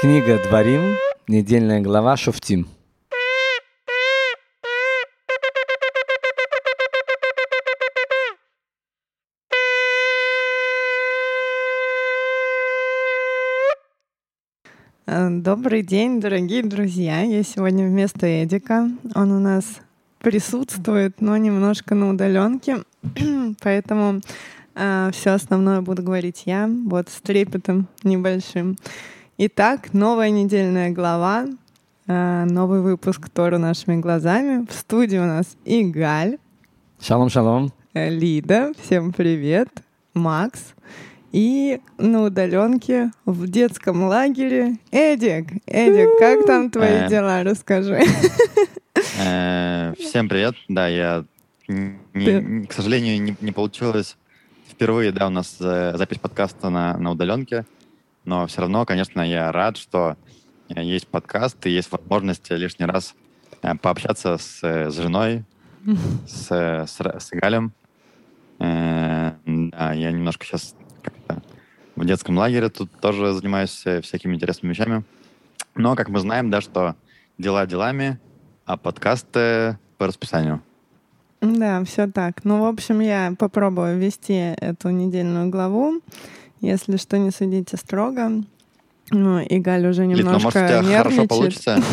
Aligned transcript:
Книга 0.00 0.38
«Дворим», 0.38 0.96
недельная 1.28 1.82
глава 1.82 2.16
«Шуфтим». 2.16 2.66
Э, 15.06 15.28
Добрый 15.28 15.82
день, 15.82 16.18
дорогие 16.18 16.62
друзья. 16.62 17.20
Я 17.20 17.42
сегодня 17.42 17.86
вместо 17.86 18.26
Эдика. 18.42 18.88
Он 19.14 19.32
у 19.32 19.38
нас 19.38 19.66
присутствует, 20.20 21.20
но 21.20 21.36
немножко 21.36 21.94
на 21.94 22.08
удаленке. 22.08 22.84
Поэтому 23.62 24.22
все 24.74 25.30
основное 25.32 25.82
буду 25.82 26.02
говорить 26.02 26.44
я, 26.46 26.70
вот 26.86 27.10
с 27.10 27.20
трепетом 27.20 27.86
небольшим. 28.02 28.78
Итак, 29.42 29.94
новая 29.94 30.28
недельная 30.28 30.90
глава, 30.90 31.46
э, 32.06 32.44
новый 32.44 32.82
выпуск 32.82 33.30
Тору 33.30 33.56
нашими 33.58 33.96
глазами. 33.96 34.66
В 34.68 34.72
студии 34.74 35.16
у 35.16 35.24
нас 35.24 35.56
Игаль, 35.64 36.36
Шалом, 37.00 37.30
шалом. 37.30 37.72
э, 37.94 38.10
Лида, 38.10 38.72
всем 38.82 39.14
привет, 39.14 39.68
Макс. 40.12 40.74
И 41.32 41.80
на 41.96 42.24
удаленке 42.24 43.12
в 43.24 43.48
детском 43.48 44.02
лагере 44.02 44.76
Эдик. 44.90 45.46
Эдик, 45.64 46.18
как 46.18 46.44
там 46.44 46.70
твои 46.70 47.06
Э. 47.06 47.08
дела? 47.08 47.42
Расскажи. 47.42 47.98
Всем 49.98 50.28
привет. 50.28 50.54
Да, 50.68 50.86
я, 50.88 51.24
к 51.66 52.72
сожалению, 52.74 53.22
не, 53.22 53.34
не 53.40 53.52
получилось 53.52 54.18
впервые, 54.68 55.12
да, 55.12 55.28
у 55.28 55.30
нас 55.30 55.56
запись 55.58 56.18
подкаста 56.18 56.68
на, 56.68 56.98
на 56.98 57.12
удаленке, 57.12 57.64
но 58.24 58.46
все 58.46 58.62
равно, 58.62 58.84
конечно, 58.84 59.20
я 59.20 59.50
рад, 59.52 59.76
что 59.76 60.16
э, 60.68 60.82
есть 60.82 61.08
подкаст 61.08 61.64
и 61.66 61.70
есть 61.70 61.90
возможность 61.90 62.50
лишний 62.50 62.86
раз 62.86 63.14
э, 63.62 63.74
пообщаться 63.76 64.38
с, 64.38 64.62
э, 64.62 64.90
с 64.90 64.96
женой, 64.96 65.44
с, 66.26 66.50
с, 66.50 67.00
с 67.00 67.30
Галем. 67.32 67.72
Э, 68.58 69.32
Да, 69.46 69.92
я 69.92 70.10
немножко 70.10 70.44
сейчас 70.44 70.74
в 71.96 72.04
детском 72.04 72.36
лагере 72.36 72.68
тут 72.68 72.90
тоже 73.00 73.32
занимаюсь 73.32 73.84
всякими 74.02 74.34
интересными 74.34 74.72
вещами. 74.72 75.04
Но, 75.74 75.96
как 75.96 76.08
мы 76.08 76.20
знаем, 76.20 76.50
да, 76.50 76.60
что 76.60 76.96
дела 77.38 77.66
делами, 77.66 78.18
а 78.64 78.76
подкасты 78.76 79.78
по 79.98 80.06
расписанию. 80.06 80.62
Да, 81.40 81.82
все 81.84 82.06
так. 82.06 82.44
Ну, 82.44 82.60
в 82.60 82.64
общем, 82.66 83.00
я 83.00 83.34
попробую 83.38 83.98
ввести 83.98 84.34
эту 84.34 84.90
недельную 84.90 85.48
главу. 85.48 86.00
Если 86.60 86.96
что, 86.96 87.18
не 87.18 87.30
судите 87.30 87.76
строго. 87.76 88.42
Ну, 89.10 89.40
и 89.40 89.58
Галь 89.58 89.86
уже 89.86 90.02
Лид, 90.06 90.24
ну, 90.24 90.32
немножко 90.34 90.44
может, 90.44 90.56
у 90.62 90.66
тебя 90.66 90.82
хорошо 90.82 90.90
нервничает. 90.90 91.28
получится? 91.28 91.82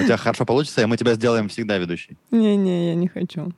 У 0.00 0.04
тебя 0.04 0.16
хорошо 0.16 0.44
получится, 0.44 0.82
и 0.82 0.86
мы 0.86 0.96
тебя 0.96 1.14
сделаем 1.14 1.48
всегда 1.48 1.78
ведущей. 1.78 2.16
Не-не, 2.30 2.90
я 2.90 2.94
не 2.94 3.08
хочу. 3.08 3.52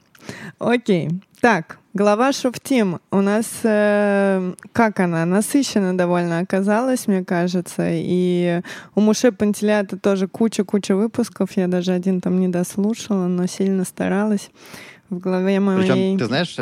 Окей. 0.59 1.11
Так, 1.41 1.79
глава 1.93 2.33
Шуфтим. 2.33 3.01
У 3.11 3.21
нас, 3.21 3.47
э, 3.63 4.55
как 4.73 5.01
она, 5.01 5.27
насыщенно 5.27 5.97
довольно 5.97 6.39
оказалась, 6.39 7.07
мне 7.07 7.23
кажется. 7.25 7.89
И 7.91 8.63
у 8.95 9.01
Муше 9.03 9.33
Пантелята 9.33 9.99
тоже 9.99 10.29
куча-куча 10.29 10.97
выпусков. 10.97 11.55
Я 11.57 11.69
даже 11.69 11.93
один 11.93 12.21
там 12.23 12.41
не 12.41 12.49
дослушала, 12.49 13.27
но 13.27 13.47
сильно 13.47 13.85
старалась. 13.85 14.51
В 15.11 15.19
голове 15.19 15.61
моей... 15.61 15.81
Причем, 15.91 16.19
ты 16.19 16.25
знаешь, 16.27 16.57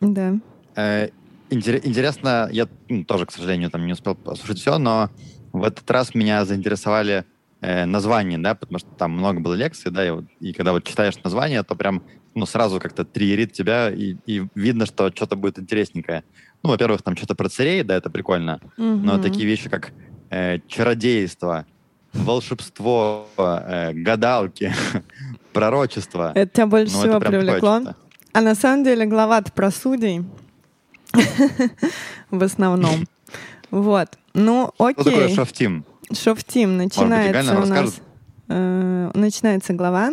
Да. 0.00 0.34
э, 0.74 1.08
интересно, 1.50 2.48
я 2.52 2.68
ну, 2.88 3.04
тоже, 3.04 3.26
к 3.26 3.32
сожалению, 3.32 3.70
там 3.70 3.86
не 3.86 3.92
успел 3.92 4.16
послушать 4.16 4.58
все, 4.58 4.78
но 4.78 5.10
в 5.52 5.64
этот 5.64 5.90
раз 5.90 6.14
меня 6.14 6.44
заинтересовали 6.44 7.24
э, 7.62 7.84
названия, 7.86 8.38
да, 8.38 8.54
потому 8.54 8.78
что 8.78 8.88
там 8.96 9.12
много 9.12 9.40
было 9.40 9.54
лекций, 9.54 9.90
да, 9.90 10.06
и, 10.06 10.10
вот- 10.10 10.26
и 10.38 10.52
когда 10.52 10.72
вот 10.72 10.84
читаешь 10.84 11.18
название, 11.24 11.62
то 11.62 11.74
прям 11.74 12.02
ну, 12.34 12.46
сразу 12.46 12.78
как-то 12.78 13.04
триерит 13.04 13.52
тебя, 13.52 13.90
и, 13.90 14.16
и 14.24 14.46
видно, 14.54 14.86
что 14.86 15.10
что-то 15.10 15.34
будет 15.36 15.58
интересненькое. 15.58 16.22
Ну, 16.62 16.70
во-первых, 16.70 17.02
там 17.02 17.16
что-то 17.16 17.34
про 17.34 17.48
царей, 17.48 17.82
да, 17.82 17.96
это 17.96 18.08
прикольно, 18.10 18.60
Но 18.76 19.14
Мгм. 19.14 19.20
такие 19.20 19.48
вещи, 19.48 19.68
как 19.68 19.92
э, 20.30 20.60
чародейство, 20.68 21.66
волшебство, 22.12 23.28
э, 23.36 23.92
гадалки, 23.92 24.72
пророчество. 25.52 26.32
Это 26.34 26.52
тебя 26.52 26.66
больше 26.66 26.92
ну, 26.92 27.00
всего 27.00 27.20
привлекло? 27.20 27.82
А 28.32 28.40
на 28.42 28.54
самом 28.54 28.84
деле 28.84 29.06
глава 29.06 29.42
про 29.42 29.70
судей 29.72 30.22
в 32.30 32.42
основном. 32.42 33.06
Вот. 33.70 34.08
Ну, 34.34 34.70
Что 34.74 34.92
такое 34.94 35.24
окей. 35.24 35.34
шафтим? 35.36 35.84
Шофтим 36.12 36.78
Галя 36.78 36.84
начинается 36.84 37.58
у 37.60 37.66
нас. 37.66 38.00
э, 38.48 39.10
Начинается 39.14 39.72
глава. 39.74 40.10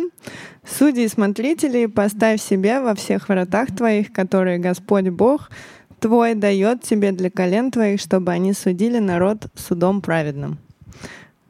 Судьи 0.64 1.04
и 1.04 1.08
смотрители, 1.08 1.86
поставь 1.86 2.40
себе 2.40 2.80
во 2.80 2.94
всех 2.94 3.28
вратах 3.28 3.74
твоих, 3.74 4.12
которые 4.12 4.58
Господь 4.58 5.08
Бог 5.08 5.50
твой 5.98 6.34
дает 6.34 6.82
тебе 6.82 7.10
для 7.12 7.30
колен 7.30 7.70
твоих, 7.72 8.00
чтобы 8.00 8.30
они 8.32 8.52
судили 8.52 8.98
народ 8.98 9.46
судом 9.56 10.00
праведным. 10.00 10.58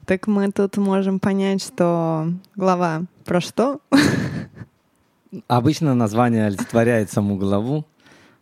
Так 0.07 0.27
мы 0.27 0.51
тут 0.51 0.79
можем 0.79 1.19
понять, 1.21 1.63
что 1.63 2.29
глава 2.57 3.03
про 3.27 3.43
что? 3.43 3.81
Обычно 5.47 5.95
название 5.95 6.47
олицетворяет 6.47 7.11
саму 7.11 7.37
главу. 7.37 7.85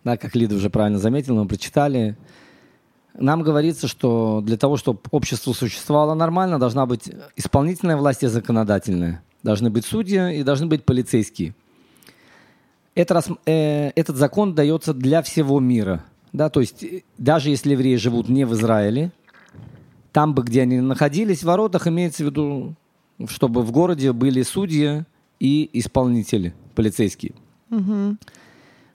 Да, 0.06 0.16
как 0.16 0.36
Лида 0.36 0.54
уже 0.54 0.70
правильно 0.70 1.00
заметила, 1.00 1.42
мы 1.42 1.48
прочитали. 1.48 2.16
Нам 3.18 3.42
говорится, 3.42 3.88
что 3.88 4.40
для 4.40 4.56
того, 4.56 4.76
чтобы 4.76 5.00
общество 5.10 5.52
существовало 5.52 6.14
нормально, 6.14 6.60
должна 6.60 6.86
быть 6.86 7.10
исполнительная 7.34 7.96
власть 7.96 8.22
и 8.22 8.28
законодательная. 8.28 9.24
Должны 9.42 9.68
быть 9.68 9.84
судьи 9.84 10.38
и 10.38 10.44
должны 10.44 10.68
быть 10.68 10.84
полицейские. 10.84 11.56
Это 12.94 13.20
э, 13.46 13.90
этот 13.96 14.14
закон 14.14 14.54
дается 14.54 14.94
для 14.94 15.22
всего 15.22 15.58
мира. 15.58 16.04
Да, 16.32 16.50
то 16.50 16.60
есть 16.60 16.84
э, 16.84 17.02
даже 17.18 17.50
если 17.50 17.72
евреи 17.72 17.96
живут 17.96 18.28
не 18.28 18.46
в 18.46 18.52
Израиле, 18.52 19.10
там 20.12 20.34
бы, 20.34 20.44
где 20.44 20.62
они 20.62 20.80
находились, 20.80 21.40
в 21.40 21.46
воротах 21.46 21.88
имеется 21.88 22.22
в 22.22 22.26
виду, 22.26 22.76
чтобы 23.26 23.62
в 23.62 23.72
городе 23.72 24.12
были 24.12 24.42
судьи 24.42 25.02
и 25.40 25.68
исполнители 25.72 26.54
полицейские. 26.76 27.34
Мгм. 27.70 28.20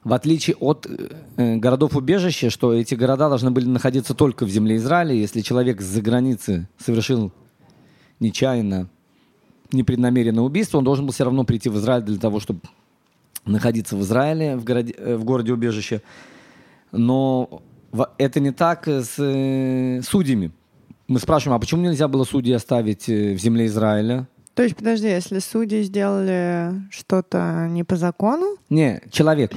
В 0.04 0.14
отличие 0.14 0.56
от 0.56 0.86
э, 1.36 1.56
городов-убежища, 1.56 2.50
что 2.50 2.72
эти 2.72 2.96
города 2.96 3.28
должны 3.28 3.52
были 3.52 3.66
находиться 3.66 4.14
только 4.14 4.44
в 4.44 4.50
земле 4.50 4.76
Израиля, 4.76 5.14
если 5.14 5.42
человек 5.42 5.80
с-за 5.80 6.02
границы 6.02 6.68
совершил 6.76 7.32
нечаянно, 8.18 8.88
непреднамеренное 9.70 10.42
убийство, 10.42 10.78
он 10.78 10.84
должен 10.84 11.06
был 11.06 11.12
все 11.12 11.24
равно 11.24 11.44
прийти 11.44 11.68
в 11.68 11.76
Израиль 11.76 12.02
для 12.02 12.18
того, 12.18 12.40
чтобы 12.40 12.60
находиться 13.44 13.96
в 13.96 14.00
Израиле, 14.00 14.56
в 14.56 14.64
городе, 14.64 14.94
э, 14.96 15.16
в 15.16 15.24
городе 15.24 15.52
убежище. 15.52 16.02
Но 16.90 17.62
это 18.18 18.40
не 18.40 18.50
так 18.50 18.88
с 18.88 19.14
э, 19.18 20.00
судьями. 20.02 20.50
Мы 21.06 21.20
спрашиваем, 21.20 21.56
а 21.56 21.60
почему 21.60 21.82
нельзя 21.82 22.08
было 22.08 22.24
судьи 22.24 22.52
оставить 22.52 23.08
э, 23.08 23.34
в 23.34 23.38
земле 23.38 23.66
Израиля? 23.66 24.26
То 24.54 24.64
есть, 24.64 24.76
подожди, 24.76 25.06
если 25.06 25.38
судьи 25.38 25.82
сделали 25.82 26.72
что-то 26.90 27.68
не 27.70 27.84
по 27.84 27.96
закону? 27.96 28.56
Не, 28.68 29.00
человек 29.10 29.52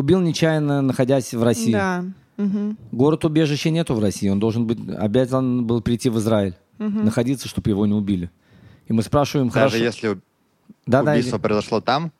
убил 0.00 0.20
нечаянно, 0.20 0.82
находясь 0.82 1.32
в 1.32 1.42
России. 1.42 1.72
Да. 1.72 2.04
Мгм. 2.36 2.76
Город 2.90 3.24
убежища 3.24 3.70
нету 3.70 3.94
в 3.94 4.00
России. 4.00 4.28
Он 4.28 4.40
должен 4.40 4.66
быть 4.66 4.78
обязан 4.98 5.66
был 5.66 5.82
прийти 5.82 6.08
в 6.08 6.18
Израиль, 6.18 6.54
Мгм. 6.78 7.04
находиться, 7.04 7.48
чтобы 7.48 7.70
его 7.70 7.86
не 7.86 7.94
убили. 7.94 8.30
И 8.86 8.92
мы 8.92 9.02
спрашиваем, 9.02 9.48
Даже 9.48 9.58
хорошо, 9.58 9.76
если 9.76 10.20
да, 10.86 11.02
да, 11.02 11.12
убийство 11.12 11.38
произошло 11.38 11.80
там, 11.80 12.12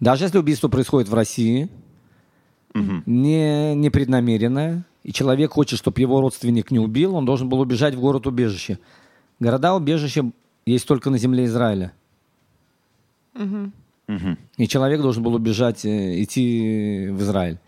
даже 0.00 0.24
если 0.24 0.38
убийство 0.38 0.68
происходит 0.68 1.08
в 1.08 1.14
России, 1.14 1.68
мгм, 2.74 3.02
не 3.06 3.74
непреднамеренное, 3.74 4.84
и 5.04 5.12
человек 5.12 5.52
хочет, 5.52 5.78
чтобы 5.78 6.00
его 6.00 6.20
родственник 6.20 6.70
не 6.70 6.78
убил, 6.78 7.14
он 7.14 7.24
должен 7.24 7.48
был 7.48 7.60
убежать 7.60 7.94
в 7.94 8.00
город 8.00 8.26
убежище. 8.26 8.78
Города 9.38 9.74
убежища 9.74 10.30
есть 10.66 10.86
только 10.88 11.10
на 11.10 11.18
земле 11.18 11.44
Израиля. 11.44 11.92
Мгм. 13.34 13.72
Мгм. 14.08 14.38
И 14.56 14.66
человек 14.66 15.00
должен 15.00 15.22
был 15.22 15.34
убежать, 15.34 15.84
э, 15.84 16.22
идти 16.22 17.08
в 17.10 17.22
Израиль. 17.22 17.58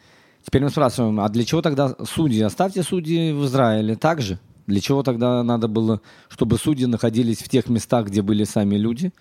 Теперь 0.42 0.62
мы 0.62 0.70
спрашиваем, 0.70 1.20
а 1.20 1.28
для 1.28 1.44
чего 1.44 1.62
тогда 1.62 1.94
судьи? 2.04 2.40
Оставьте 2.42 2.82
судьи 2.82 3.32
в 3.32 3.44
Израиле 3.44 3.94
также. 3.94 4.38
Для 4.66 4.81
чего 4.81 5.02
тогда 5.02 5.42
надо 5.42 5.69
было, 5.69 6.00
чтобы 6.28 6.56
судьи 6.56 6.87
находились 6.87 7.38
в 7.38 7.48
тех 7.48 7.69
местах, 7.69 8.06
где 8.06 8.22
были 8.22 8.44
сами 8.44 8.76
люди? 8.76 9.12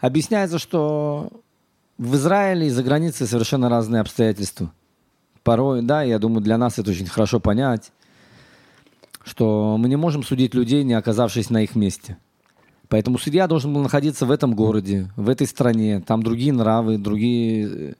Объясняется, 0.00 0.58
что 0.58 1.30
в 1.96 2.14
Израиле 2.16 2.66
и 2.66 2.70
за 2.70 2.82
границей 2.82 3.26
совершенно 3.26 3.68
разные 3.68 4.00
обстоятельства. 4.00 4.72
Порой, 5.42 5.82
да, 5.82 6.02
я 6.02 6.18
думаю, 6.18 6.42
для 6.42 6.58
нас 6.58 6.78
это 6.78 6.90
очень 6.90 7.06
хорошо 7.06 7.38
понять, 7.38 7.92
что 9.24 9.76
мы 9.78 9.88
не 9.88 9.96
можем 9.96 10.22
судить 10.22 10.54
людей, 10.54 10.84
не 10.84 10.94
оказавшись 10.94 11.50
на 11.50 11.62
их 11.62 11.76
месте. 11.76 12.18
Поэтому 12.88 13.18
судья 13.18 13.46
должен 13.48 13.72
был 13.72 13.82
находиться 13.82 14.26
в 14.26 14.30
этом 14.30 14.54
городе, 14.54 15.10
в 15.16 15.28
этой 15.28 15.46
стране. 15.46 16.00
Там 16.06 16.22
другие 16.22 16.52
нравы, 16.52 16.98
другие, 16.98 17.66
э, 17.90 17.94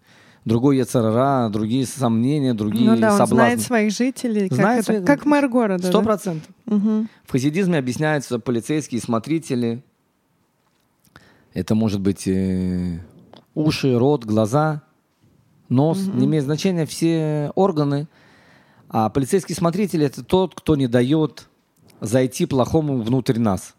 другой 0.45 0.77
яцерара, 0.77 1.49
другие 1.49 1.87
сомнения, 1.87 2.53
другие 2.55 2.91
Ну 2.91 2.97
да, 2.99 3.13
он 3.13 3.19
соблазны. 3.19 3.37
знает 3.37 3.61
своих 3.63 3.93
жителей, 3.93 4.49
как, 4.49 4.59
Знает 4.59 4.79
это- 4.81 4.93
своих- 4.93 5.05
как 5.07 5.25
мэр 5.25 5.49
города. 5.49 5.87
Сто 5.89 5.99
да? 6.01 6.05
процентов. 6.05 6.49
Мгм. 6.67 7.09
В 7.25 7.33
хасидизме 7.33 7.79
объясняются 7.79 8.39
полицейские 8.39 9.01
смотрители. 9.01 9.83
Это 11.55 11.75
может 11.75 12.01
быть 12.01 12.27
э, 12.27 12.99
уши, 13.55 13.97
рот, 13.99 14.25
глаза, 14.25 14.83
нос. 15.69 15.99
Не 16.13 16.27
имеет 16.27 16.45
значения 16.45 16.85
все 16.85 17.51
органы. 17.55 18.07
А 18.91 19.09
полицейский 19.09 19.55
смотритель 19.55 20.05
это 20.05 20.23
тот, 20.23 20.55
кто 20.55 20.77
не 20.77 20.87
дает 20.89 21.49
зайти 22.01 22.47
плохому 22.47 23.01
внутрь 23.01 23.39
нас. 23.39 23.75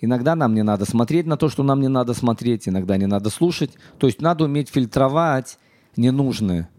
Иногда 0.00 0.34
нам 0.34 0.54
не 0.54 0.62
надо 0.62 0.86
смотреть 0.86 1.26
на 1.26 1.36
то, 1.36 1.48
что 1.48 1.62
нам 1.62 1.80
не 1.80 1.88
надо 1.88 2.14
смотреть, 2.14 2.68
иногда 2.68 2.96
не 2.96 3.06
надо 3.06 3.28
слушать. 3.28 3.72
То 3.98 4.06
есть 4.06 4.20
надо 4.20 4.44
уметь 4.44 4.70
фильтровать 4.70 5.58
ненужное. 5.96 6.70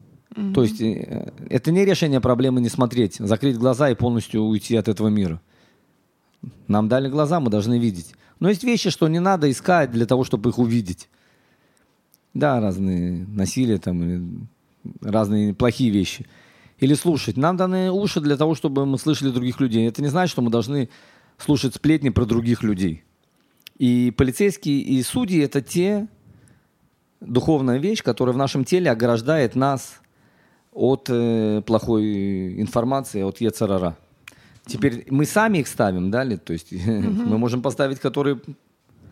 То 0.54 0.64
есть 0.64 0.80
э, 0.82 1.32
это 1.50 1.72
не 1.72 1.84
решение 1.84 2.22
проблемы 2.22 2.62
не 2.62 2.70
смотреть, 2.70 3.18
закрыть 3.20 3.58
глаза 3.58 3.90
и 3.90 3.96
полностью 3.96 4.44
уйти 4.44 4.78
от 4.78 4.88
этого 4.88 5.10
мира. 5.10 5.42
Нам 6.68 6.88
дали 6.88 7.10
глаза, 7.10 7.40
мы 7.40 7.50
должны 7.50 7.78
видеть. 7.78 8.16
Но 8.40 8.50
есть 8.50 8.64
вещи, 8.64 8.90
что 8.90 9.08
не 9.10 9.20
надо 9.20 9.52
искать 9.52 9.92
для 9.92 10.06
того, 10.06 10.24
чтобы 10.24 10.50
их 10.50 10.58
увидеть. 10.58 11.10
Да, 12.34 12.62
разные 12.62 13.26
насилия 13.28 13.78
там, 13.78 14.48
разные 15.02 15.54
плохие 15.54 15.92
вещи. 15.92 16.26
Или 16.80 16.94
слушать. 16.96 17.36
Нам 17.38 17.58
даны 17.58 17.92
уши 17.92 18.22
для 18.22 18.38
того, 18.38 18.56
чтобы 18.56 18.86
мы 18.86 18.98
слышали 18.98 19.30
других 19.30 19.60
людей. 19.60 19.88
Это 19.88 20.02
не 20.02 20.08
значит, 20.08 20.32
что 20.32 20.42
мы 20.42 20.50
должны 20.50 20.90
слушать 21.38 21.76
сплетни 21.76 22.10
про 22.10 22.26
других 22.26 22.64
людей. 22.64 23.04
И 23.82 24.12
полицейские, 24.12 24.80
и 24.80 25.02
судьи– 25.02 25.40
это 25.44 25.60
те 25.60 26.08
духовная 27.20 27.80
вещь, 27.80 28.04
которая 28.04 28.36
в 28.36 28.38
нашем 28.38 28.64
теле 28.64 28.92
ограждает 28.92 29.56
нас 29.56 30.00
от 30.72 31.08
э, 31.10 31.64
плохой 31.66 32.62
информации, 32.62 33.24
от 33.24 33.42
Ецарара. 33.42 33.98
Теперь 34.68 35.08
мы 35.10 35.26
сами 35.26 35.58
их 35.58 35.68
ставим, 35.68 36.12
да, 36.12 36.24
ли? 36.24 36.38
То 36.38 36.54
есть 36.54 36.72
мы 36.86 37.40
можем 37.40 37.64
поставить, 37.64 38.00
которые 38.00 38.40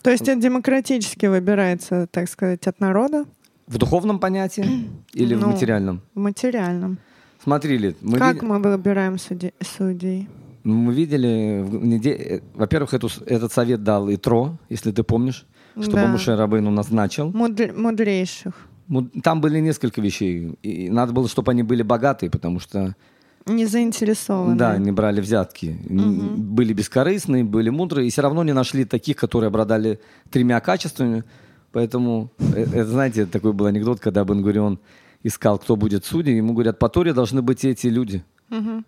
То 0.03 0.11
есть 0.11 0.27
это 0.29 0.39
демократически 0.39 1.25
выбирается, 1.25 2.05
так 2.11 2.29
сказать, 2.29 2.67
от 2.67 2.79
народа 2.79 3.25
в 3.65 3.79
духовном 3.79 4.19
понятии 4.19 4.87
или 5.13 5.33
в 5.33 5.41
Ну, 5.41 5.47
материальном. 5.49 6.01
в 6.13 6.19
материальном. 6.19 6.99
Смотри, 7.41 7.75
Лид, 7.79 7.97
мы, 8.01 8.19
как 8.19 8.35
види- 8.35 8.45
мы 8.45 8.59
выбираем 8.59 9.17
судей? 9.17 10.27
Мы 10.63 10.93
видели, 10.93 11.63
неде- 11.71 12.15
э, 12.15 12.41
во-первых, 12.55 12.93
эту 12.93 13.09
этот 13.25 13.51
совет 13.53 13.83
дал 13.83 14.09
Итро, 14.13 14.57
если 14.69 14.91
ты 14.91 15.03
помнишь, 15.03 15.45
чтобы 15.79 15.93
Да. 15.97 16.07
Муше 16.07 16.35
Рабейну 16.35 16.71
назначил. 16.71 17.31
Мудр- 17.31 17.73
мудрейших. 17.73 18.53
Му- 18.87 19.09
Там 19.23 19.39
были 19.41 19.59
несколько 19.59 20.01
вещей. 20.01 20.57
И 20.63 20.89
надо 20.89 21.13
было, 21.13 21.27
чтобы 21.27 21.51
они 21.51 21.63
были 21.63 21.83
богатые, 21.83 22.29
потому 22.29 22.59
что 22.59 22.95
Не 23.45 23.65
заинтересованы. 23.65 24.57
Да, 24.57 24.77
не 24.77 24.91
брали 24.91 25.21
взятки. 25.21 25.77
Н- 25.89 26.35
Были 26.55 26.73
бескорыстные, 26.73 27.43
были 27.43 27.69
мудрые, 27.69 28.07
и 28.07 28.09
все 28.09 28.21
равно 28.21 28.43
не 28.43 28.53
нашли 28.53 28.85
таких, 28.85 29.15
которые 29.15 29.47
обладали 29.47 29.99
тремя 30.31 30.59
качествами. 30.59 31.23
Поэтому, 31.71 32.31
э, 32.39 32.63
это, 32.73 32.85
знаете, 32.87 33.25
такой 33.25 33.53
был 33.53 33.65
анекдот, 33.67 33.99
когда 33.99 34.23
Бен-Гурион 34.23 34.79
искал, 35.23 35.57
кто 35.59 35.75
будет 35.75 36.05
судьей, 36.05 36.37
ему 36.37 36.53
говорят, 36.53 36.79
по 36.79 36.89
Торе 36.89 37.13
должны 37.13 37.41
быть 37.41 37.63
эти 37.65 37.87
люди. 37.87 38.23
Мгм. 38.49 38.85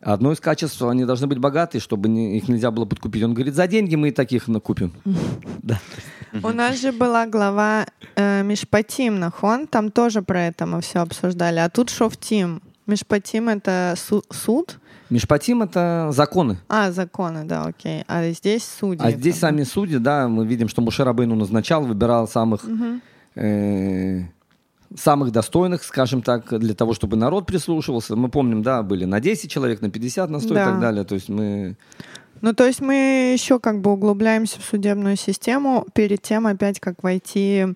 Одно 0.00 0.32
из 0.32 0.38
качеств, 0.40 0.80
они 0.82 1.04
должны 1.04 1.26
быть 1.26 1.38
богатые, 1.38 1.80
чтобы 1.80 2.08
не- 2.08 2.36
их 2.38 2.48
нельзя 2.48 2.70
было 2.70 2.84
подкупить. 2.84 3.22
Он 3.24 3.34
говорит, 3.34 3.54
за 3.54 3.66
деньги 3.66 3.96
мы 3.96 4.08
и 4.08 4.12
таких 4.12 4.48
накупим. 4.48 4.92
Да. 5.62 5.78
У 6.42 6.48
нас 6.50 6.78
же 6.80 6.92
была 6.92 7.26
глава 7.26 7.86
э, 8.14 8.42
Мишпатим 8.42 9.18
Нахон, 9.18 9.66
там 9.66 9.90
тоже 9.90 10.22
про 10.22 10.46
это 10.46 10.66
мы 10.66 10.80
все 10.82 11.00
обсуждали. 11.00 11.58
А 11.58 11.68
тут 11.70 11.90
Шофтим. 11.90 12.62
Мишпатим— 12.86 13.48
это 13.50 13.94
су- 13.96 14.24
суд? 14.30 14.78
Мишпатим— 15.10 15.62
это 15.64 16.08
законы. 16.12 16.58
А, 16.68 16.90
законы, 16.92 17.44
да, 17.44 17.64
окей. 17.64 18.04
А 18.08 18.30
здесь 18.30 18.64
судьи. 18.64 19.00
А 19.04 19.10
здесь 19.10 19.38
сами 19.38 19.62
судьи, 19.64 19.98
да, 19.98 20.28
мы 20.28 20.46
видим, 20.46 20.68
что 20.68 20.80
Муше 20.82 21.02
Рабейну 21.04 21.34
назначал, 21.34 21.84
выбирал 21.84 22.28
самых, 22.28 22.62
э, 23.34 24.22
самых 24.96 25.32
достойных, 25.32 25.82
скажем 25.84 26.22
так, 26.22 26.58
для 26.58 26.74
того, 26.74 26.94
чтобы 26.94 27.16
народ 27.16 27.46
прислушивался. 27.46 28.16
Мы 28.16 28.28
помним, 28.28 28.62
да, 28.62 28.82
были 28.82 29.04
на 29.04 29.20
10 29.20 29.50
человек, 29.50 29.80
на 29.82 29.90
50, 29.90 30.30
на 30.30 30.40
100 30.40 30.54
Да. 30.54 30.62
и 30.62 30.64
так 30.64 30.80
далее. 30.80 31.04
То 31.04 31.14
есть 31.14 31.28
мы... 31.28 31.76
Ну, 32.40 32.52
то 32.52 32.66
есть 32.66 32.80
мы 32.80 33.32
еще 33.32 33.58
как 33.58 33.80
бы 33.80 33.92
углубляемся 33.92 34.60
в 34.60 34.64
судебную 34.64 35.16
систему 35.16 35.84
перед 35.92 36.22
тем 36.22 36.46
опять, 36.46 36.78
как 36.78 37.02
войти 37.02 37.66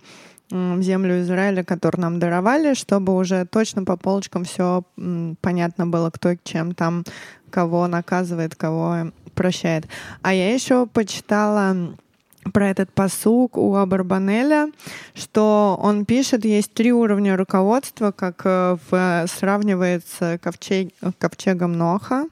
в 0.50 0.82
землю 0.82 1.22
Израиля, 1.22 1.64
которую 1.64 2.02
нам 2.02 2.18
даровали, 2.18 2.74
чтобы 2.74 3.16
уже 3.16 3.46
точно 3.46 3.84
по 3.84 3.96
полочкам 3.96 4.44
все 4.44 4.84
понятно 5.40 5.86
было, 5.86 6.10
кто 6.10 6.34
чем 6.44 6.74
там 6.74 7.04
кого 7.50 7.86
наказывает, 7.88 8.54
кого 8.54 9.12
прощает. 9.34 9.86
А 10.20 10.32
я 10.34 10.52
еще 10.54 10.86
почитала 10.86 11.96
про 12.52 12.68
этот 12.68 12.92
посук 12.92 13.56
у 13.56 13.74
Абарбанеля, 13.76 14.70
что 15.14 15.78
он 15.80 16.04
пишет, 16.04 16.44
есть 16.44 16.72
три 16.72 16.92
уровня 16.92 17.36
руководства, 17.36 18.10
как 18.12 18.42
э, 18.44 18.76
в, 18.90 19.26
сравнивается 19.28 20.38
ковчег, 20.42 20.92
ковчегом 21.18 21.72
Ноха, 21.72 22.26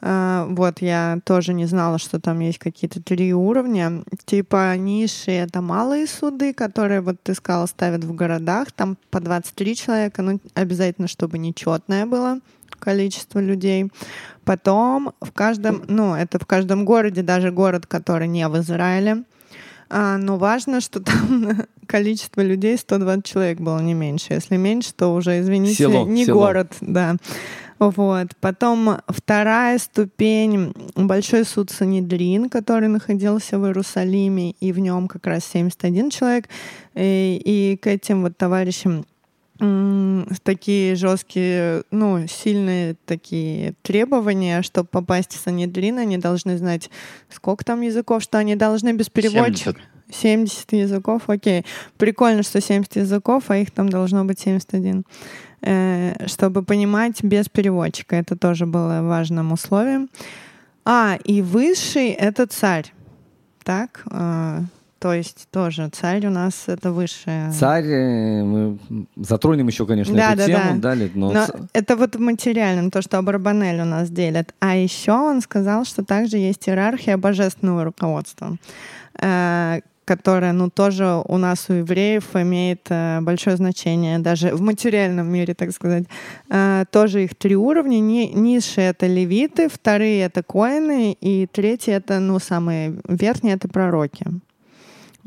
а, 0.00 0.46
Вот, 0.50 0.80
я 0.80 1.18
тоже 1.24 1.54
не 1.54 1.66
знала, 1.66 1.98
что 1.98 2.20
там 2.20 2.38
есть 2.40 2.58
какие-то 2.58 3.02
три 3.02 3.34
уровня. 3.34 4.04
Типа 4.24 4.76
ниши— 4.76 5.30
это 5.32 5.60
малые 5.60 6.06
суды, 6.06 6.54
которые, 6.54 7.00
вот 7.00 7.16
ты 7.22 7.34
сказала, 7.34 7.66
ставят 7.66 8.04
в 8.04 8.14
городах. 8.14 8.70
Там 8.72 8.96
по 9.10 9.20
23 9.20 9.76
человека, 9.76 10.22
ну, 10.22 10.40
обязательно, 10.54 11.08
чтобы 11.08 11.38
нечетное 11.38 12.06
было 12.06 12.38
количество 12.78 13.40
людей. 13.40 13.90
Потом 14.44 15.12
в 15.20 15.32
каждом, 15.32 15.82
ну, 15.88 16.14
это 16.14 16.38
в 16.38 16.46
каждом 16.46 16.84
городе, 16.84 17.22
даже 17.22 17.50
город, 17.50 17.86
который 17.86 18.28
не 18.28 18.46
в 18.48 18.58
Израиле. 18.58 19.24
А, 19.90 20.18
но 20.18 20.36
важно, 20.36 20.80
что 20.80 21.00
там 21.00 21.66
количество 21.86 22.40
людей 22.42 22.76
120 22.76 23.24
человек 23.24 23.60
было 23.60 23.80
не 23.80 23.94
меньше. 23.94 24.34
Если 24.34 24.56
меньше, 24.56 24.92
то 24.94 25.14
уже, 25.14 25.40
извините, 25.40 25.74
Село, 25.74 26.06
не 26.06 26.24
село. 26.24 26.40
город, 26.40 26.72
да. 26.80 27.16
Вот. 27.78 28.28
Потом 28.40 28.98
вторая 29.06 29.78
ступень— 29.78 30.74
большой 30.96 31.44
суд 31.44 31.70
Санедрин, 31.70 32.48
который 32.48 32.88
находился 32.88 33.58
в 33.58 33.66
Иерусалиме, 33.66 34.50
и 34.50 34.72
в 34.72 34.78
нем 34.78 35.06
как 35.08 35.26
раз 35.26 35.44
71 35.44 36.10
человек. 36.10 36.48
И, 36.94 37.40
и 37.44 37.76
к 37.76 37.86
этим 37.86 38.22
вот 38.22 38.36
товарищам 38.36 39.04
такие 40.42 40.94
жесткие, 40.94 41.82
ну, 41.90 42.26
сильные 42.28 42.96
такие 43.06 43.74
требования, 43.82 44.62
чтобы 44.62 44.88
попасть 44.88 45.34
в 45.34 45.40
Санедрин, 45.40 45.98
они 45.98 46.18
должны 46.18 46.56
знать, 46.58 46.90
сколько 47.28 47.64
там 47.64 47.80
языков, 47.80 48.22
что 48.22 48.38
они 48.38 48.56
должны 48.56 48.92
без 48.92 49.08
переводчика. 49.08 49.80
70. 50.10 50.58
70 50.68 50.72
языков, 50.72 51.22
окей. 51.26 51.64
Прикольно, 51.98 52.42
что 52.42 52.60
70 52.60 52.96
языков, 52.96 53.44
а 53.48 53.58
их 53.58 53.70
там 53.70 53.88
должно 53.88 54.24
быть 54.24 54.40
71. 54.40 55.04
Э, 55.60 56.26
чтобы 56.26 56.62
понимать 56.62 57.22
без 57.24 57.48
переводчика. 57.48 58.16
Это 58.16 58.36
тоже 58.36 58.64
было 58.64 59.02
важным 59.02 59.52
условием. 59.52 60.08
А, 60.84 61.18
и 61.24 61.42
высший— 61.42 62.08
это 62.10 62.46
царь. 62.46 62.92
Так? 63.64 64.04
То 64.98 65.14
есть 65.14 65.46
тоже 65.52 65.88
царь 65.92 66.26
у 66.26 66.30
нас— 66.30 66.64
это 66.66 66.90
высшее. 66.90 67.52
Царь, 67.52 67.86
э, 67.86 68.42
мы 68.42 68.78
затронем 69.16 69.68
еще, 69.68 69.86
конечно, 69.86 70.14
Да, 70.14 70.32
эту 70.32 70.38
да, 70.38 70.46
тему, 70.46 70.80
да. 70.80 70.88
да, 70.88 70.94
Лид, 70.94 71.14
но, 71.14 71.32
Но 71.32 71.46
это 71.72 71.96
вот 71.96 72.16
в 72.16 72.20
материальном, 72.20 72.90
то, 72.90 73.00
что 73.00 73.18
Абарбанель 73.18 73.80
у 73.80 73.84
нас 73.84 74.10
делят. 74.10 74.54
А 74.58 74.74
еще 74.74 75.12
он 75.12 75.40
сказал, 75.40 75.84
что 75.84 76.04
также 76.04 76.38
есть 76.38 76.68
иерархия 76.68 77.16
божественного 77.16 77.84
руководства, 77.84 78.56
э, 79.20 79.80
которая, 80.04 80.52
ну, 80.52 80.68
тоже 80.68 81.22
у 81.28 81.36
нас 81.36 81.66
у 81.68 81.74
евреев 81.74 82.34
имеет 82.34 82.86
э, 82.88 83.20
большое 83.20 83.56
значение, 83.56 84.18
даже 84.18 84.52
в 84.52 84.60
материальном 84.62 85.30
мире, 85.30 85.54
так 85.54 85.70
сказать. 85.70 86.06
Э, 86.48 86.86
тоже 86.90 87.22
их 87.22 87.36
три 87.36 87.54
уровня. 87.54 88.00
Ни, 88.00 88.32
низшие— 88.34 88.88
это 88.88 89.06
левиты, 89.06 89.68
вторые— 89.68 90.22
это 90.24 90.42
коины, 90.42 91.12
и 91.12 91.46
третьи— 91.46 91.92
это, 91.94 92.18
ну, 92.18 92.40
самые 92.40 92.96
верхние— 93.06 93.54
это 93.56 93.68
пророки. 93.68 94.26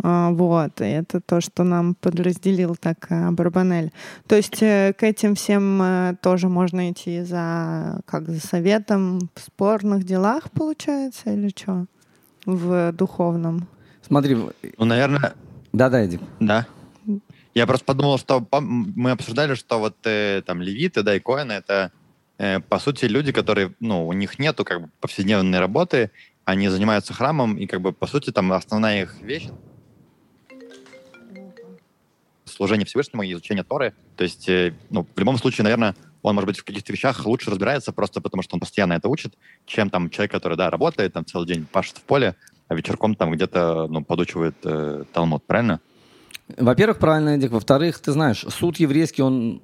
А, 0.03 0.31
Вот, 0.31 0.81
и 0.81 0.85
это 0.85 1.21
то, 1.21 1.41
что 1.41 1.63
нам 1.63 1.95
подразделил 1.95 2.75
так 2.75 3.07
э, 3.09 3.31
Барбанель. 3.31 3.91
То 4.27 4.35
есть 4.35 4.61
э, 4.61 4.93
к 4.97 5.03
этим 5.03 5.35
всем 5.35 5.81
э, 5.81 6.15
тоже 6.21 6.49
можно 6.49 6.89
идти 6.91 7.21
за, 7.21 8.01
как 8.05 8.27
за 8.27 8.39
советом 8.39 9.29
в 9.35 9.39
спорных 9.39 10.03
делах, 10.03 10.49
получается, 10.51 11.31
или 11.33 11.49
что? 11.49 11.85
В 12.45 12.91
духовном. 12.93 13.67
смотри, 14.01 14.35
Ну, 14.77 14.85
наверное, 14.85 15.33
да-да, 15.71 16.01
Эдик. 16.01 16.21
да. 16.39 16.65
Я 17.53 17.67
просто 17.67 17.85
подумал, 17.85 18.17
что 18.17 18.47
мы 18.51 19.11
обсуждали, 19.11 19.55
что 19.55 19.79
вот 19.79 19.97
э, 20.05 20.41
там 20.45 20.61
левиты, 20.61 21.03
да, 21.03 21.15
и 21.15 21.19
коины, 21.19 21.51
это 21.51 21.91
э, 22.37 22.61
по 22.61 22.79
сути 22.79 23.05
люди, 23.05 23.31
которые, 23.31 23.73
ну, 23.79 24.07
у 24.07 24.13
них 24.13 24.39
нету 24.39 24.63
как 24.63 24.81
бы 24.81 24.89
повседневной 25.01 25.59
работы, 25.59 26.11
они 26.45 26.69
занимаются 26.69 27.13
храмом, 27.13 27.57
и 27.57 27.67
как 27.67 27.81
бы 27.81 27.91
по 27.91 28.07
сути 28.07 28.31
там 28.31 28.51
основная 28.53 29.03
их 29.03 29.21
вещь 29.21 29.49
служение 32.61 32.85
Всевышнему 32.85 33.23
и 33.23 33.33
изучение 33.33 33.63
Торы. 33.63 33.95
То 34.15 34.23
есть, 34.23 34.47
э, 34.47 34.75
ну, 34.91 35.07
в 35.15 35.19
любом 35.19 35.35
случае, 35.39 35.63
наверное, 35.63 35.95
он, 36.21 36.35
может 36.35 36.45
быть, 36.45 36.59
в 36.59 36.63
каких-то 36.63 36.93
вещах 36.93 37.25
лучше 37.25 37.49
разбирается 37.49 37.91
просто 37.91 38.21
потому, 38.21 38.43
что 38.43 38.55
он 38.55 38.59
постоянно 38.59 38.93
это 38.93 39.09
учит, 39.09 39.33
чем 39.65 39.89
там 39.89 40.11
человек, 40.11 40.31
который, 40.31 40.55
да, 40.55 40.69
работает 40.69 41.13
там 41.13 41.25
целый 41.25 41.47
день, 41.47 41.65
пашет 41.65 41.97
в 41.97 42.01
поле, 42.01 42.35
а 42.67 42.75
вечерком 42.75 43.15
там 43.15 43.31
где-то, 43.31 43.87
ну, 43.89 44.03
подучивает 44.03 44.55
э, 44.63 45.05
Талмуд, 45.11 45.43
правильно? 45.47 45.79
Во-первых, 46.55 46.99
правильно, 46.99 47.29
Эдик. 47.29 47.49
Во-вторых, 47.49 47.97
ты 47.97 48.11
знаешь, 48.11 48.45
суд 48.49 48.77
еврейский, 48.77 49.23
он, 49.23 49.63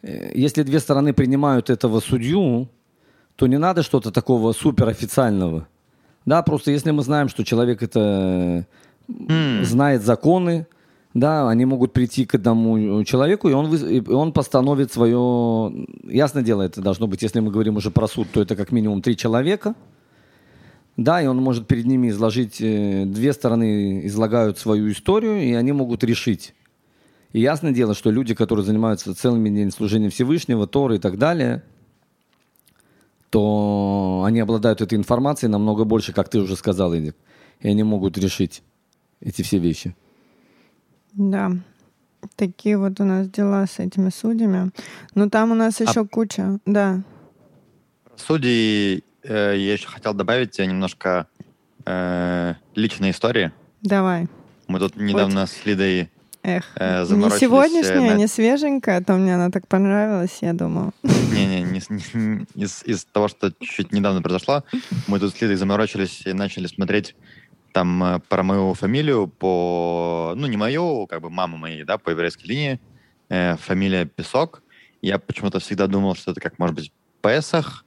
э, 0.00 0.32
если 0.34 0.62
две 0.62 0.80
стороны 0.80 1.12
принимают 1.12 1.68
этого 1.68 2.00
судью, 2.00 2.70
то 3.36 3.46
не 3.46 3.58
надо 3.58 3.82
что-то 3.82 4.10
такого 4.10 4.52
суперофициального. 4.52 5.68
Да, 6.24 6.40
просто 6.42 6.70
если 6.70 6.92
мы 6.92 7.02
знаем, 7.02 7.28
что 7.28 7.44
человек 7.44 7.82
это 7.82 8.66
mm. 9.06 9.64
знает 9.64 10.02
законы, 10.02 10.66
да, 11.14 11.48
они 11.48 11.66
могут 11.66 11.92
прийти 11.92 12.24
к 12.24 12.34
одному 12.34 13.04
человеку, 13.04 13.48
и 13.48 13.52
он, 13.52 13.74
и 13.74 14.00
он 14.10 14.32
постановит 14.32 14.92
свое... 14.92 15.86
Ясно 16.04 16.42
дело, 16.42 16.62
это 16.62 16.80
должно 16.80 17.06
быть, 17.06 17.22
если 17.22 17.40
мы 17.40 17.50
говорим 17.50 17.76
уже 17.76 17.90
про 17.90 18.08
суд, 18.08 18.28
то 18.32 18.40
это 18.40 18.56
как 18.56 18.72
минимум 18.72 19.02
три 19.02 19.16
человека. 19.16 19.74
Да, 20.96 21.20
и 21.22 21.26
он 21.26 21.36
может 21.38 21.66
перед 21.66 21.84
ними 21.84 22.08
изложить... 22.08 22.60
Э, 22.60 23.04
две 23.04 23.32
стороны 23.34 24.06
излагают 24.06 24.58
свою 24.58 24.90
историю, 24.90 25.42
и 25.42 25.52
они 25.52 25.72
могут 25.72 26.02
решить. 26.02 26.54
И 27.32 27.40
ясно 27.40 27.72
дело, 27.72 27.94
что 27.94 28.10
люди, 28.10 28.34
которые 28.34 28.64
занимаются 28.64 29.14
целыми 29.14 29.50
днями 29.50 29.70
служением 29.70 30.10
Всевышнего, 30.10 30.66
Торы 30.66 30.96
и 30.96 30.98
так 30.98 31.18
далее, 31.18 31.62
то 33.28 34.22
они 34.26 34.40
обладают 34.40 34.80
этой 34.80 34.98
информацией 34.98 35.50
намного 35.50 35.84
больше, 35.84 36.12
как 36.12 36.28
ты 36.28 36.38
уже 36.40 36.56
сказал, 36.56 36.94
Эдик. 36.94 37.16
И 37.60 37.68
они 37.68 37.82
могут 37.82 38.18
решить 38.18 38.62
эти 39.20 39.42
все 39.42 39.58
вещи. 39.58 39.94
Да, 41.12 41.52
такие 42.36 42.78
вот 42.78 43.00
у 43.00 43.04
нас 43.04 43.28
дела 43.28 43.66
с 43.66 43.78
этими 43.78 44.10
судьями. 44.10 44.70
Но 45.14 45.28
там 45.28 45.52
у 45.52 45.54
нас 45.54 45.80
еще 45.80 46.00
а... 46.00 46.06
куча, 46.06 46.58
да. 46.66 47.02
Судьи, 48.16 49.04
э, 49.22 49.54
я 49.56 49.72
еще 49.72 49.88
хотел 49.88 50.14
добавить 50.14 50.58
немножко 50.58 51.26
э, 51.84 52.54
личной 52.74 53.10
истории. 53.10 53.52
Давай. 53.82 54.28
Мы 54.68 54.78
тут 54.78 54.96
недавно 54.96 55.42
вот. 55.42 55.50
с 55.50 55.66
Лидой 55.66 56.10
Эх, 56.44 56.64
э, 56.74 57.04
не 57.08 57.30
сегодняшняя, 57.38 58.14
на... 58.14 58.16
не 58.16 58.26
свеженькая, 58.26 58.98
а 58.98 59.02
то 59.02 59.14
мне 59.14 59.36
она 59.36 59.50
так 59.50 59.68
понравилась, 59.68 60.38
я 60.40 60.52
думаю. 60.52 60.92
Не-не, 61.04 61.62
не, 61.62 61.80
не, 61.88 62.46
из, 62.56 62.82
из 62.84 63.04
того, 63.04 63.28
что 63.28 63.52
чуть 63.60 63.92
недавно 63.92 64.22
произошло, 64.22 64.64
мы 65.06 65.20
тут 65.20 65.34
с 65.34 65.40
Лидой 65.40 65.54
заморочились 65.54 66.22
и 66.26 66.32
начали 66.32 66.66
смотреть 66.66 67.14
там 67.72 68.02
э, 68.04 68.20
про 68.28 68.42
мою 68.42 68.74
фамилию 68.74 69.26
по, 69.26 70.34
ну, 70.36 70.46
не 70.46 70.56
мою, 70.56 71.06
как 71.06 71.20
бы 71.20 71.30
маму 71.30 71.56
моей, 71.56 71.84
да, 71.84 71.98
по 71.98 72.10
еврейской 72.10 72.46
линии, 72.46 72.80
э, 73.28 73.56
фамилия 73.56 74.04
Песок. 74.04 74.62
Я 75.00 75.18
почему-то 75.18 75.58
всегда 75.58 75.86
думал, 75.86 76.14
что 76.14 76.30
это 76.32 76.40
как, 76.40 76.58
может 76.58 76.76
быть, 76.76 76.92
Песах, 77.22 77.84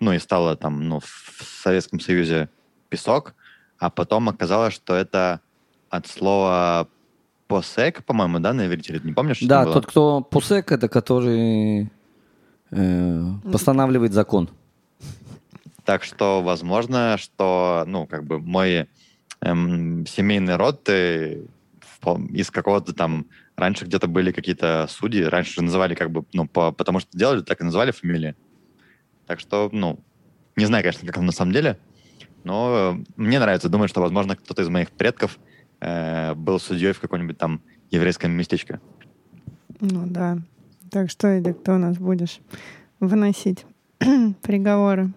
ну, 0.00 0.12
и 0.12 0.18
стало 0.18 0.56
там, 0.56 0.88
ну, 0.88 1.00
в 1.00 1.42
Советском 1.62 2.00
Союзе 2.00 2.48
Песок, 2.88 3.34
а 3.78 3.90
потом 3.90 4.28
оказалось, 4.28 4.74
что 4.74 4.94
это 4.94 5.40
от 5.88 6.06
слова 6.06 6.88
посек, 7.46 8.04
по-моему, 8.04 8.38
да, 8.40 8.52
на 8.52 8.66
иврите, 8.66 9.00
не 9.02 9.12
помнишь? 9.12 9.40
Да, 9.40 9.64
тот, 9.64 9.86
кто 9.86 10.20
посек, 10.20 10.72
это 10.72 10.88
который 10.88 11.90
э, 12.70 13.22
постанавливает 13.44 14.12
закон. 14.12 14.50
Так 15.86 16.02
что, 16.02 16.42
возможно, 16.42 17.16
что, 17.16 17.84
ну, 17.86 18.06
как 18.06 18.24
бы 18.24 18.40
мой 18.40 18.88
эм, 19.40 20.04
семейный 20.04 20.56
род 20.56 20.88
э, 20.88 21.44
из 22.30 22.50
какого-то 22.50 22.92
там... 22.92 23.26
Раньше 23.56 23.86
где-то 23.86 24.06
были 24.06 24.32
какие-то 24.32 24.86
судьи, 24.90 25.22
раньше 25.22 25.54
же 25.54 25.62
называли 25.62 25.94
как 25.94 26.10
бы, 26.10 26.26
ну, 26.34 26.46
по, 26.46 26.72
потому 26.72 27.00
что 27.00 27.16
делали, 27.16 27.40
так 27.40 27.60
и 27.60 27.64
называли 27.64 27.90
фамилии. 27.90 28.34
Так 29.26 29.40
что, 29.40 29.70
ну, 29.72 29.98
не 30.56 30.66
знаю, 30.66 30.82
конечно, 30.82 31.06
как 31.06 31.16
он 31.16 31.24
на 31.24 31.32
самом 31.32 31.52
деле, 31.52 31.78
но 32.44 32.98
мне 33.16 33.38
нравится 33.38 33.70
думать, 33.70 33.88
что, 33.88 34.02
возможно, 34.02 34.36
кто-то 34.36 34.60
из 34.60 34.68
моих 34.68 34.90
предков 34.90 35.38
э, 35.80 36.34
был 36.34 36.58
судьей 36.58 36.92
в 36.92 37.00
каком-нибудь 37.00 37.38
там 37.38 37.62
еврейском 37.90 38.32
местечке. 38.32 38.80
Ну 39.80 40.04
да. 40.06 40.38
Так 40.90 41.10
что, 41.10 41.28
Эдик, 41.28 41.60
кто 41.60 41.76
у 41.76 41.78
нас 41.78 41.96
будешь 41.96 42.40
выносить 43.00 43.64
приговоры? 44.42 45.12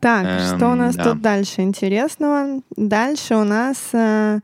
Так, 0.00 0.26
эм, 0.26 0.56
что 0.56 0.68
у 0.70 0.74
нас 0.74 0.94
да. 0.94 1.04
тут 1.04 1.22
дальше 1.22 1.62
интересного? 1.62 2.60
Дальше 2.76 3.36
у 3.36 3.44
нас 3.44 3.76
э, 3.92 4.40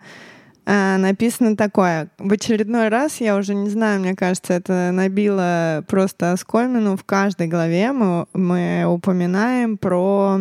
э, 0.67 0.97
написано 0.97 1.57
такое. 1.57 2.09
В 2.19 2.33
очередной 2.33 2.89
раз, 2.89 3.21
я 3.21 3.37
уже 3.37 3.55
не 3.55 3.69
знаю, 3.69 4.01
мне 4.01 4.15
кажется, 4.15 4.55
это 4.55 4.91
набило 4.93 5.85
просто 5.87 6.33
оскомину. 6.33 6.97
В 6.97 7.05
каждой 7.05 7.49
главе 7.49 7.93
мы, 7.93 8.27
мы 8.33 8.85
упоминаем 8.87 9.77
про 9.77 10.41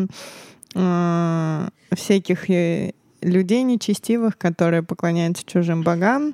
э, 0.76 1.68
всяких 1.94 2.50
э, 2.50 2.94
людей 3.22 3.64
нечестивых, 3.64 4.38
которые 4.38 4.84
поклоняются 4.84 5.46
чужим 5.46 5.84
богам. 5.84 6.34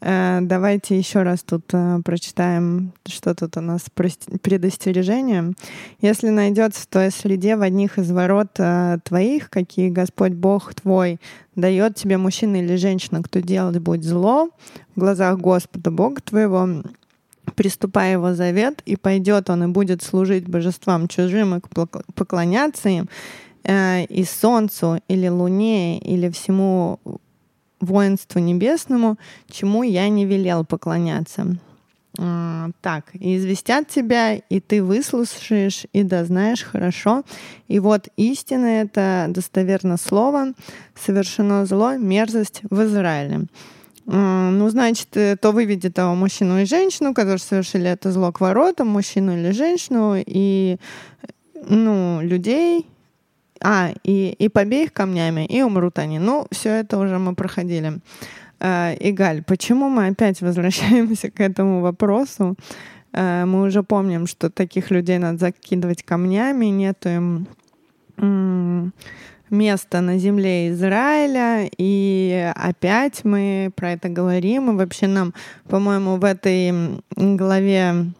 Э, 0.00 0.38
давайте 0.42 0.96
еще 0.96 1.22
раз 1.22 1.42
тут 1.42 1.64
э, 1.72 2.00
прочитаем, 2.04 2.92
что 3.06 3.34
тут 3.34 3.56
у 3.56 3.60
нас 3.60 3.86
предостережение. 3.90 5.54
Если 6.00 6.28
найдется 6.28 6.82
в 6.82 6.86
твоей 6.86 7.10
среде 7.10 7.56
в 7.56 7.62
одних 7.62 7.98
из 7.98 8.10
ворот 8.12 8.48
э, 8.58 8.98
твоих, 9.02 9.50
какие 9.50 9.88
Господь 9.88 10.32
Бог 10.32 10.74
твой 10.74 11.18
дает 11.56 11.96
тебе 11.96 12.16
мужчина 12.16 12.56
или 12.56 12.76
женщина, 12.76 13.22
кто 13.22 13.40
делать 13.40 13.78
будет 13.78 14.04
зло 14.04 14.50
в 14.94 15.00
глазах 15.00 15.38
Господа 15.38 15.90
Бога 15.90 16.20
твоего, 16.22 16.84
приступая 17.56 18.12
его 18.12 18.34
завет, 18.34 18.82
и 18.84 18.94
пойдет 18.94 19.50
он 19.50 19.64
и 19.64 19.66
будет 19.66 20.02
служить 20.02 20.48
божествам 20.48 21.08
чужим 21.08 21.56
и 21.56 21.60
поклоняться 22.14 22.88
им, 22.88 23.08
и 23.64 24.24
солнцу, 24.28 25.00
или 25.08 25.28
луне, 25.28 25.98
или 25.98 26.30
всему 26.30 27.00
воинству 27.80 28.40
небесному, 28.40 29.18
чему 29.50 29.82
я 29.82 30.08
не 30.08 30.24
велел 30.24 30.64
поклоняться. 30.64 31.58
Так, 32.16 33.04
и 33.14 33.36
известят 33.36 33.86
тебя, 33.86 34.34
и 34.34 34.58
ты 34.58 34.82
выслушаешь, 34.82 35.86
и 35.92 36.02
дознаешь 36.02 36.64
хорошо. 36.64 37.22
И 37.68 37.78
вот 37.78 38.08
истина— 38.16 38.66
это 38.82 39.26
достоверно 39.28 39.96
слово, 39.96 40.52
совершено 40.96 41.64
зло, 41.64 41.96
мерзость 41.96 42.62
в 42.70 42.82
Израиле. 42.82 43.46
Ну, 44.06 44.68
значит, 44.70 45.08
э, 45.18 45.36
то 45.36 45.52
выведет 45.52 45.94
того 45.94 46.14
мужчину 46.14 46.62
и 46.62 46.64
женщину, 46.64 47.12
которые 47.12 47.40
совершили 47.40 47.90
это 47.90 48.10
зло 48.10 48.32
к 48.32 48.40
воротам, 48.40 48.88
мужчину 48.88 49.36
или 49.36 49.50
женщину, 49.50 50.14
и 50.16 50.78
ну, 51.68 52.20
людей, 52.22 52.86
а, 53.62 53.92
и, 54.04 54.30
и 54.30 54.48
побей 54.48 54.84
их 54.84 54.92
камнями, 54.92 55.46
и 55.46 55.62
умрут 55.62 55.98
они. 55.98 56.18
Ну, 56.18 56.46
все 56.50 56.70
это 56.80 56.98
уже 56.98 57.18
мы 57.18 57.34
проходили. 57.34 58.00
Э, 58.60 58.96
Игаль, 59.00 59.42
почему 59.42 59.88
мы 59.88 60.08
опять 60.08 60.40
возвращаемся 60.42 61.30
к 61.30 61.40
этому 61.40 61.80
вопросу? 61.80 62.56
Э, 63.12 63.44
мы 63.44 63.62
уже 63.62 63.82
помним, 63.82 64.26
что 64.26 64.50
таких 64.50 64.90
людей 64.90 65.18
надо 65.18 65.38
закидывать 65.38 66.02
камнями, 66.02 66.66
нету 66.66 67.08
им 67.08 67.46
м- 68.16 68.92
места 69.50 70.00
на 70.00 70.18
земле 70.18 70.70
Израиля, 70.70 71.68
и 71.78 72.52
опять 72.54 73.24
мы 73.24 73.70
про 73.74 73.92
это 73.92 74.08
говорим, 74.08 74.70
и 74.70 74.74
вообще 74.74 75.06
нам, 75.06 75.32
по-моему, 75.68 76.16
в 76.16 76.24
этой 76.24 77.00
главе 77.16 78.12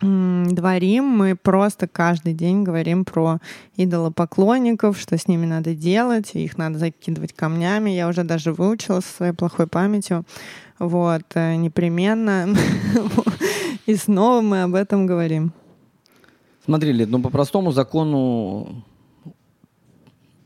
дворим, 0.00 1.04
мы 1.04 1.36
просто 1.36 1.86
каждый 1.86 2.34
день 2.34 2.62
говорим 2.62 3.04
про 3.04 3.38
идолопоклонников, 3.76 4.98
что 4.98 5.16
с 5.16 5.28
ними 5.28 5.46
надо 5.46 5.74
делать, 5.74 6.34
их 6.34 6.58
надо 6.58 6.78
закидывать 6.78 7.32
камнями. 7.32 7.90
Я 7.90 8.08
уже 8.08 8.24
даже 8.24 8.52
выучила 8.52 9.00
со 9.00 9.08
своей 9.08 9.32
плохой 9.32 9.66
памятью. 9.66 10.24
Вот, 10.78 11.22
э, 11.34 11.56
непременно. 11.56 12.48
И 13.86 13.94
снова 13.96 14.42
мы 14.42 14.62
об 14.62 14.74
этом 14.74 15.06
говорим. 15.06 15.52
Смотри, 16.64 16.92
Лид, 16.92 17.08
ну 17.08 17.22
по 17.22 17.30
простому 17.30 17.70
закону, 17.72 18.84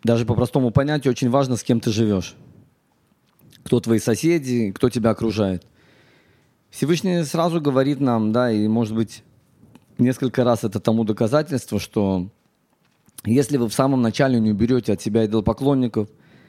даже 0.04 0.26
по 0.26 0.35
простому 0.35 0.71
понятию, 0.71 1.11
очень 1.11 1.30
важно, 1.30 1.57
с 1.57 1.62
кем 1.62 1.80
ты 1.80 1.90
живешь. 1.90 2.37
Кто 3.64 3.80
твои 3.80 3.99
соседи, 3.99 4.71
кто 4.73 4.90
тебя 4.90 5.11
окружает. 5.11 5.66
Всевышний 6.71 7.25
сразу 7.25 7.61
говорит 7.61 8.00
нам, 8.00 8.33
да, 8.33 8.50
и 8.50 8.69
может 8.69 8.95
быть 8.95 9.25
несколько 10.00 10.45
раз 10.45 10.64
это 10.64 10.80
тому 10.80 11.04
доказательство, 11.04 11.78
что 11.78 12.28
если 13.25 13.57
вы 13.57 13.69
в 13.69 13.75
самом 13.75 14.02
начале 14.02 14.40
не 14.40 14.50
уберете 14.50 14.92
от 14.92 15.02
себя 15.02 15.26
идолопоклонников 15.26 16.09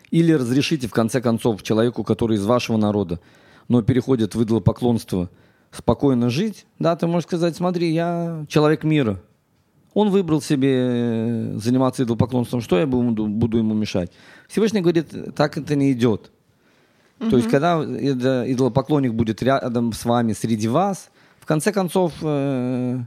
или 0.10 0.32
разрешите 0.32 0.88
в 0.88 0.92
конце 0.92 1.22
концов 1.22 1.64
человеку, 1.64 2.04
который 2.04 2.38
из 2.38 2.46
вашего 2.46 2.78
народа, 2.78 3.20
но 3.68 3.82
переходит 3.82 4.36
в 4.36 4.44
идолопоклонство, 4.44 5.30
спокойно 5.72 6.30
жить, 6.30 6.66
да, 6.80 6.96
ты 6.96 7.08
можешь 7.08 7.28
сказать, 7.28 7.56
смотри, 7.56 7.92
я 7.92 8.46
человек 8.50 8.84
мира. 8.84 9.22
Он 9.94 10.10
выбрал 10.10 10.42
себе 10.42 11.54
заниматься 11.58 12.04
идолопоклонством, 12.04 12.62
что 12.62 12.80
я 12.80 12.88
буду, 12.88 13.28
буду 13.28 13.58
ему 13.58 13.74
мешать? 13.74 14.12
Всевышний 14.48 14.82
говорит, 14.82 15.36
так 15.36 15.58
это 15.58 15.76
не 15.76 15.92
идет. 15.92 16.32
Mm-hmm. 17.20 17.30
То 17.30 17.38
есть, 17.38 17.50
когда 17.50 17.84
идолопоклонник 17.84 19.14
будет 19.14 19.44
рядом 19.44 19.92
с 19.92 20.06
вами, 20.06 20.34
среди 20.34 20.68
вас, 20.68 21.10
в 21.40 21.46
конце 21.46 21.74
концов, 21.74 22.14
э, 22.22 23.02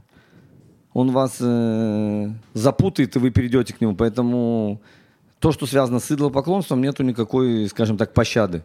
он 0.95 1.11
вас 1.11 1.39
э, 1.41 2.29
запутает, 2.53 3.17
и 3.17 3.19
вы 3.19 3.29
перейдете 3.29 3.73
к 3.73 3.81
нему. 3.81 3.97
Поэтому 3.97 4.79
то, 5.39 5.51
что 5.51 5.65
связано 5.65 5.99
с 5.99 6.09
идолопоклонством, 6.09 6.81
нету 6.81 7.03
никакой, 7.03 7.67
скажем 7.67 7.97
так, 7.97 8.13
пощады. 8.13 8.63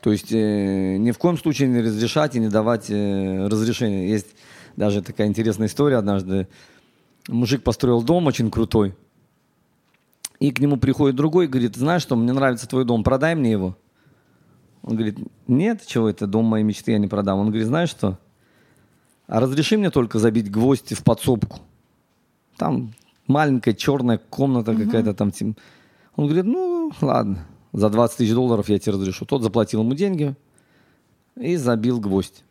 То 0.00 0.12
есть 0.12 0.32
э, 0.32 0.96
ни 0.96 1.10
в 1.10 1.18
коем 1.18 1.36
случае 1.36 1.68
не 1.68 1.82
разрешать 1.82 2.34
и 2.36 2.40
не 2.40 2.48
давать 2.48 2.86
э, 2.88 3.48
разрешения. 3.48 4.08
Есть 4.08 4.28
даже 4.76 5.02
такая 5.02 5.26
интересная 5.26 5.66
история 5.66 5.98
однажды. 5.98 6.48
Мужик 7.28 7.62
построил 7.62 8.02
дом 8.02 8.28
очень 8.28 8.50
крутой. 8.50 8.94
И 10.40 10.52
к 10.52 10.58
нему 10.58 10.78
приходит 10.78 11.16
другой 11.16 11.44
и 11.44 11.48
говорит, 11.48 11.76
знаешь 11.76 12.00
что, 12.00 12.16
мне 12.16 12.32
нравится 12.32 12.66
твой 12.66 12.86
дом, 12.86 13.04
продай 13.04 13.34
мне 13.34 13.52
его. 13.52 13.76
Он 14.82 14.96
говорит, 14.96 15.18
нет, 15.46 15.82
чего 15.86 16.08
это, 16.08 16.26
дом 16.26 16.46
моей 16.46 16.64
мечты 16.64 16.92
я 16.92 16.98
не 16.98 17.08
продам. 17.08 17.40
Он 17.40 17.48
говорит, 17.48 17.66
знаешь 17.66 17.90
что, 17.90 18.18
а 19.32 19.40
разреши 19.40 19.78
мне 19.78 19.88
только 19.88 20.18
забить 20.18 20.50
гвозди 20.50 20.94
в 20.94 21.02
подсобку. 21.02 21.60
Там 22.58 22.92
маленькая 23.26 23.72
черная 23.72 24.18
комната 24.18 24.72
угу. 24.72 24.82
какая-то 24.84 25.14
там. 25.14 25.32
Он 26.16 26.26
говорит, 26.26 26.44
ну, 26.44 26.92
ладно 27.00 27.46
за 27.72 27.88
20 27.88 28.18
тысяч 28.18 28.34
долларов 28.34 28.68
я 28.68 28.78
тебе 28.78 28.92
разрешу. 28.92 29.24
Тот 29.24 29.42
заплатил 29.42 29.80
ему 29.80 29.94
деньги 29.94 30.34
и 31.36 31.56
забил 31.56 31.98
гвоздь. 31.98 32.44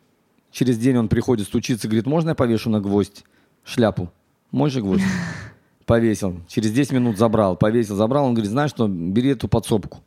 Через 0.50 0.76
день 0.76 0.96
он 0.96 1.08
приходит 1.08 1.46
стучиться, 1.46 1.86
говорит, 1.86 2.06
можно 2.06 2.30
я 2.30 2.34
повешу 2.34 2.68
на 2.68 2.80
гвоздь 2.80 3.22
шляпу? 3.62 4.10
Мой 4.50 4.68
же 4.68 4.80
гвоздь. 4.80 5.04
Повесил. 5.86 6.40
Через 6.48 6.72
10 6.72 6.94
минут 6.94 7.16
забрал. 7.16 7.56
Повесил, 7.56 7.94
забрал. 7.94 8.24
Он 8.24 8.34
говорит, 8.34 8.50
знаешь 8.50 8.70
что, 8.70 8.88
бери 8.88 9.30
эту 9.30 9.46
подсобку. 9.46 10.00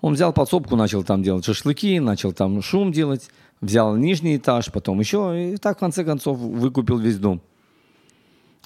Он 0.00 0.14
взял 0.14 0.32
подсобку, 0.32 0.76
начал 0.76 1.04
там 1.04 1.22
делать 1.22 1.44
шашлыки, 1.44 2.00
начал 2.00 2.32
там 2.32 2.62
шум 2.62 2.90
делать, 2.90 3.28
взял 3.60 3.96
нижний 3.96 4.36
этаж, 4.36 4.70
потом 4.72 5.00
еще, 5.00 5.52
и 5.52 5.56
так 5.56 5.76
в 5.76 5.80
конце 5.80 6.04
концов 6.04 6.38
выкупил 6.38 6.98
весь 6.98 7.18
дом 7.18 7.40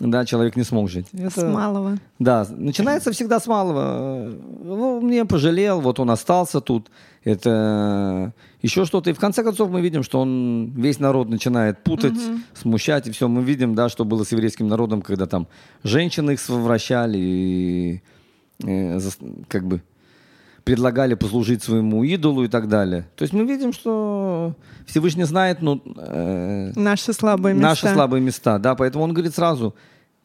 да, 0.01 0.25
человек 0.25 0.57
не 0.57 0.65
смог 0.65 0.91
жить. 0.91 1.07
Это, 1.13 1.41
с 1.41 1.45
малого. 1.45 1.99
Да, 2.19 2.47
начинается 2.51 3.13
всегда 3.13 3.39
с 3.39 3.47
малого. 3.47 4.33
Ну, 4.65 5.01
мне 5.01 5.25
пожалел, 5.25 5.81
вот 5.81 6.01
он 6.01 6.11
остался 6.11 6.61
тут. 6.61 6.91
Это 7.23 8.33
еще 8.61 8.85
что-то. 8.85 9.11
И 9.11 9.13
в 9.13 9.21
конце 9.21 9.45
концов 9.45 9.71
мы 9.71 9.81
видим, 9.81 10.03
что 10.03 10.21
он 10.21 10.73
весь 10.75 10.99
народ 10.99 11.29
начинает 11.29 11.83
путать, 11.85 12.15
угу. 12.15 12.39
смущать. 12.55 13.07
И 13.07 13.13
все, 13.13 13.29
мы 13.29 13.43
видим, 13.43 13.75
да, 13.75 13.89
что 13.89 14.05
было 14.05 14.25
с 14.25 14.33
еврейским 14.33 14.67
народом, 14.67 15.01
когда 15.01 15.27
там 15.27 15.47
женщины 15.85 16.33
их 16.33 16.41
совращали 16.41 17.19
и, 17.19 18.03
и 18.59 18.67
э, 18.67 19.01
как 19.49 19.67
бы 19.67 19.81
предлагали 20.65 21.15
послужить 21.15 21.63
своему 21.63 22.05
идолу 22.05 22.45
и 22.45 22.49
так 22.49 22.69
далее. 22.69 23.07
То 23.17 23.23
есть 23.23 23.35
мы 23.35 23.45
видим, 23.45 23.73
что 23.73 24.55
Всевышний 24.87 25.25
знает 25.25 25.61
ну, 25.61 25.81
э, 25.97 26.73
наши 26.75 27.13
слабые 27.13 27.55
места. 27.55 27.69
Наши 27.69 27.89
слабые 27.89 28.21
места, 28.23 28.59
да, 28.59 28.75
поэтому 28.75 29.05
он 29.05 29.13
говорит 29.13 29.35
сразу, 29.35 29.75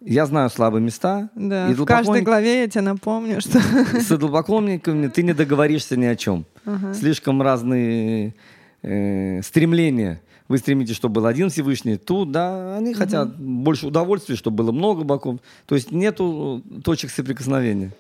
я 0.02 0.26
знаю 0.26 0.50
слабые 0.50 0.82
места. 0.82 1.30
Да, 1.36 1.68
в 1.68 1.86
каждой 1.86 2.22
главе 2.22 2.62
я 2.62 2.68
тебе 2.70 2.82
напомню, 2.82 3.42
что... 3.42 3.60
С 4.00 4.12
идолопоклонниками 4.12 5.08
ты 5.08 5.24
не 5.24 5.34
договоришься 5.34 5.98
ни 5.98 6.06
о 6.06 6.16
чем. 6.16 6.46
Ага. 6.66 6.94
Слишком 6.94 7.42
разные 7.42 8.34
э, 8.82 9.42
стремления. 9.44 10.22
Вы 10.48 10.58
стремитесь, 10.58 10.96
чтобы 10.96 11.16
был 11.16 11.28
один 11.28 11.50
Всевышний, 11.50 11.98
тут, 11.98 12.32
да, 12.32 12.78
они 12.78 12.92
угу. 12.92 12.98
хотят 12.98 13.38
больше 13.38 13.88
удовольствия, 13.88 14.36
чтобы 14.36 14.58
было 14.64 14.72
много 14.72 15.04
боков. 15.04 15.42
То 15.68 15.76
есть 15.76 15.92
нету 15.92 16.64
точек 16.84 17.12
соприкосновения. 17.12 17.92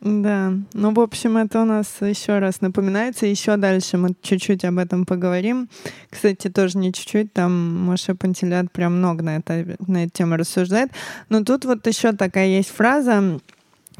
Да, 0.00 0.52
ну, 0.72 0.92
в 0.92 1.00
общем, 1.00 1.36
это 1.36 1.62
у 1.62 1.64
нас 1.64 1.98
еще 2.00 2.38
раз 2.38 2.60
напоминается. 2.60 3.26
Еще 3.26 3.56
дальше 3.56 3.96
мы 3.96 4.14
чуть-чуть 4.22 4.64
об 4.64 4.78
этом 4.78 5.06
поговорим. 5.06 5.68
Кстати, 6.10 6.48
тоже 6.48 6.78
не 6.78 6.92
чуть-чуть, 6.92 7.32
там 7.32 7.86
Маша 7.86 8.14
Пантелят 8.14 8.72
прям 8.72 8.98
много 8.98 9.22
на, 9.22 9.36
это, 9.36 9.76
на 9.86 10.04
эту 10.04 10.12
тему 10.12 10.36
рассуждает. 10.36 10.90
Но 11.28 11.44
тут 11.44 11.64
вот 11.64 11.86
еще 11.86 12.12
такая 12.12 12.48
есть 12.48 12.70
фраза, 12.70 13.38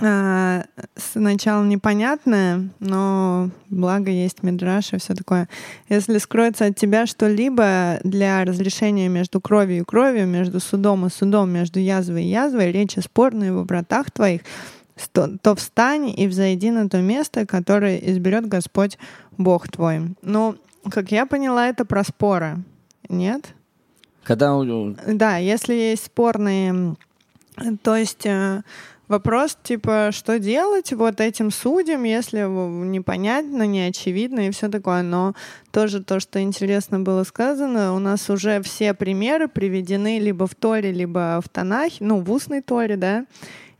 а, 0.00 0.64
сначала 0.94 1.64
непонятная, 1.64 2.68
но 2.78 3.50
благо 3.68 4.10
есть 4.12 4.44
мидраш 4.44 4.92
и 4.92 4.98
все 4.98 5.14
такое. 5.14 5.48
Если 5.88 6.18
скроется 6.18 6.66
от 6.66 6.76
тебя 6.76 7.06
что-либо 7.06 7.98
для 8.04 8.44
разрешения 8.44 9.08
между 9.08 9.40
кровью 9.40 9.80
и 9.80 9.84
кровью, 9.84 10.28
между 10.28 10.60
судом 10.60 11.06
и 11.06 11.10
судом, 11.10 11.50
между 11.50 11.80
язвой 11.80 12.24
и 12.24 12.28
язвой, 12.28 12.70
речи 12.70 13.00
спорные 13.00 13.52
в 13.52 13.64
вратах 13.64 14.12
твоих, 14.12 14.42
то, 15.06 15.54
встань 15.54 16.12
и 16.16 16.26
взойди 16.26 16.70
на 16.70 16.88
то 16.88 16.98
место, 17.00 17.46
которое 17.46 17.98
изберет 17.98 18.46
Господь 18.46 18.98
Бог 19.36 19.68
твой. 19.68 20.14
Ну, 20.22 20.56
как 20.90 21.12
я 21.12 21.26
поняла, 21.26 21.68
это 21.68 21.84
про 21.84 22.04
споры. 22.04 22.58
Нет? 23.08 23.54
Когда... 24.96 25.14
Да, 25.14 25.36
если 25.36 25.74
есть 25.74 26.06
спорные... 26.06 26.96
То 27.82 27.96
есть 27.96 28.24
э, 28.24 28.62
вопрос, 29.08 29.58
типа, 29.62 30.10
что 30.12 30.38
делать 30.38 30.92
вот 30.92 31.20
этим 31.20 31.50
судьям, 31.50 32.04
если 32.04 32.40
непонятно, 32.40 33.66
не 33.66 33.80
очевидно 33.80 34.46
и 34.46 34.50
все 34.50 34.68
такое. 34.68 35.02
Но 35.02 35.34
тоже 35.72 36.04
то, 36.04 36.20
что 36.20 36.40
интересно 36.40 37.00
было 37.00 37.24
сказано, 37.24 37.94
у 37.94 37.98
нас 37.98 38.30
уже 38.30 38.62
все 38.62 38.94
примеры 38.94 39.48
приведены 39.48 40.18
либо 40.18 40.46
в 40.46 40.54
Торе, 40.54 40.92
либо 40.92 41.40
в 41.44 41.48
Танахе, 41.48 42.04
ну, 42.04 42.20
в 42.20 42.30
устной 42.30 42.60
Торе, 42.60 42.96
да, 42.96 43.26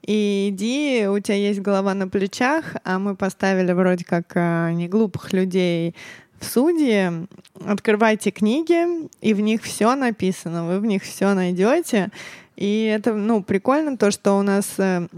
и 0.09 0.49
иди, 0.49 1.07
у 1.07 1.19
тебя 1.21 1.35
есть 1.35 1.61
голова 1.61 1.93
на 1.93 2.09
плечах, 2.09 2.77
а 2.83 2.99
мы 2.99 3.15
поставили 3.15 3.73
вроде 3.73 4.07
как 4.07 4.33
а, 4.37 4.73
не 4.73 4.89
глупых 4.89 5.35
людей 5.35 5.95
в 6.41 6.47
судьи. 6.47 7.27
Открывайте 7.67 8.31
книги, 8.31 9.07
и 9.21 9.35
в 9.35 9.41
них 9.41 9.63
все 9.63 9.95
написано, 9.97 10.65
вы 10.65 10.81
в 10.81 10.87
них 10.87 11.03
все 11.03 11.35
найдете. 11.35 12.09
И 12.57 12.85
это, 12.85 13.13
ну, 13.13 13.43
прикольно 13.43 13.99
то, 13.99 14.11
что 14.11 14.39
у 14.39 14.43
нас 14.43 14.65
э, 14.79 15.09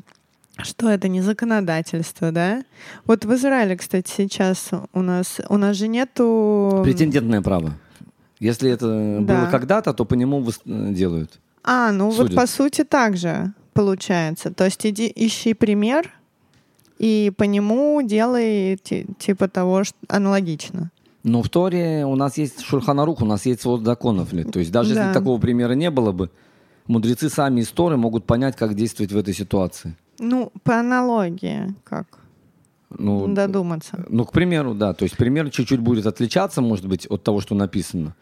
что 0.60 0.90
это 0.90 1.06
не 1.06 1.20
законодательство, 1.20 2.32
да? 2.32 2.64
Вот 3.04 3.24
в 3.24 3.32
Израиле, 3.34 3.76
кстати, 3.76 4.10
сейчас 4.10 4.70
у 4.92 5.02
нас 5.02 5.40
у 5.48 5.56
нас 5.56 5.76
же 5.76 5.86
нету 5.86 6.80
претендентное 6.82 7.42
право. 7.42 7.74
Если 8.40 8.68
это 8.68 9.20
да. 9.20 9.36
было 9.36 9.50
когда-то, 9.52 9.94
то 9.94 10.04
по 10.04 10.14
нему 10.14 10.44
делают. 10.64 11.38
А, 11.62 11.92
ну 11.92 12.10
Судят. 12.10 12.30
вот 12.30 12.34
по 12.40 12.48
сути 12.48 12.82
так 12.82 13.16
же 13.16 13.52
получается. 13.72 14.52
То 14.52 14.64
есть 14.64 14.84
иди, 14.86 15.10
ищи 15.14 15.54
пример 15.54 16.10
и 16.98 17.32
по 17.36 17.44
нему 17.44 18.02
делай 18.02 18.76
типа 18.76 19.48
того, 19.48 19.84
что 19.84 19.96
аналогично. 20.08 20.90
Но 21.22 21.42
в 21.42 21.48
Торе 21.48 22.04
у 22.06 22.16
нас 22.16 22.38
есть 22.38 22.60
Шульханарух, 22.60 23.22
у 23.22 23.26
нас 23.26 23.46
есть 23.46 23.62
свод 23.62 23.84
законов. 23.84 24.30
То 24.52 24.58
есть 24.58 24.72
даже 24.72 24.94
да. 24.94 25.00
если 25.00 25.14
такого 25.14 25.38
примера 25.40 25.72
не 25.72 25.90
было 25.90 26.12
бы, 26.12 26.30
мудрецы 26.86 27.28
сами 27.28 27.60
из 27.60 27.68
Торы 27.68 27.96
могут 27.96 28.24
понять, 28.24 28.56
как 28.56 28.74
действовать 28.74 29.12
в 29.12 29.16
этой 29.16 29.34
ситуации. 29.34 29.96
Ну, 30.18 30.52
по 30.62 30.78
аналогии 30.78 31.74
как? 31.84 32.06
Ну, 32.90 33.28
Додуматься. 33.28 34.04
Ну, 34.08 34.24
к 34.24 34.32
примеру, 34.32 34.74
да. 34.74 34.92
То 34.94 35.04
есть 35.04 35.16
пример 35.16 35.50
чуть-чуть 35.50 35.80
будет 35.80 36.06
отличаться, 36.06 36.60
может 36.60 36.86
быть, 36.86 37.06
от 37.06 37.22
того, 37.22 37.40
что 37.40 37.54
написано. 37.54 38.14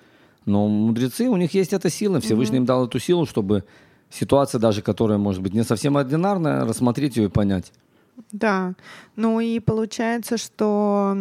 Но 0.45 0.69
мудрецы, 0.69 1.29
у 1.29 1.37
них 1.37 1.55
есть 1.55 1.73
эта 1.73 1.91
сила. 1.91 2.21
Всевышний 2.21 2.57
mm-hmm. 2.57 2.61
им 2.61 2.67
дал 2.67 2.87
эту 2.87 2.99
силу, 2.99 3.27
чтобы 3.27 3.65
ситуация 4.11 4.59
даже, 4.59 4.83
которая 4.83 5.19
может 5.19 5.43
быть 5.43 5.55
не 5.55 5.65
совсем 5.65 5.97
ординарная, 5.97 6.65
рассмотреть 6.65 7.17
ее 7.17 7.27
и 7.27 7.29
понять. 7.29 7.73
Да, 8.33 8.75
ну 9.17 9.39
и 9.41 9.61
получается, 9.61 10.39
что 10.39 11.17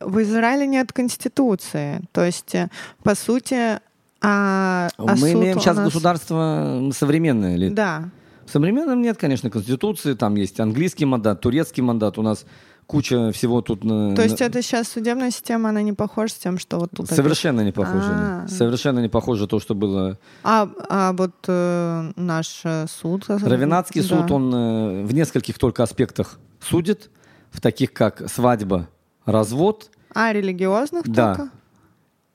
в 0.00 0.22
Израиле 0.22 0.66
нет 0.66 0.92
конституции, 0.92 2.02
то 2.12 2.24
есть 2.24 2.54
по 3.02 3.14
сути, 3.14 3.80
а, 4.20 4.88
а 4.96 5.16
мы 5.16 5.32
имеем 5.32 5.60
сейчас 5.60 5.76
нас... 5.76 5.86
государство 5.86 6.90
современное 6.92 7.56
ли? 7.56 7.70
Да. 7.70 8.10
В 8.46 8.50
современном 8.50 9.02
нет, 9.02 9.16
конечно, 9.18 9.50
конституции, 9.50 10.14
там 10.14 10.36
есть 10.36 10.60
английский 10.60 11.04
мандат, 11.04 11.40
турецкий 11.40 11.82
мандат, 11.82 12.16
у 12.16 12.22
нас 12.22 12.46
куча 12.86 13.32
всего 13.32 13.60
тут. 13.60 13.82
То 13.82 14.22
есть 14.22 14.40
это 14.40 14.62
сейчас 14.62 14.88
судебная 14.88 15.30
система, 15.30 15.70
она 15.70 15.82
не 15.82 15.92
похожа 15.92 16.32
с 16.32 16.36
тем, 16.36 16.58
что 16.58 16.78
вот 16.78 16.90
тут. 16.92 17.08
Совершенно 17.08 17.62
не 17.62 17.72
похоже. 17.72 18.08
А-а-а. 18.08 18.48
Совершенно 18.48 19.00
не 19.00 19.08
похоже 19.08 19.46
то, 19.46 19.60
что 19.60 19.74
было. 19.74 20.18
А, 20.42 20.68
а 20.88 21.12
вот 21.12 21.34
э, 21.48 22.12
наш 22.16 22.60
э, 22.64 22.86
суд. 22.88 23.24
Равенадский 23.28 24.02
да. 24.02 24.08
суд, 24.08 24.30
он 24.30 24.54
э, 24.54 25.04
в 25.04 25.14
нескольких 25.14 25.58
только 25.58 25.82
аспектах 25.82 26.38
судит, 26.60 27.10
в 27.50 27.60
таких 27.60 27.92
как 27.92 28.28
свадьба, 28.30 28.88
развод. 29.24 29.90
А 30.14 30.32
религиозных 30.32 31.08
да. 31.08 31.34
только? 31.34 31.50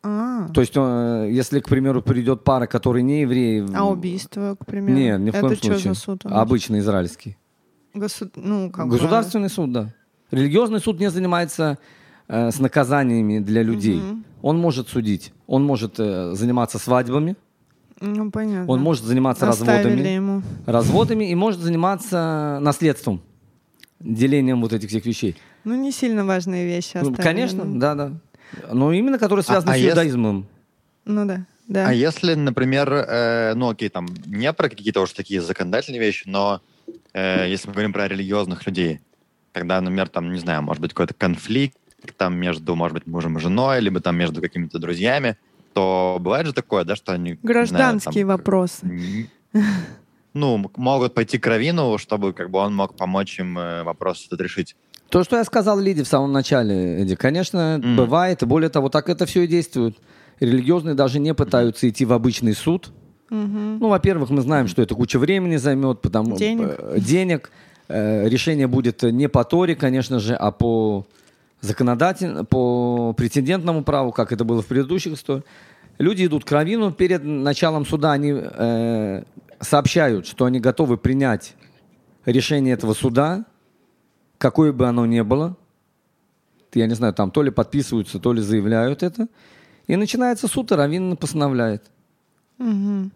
А. 0.03 0.47
То 0.49 0.61
есть, 0.61 0.73
э, 0.75 1.29
если, 1.31 1.59
к 1.59 1.69
примеру, 1.69 2.01
придет 2.01 2.43
пара, 2.43 2.65
которые 2.65 3.03
не 3.03 3.21
евреи... 3.21 3.65
А 3.75 3.85
убийство, 3.85 4.57
к 4.59 4.65
примеру? 4.65 4.97
Нет, 4.97 5.19
ни 5.19 5.29
в 5.29 5.33
коем 5.33 5.45
Это 5.45 5.55
случае. 5.55 5.79
Что 5.79 5.93
за 5.93 5.99
суд? 5.99 6.21
Обычный 6.25 6.79
израильский. 6.79 7.37
Госу... 7.93 8.29
Ну, 8.35 8.71
как 8.71 8.87
Государственный 8.87 9.49
бы... 9.49 9.53
суд, 9.53 9.71
да. 9.71 9.93
Религиозный 10.31 10.79
суд 10.79 10.99
не 10.99 11.09
занимается 11.09 11.77
э, 12.27 12.51
с 12.51 12.59
наказаниями 12.59 13.39
для 13.39 13.63
людей. 13.63 13.97
Угу. 13.97 14.23
Он 14.41 14.57
может 14.59 14.89
судить, 14.89 15.33
он 15.45 15.63
может 15.63 15.95
э, 15.99 16.33
заниматься 16.33 16.79
свадьбами, 16.79 17.35
ну, 17.99 18.31
понятно. 18.31 18.71
он 18.71 18.81
может 18.81 19.03
заниматься 19.03 19.47
Оставили 19.47 19.83
разводами, 19.83 20.07
ему. 20.07 20.41
разводами 20.65 21.29
и 21.29 21.35
может 21.35 21.61
заниматься 21.61 22.57
наследством, 22.59 23.21
делением 23.99 24.61
вот 24.61 24.73
этих 24.73 24.89
всех 24.89 25.05
вещей. 25.05 25.35
Ну, 25.63 25.75
не 25.75 25.91
сильно 25.91 26.25
важные 26.25 26.65
вещи. 26.65 26.97
Ну, 26.99 27.13
конечно, 27.13 27.63
да, 27.79 27.93
да. 27.93 28.11
Но 28.71 28.91
именно 28.91 29.19
которые 29.19 29.43
связаны 29.43 29.71
а, 29.71 29.75
с 29.75 29.77
а 29.77 29.89
иудаизмом. 29.89 30.37
Если... 30.37 30.49
Ну 31.05 31.25
да. 31.25 31.45
Да. 31.67 31.87
А 31.87 31.93
если, 31.93 32.33
например, 32.33 32.91
э, 32.91 33.53
ну 33.55 33.69
окей, 33.69 33.89
там 33.89 34.07
не 34.25 34.51
про 34.51 34.67
какие-то 34.67 35.01
уж 35.01 35.13
такие 35.13 35.41
законодательные 35.41 36.01
вещи, 36.01 36.23
но 36.27 36.61
э, 37.13 37.45
если 37.47 37.67
мы 37.67 37.73
говорим 37.73 37.93
про 37.93 38.07
религиозных 38.07 38.65
людей, 38.65 38.99
когда, 39.51 39.79
например, 39.81 40.09
там, 40.09 40.31
не 40.31 40.39
знаю, 40.39 40.61
может 40.61 40.81
быть 40.81 40.91
какой-то 40.91 41.13
конфликт 41.13 41.77
там 42.17 42.35
между, 42.35 42.75
может 42.75 42.95
быть, 42.95 43.07
мужем 43.07 43.37
и 43.37 43.39
женой, 43.39 43.79
либо 43.79 43.99
там 43.99 44.17
между 44.17 44.41
какими-то 44.41 44.79
друзьями, 44.79 45.37
то 45.73 46.17
бывает 46.19 46.47
же 46.47 46.53
такое, 46.53 46.83
да, 46.83 46.95
что 46.95 47.13
они... 47.13 47.31
не 47.31 47.35
знаю, 47.35 47.43
Гражданские 47.43 48.25
там, 48.25 48.29
вопросы. 48.29 49.29
Ну, 50.33 50.71
могут 50.77 51.13
пойти 51.13 51.37
к 51.37 51.45
Равину, 51.45 51.97
чтобы 51.97 52.33
как 52.33 52.49
бы 52.49 52.59
он 52.59 52.73
мог 52.73 52.95
помочь 52.95 53.37
им 53.39 53.57
э, 53.57 53.83
вопрос 53.83 54.25
этот 54.27 54.39
решить. 54.39 54.77
То, 55.09 55.25
что 55.25 55.35
я 55.35 55.43
сказал 55.43 55.77
Лиде 55.77 56.03
в 56.03 56.07
самом 56.07 56.31
начале, 56.31 57.01
Эдди, 57.01 57.15
конечно, 57.15 57.77
Мгм. 57.77 57.97
бывает, 57.97 58.41
и 58.41 58.45
более 58.45 58.69
того, 58.69 58.87
так 58.87 59.09
это 59.09 59.25
все 59.25 59.41
и 59.43 59.47
действует. 59.47 59.97
Религиозные 60.39 60.95
даже 60.95 61.19
не 61.19 61.33
пытаются 61.33 61.89
идти 61.89 62.05
в 62.05 62.13
обычный 62.13 62.53
суд. 62.53 62.93
Мгм. 63.29 63.79
Ну, 63.79 63.89
во-первых, 63.89 64.29
мы 64.29 64.41
знаем, 64.41 64.67
что 64.67 64.81
это 64.81 64.95
куча 64.95 65.19
времени 65.19 65.57
займет, 65.57 66.01
потому 66.01 66.37
Денег. 66.37 66.75
э, 66.77 66.99
денег. 67.01 67.51
Э, 67.91 68.29
решение 68.29 68.67
будет 68.67 69.03
не 69.03 69.27
по 69.27 69.43
Торе, 69.43 69.75
конечно 69.75 70.19
же, 70.19 70.33
а 70.33 70.51
по 70.51 71.05
законодательному, 71.59 72.45
по 72.45 73.13
прецедентному 73.13 73.83
праву, 73.83 74.11
как 74.11 74.31
это 74.31 74.45
было 74.45 74.61
в 74.61 74.67
предыдущих 74.67 75.13
историях. 75.13 75.43
Люди 75.97 76.25
идут 76.25 76.45
к 76.45 76.51
раввину, 76.51 76.91
перед 76.91 77.23
началом 77.23 77.85
суда 77.85 78.13
они 78.13 78.33
э, 78.33 79.23
сообщают, 79.59 80.25
что 80.25 80.45
они 80.45 80.59
готовы 80.59 80.97
принять 80.97 81.55
решение 82.25 82.73
этого 82.73 82.93
суда, 82.93 83.45
какое 84.37 84.71
бы 84.71 84.87
оно 84.87 85.05
ни 85.05 85.21
было. 85.21 85.57
Я 86.73 86.87
не 86.87 86.95
знаю, 86.95 87.13
там 87.13 87.29
то 87.29 87.43
ли 87.43 87.51
подписываются, 87.51 88.19
то 88.19 88.31
ли 88.31 88.41
заявляют 88.41 89.03
это. 89.03 89.27
И 89.87 89.97
начинается 89.97 90.47
суд, 90.47 90.71
и 90.71 90.75
раввин 90.75 91.17
постановляет. 91.17 91.83
Мгм. 92.57 93.11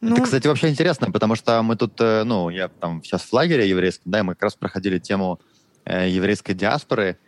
Ну, 0.00 0.14
Это, 0.14 0.22
кстати, 0.22 0.46
вообще 0.46 0.68
интересно, 0.68 1.10
потому 1.10 1.34
что 1.34 1.60
мы 1.62 1.76
тут, 1.76 2.00
э, 2.00 2.22
ну, 2.24 2.50
я 2.50 2.68
там 2.68 3.02
сейчас 3.02 3.22
в 3.22 3.32
лагере 3.32 3.68
еврейском, 3.68 4.12
да, 4.12 4.20
и 4.20 4.22
мы 4.22 4.34
как 4.34 4.44
раз 4.44 4.54
проходили 4.54 4.98
тему 4.98 5.40
э, 5.84 6.08
еврейской 6.08 6.54
диаспоры, 6.54 7.18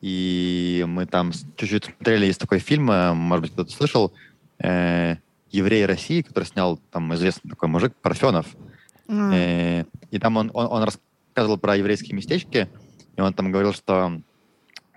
и 0.00 0.84
мы 0.86 1.06
там 1.06 1.32
чуть-чуть 1.56 1.86
смотрели, 1.86 2.26
есть 2.26 2.38
такой 2.40 2.58
фильм, 2.58 2.90
э, 2.90 3.12
может 3.14 3.42
быть, 3.42 3.52
кто-то 3.52 3.70
слышал, 3.72 4.12
э, 4.58 5.16
«Евреи 5.50 5.84
России», 5.84 6.20
который 6.22 6.44
снял 6.44 6.78
там 6.90 7.14
известный 7.14 7.48
такой 7.48 7.68
мужик 7.68 7.94
Парфенов. 8.02 8.46
а, 9.08 9.30
Э, 9.32 9.84
и 10.10 10.18
там 10.18 10.36
он, 10.36 10.50
он, 10.52 10.66
он 10.66 10.82
рассказывал 10.84 11.56
про 11.56 11.76
еврейские 11.76 12.14
местечки, 12.14 12.68
и 13.16 13.20
он 13.22 13.32
там 13.32 13.50
говорил, 13.50 13.72
что 13.72 14.20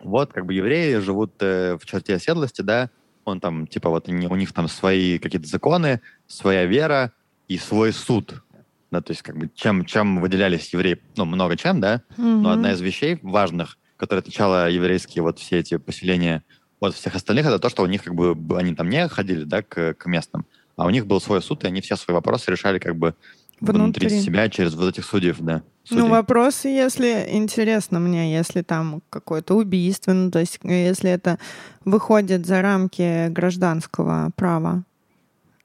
вот 0.02 0.34
как 0.34 0.46
бы 0.46 0.54
евреи 0.54 0.96
живут 0.98 1.34
э, 1.40 1.78
в 1.80 1.86
черте 1.86 2.16
оседлости, 2.16 2.62
да, 2.62 2.90
он 3.24 3.40
там, 3.40 3.68
типа, 3.68 3.90
вот 3.90 4.10
они- 4.10 4.28
у 4.28 4.36
них 4.36 4.52
там 4.52 4.68
свои 4.68 5.18
какие-то 5.20 5.48
законы, 5.48 6.02
своя 6.28 6.66
вера 6.66 7.14
и 7.52 7.58
свой 7.58 7.92
суд. 7.92 8.44
Да, 8.92 9.02
то 9.02 9.12
есть, 9.12 9.22
как 9.22 9.38
бы, 9.38 9.50
чем, 9.54 9.86
чем 9.86 10.22
выделялись 10.22 10.72
евреи, 10.74 11.02
ну, 11.18 11.26
много 11.26 11.58
чем, 11.58 11.82
да, 11.82 12.02
но 12.18 12.38
мгм. 12.40 12.48
одна 12.48 12.72
из 12.74 12.82
вещей 12.82 13.20
важных, 13.22 13.78
которая 13.98 14.22
отличала 14.22 14.70
еврейские 14.70 15.24
вот 15.24 15.40
все 15.40 15.60
эти 15.60 15.78
поселения 15.78 16.44
от 16.80 16.96
всех 16.96 17.16
остальных, 17.16 17.46
это 17.46 17.60
то, 17.60 17.70
что 17.70 17.84
у 17.84 17.88
них 17.88 18.04
как 18.04 18.16
бы 18.16 18.58
они 18.58 18.74
там 18.74 18.90
не 18.90 19.08
ходили, 19.08 19.44
да, 19.44 19.62
к, 19.64 19.94
к 19.94 20.06
местным, 20.06 20.46
а 20.78 20.86
у 20.86 20.90
них 20.90 21.08
был 21.08 21.20
свой 21.20 21.42
суд, 21.42 21.64
и 21.64 21.68
они 21.68 21.82
все 21.82 21.96
свои 21.96 22.14
вопросы 22.14 22.52
решали 22.52 22.80
как 22.80 22.96
бы 22.96 23.16
внутри, 23.60 24.08
Внутри. 24.08 24.22
себя 24.22 24.50
через 24.50 24.74
вот 24.74 24.90
этих 24.90 25.06
судьев, 25.06 25.38
да. 25.40 25.64
Ну, 25.90 25.98
судей. 25.98 26.10
вопросы, 26.10 26.70
если 26.70 27.28
интересно 27.32 28.00
мне, 28.00 28.34
если 28.34 28.62
там 28.62 29.02
какое-то 29.10 29.56
убийство, 29.56 30.14
ну, 30.14 30.32
то 30.32 30.40
есть 30.40 30.60
если 30.64 31.12
это 31.12 31.38
выходит 31.86 32.46
за 32.46 32.62
рамки 32.62 33.28
гражданского 33.30 34.32
права, 34.36 34.84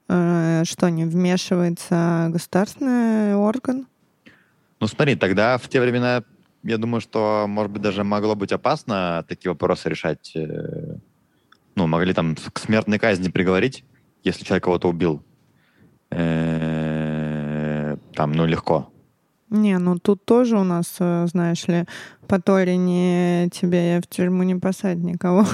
что 0.07 0.89
не 0.89 1.05
вмешивается 1.05 2.27
государственный 2.31 3.35
орган? 3.35 3.87
Ну, 4.79 4.87
смотри, 4.87 5.15
тогда 5.15 5.57
в 5.57 5.67
те 5.69 5.81
времена, 5.81 6.23
я 6.63 6.77
думаю, 6.77 7.01
что, 7.01 7.45
может 7.47 7.71
быть, 7.71 7.81
даже 7.81 8.03
могло 8.03 8.35
быть 8.35 8.51
опасно 8.51 9.25
такие 9.27 9.51
вопросы 9.51 9.89
решать. 9.89 10.31
э, 10.35 10.97
Ну, 11.75 11.87
могли 11.87 12.13
там 12.13 12.35
к 12.35 12.59
смертной 12.59 12.99
казни 12.99 13.29
приговорить, 13.29 13.83
если 14.23 14.43
человек 14.45 14.63
кого-то 14.65 14.87
убил. 14.89 15.23
Э, 16.11 17.97
Там, 18.13 18.31
ну, 18.31 18.45
легко. 18.45 18.91
Не, 19.49 19.77
ну 19.79 19.97
тут 19.97 20.25
тоже 20.25 20.57
у 20.57 20.63
нас, 20.63 20.95
э, 20.99 21.25
знаешь 21.27 21.65
ли, 21.67 21.85
по 22.27 22.41
Торе 22.41 22.75
не 22.75 23.49
тебе 23.49 24.01
в 24.01 24.07
тюрьму 24.07 24.43
не 24.43 24.55
посадят 24.55 25.01
никого. 25.03 25.45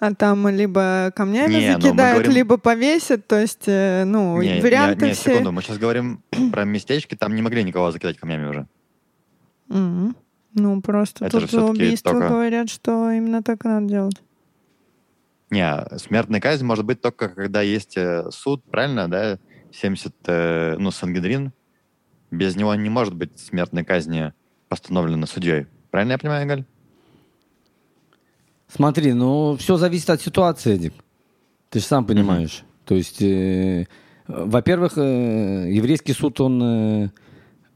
А 0.00 0.14
там 0.14 0.46
либо 0.48 1.10
камнями 1.16 1.52
Не, 1.54 1.74
ну, 1.76 1.80
закидают, 1.80 2.16
говорим- 2.18 2.32
либо 2.32 2.56
повесят. 2.58 3.26
То 3.26 3.38
есть, 3.40 3.64
э, 3.66 4.04
ну, 4.04 4.40
Не, 4.42 4.56
не, 4.56 4.60
варианты 4.60 5.06
не, 5.06 5.12
все. 5.14 5.30
секунду, 5.30 5.52
мы 5.52 5.62
сейчас 5.62 5.78
говорим 5.78 6.22
про 6.52 6.64
местечки, 6.64 7.14
там 7.14 7.34
не 7.34 7.40
могли 7.42 7.64
никого 7.64 7.90
закидать 7.92 8.18
камнями 8.18 8.46
уже. 8.48 8.66
Мгм. 9.68 10.14
Ну, 10.54 10.82
просто 10.82 11.24
Это 11.24 11.40
тут 11.40 11.48
всё-таки 11.48 11.84
убийство 11.84 12.12
только- 12.12 12.28
говорят, 12.28 12.68
что 12.68 13.10
именно 13.10 13.42
так 13.42 13.64
надо 13.64 13.86
делать. 13.86 14.22
Не, 15.50 15.86
смертная 15.98 16.40
казнь 16.40 16.64
может 16.64 16.84
быть 16.84 17.00
только 17.00 17.28
когда 17.30 17.62
есть 17.62 17.96
э, 17.96 18.30
суд, 18.30 18.62
правильно, 18.70 19.08
да? 19.08 19.38
70, 19.72 20.14
э, 20.26 20.76
ну, 20.78 20.90
Сангедрин. 20.90 21.52
Без 22.32 22.56
него 22.56 22.74
не 22.74 22.88
может 22.88 23.14
быть 23.14 23.38
смертной 23.38 23.84
казни 23.84 24.32
постановлена 24.68 25.26
судьей. 25.26 25.66
Правильно 25.90 26.12
я 26.12 26.18
понимаю, 26.18 26.48
Галь? 26.48 26.64
Смотри, 28.68 29.12
ну 29.12 29.54
все 29.58 29.76
зависит 29.76 30.08
от 30.08 30.22
ситуации, 30.22 30.74
Эдик. 30.74 30.94
Ты 31.68 31.80
же 31.80 31.84
сам 31.84 32.06
понимаешь. 32.06 32.64
То 32.86 32.94
есть, 32.94 33.20
э, 33.20 33.86
во-первых, 34.26 34.96
э, 34.96 35.70
еврейский 35.70 36.14
суд, 36.14 36.40
он, 36.40 36.62
э, 36.62 37.10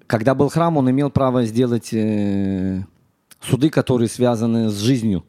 когда 0.07 0.35
был 0.35 0.49
храм, 0.49 0.75
он 0.79 0.91
имел 0.91 1.11
право 1.11 1.45
сделать 1.45 1.93
э, 1.93 2.83
суды, 3.43 3.69
которые 3.69 4.09
связаны 4.09 4.71
с 4.71 4.79
жизнью, 4.79 5.23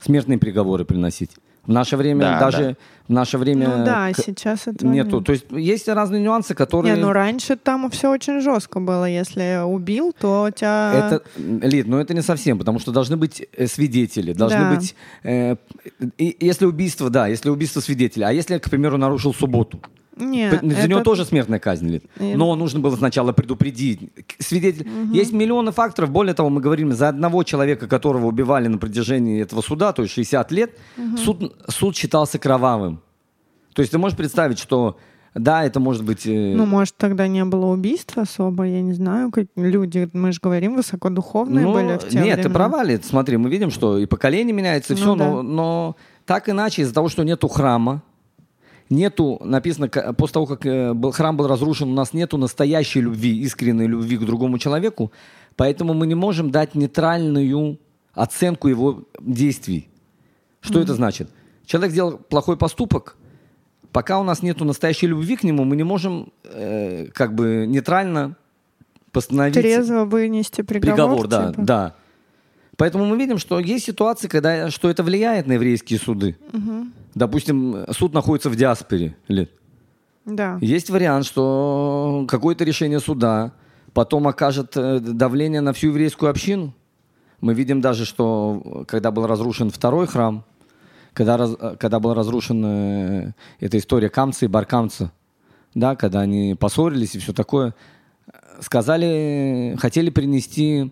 смертные 0.00 0.38
приговоры 0.38 0.84
приносить. 0.84 1.30
В 1.66 1.72
наше 1.72 1.96
время 1.96 2.20
Да, 2.20 2.40
даже 2.40 2.76
в 3.08 3.12
наше 3.12 3.38
время 3.38 3.78
ну 3.78 3.84
да, 3.84 4.12
к- 4.12 4.18
сейчас 4.18 4.66
этого 4.66 4.90
нету. 4.90 5.16
нет. 5.16 5.26
То 5.26 5.32
есть 5.32 5.46
есть 5.50 5.88
разные 5.88 6.22
нюансы, 6.22 6.54
которые 6.54 6.94
Не, 6.94 7.00
ну 7.00 7.12
раньше 7.12 7.56
там 7.56 7.90
все 7.90 8.10
очень 8.10 8.40
жестко 8.40 8.80
было. 8.80 9.06
Если 9.06 9.62
убил, 9.64 10.14
то 10.18 10.50
тебя... 10.54 10.92
Это, 10.94 11.22
Лид, 11.66 11.86
но 11.86 12.00
это 12.00 12.12
не 12.14 12.22
совсем, 12.22 12.58
потому 12.58 12.78
что 12.80 12.92
должны 12.92 13.16
быть 13.16 13.46
э, 13.56 13.66
свидетели, 13.66 14.32
должны 14.34 14.60
Да. 14.60 14.74
быть... 14.74 14.94
э, 15.22 15.56
и- 16.18 16.36
если 16.40 16.66
убийство, 16.66 17.08
да, 17.10 17.26
если 17.28 17.48
убийство 17.50 17.80
свидетеля, 17.80 18.26
а 18.28 18.32
если, 18.32 18.58
к 18.58 18.68
примеру, 18.70 18.98
нарушил 18.98 19.32
субботу, 19.34 19.80
Не, 20.16 20.50
П- 20.50 20.60
за 20.62 20.88
него 20.88 21.00
это- 21.00 21.04
тоже 21.04 21.24
смертная 21.24 21.58
казнь, 21.58 21.88
Лид. 21.88 22.04
И- 22.20 22.34
Но 22.34 22.54
нужно 22.56 22.80
было 22.80 22.96
сначала 22.96 23.32
предупредить. 23.32 24.10
Свидетель... 24.38 24.88
Есть 25.12 25.32
миллионы 25.32 25.72
факторов, 25.72 26.10
более 26.10 26.34
того, 26.34 26.50
мы 26.50 26.60
говорим, 26.60 26.92
за 26.92 27.08
одного 27.08 27.42
человека, 27.42 27.88
которого 27.88 28.26
убивали 28.26 28.68
на 28.68 28.78
протяжении 28.78 29.42
этого 29.42 29.60
суда, 29.60 29.92
то 29.92 30.02
есть 30.02 30.14
60 30.14 30.52
лет, 30.52 30.78
суд, 31.16 31.56
суд 31.68 31.96
считался 31.96 32.38
кровавым. 32.38 33.00
То 33.74 33.82
есть 33.82 33.90
ты 33.92 33.98
можешь 33.98 34.16
представить, 34.16 34.58
что 34.58 34.96
да, 35.34 35.64
это 35.64 35.80
может 35.80 36.04
быть... 36.04 36.26
э, 36.28 36.54
Ну, 36.54 36.64
может, 36.64 36.94
тогда 36.96 37.26
не 37.26 37.44
было 37.44 37.66
убийства 37.66 38.22
особо, 38.22 38.62
я 38.68 38.80
не 38.82 38.92
знаю. 38.92 39.32
как 39.32 39.46
люди, 39.56 40.08
мы 40.12 40.30
же 40.30 40.38
говорим, 40.40 40.76
высокодуховные 40.76 41.64
Ну, 41.66 41.72
были 41.72 41.98
в 41.98 42.08
те 42.08 42.20
Нет, 42.20 42.40
ты 42.42 42.50
права, 42.50 42.84
Лид. 42.84 43.04
Смотри, 43.04 43.36
мы 43.36 43.50
видим, 43.50 43.72
что 43.72 43.98
и 43.98 44.06
поколение 44.06 44.54
меняется, 44.54 44.92
и 44.92 44.96
Ну 44.96 45.02
все, 45.02 45.14
да. 45.16 45.28
но, 45.28 45.42
но 45.42 45.96
так 46.24 46.48
иначе, 46.48 46.82
из-за 46.82 46.94
того, 46.94 47.08
что 47.08 47.24
нету 47.24 47.48
храма, 47.48 48.04
нету, 48.90 49.40
написано, 49.44 49.88
к- 49.88 50.12
после 50.14 50.34
того, 50.34 50.46
как 50.46 50.66
э, 50.66 50.92
был, 50.92 51.10
храм 51.12 51.36
был 51.36 51.46
разрушен, 51.46 51.88
у 51.90 51.94
нас 51.94 52.12
нету 52.12 52.36
настоящей 52.38 53.00
любви, 53.00 53.38
искренней 53.42 53.86
любви 53.86 54.16
к 54.16 54.20
другому 54.24 54.58
человеку, 54.58 55.10
поэтому 55.56 55.94
мы 55.94 56.06
не 56.06 56.14
можем 56.14 56.50
дать 56.50 56.74
нейтральную 56.74 57.78
оценку 58.12 58.68
его 58.68 59.04
действий. 59.20 59.88
Что 60.60 60.80
это 60.80 60.94
значит? 60.94 61.28
Человек 61.66 61.92
сделал 61.92 62.18
плохой 62.18 62.56
поступок, 62.56 63.16
пока 63.92 64.18
у 64.18 64.24
нас 64.24 64.42
нету 64.42 64.64
настоящей 64.64 65.06
любви 65.08 65.36
к 65.36 65.44
нему, 65.44 65.64
мы 65.64 65.76
не 65.76 65.84
можем 65.84 66.32
э, 66.44 67.06
как 67.12 67.34
бы 67.34 67.66
нейтрально 67.66 68.36
постановить 69.12 69.54
Трезво 69.54 70.04
вынести 70.04 70.62
приговор. 70.62 70.94
приговор, 70.94 71.28
да, 71.28 71.48
типа. 71.50 71.62
да. 71.62 71.94
Поэтому 72.76 73.04
мы 73.06 73.16
видим, 73.16 73.38
что 73.38 73.58
есть 73.60 73.84
ситуации, 73.84 74.28
когда 74.28 74.70
что 74.70 74.90
это 74.90 75.02
влияет 75.02 75.46
на 75.46 75.52
еврейские 75.52 75.98
суды. 75.98 76.36
Допустим, 77.14 77.84
суд 77.90 78.12
находится 78.12 78.50
в 78.50 78.56
диаспоре. 78.56 79.16
Лет. 79.28 79.50
Да. 80.24 80.58
Есть 80.60 80.90
вариант, 80.90 81.26
что 81.26 82.24
какое-то 82.28 82.64
решение 82.64 82.98
суда 82.98 83.52
потом 83.92 84.26
окажет 84.26 84.72
э, 84.76 84.98
давление 84.98 85.60
на 85.60 85.72
всю 85.72 85.88
еврейскую 85.88 86.30
общину. 86.30 86.74
Мы 87.40 87.54
видим 87.54 87.80
даже, 87.80 88.04
что 88.06 88.62
э, 88.64 88.84
когда 88.86 89.10
был 89.10 89.26
разрушен 89.26 89.70
второй 89.70 90.06
храм, 90.06 90.44
когда, 91.12 91.36
раз- 91.36 91.56
э, 91.60 91.76
когда 91.78 92.00
была 92.00 92.14
разрушена 92.14 92.66
э, 92.66 93.32
эта 93.60 93.78
история 93.78 94.08
Камца 94.08 94.46
и 94.46 94.48
Баркамца, 94.48 95.12
да, 95.74 95.94
когда 95.94 96.20
они 96.20 96.56
поссорились 96.58 97.14
и 97.14 97.18
все 97.18 97.32
такое, 97.32 97.74
сказали, 98.60 99.76
хотели 99.78 100.10
принести 100.10 100.90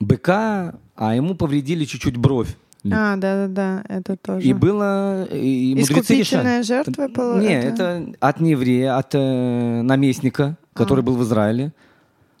быка, 0.00 0.74
а 0.96 1.14
ему 1.14 1.34
повредили 1.34 1.84
чуть-чуть 1.84 2.16
бровь 2.16 2.56
А, 2.90 3.16
да-да-да, 3.16 3.84
это 3.88 4.16
тоже. 4.16 4.46
И 4.46 4.52
было... 4.54 5.24
И 5.26 5.74
мудрецы 5.74 6.14
решали. 6.14 6.22
Искупительная 6.22 6.62
жертва 6.62 7.08
была? 7.08 7.40
Не, 7.40 7.60
это 7.60 8.06
от 8.20 8.40
нееврея, 8.40 8.96
от 8.96 9.14
э, 9.14 9.82
наместника, 9.82 10.56
который 10.72 11.00
А. 11.00 11.02
был 11.02 11.16
в 11.16 11.22
Израиле. 11.22 11.72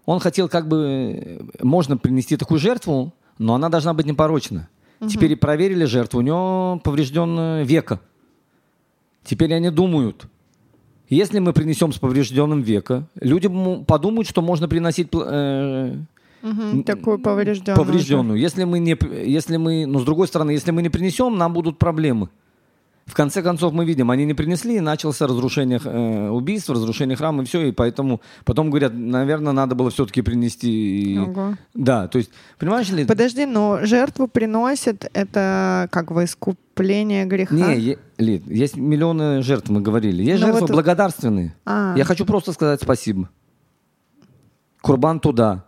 Он 0.06 0.18
хотел 0.20 0.48
как 0.48 0.66
бы... 0.66 0.78
э, 0.80 1.40
Можно 1.62 1.98
принести 1.98 2.36
такую 2.36 2.58
жертву, 2.58 3.12
но 3.38 3.54
она 3.54 3.68
должна 3.68 3.92
быть 3.92 4.06
непорочна. 4.06 4.68
Теперь 5.08 5.34
проверили 5.36 5.84
жертву, 5.86 6.18
у 6.18 6.22
него 6.22 6.80
поврежден 6.84 7.62
века. 7.64 8.00
Теперь 9.24 9.52
они 9.54 9.70
думают, 9.70 10.26
если 11.10 11.38
мы 11.40 11.52
принесем 11.52 11.92
с 11.92 11.98
поврежденным 11.98 12.62
века, 12.62 13.04
люди 13.20 13.48
подумают, 13.84 14.28
что 14.28 14.42
можно 14.42 14.68
приносить 14.68 15.08
э, 15.12 15.94
Мгм, 16.42 16.84
Такую 16.84 17.18
поврежденную. 17.18 17.76
поврежденную. 17.76 18.40
Если 18.40 18.64
мы 18.64 18.78
не, 18.78 18.96
если 19.26 19.58
мы, 19.58 19.84
но 19.84 20.00
с 20.00 20.04
другой 20.04 20.26
стороны, 20.26 20.52
если 20.52 20.70
мы 20.70 20.80
не 20.80 20.88
принесем, 20.88 21.36
нам 21.36 21.52
будут 21.52 21.78
проблемы. 21.78 22.30
В 23.06 23.14
конце 23.14 23.42
концов, 23.42 23.72
мы 23.72 23.84
видим, 23.84 24.10
они 24.12 24.24
не 24.24 24.34
принесли, 24.34 24.76
и 24.76 24.80
начался 24.80 25.26
разрушение 25.26 25.80
э, 25.84 26.28
убийств, 26.28 26.70
разрушение 26.70 27.16
храма, 27.16 27.42
и 27.42 27.46
все, 27.46 27.66
и 27.66 27.72
поэтому 27.72 28.20
потом 28.44 28.70
говорят, 28.70 28.92
наверное, 28.94 29.52
надо 29.52 29.74
было 29.74 29.90
все-таки 29.90 30.22
принести. 30.22 31.14
и- 31.14 31.18
Ого. 31.18 31.56
Да, 31.74 32.06
то 32.06 32.18
есть, 32.18 32.30
понимаешь 32.58 32.88
ли? 32.90 33.04
Подожди, 33.04 33.46
но 33.46 33.80
жертву 33.84 34.28
приносит 34.28 35.10
это 35.12 35.88
как 35.90 36.12
бы 36.12 36.22
искупление 36.24 37.24
греха? 37.26 37.52
Не, 37.54 37.76
е- 37.80 37.98
Лид, 38.18 38.46
есть 38.46 38.76
миллионы 38.76 39.42
жертв, 39.42 39.70
мы 39.70 39.80
говорили. 39.80 40.22
Есть 40.22 40.40
Ну 40.40 40.46
жертвы 40.46 40.60
вот- 40.68 40.70
благодарственные. 40.70 41.56
А. 41.66 41.94
Я 41.96 42.04
хочу 42.04 42.24
просто 42.24 42.52
сказать 42.52 42.80
спасибо. 42.80 43.28
Курбан 44.82 45.18
туда. 45.20 45.64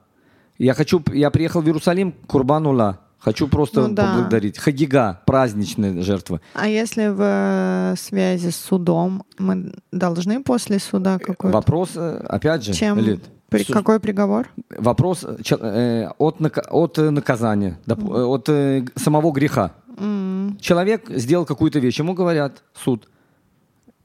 Я 0.59 0.75
хочу, 0.75 1.03
я 1.13 1.31
приехал 1.31 1.61
в 1.61 1.67
Иерусалим, 1.67 2.13
Курбан 2.29 2.67
ула. 2.67 3.01
Хочу 3.25 3.47
просто 3.49 3.87
Ну 3.89 3.95
да. 3.95 4.13
поблагодарить. 4.15 4.59
Хагига, 4.59 5.21
праздничная 5.27 6.03
жертва. 6.03 6.41
А 6.55 6.67
если 6.67 7.07
в 7.09 7.21
э, 7.23 7.95
связи 7.97 8.51
с 8.51 8.57
судом, 8.57 9.23
мы 9.39 9.73
должны 9.93 10.43
после 10.43 10.79
суда 10.81 11.19
какой-то? 11.19 11.57
Вопрос, 11.57 11.91
э, 11.95 12.25
опять 12.29 12.65
же, 12.65 12.73
Чем? 12.73 12.99
Лид, 12.99 13.23
При- 13.49 13.63
су- 13.65 13.73
Какой 13.73 14.01
приговор? 14.01 14.49
вопрос 14.77 15.25
э, 15.25 15.37
э, 15.61 16.09
от, 16.19 16.37
от 16.71 16.99
э, 16.99 17.11
наказания, 17.11 17.79
э, 17.87 17.93
от 17.93 18.49
э, 18.49 18.85
самого 18.97 19.31
греха. 19.31 19.71
М, 19.99 20.59
Человек 20.61 21.09
сделал 21.11 21.45
какую-то 21.45 21.79
вещь, 21.79 22.01
ему 22.01 22.15
говорят, 22.15 22.63
суд, 22.75 23.09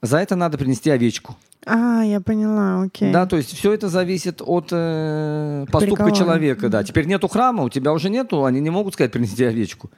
за 0.04 0.18
это 0.20 0.36
надо 0.36 0.58
принести 0.60 0.92
овечку. 0.92 1.36
А, 1.68 2.02
я 2.04 2.22
поняла, 2.22 2.84
окей. 2.84 3.12
Да, 3.12 3.26
то 3.26 3.36
есть 3.36 3.54
все 3.54 3.74
это 3.74 3.90
зависит 3.90 4.42
от 4.42 4.70
э, 4.72 5.66
поступка 5.72 6.04
Приговора. 6.06 6.16
человека. 6.16 6.70
Да. 6.70 6.84
Теперь 6.84 7.06
нету 7.06 7.28
храма, 7.28 7.64
у 7.64 7.70
тебя 7.70 7.92
уже 7.92 8.10
нету, 8.10 8.46
они 8.46 8.62
не 8.62 8.70
могут 8.70 8.94
сказать 8.94 9.12
принести 9.12 9.44
овечку. 9.44 9.90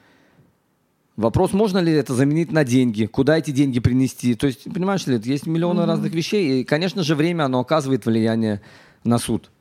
Вопрос, 1.15 1.53
можно 1.53 1.79
ли 1.79 1.91
это 1.91 2.13
заменить 2.15 2.51
на 2.51 2.63
деньги, 2.63 3.05
куда 3.05 3.38
эти 3.38 3.51
деньги 3.51 3.79
принести. 3.79 4.36
То 4.36 4.47
есть, 4.47 4.63
понимаешь 4.73 5.05
ли, 5.05 5.19
есть 5.23 5.45
миллионы 5.47 5.86
разных 5.86 6.13
вещей. 6.13 6.62
И, 6.62 6.63
конечно 6.63 7.03
же, 7.03 7.13
время, 7.13 7.43
оно 7.43 7.60
оказывает 7.60 8.05
влияние 8.05 8.62
на 9.03 9.17
суд. 9.17 9.51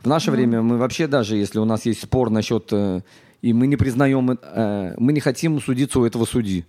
В 0.00 0.06
наше 0.06 0.30
время 0.30 0.62
мы 0.62 0.78
вообще 0.78 1.06
даже, 1.06 1.36
если 1.36 1.58
у 1.58 1.64
нас 1.64 1.86
есть 1.86 2.02
спор 2.02 2.30
насчет, 2.30 2.68
э, 2.70 3.02
и 3.42 3.52
мы 3.52 3.66
не 3.66 3.76
признаем, 3.76 4.38
э, 4.40 4.94
мы 4.96 5.12
не 5.12 5.20
хотим 5.20 5.60
судиться 5.60 6.00
у 6.00 6.04
этого 6.04 6.24
судьи. 6.24 6.64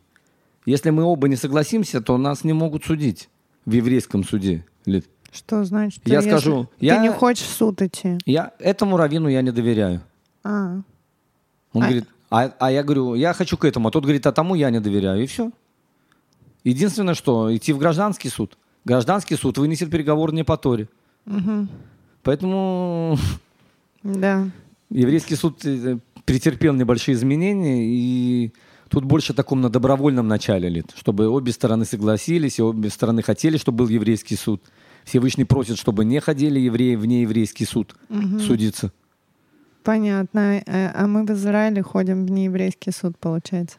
Если 0.65 0.89
мы 0.89 1.03
оба 1.03 1.27
не 1.27 1.35
согласимся, 1.35 2.01
то 2.01 2.17
нас 2.17 2.43
не 2.43 2.53
могут 2.53 2.85
судить 2.85 3.29
в 3.65 3.71
еврейском 3.71 4.23
суде. 4.23 4.65
Лид. 4.85 5.05
Что 5.31 5.63
значит? 5.63 6.01
Я 6.05 6.21
скажу, 6.21 6.69
Ты 6.79 6.85
я- 6.85 6.97
не 7.01 7.11
хочешь 7.11 7.45
в 7.47 7.53
суд 7.53 7.81
идти? 7.81 8.17
Я 8.25 8.51
этому 8.59 8.97
раввину 8.97 9.27
я 9.29 9.41
не 9.41 9.51
доверяю. 9.51 10.01
А, 10.43 10.81
Он 11.73 11.81
А- 11.81 11.85
говорит, 11.87 12.05
а, 12.29 12.53
а 12.59 12.71
я 12.71 12.83
говорю, 12.83 13.15
я 13.15 13.33
хочу 13.33 13.57
к 13.57 13.65
этому, 13.65 13.87
а 13.87 13.91
тот 13.91 14.03
говорит, 14.03 14.27
а 14.27 14.31
тому 14.31 14.53
я 14.53 14.69
не 14.69 14.79
доверяю, 14.79 15.23
и 15.23 15.25
все. 15.25 15.51
Единственное, 16.63 17.15
что 17.15 17.55
идти 17.55 17.73
в 17.73 17.79
гражданский 17.79 18.29
суд. 18.29 18.57
Гражданский 18.85 19.35
суд 19.35 19.57
вынесет 19.57 19.89
приговор 19.89 20.33
не 20.33 20.43
по 20.43 20.55
Торе. 20.57 20.87
Поэтому 22.23 23.17
да. 24.03 24.49
еврейский 24.89 25.35
суд 25.35 25.65
э, 25.65 25.97
претерпел 26.25 26.73
небольшие 26.73 27.15
изменения, 27.15 27.85
и 27.85 28.53
тут 28.93 29.05
больше 29.05 29.33
таком 29.33 29.59
на 29.59 29.69
добровольном 29.69 30.27
начале 30.27 30.69
лет, 30.69 30.93
чтобы 30.95 31.27
обе 31.27 31.51
стороны 31.51 31.83
согласились, 31.83 32.59
и 32.59 32.61
обе 32.61 32.91
стороны 32.91 33.23
хотели, 33.23 33.57
чтобы 33.57 33.79
был 33.79 33.87
еврейский 33.87 34.35
суд. 34.35 34.61
Всевышний 35.03 35.45
просит, 35.45 35.79
чтобы 35.79 36.05
не 36.05 36.19
ходили 36.19 36.59
евреи 36.59 36.95
в 36.95 37.05
нееврейский 37.07 37.65
суд 37.65 37.95
судиться. 38.45 38.91
Понятно. 39.83 40.61
Э, 40.65 40.91
А 40.93 41.07
мы 41.07 41.25
в 41.25 41.31
Израиле 41.31 41.81
ходим 41.81 42.25
в 42.25 42.31
нееврейский 42.31 42.93
суд, 42.93 43.17
получается. 43.17 43.77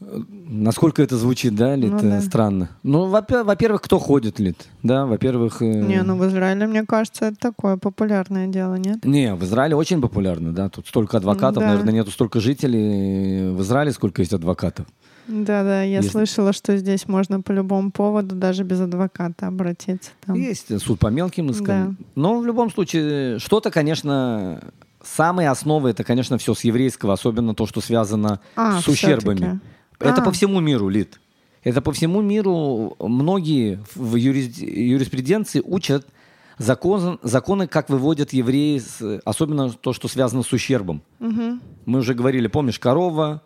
Насколько 0.00 1.02
это 1.02 1.16
звучит, 1.16 1.54
да, 1.54 1.74
Лид, 1.76 1.92
Ну 1.92 1.98
э, 1.98 2.02
да. 2.02 2.20
странно. 2.20 2.68
Ну, 2.82 3.06
во- 3.06 3.24
во-первых, 3.44 3.82
кто 3.82 3.98
ходит, 3.98 4.38
Лид? 4.38 4.66
Да, 4.82 5.06
во-первых... 5.06 5.62
э, 5.62 5.64
Не, 5.66 6.02
ну 6.02 6.16
в 6.16 6.26
Израиле, 6.26 6.66
мне 6.66 6.84
кажется, 6.84 7.26
это 7.26 7.36
такое 7.38 7.76
популярное 7.76 8.46
дело, 8.48 8.74
нет? 8.74 9.04
Не, 9.04 9.34
в 9.34 9.42
Израиле 9.44 9.76
очень 9.76 10.00
популярно, 10.00 10.52
да. 10.52 10.68
Тут 10.68 10.86
столько 10.88 11.16
адвокатов, 11.16 11.62
Да. 11.62 11.70
наверное, 11.70 11.92
нету 11.94 12.10
столько 12.10 12.40
жителей. 12.40 13.50
В 13.52 13.62
Израиле 13.62 13.92
сколько 13.92 14.22
есть 14.22 14.32
адвокатов? 14.32 14.86
Да-да, 15.26 15.82
я 15.82 15.96
Если- 15.98 16.10
слышала, 16.10 16.52
что 16.52 16.76
здесь 16.76 17.08
можно 17.08 17.40
по 17.40 17.50
любому 17.52 17.90
поводу, 17.90 18.34
даже 18.34 18.62
без 18.62 18.80
адвоката, 18.80 19.46
обратиться. 19.46 20.10
Там. 20.26 20.36
Есть 20.36 20.70
э, 20.70 20.78
суд 20.78 20.98
по 20.98 21.06
мелким 21.08 21.50
искам. 21.50 21.96
Да. 21.98 22.04
Но 22.14 22.38
в 22.40 22.46
любом 22.46 22.70
случае, 22.70 23.38
что-то, 23.38 23.70
конечно, 23.70 24.60
самые 25.02 25.48
основы, 25.48 25.90
это, 25.90 26.04
конечно, 26.04 26.36
все 26.36 26.52
с 26.54 26.62
еврейского, 26.64 27.14
особенно 27.14 27.54
то, 27.54 27.66
что 27.66 27.80
связано 27.80 28.40
А, 28.56 28.80
с 28.80 28.88
ущербами. 28.88 29.60
Это 30.04 30.22
по 30.22 30.32
всему 30.32 30.60
миру, 30.60 30.88
Лид. 30.88 31.20
Это 31.62 31.80
по 31.80 31.92
всему 31.92 32.20
миру 32.20 32.94
многие 33.00 33.78
в 33.94 34.16
юрис- 34.16 34.62
юриспруденции 34.62 35.62
учат 35.64 36.06
закон, 36.58 37.18
законы, 37.22 37.66
как 37.66 37.88
выводят 37.88 38.32
евреи, 38.32 38.78
с- 38.78 39.20
особенно 39.24 39.70
то, 39.72 39.92
что 39.92 40.08
связано 40.08 40.42
с 40.42 40.52
ущербом. 40.52 41.00
Мгм. 41.20 41.60
Мы 41.86 41.98
уже 42.00 42.14
говорили, 42.14 42.48
помнишь, 42.48 42.78
корова 42.78 43.40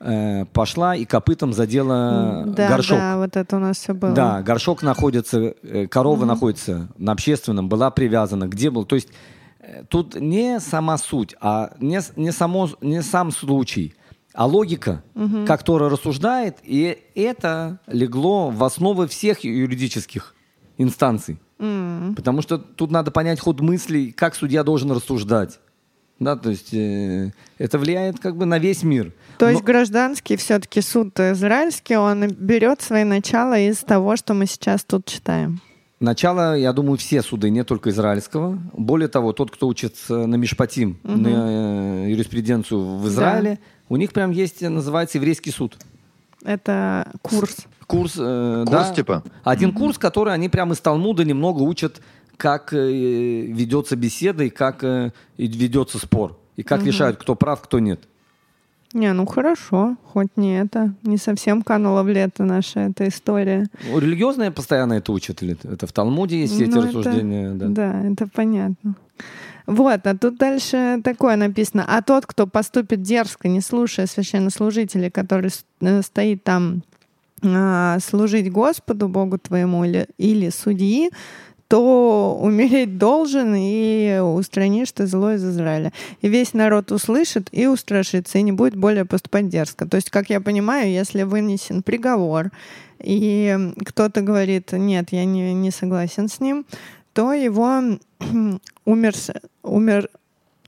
э, 0.00 0.44
пошла 0.52 0.94
и 0.94 1.04
копытом 1.04 1.52
задела 1.52 2.44
Да, 2.46 2.68
горшок. 2.68 2.98
да, 2.98 3.16
вот 3.18 3.36
это 3.36 3.56
у 3.56 3.58
нас 3.58 3.78
все 3.78 3.94
было. 3.94 4.12
Да, 4.12 4.42
горшок 4.42 4.82
находится, 4.82 5.54
э, 5.62 5.88
корова 5.88 6.24
находится 6.24 6.88
на 6.98 7.12
общественном, 7.12 7.68
была 7.68 7.90
привязана, 7.90 8.46
где 8.46 8.70
был. 8.70 8.84
То 8.84 8.94
есть 8.94 9.08
э, 9.60 9.82
тут 9.88 10.14
не 10.14 10.60
сама 10.60 10.98
суть, 10.98 11.34
а 11.40 11.72
не, 11.80 12.00
не, 12.16 12.30
само, 12.30 12.70
не 12.80 13.02
сам 13.02 13.32
случай, 13.32 13.94
а 14.34 14.46
логика, 14.46 15.02
как 15.46 15.62
Тора 15.62 15.88
рассуждает, 15.88 16.58
и 16.62 16.98
это 17.14 17.80
легло 17.86 18.50
в 18.50 18.62
основы 18.64 19.06
всех 19.08 19.40
юридических 19.44 20.34
инстанций. 20.76 21.38
М. 21.58 22.14
Потому 22.14 22.40
что 22.42 22.58
тут 22.58 22.90
надо 22.90 23.10
понять 23.10 23.40
ход 23.40 23.60
мыслей, 23.60 24.12
как 24.12 24.34
судья 24.34 24.62
должен 24.62 24.92
рассуждать. 24.92 25.58
Да, 26.20 26.34
то 26.36 26.50
есть 26.50 26.74
э, 26.74 27.32
это 27.58 27.78
влияет 27.78 28.18
как 28.18 28.36
бы 28.36 28.44
на 28.44 28.58
весь 28.58 28.82
мир. 28.82 29.12
То 29.38 29.46
Но- 29.46 29.52
есть 29.52 29.62
гражданский 29.62 30.36
все-таки 30.36 30.80
суд 30.80 31.18
израильский, 31.20 31.96
он 31.96 32.26
берет 32.28 32.82
свои 32.82 33.04
начала 33.04 33.56
из 33.58 33.78
того, 33.78 34.16
что 34.16 34.34
мы 34.34 34.46
сейчас 34.46 34.84
тут 34.84 35.06
читаем. 35.06 35.60
Начало, 36.00 36.56
я 36.56 36.72
думаю, 36.72 36.96
все 36.96 37.22
суды, 37.22 37.50
не 37.50 37.64
только 37.64 37.90
израильского. 37.90 38.58
Более 38.72 39.08
того, 39.08 39.32
тот, 39.32 39.50
кто 39.50 39.66
учится 39.66 40.26
на 40.26 40.36
Мишпатим, 40.36 40.98
на 41.02 42.04
э, 42.04 42.10
юриспруденцию 42.10 42.98
в 42.98 43.08
Израиле, 43.08 43.58
у 43.88 43.96
них 43.96 44.12
прям 44.12 44.30
есть, 44.30 44.60
называется, 44.62 45.18
еврейский 45.18 45.50
суд. 45.50 45.76
Это 46.44 47.10
курс. 47.22 47.66
Курс, 47.86 48.14
э, 48.18 48.64
Курс 48.66 48.88
да, 48.88 48.94
типа? 48.94 49.22
Один 49.44 49.72
курс, 49.72 49.96
который 49.98 50.34
они 50.34 50.48
прямо 50.48 50.74
из 50.74 50.80
Талмуда 50.80 51.24
немного 51.24 51.62
учат, 51.62 52.02
как 52.36 52.72
э, 52.74 52.76
ведется 53.46 53.96
беседа 53.96 54.44
и 54.44 54.50
как 54.50 54.84
э, 54.84 55.12
ведется 55.38 55.98
спор. 55.98 56.38
И 56.56 56.62
как 56.62 56.84
решают, 56.84 57.16
кто 57.18 57.34
прав, 57.34 57.60
кто 57.62 57.78
нет. 57.78 58.00
Не, 58.92 59.12
ну 59.12 59.26
хорошо, 59.26 59.96
хоть 60.04 60.28
не 60.36 60.58
это. 60.60 60.94
Не 61.02 61.18
совсем 61.18 61.62
канула 61.62 62.02
в 62.02 62.08
лето 62.08 62.44
наша 62.44 62.80
эта 62.80 63.08
история. 63.08 63.68
Ну, 63.90 63.98
Религиозные 63.98 64.50
постоянно 64.50 64.94
это 64.94 65.12
учат. 65.12 65.42
или 65.42 65.56
Это 65.64 65.86
в 65.86 65.92
Талмуде 65.92 66.40
есть 66.40 66.54
все 66.54 66.64
эти 66.64 66.70
Ну, 66.74 66.78
это- 66.84 66.86
рассуждения. 66.88 67.50
да. 67.52 67.66
Да, 67.68 68.02
это 68.06 68.26
понятно. 68.26 68.94
Вот, 69.68 70.06
а 70.06 70.16
тут 70.16 70.38
дальше 70.38 70.98
такое 71.04 71.36
написано. 71.36 71.84
А 71.86 72.00
тот, 72.00 72.24
кто 72.24 72.46
поступит 72.46 73.02
дерзко, 73.02 73.48
не 73.48 73.60
слушая 73.60 74.06
священнослужителей, 74.06 75.10
который 75.10 75.50
э, 75.82 76.00
стоит 76.00 76.42
там 76.42 76.82
а, 77.44 77.98
служить 78.00 78.50
Господу, 78.50 79.08
Богу 79.08 79.36
твоему 79.36 79.84
или, 79.84 80.06
или 80.16 80.48
судьи, 80.48 81.10
то 81.68 82.38
умереть 82.40 82.96
должен 82.96 83.54
и 83.54 84.20
устранишь 84.20 84.90
ты 84.92 85.06
зло 85.06 85.32
из 85.32 85.44
Израиля. 85.44 85.92
И 86.22 86.28
весь 86.28 86.54
народ 86.54 86.90
услышит 86.90 87.48
и 87.52 87.66
устрашится, 87.66 88.38
и 88.38 88.42
не 88.42 88.52
будет 88.52 88.74
более 88.74 89.04
поступать 89.04 89.50
дерзко. 89.50 89.86
То 89.86 89.96
есть, 89.96 90.08
как 90.08 90.30
я 90.30 90.40
понимаю, 90.40 90.90
если 90.90 91.24
вынесен 91.24 91.82
приговор, 91.82 92.52
и 93.00 93.74
кто-то 93.84 94.22
говорит, 94.22 94.72
нет, 94.72 95.08
я 95.10 95.26
не, 95.26 95.52
не 95.52 95.70
согласен 95.70 96.28
с 96.28 96.40
ним, 96.40 96.64
то 97.12 97.34
его 97.34 97.98
умер, 98.84 99.14
умер 99.62 100.08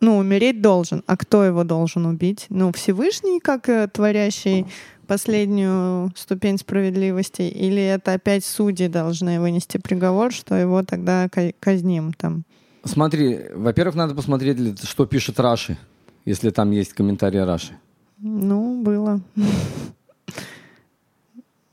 ну, 0.01 0.17
умереть 0.17 0.63
должен. 0.63 1.03
А 1.07 1.17
кто 1.17 1.45
его 1.45 1.63
должен 1.63 2.07
убить? 2.07 2.47
Ну, 2.49 2.73
Всевышний, 2.73 3.39
как 3.39 3.69
э, 3.69 3.87
творящий 3.89 4.67
последнюю 5.07 6.11
ступень 6.17 6.57
справедливости, 6.57 7.43
или 7.43 7.83
это 7.83 8.15
опять 8.15 8.45
судьи 8.45 8.89
должны 8.89 9.41
вынести 9.41 9.77
приговор, 9.77 10.33
что 10.33 10.55
его 10.55 10.83
тогда 10.85 11.29
казним 11.59 12.13
там? 12.13 12.45
Смотри, 12.85 13.41
во-первых, 13.55 13.95
надо 13.95 14.15
посмотреть, 14.15 14.81
что 14.83 15.05
пишет 15.05 15.39
Раши, 15.39 15.77
если 16.25 16.51
там 16.51 16.71
есть 16.71 16.95
комментарий 16.95 17.43
Раши. 17.45 17.77
Ну, 18.19 18.83
было. 18.83 19.21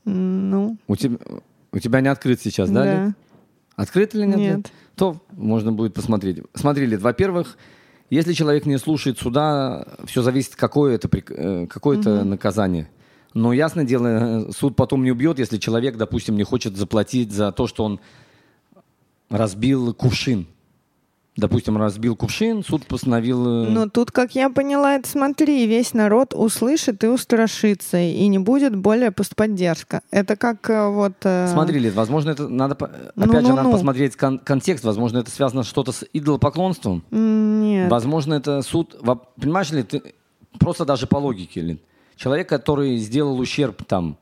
Ну. 0.10 0.78
У 0.88 0.96
тебя, 0.96 1.18
у 1.74 1.80
тебя 1.80 2.00
не 2.00 2.08
открыт 2.08 2.40
сейчас, 2.42 2.70
да? 2.70 2.84
Да. 2.84 3.14
Открыт 3.78 4.14
или 4.16 4.26
нет? 4.26 4.38
Нет. 4.38 4.72
То 4.96 5.22
можно 5.32 5.72
будет 5.72 5.94
посмотреть. 5.94 6.40
Смотри, 6.56 6.98
во-первых, 6.98 7.58
если 8.10 8.34
человек 8.34 8.66
не 8.66 8.78
слушает 8.78 9.20
суда, 9.20 9.88
все 10.06 10.24
зависит, 10.24 10.56
какое 10.56 10.96
это, 10.96 11.08
э, 11.14 11.68
какое 11.68 12.00
это 12.00 12.22
угу. 12.22 12.26
наказание. 12.26 12.90
Но 13.36 13.54
ясное 13.54 13.86
дело, 13.86 14.52
суд 14.52 14.76
потом 14.76 15.04
не 15.04 15.12
убьет, 15.12 15.38
если 15.38 15.58
человек, 15.58 15.96
допустим, 15.96 16.36
не 16.36 16.44
хочет 16.44 16.76
заплатить 16.76 17.32
за 17.32 17.52
то, 17.52 17.68
что 17.68 17.84
он 17.84 18.00
разбил 19.30 19.94
кувшин 19.94 20.48
допустим, 21.38 21.78
разбил 21.78 22.16
кувшин, 22.16 22.64
суд 22.64 22.86
постановил... 22.88 23.40
Ну, 23.40 23.90
тут, 23.90 24.12
как 24.12 24.34
я 24.36 24.50
поняла, 24.50 24.96
это 24.96 25.08
смотри, 25.08 25.66
весь 25.68 25.94
народ 25.94 26.34
услышит 26.34 27.04
и 27.04 27.08
устрашится, 27.08 27.98
и 27.98 28.28
не 28.28 28.40
будет 28.40 28.76
более 28.76 29.12
поступать 29.12 29.54
дерзко. 29.54 30.02
Это 30.12 30.36
как 30.36 30.70
э, 30.70 30.90
вот... 30.90 31.14
Э, 31.24 31.48
смотри, 31.52 31.80
Лид, 31.80 31.94
возможно, 31.94 32.32
это 32.32 32.48
надо... 32.48 32.74
Опять 32.74 33.12
ну, 33.16 33.34
же, 33.34 33.42
ну, 33.42 33.56
надо 33.56 33.64
ну. 33.64 33.72
посмотреть 33.72 34.16
кон- 34.16 34.40
контекст. 34.40 34.84
Возможно, 34.84 35.20
это 35.20 35.30
связано 35.30 35.64
что-то 35.64 35.92
с 35.92 36.04
идолопоклонством. 36.12 37.04
Нет. 37.12 37.90
Возможно, 37.90 38.34
это 38.34 38.62
суд... 38.64 39.00
Понимаешь 39.40 39.72
ли, 39.72 39.84
ты... 39.84 40.02
Просто 40.60 40.86
даже 40.86 41.06
по 41.06 41.18
логике, 41.18 41.62
Лид. 41.62 41.82
Человек, 42.16 42.50
который 42.50 42.98
сделал 42.98 43.40
ущерб 43.40 43.86
там 43.86 44.18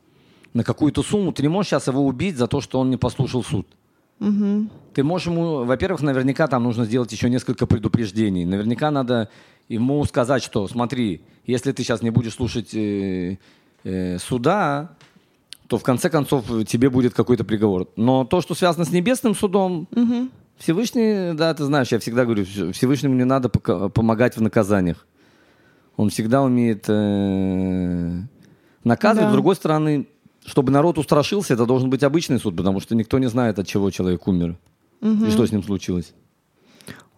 на 0.53 0.65
какую-то 0.65 1.01
сумму, 1.01 1.31
ты 1.31 1.43
не 1.43 1.47
можешь 1.47 1.69
сейчас 1.69 1.87
его 1.87 2.05
убить 2.05 2.35
за 2.35 2.47
то, 2.47 2.59
что 2.59 2.79
он 2.79 2.89
не 2.89 2.97
послушал 2.97 3.41
суд. 3.41 3.65
Угу. 4.19 4.69
Ты 4.93 5.03
можешь 5.03 5.27
ему, 5.27 5.65
во-первых, 5.65 6.01
наверняка 6.01 6.47
там 6.47 6.63
нужно 6.63 6.85
сделать 6.85 7.11
еще 7.11 7.29
несколько 7.29 7.65
предупреждений. 7.67 8.45
Наверняка 8.45 8.91
надо 8.91 9.29
ему 9.67 10.03
сказать, 10.05 10.43
что 10.43 10.67
смотри, 10.67 11.21
если 11.45 11.71
ты 11.71 11.83
сейчас 11.83 12.01
не 12.01 12.11
будешь 12.11 12.33
слушать 12.33 12.73
э, 12.73 13.37
э, 13.83 14.17
суда, 14.19 14.91
то 15.67 15.77
в 15.77 15.83
конце 15.83 16.09
концов 16.09 16.45
тебе 16.67 16.89
будет 16.89 17.13
какой-то 17.13 17.43
приговор. 17.43 17.87
Но 17.95 18.23
то, 18.23 18.41
что 18.41 18.55
связано 18.55 18.85
с 18.85 18.91
небесным 18.91 19.35
судом, 19.35 19.87
угу. 19.91 20.29
Всевышний, 20.57 21.33
да, 21.33 21.53
ты 21.53 21.65
знаешь, 21.65 21.91
я 21.91 21.99
всегда 21.99 22.23
говорю, 22.23 22.45
Всевышнему 22.45 23.15
не 23.15 23.25
надо 23.25 23.49
помогать 23.49 24.37
в 24.37 24.41
наказаниях. 24.41 25.05
Он 25.97 26.09
всегда 26.09 26.43
умеет 26.43 26.85
э, 26.87 28.21
наказывать. 28.83 29.27
Да. 29.27 29.29
С 29.31 29.33
другой 29.33 29.55
стороны, 29.55 30.07
чтобы 30.45 30.71
народ 30.71 30.97
устрашился, 30.97 31.53
это 31.53 31.65
должен 31.65 31.89
быть 31.89 32.03
обычный 32.03 32.39
суд, 32.39 32.55
потому 32.55 32.79
что 32.79 32.95
никто 32.95 33.17
не 33.19 33.27
знает, 33.27 33.59
от 33.59 33.67
чего 33.67 33.89
человек 33.89 34.27
умер 34.27 34.57
угу. 35.01 35.25
и 35.25 35.31
что 35.31 35.45
с 35.45 35.51
ним 35.51 35.63
случилось. 35.63 36.13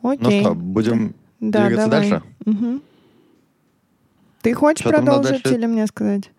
Окей. 0.01 0.41
Ну 0.41 0.41
что, 0.41 0.55
будем 0.55 1.15
да, 1.39 1.67
двигаться 1.67 1.89
давай. 1.89 2.09
дальше? 2.09 2.25
Угу. 2.45 2.81
Ты 4.41 4.53
хочешь 4.53 4.81
что 4.81 4.89
продолжить 4.89 5.45
или 5.45 5.65
мне 5.65 5.87
сказать? 5.87 6.31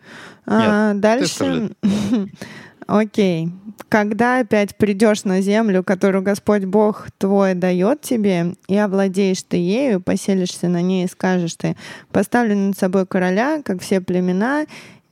А, 0.46 0.60
Нет, 0.60 0.68
а, 0.68 0.94
дальше. 0.94 1.70
Окей. 2.86 3.50
Когда 3.90 4.40
опять 4.40 4.76
придешь 4.76 5.24
на 5.24 5.42
землю, 5.42 5.82
которую 5.82 6.22
Господь 6.22 6.64
Бог 6.64 7.08
твой 7.18 7.54
дает 7.54 8.00
тебе, 8.00 8.54
и 8.66 8.76
овладеешь 8.76 9.42
ты 9.42 9.58
ею, 9.58 10.00
поселишься 10.00 10.68
на 10.68 10.80
ней 10.80 11.04
и 11.04 11.08
скажешь 11.08 11.54
ты, 11.54 11.76
поставлю 12.12 12.56
над 12.56 12.78
собой 12.78 13.06
короля, 13.06 13.60
как 13.62 13.82
все 13.82 14.00
племена, 14.00 14.66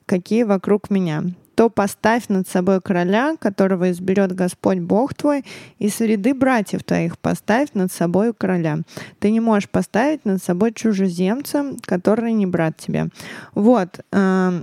какие 0.06 0.44
вокруг 0.44 0.88
меня 0.88 1.24
то 1.56 1.70
поставь 1.70 2.28
над 2.28 2.46
собой 2.46 2.80
короля, 2.80 3.34
которого 3.40 3.90
изберет 3.90 4.32
Господь 4.32 4.78
Бог 4.78 5.14
твой, 5.14 5.42
и 5.78 5.88
среды 5.88 6.34
братьев 6.34 6.84
твоих 6.84 7.18
поставь 7.18 7.70
над 7.72 7.90
собой 7.90 8.34
короля. 8.34 8.80
Ты 9.18 9.30
не 9.30 9.40
можешь 9.40 9.68
поставить 9.68 10.24
над 10.26 10.42
собой 10.42 10.72
чужеземца, 10.74 11.72
который 11.80 12.32
не 12.34 12.46
брат 12.46 12.76
тебе. 12.76 13.08
Вот. 13.54 14.00
Э, 14.12 14.62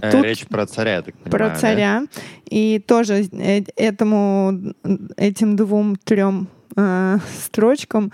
э 0.00 0.10
Тут 0.12 0.24
Речь 0.24 0.46
про 0.46 0.66
царя, 0.66 0.94
я 0.94 1.02
так 1.02 1.14
понимаю, 1.16 1.30
Про 1.30 1.58
царя. 1.58 2.00
Да? 2.00 2.20
И 2.46 2.78
тоже 2.78 3.24
э, 3.32 3.64
этому, 3.74 4.72
этим 5.16 5.56
двум, 5.56 5.96
трем 5.96 6.46
э, 6.76 7.18
строчкам 7.42 8.12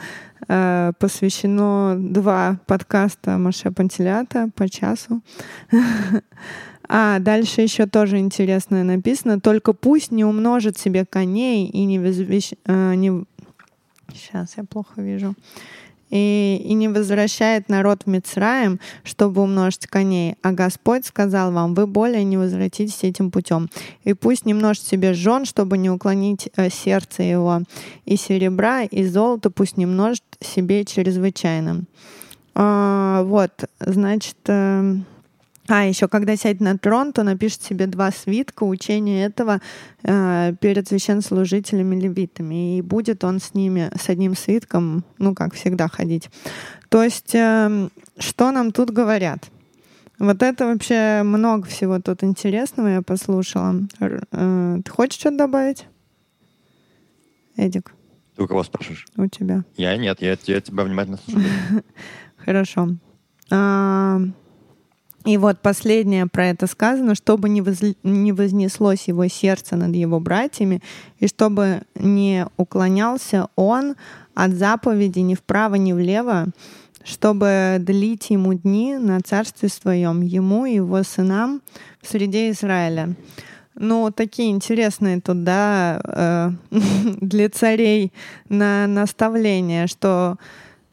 э, 0.48 0.92
посвящено 0.98 1.96
два 1.98 2.61
подкаста 2.66 3.37
Маше 3.37 3.70
Пантелята 3.70 4.48
по 4.55 4.70
часу. 4.70 5.20
А, 6.88 7.18
дальше 7.18 7.62
еще 7.62 7.87
тоже 7.87 8.18
интересное 8.18 8.85
написано. 8.85 9.40
Только 9.40 9.72
пусть 9.72 10.11
не 10.12 10.25
умножит 10.25 10.79
себе 10.79 11.05
коней 11.05 11.66
и 11.66 11.85
не, 11.85 11.99
возвещ... 11.99 12.53
э, 12.64 12.94
не... 12.94 13.25
Сейчас 14.14 14.55
я 14.57 14.64
плохо 14.64 15.01
вижу. 15.01 15.35
И, 16.11 16.62
и 16.64 16.75
не 16.75 16.87
возвращает 16.87 17.68
народ 17.68 18.05
в 18.05 18.07
Мицраем, 18.09 18.79
чтобы 19.03 19.42
умножить 19.42 19.88
коней. 19.88 20.37
А 20.42 20.53
Господь 20.53 21.05
сказал 21.05 21.51
вам, 21.51 21.75
вы 21.75 21.88
более 21.88 22.22
не 22.22 22.37
возвратитесь 22.37 23.03
этим 23.03 23.33
путем. 23.33 23.68
И 24.05 24.14
пусть 24.14 24.46
не 24.46 24.55
множит 24.55 24.85
себе 24.85 25.14
жен, 25.14 25.44
чтобы 25.44 25.79
не 25.79 25.90
уклонить 25.90 26.49
э, 26.57 26.70
сердце 26.70 27.25
его. 27.25 27.62
И 28.05 28.16
серебра, 28.16 28.85
и 28.85 29.05
золото 29.05 29.51
пусть 29.51 29.77
не 29.77 29.87
множит 29.87 30.22
себе 30.40 30.85
чрезвычайно. 30.85 31.83
А, 32.55 33.25
вот, 33.25 33.64
значит... 33.81 34.37
Э, 34.46 34.96
а, 35.68 35.85
еще 35.85 36.09
когда 36.09 36.37
сядет 36.37 36.61
на 36.61 36.79
трон, 36.79 37.12
то 37.12 37.22
напишет 37.22 37.62
себе 37.62 37.87
два 37.87 38.11
свитка 38.11 38.64
учения 38.64 39.24
этого 39.24 39.61
э, 40.02 40.55
перед 40.61 40.88
священнослужителями 40.88 41.96
левитами. 41.96 42.79
И 42.79 42.83
будет 42.83 43.24
он 43.24 43.40
с 43.40 43.55
ними, 43.55 43.90
с 43.98 44.09
одним 44.09 44.37
свитком, 44.37 45.05
ну, 45.18 45.35
как 45.35 45.55
всегда, 45.55 45.88
ходить. 45.88 46.31
То 46.88 47.02
есть, 47.02 47.35
э, 47.35 47.88
что 48.18 48.50
нам 48.52 48.70
тут 48.72 48.90
говорят? 48.90 49.50
Вот 50.18 50.42
это 50.42 50.66
вообще 50.66 51.22
много 51.24 51.66
всего 51.66 52.00
тут 52.00 52.22
интересного 52.24 52.88
я 52.88 53.02
послушала. 53.02 53.74
Э, 54.00 54.79
ты 54.85 54.90
хочешь 54.90 55.18
что-то 55.18 55.38
добавить? 55.38 55.87
Эдик? 57.57 57.92
Ты 58.37 58.42
у 58.42 58.46
кого 58.46 58.62
спрашиваешь? 58.62 59.07
У 59.16 59.26
тебя. 59.26 59.64
Я 59.76 59.96
нет, 59.96 60.20
я, 60.20 60.37
я 60.44 60.61
тебя 60.61 60.85
внимательно 60.85 61.18
слушаю. 61.18 61.83
Хорошо. 62.37 62.88
И 65.27 65.39
вот 65.39 65.61
последнее 65.61 66.27
про 66.27 66.47
это 66.47 66.69
сказано, 66.69 67.17
чтобы 67.17 67.49
не, 67.49 67.61
воз... 67.61 67.81
не 68.05 68.33
вознеслось 68.33 69.09
его 69.09 69.27
сердце 69.27 69.75
над 69.75 69.95
его 69.95 70.21
братьями, 70.21 70.81
и 71.19 71.27
чтобы 71.27 71.83
не 71.97 72.47
уклонялся 72.57 73.49
он 73.57 73.97
от 74.35 74.53
заповеди 74.53 75.19
ни 75.19 75.35
вправо, 75.35 75.75
ни 75.75 75.93
влево, 75.93 76.47
чтобы 77.05 77.79
длить 77.81 78.31
ему 78.31 78.55
дни 78.55 78.97
на 78.99 79.21
царстве 79.21 79.69
своем, 79.69 80.21
ему 80.21 80.65
и 80.65 80.77
его 80.77 81.03
сынам 81.03 81.61
в 82.01 82.07
среде 82.07 82.51
Израиля. 82.51 83.17
Ну, 83.75 84.11
такие 84.11 84.51
интересные 84.51 85.21
тут, 85.21 85.43
да, 85.43 86.01
э, 86.05 86.51
для 87.21 87.49
царей 87.51 88.12
на 88.49 88.87
наставления, 88.87 89.89
что 89.89 90.39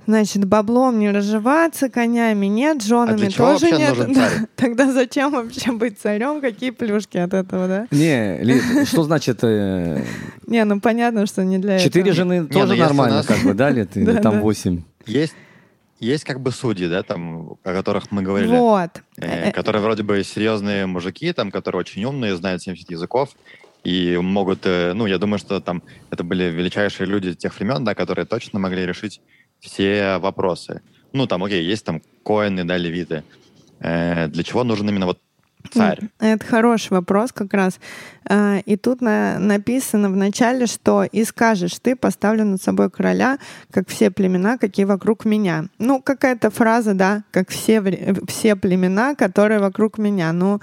Значит, 0.05 0.45
баблом 0.45 0.99
не 0.99 1.11
разживаться, 1.11 1.89
конями 1.89 2.47
нет, 2.47 2.83
женами 2.83 3.27
а 3.27 3.31
тоже 3.31 3.71
нет. 3.71 3.93
Да. 4.13 4.29
Тогда 4.55 4.91
зачем 4.91 5.31
вообще 5.31 5.71
быть 5.71 5.99
царем? 5.99 6.41
Какие 6.41 6.71
плюшки 6.71 7.17
от 7.17 7.33
этого, 7.33 7.67
да? 7.67 7.87
Не, 7.91 8.37
Лид, 8.43 8.61
что 8.87 9.03
значит... 9.03 9.39
Э... 9.43 10.03
Не, 10.45 10.63
ну 10.65 10.79
понятно, 10.79 11.25
что 11.25 11.43
не 11.43 11.57
для 11.57 11.79
Четыре 11.79 12.11
этого. 12.11 12.15
жены 12.15 12.45
тоже 12.47 12.73
ну, 12.73 12.79
нормально, 12.79 13.17
нас... 13.17 13.25
как 13.25 13.39
бы, 13.43 13.53
да, 13.53 13.69
Лид? 13.69 13.89
Или 13.97 14.17
там 14.17 14.41
восемь? 14.41 14.83
Есть 15.05 15.33
есть 15.99 16.25
как 16.25 16.41
бы 16.41 16.51
судьи, 16.51 16.87
да, 16.87 17.01
там, 17.01 17.57
о 17.63 17.73
которых 17.73 18.11
мы 18.11 18.23
говорили. 18.23 18.51
Вот. 18.51 19.01
Э, 19.17 19.51
которые 19.51 19.81
вроде 19.81 20.03
бы 20.03 20.21
серьезные 20.23 20.85
мужики, 20.85 21.31
там, 21.31 21.49
которые 21.49 21.79
очень 21.79 22.03
умные, 22.03 22.35
знают 22.35 22.61
70 22.61 22.91
языков, 22.91 23.29
и 23.83 24.17
могут, 24.17 24.65
э, 24.65 24.93
ну, 24.93 25.05
я 25.05 25.17
думаю, 25.17 25.39
что 25.39 25.59
там 25.61 25.81
это 26.09 26.23
были 26.23 26.45
величайшие 26.45 27.07
люди 27.07 27.33
тех 27.33 27.57
времен, 27.57 27.83
да, 27.83 27.95
которые 27.95 28.25
точно 28.25 28.59
могли 28.59 28.85
решить 28.85 29.21
все 29.63 30.17
вопросы. 30.17 30.81
Ну, 31.13 31.25
там, 31.25 31.43
окей, 31.43 31.63
есть 31.63 31.85
там 31.85 32.01
коины, 32.23 32.65
да, 32.65 32.77
левиты. 32.77 33.23
Э, 33.79 34.27
для 34.27 34.43
чего 34.43 34.63
нужен 34.63 34.89
именно 34.89 35.05
вот 35.05 35.19
царь? 35.71 35.99
Это 36.19 36.45
хороший 36.45 36.91
вопрос 36.91 37.31
как 37.31 37.53
раз. 37.53 37.79
Э, 38.29 38.59
и 38.65 38.75
тут 38.75 39.01
на, 39.01 39.39
написано 39.39 40.09
в 40.09 40.15
начале, 40.15 40.65
что 40.65 41.03
«И 41.03 41.23
скажешь 41.23 41.79
ты, 41.81 41.95
поставлю 41.95 42.43
над 42.45 42.61
собой 42.61 42.89
короля, 42.89 43.37
как 43.71 43.87
все 43.89 44.11
племена, 44.11 44.57
какие 44.57 44.85
вокруг 44.85 45.25
меня». 45.25 45.65
Ну, 45.79 46.01
какая-то 46.01 46.49
фраза, 46.49 46.93
да, 46.93 47.23
как 47.31 47.49
все, 47.49 47.81
все 48.27 48.55
племена, 48.55 49.15
которые 49.15 49.59
вокруг 49.59 49.97
меня. 49.97 50.33
Ну, 50.33 50.59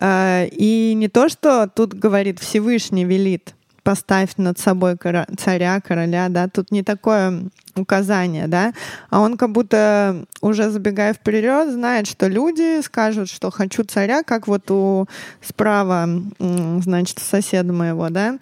э, 0.00 0.48
и 0.50 0.94
не 0.94 1.08
то, 1.08 1.28
что 1.28 1.68
тут 1.68 1.94
говорит 1.94 2.40
Всевышний 2.40 3.04
велит, 3.04 3.54
поставь 3.82 4.30
над 4.36 4.58
собой 4.58 4.96
царя, 5.38 5.80
короля, 5.80 6.28
да, 6.28 6.48
тут 6.48 6.70
не 6.70 6.82
такое 6.82 7.42
указание, 7.76 8.46
да, 8.46 8.72
а 9.10 9.20
он 9.20 9.36
как 9.36 9.52
будто 9.52 10.24
уже 10.40 10.70
забегая 10.70 11.14
вперед 11.14 11.70
знает, 11.72 12.06
что 12.06 12.26
люди 12.28 12.82
скажут, 12.82 13.28
что 13.28 13.50
хочу 13.50 13.84
царя, 13.84 14.22
как 14.22 14.48
вот 14.48 14.70
у 14.70 15.06
справа, 15.40 16.08
значит, 16.38 17.18
соседа 17.18 17.72
моего, 17.72 18.08
да, 18.10 18.38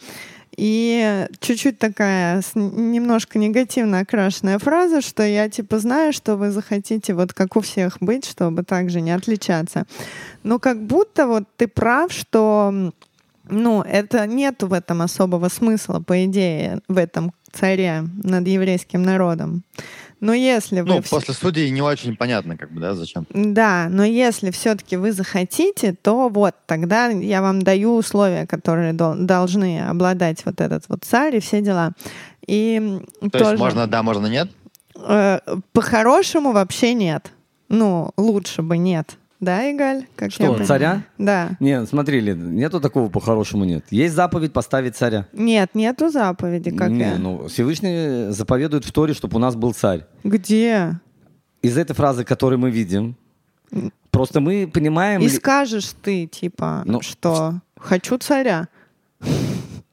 и 0.59 1.28
чуть-чуть 1.39 1.78
такая 1.78 2.43
немножко 2.57 3.39
негативно 3.39 4.01
окрашенная 4.01 4.59
фраза, 4.59 5.03
что 5.03 5.22
я 5.22 5.49
типа 5.49 5.78
знаю, 5.78 6.12
что 6.12 6.34
вы 6.34 6.51
захотите 6.51 7.14
вот 7.14 7.32
как 7.32 7.55
у 7.55 7.61
всех 7.61 7.99
быть, 8.01 8.24
чтобы 8.24 8.64
также 8.64 9.01
не 9.01 9.12
отличаться. 9.12 9.84
Но 10.43 10.59
как 10.59 10.82
будто 10.82 11.28
вот 11.28 11.45
ты 11.57 11.68
прав, 11.68 12.12
что 12.12 12.93
ну, 13.51 13.82
это 13.82 14.26
нету 14.26 14.66
в 14.66 14.72
этом 14.72 15.03
особого 15.03 15.49
смысла, 15.49 16.01
по 16.01 16.24
идее, 16.24 16.80
в 16.88 16.96
этом 16.99 17.32
царе 17.53 18.05
над 18.22 18.46
еврейским 18.46 19.03
народом. 19.03 19.62
Но 20.20 20.34
если 20.34 20.80
вы... 20.80 20.88
Ну, 20.88 20.99
вс- 20.99 21.11
после 21.11 21.32
судей 21.32 21.70
не 21.70 21.80
очень 21.80 22.16
понятно, 22.16 22.57
как 22.57 22.72
бы, 22.72 22.80
да, 22.80 22.94
зачем. 22.94 23.24
Да, 23.30 23.86
но 23.88 24.05
если 24.05 24.51
все-таки 24.51 24.96
вы 24.96 25.12
захотите, 25.12 25.92
то 25.92 26.28
вот 26.28 26.55
тогда 26.66 27.07
я 27.09 27.40
вам 27.40 27.62
даю 27.62 27.94
условия, 27.94 28.44
которые 28.46 28.92
дол- 28.92 29.14
должны 29.16 29.80
обладать 29.88 30.44
вот 30.44 30.61
этот 30.61 30.84
вот 30.88 31.05
царь 31.05 31.36
и 31.36 31.40
все 31.40 31.61
дела. 31.62 31.92
И 32.46 32.99
То 33.20 33.30
тоже, 33.30 33.44
есть 33.51 33.61
можно 33.61 33.86
да, 33.86 34.03
можно 34.03 34.26
нет? 34.26 34.49
э, 34.96 35.38
по-хорошему 35.72 36.51
вообще 36.53 36.94
нет. 36.94 37.30
Ну, 37.68 38.11
лучше 38.16 38.62
бы 38.62 38.76
нет. 38.76 39.16
Да, 39.41 39.70
Игаль? 39.70 40.07
Как 40.16 40.28
я 40.28 40.30
Что, 40.30 40.45
понимаю? 40.47 40.66
царя? 40.66 41.03
Да. 41.16 41.51
Не, 41.61 41.86
смотри, 41.86 42.20
нету 42.34 42.80
такого 42.80 43.09
по-хорошему 43.09 43.64
нет. 43.64 43.84
Есть 43.91 44.14
заповедь 44.14 44.53
поставить 44.53 44.97
царя. 44.97 45.26
Нет, 45.32 45.70
нету 45.74 46.09
заповеди, 46.11 46.70
как 46.70 46.91
Не, 46.91 47.01
я. 47.01 47.18
ну, 47.18 47.47
Всевышний 47.47 48.32
заповедует 48.32 48.84
в 48.84 48.91
Торе, 48.93 49.14
чтобы 49.14 49.36
у 49.36 49.39
нас 49.39 49.55
был 49.55 49.72
царь. 49.74 50.07
Где? 50.24 50.99
Из 51.62 51.78
этой 51.78 51.95
фразы, 51.95 52.24
которую 52.24 52.59
мы 52.59 52.70
видим, 52.70 53.16
просто 54.11 54.41
мы 54.41 54.66
понимаем... 54.72 55.20
И 55.20 55.28
скажешь 55.28 55.93
ты, 56.03 56.26
типа, 56.26 56.82
Ну, 56.84 57.01
что 57.01 57.61
хочу 57.78 58.18
царя. 58.18 58.66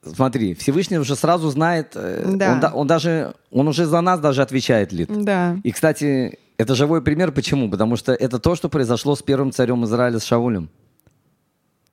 Смотри, 0.04 0.54
Всевышний 0.54 1.00
уже 1.00 1.16
сразу 1.16 1.50
знает, 1.50 1.93
э, 1.96 2.32
Да. 2.36 2.72
он, 2.74 2.82
он 2.82 2.88
даже, 2.88 3.34
он 3.52 3.68
уже 3.68 3.86
за 3.86 4.02
нас 4.02 4.20
даже 4.20 4.43
отвечает, 4.43 4.91
Лид. 4.93 5.10
Да. 5.24 5.58
И, 5.64 5.72
кстати, 5.72 6.38
это 6.58 6.76
живой 6.76 7.01
пример. 7.01 7.32
Почему? 7.32 7.70
Потому 7.70 7.95
что 7.95 8.14
это 8.14 8.39
то, 8.39 8.56
что 8.56 8.70
произошло 8.70 9.16
с 9.16 9.22
первым 9.22 9.51
царем 9.51 9.84
Израиля, 9.86 10.20
с 10.20 10.24
Шаулем. 10.26 10.70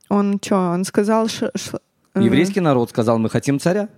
Он 0.09 0.39
что, 0.43 0.57
он 0.57 0.85
сказал, 0.85 1.29
ш- 1.29 1.51
ш- 1.55 1.79
э, 2.15 2.23
Еврейский 2.23 2.61
народ 2.61 2.91
сказал, 2.91 3.19
мы 3.19 3.31
хотим 3.31 3.59
царя. 3.59 3.89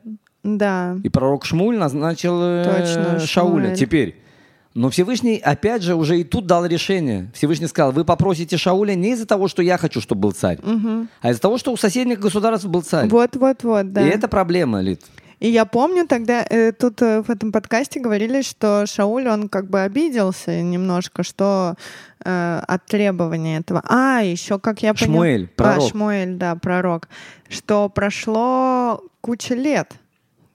Да. 0.45 0.97
И 1.03 1.09
пророк 1.09 1.45
Шмуль 1.45 1.77
назначил 1.77 2.39
э, 2.43 2.65
Точно, 2.65 3.19
Шауля. 3.19 3.65
Шмуэль. 3.65 3.77
Теперь, 3.77 4.23
но 4.75 4.91
Всевышний, 4.91 5.39
опять 5.39 5.83
же, 5.83 5.95
уже 5.95 6.21
и 6.21 6.25
тут 6.25 6.47
дал 6.47 6.67
решение. 6.67 7.31
Всевышний 7.35 7.67
сказал, 7.67 7.93
вы 7.93 8.05
попросите 8.05 8.57
Шауля 8.57 8.95
не 8.95 9.13
из-за 9.13 9.27
того, 9.27 9.49
что 9.49 9.63
я 9.63 9.79
хочу, 9.79 10.01
чтобы 10.01 10.21
был 10.23 10.33
царь, 10.33 10.59
а 11.21 11.31
из-за 11.31 11.41
того, 11.41 11.59
что 11.59 11.73
у 11.73 11.77
соседних 11.77 12.21
государств 12.21 12.67
был 12.67 12.83
царь. 12.83 13.09
Вот-вот-вот, 13.09 13.93
да. 13.93 14.07
И 14.07 14.09
это 14.11 14.29
проблема, 14.29 14.81
Лид. 14.81 15.01
И 15.45 15.49
я 15.51 15.67
помню 15.67 16.07
тогда, 16.07 16.43
э, 16.49 16.73
тут 16.73 17.03
э, 17.03 17.21
в 17.21 17.29
этом 17.29 17.53
подкасте 17.53 18.01
говорили, 18.01 18.41
что 18.41 18.87
Шауль, 18.87 19.29
он 19.29 19.51
как 19.51 19.69
бы 19.69 19.83
обиделся 19.83 20.63
немножко, 20.63 21.23
что 21.23 21.75
э, 22.25 22.61
от 22.67 22.87
требования 22.87 23.59
этого. 23.59 23.83
А, 23.87 24.21
еще, 24.23 24.59
как 24.59 24.83
я 24.83 24.95
поняла... 24.95 25.07
Шмуэль, 25.17 25.49
пророк. 25.49 25.85
А, 25.85 25.89
Шмуэль, 25.91 26.35
да, 26.37 26.55
пророк. 26.57 27.09
Что 27.51 27.91
прошло 27.91 29.03
куча 29.21 29.55
лет, 29.55 29.93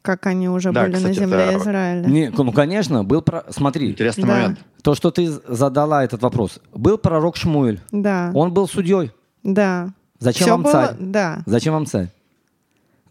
как 0.02 0.26
они 0.26 0.50
уже 0.50 0.72
Да, 0.72 0.82
были 0.82 0.94
на 0.94 0.98
кстати, 0.98 1.20
земле 1.20 1.38
это- 1.38 1.58
Израиля. 1.60 2.08
Не, 2.08 2.30
ну, 2.36 2.52
конечно, 2.52 3.04
был... 3.04 3.22
Про... 3.22 3.46
Смотри, 3.52 3.92
Интересный 3.92 4.26
Да. 4.26 4.34
момент. 4.34 4.60
то, 4.82 4.96
что 4.96 5.12
ты 5.12 5.28
задала 5.48 6.04
этот 6.04 6.24
вопрос. 6.24 6.60
Был 6.74 6.98
пророк 6.98 7.36
Шмуэль. 7.36 7.80
Да, 7.92 8.32
Он 8.34 8.52
был 8.52 8.68
судьей. 8.68 9.12
да. 9.44 9.90
Зачем 10.18 10.46
Всё 10.46 10.52
вам 10.54 10.64
было- 10.64 10.72
царь? 10.72 10.96
Да. 11.00 11.44
Зачем 11.46 11.74
вам 11.76 11.86
царь? 11.86 12.08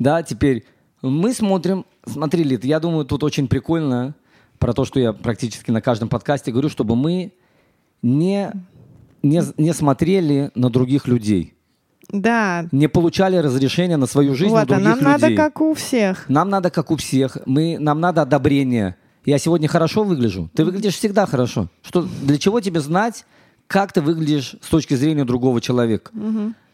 Да, 0.00 0.24
теперь 0.24 0.64
мы 1.02 1.32
смотрим, 1.32 1.84
смотри, 2.06 2.42
Лид, 2.44 2.64
я 2.64 2.80
думаю, 2.80 3.04
тут 3.04 3.22
очень 3.24 3.48
прикольно 3.48 4.14
про 4.58 4.72
то, 4.72 4.84
что 4.84 4.98
я 5.00 5.12
практически 5.12 5.70
на 5.70 5.80
каждом 5.80 6.08
подкасте 6.08 6.50
говорю, 6.50 6.68
чтобы 6.68 6.96
мы 6.96 7.32
не, 8.02 8.50
не, 9.22 9.42
не 9.56 9.72
смотрели 9.74 10.50
на 10.54 10.70
других 10.70 11.06
людей, 11.06 11.54
Да. 12.10 12.66
не 12.72 12.88
получали 12.88 13.36
разрешения 13.36 13.96
на 13.96 14.06
свою 14.06 14.34
жизнь 14.34 14.50
Вот, 14.50 14.62
а 14.62 14.66
других 14.66 14.84
нам 14.86 15.00
надо 15.02 15.26
людей. 15.28 15.36
как 15.36 15.60
у 15.60 15.74
всех. 15.74 16.28
Нам 16.28 16.48
надо, 16.48 16.70
как 16.70 16.90
у 16.90 16.96
всех, 16.96 17.38
мы, 17.46 17.76
нам 17.78 18.00
надо 18.00 18.22
одобрение. 18.22 18.96
Я 19.24 19.38
сегодня 19.38 19.68
хорошо 19.68 20.04
выгляжу. 20.04 20.50
Ты 20.54 20.64
выглядишь 20.64 20.94
всегда 20.94 21.26
хорошо. 21.26 21.68
Что, 21.82 22.02
для 22.22 22.38
чего 22.38 22.60
тебе 22.60 22.80
знать, 22.80 23.24
как 23.66 23.92
ты 23.92 24.00
выглядишь 24.00 24.56
с 24.62 24.68
точки 24.68 24.94
зрения 24.94 25.24
другого 25.24 25.60
человека? 25.60 26.10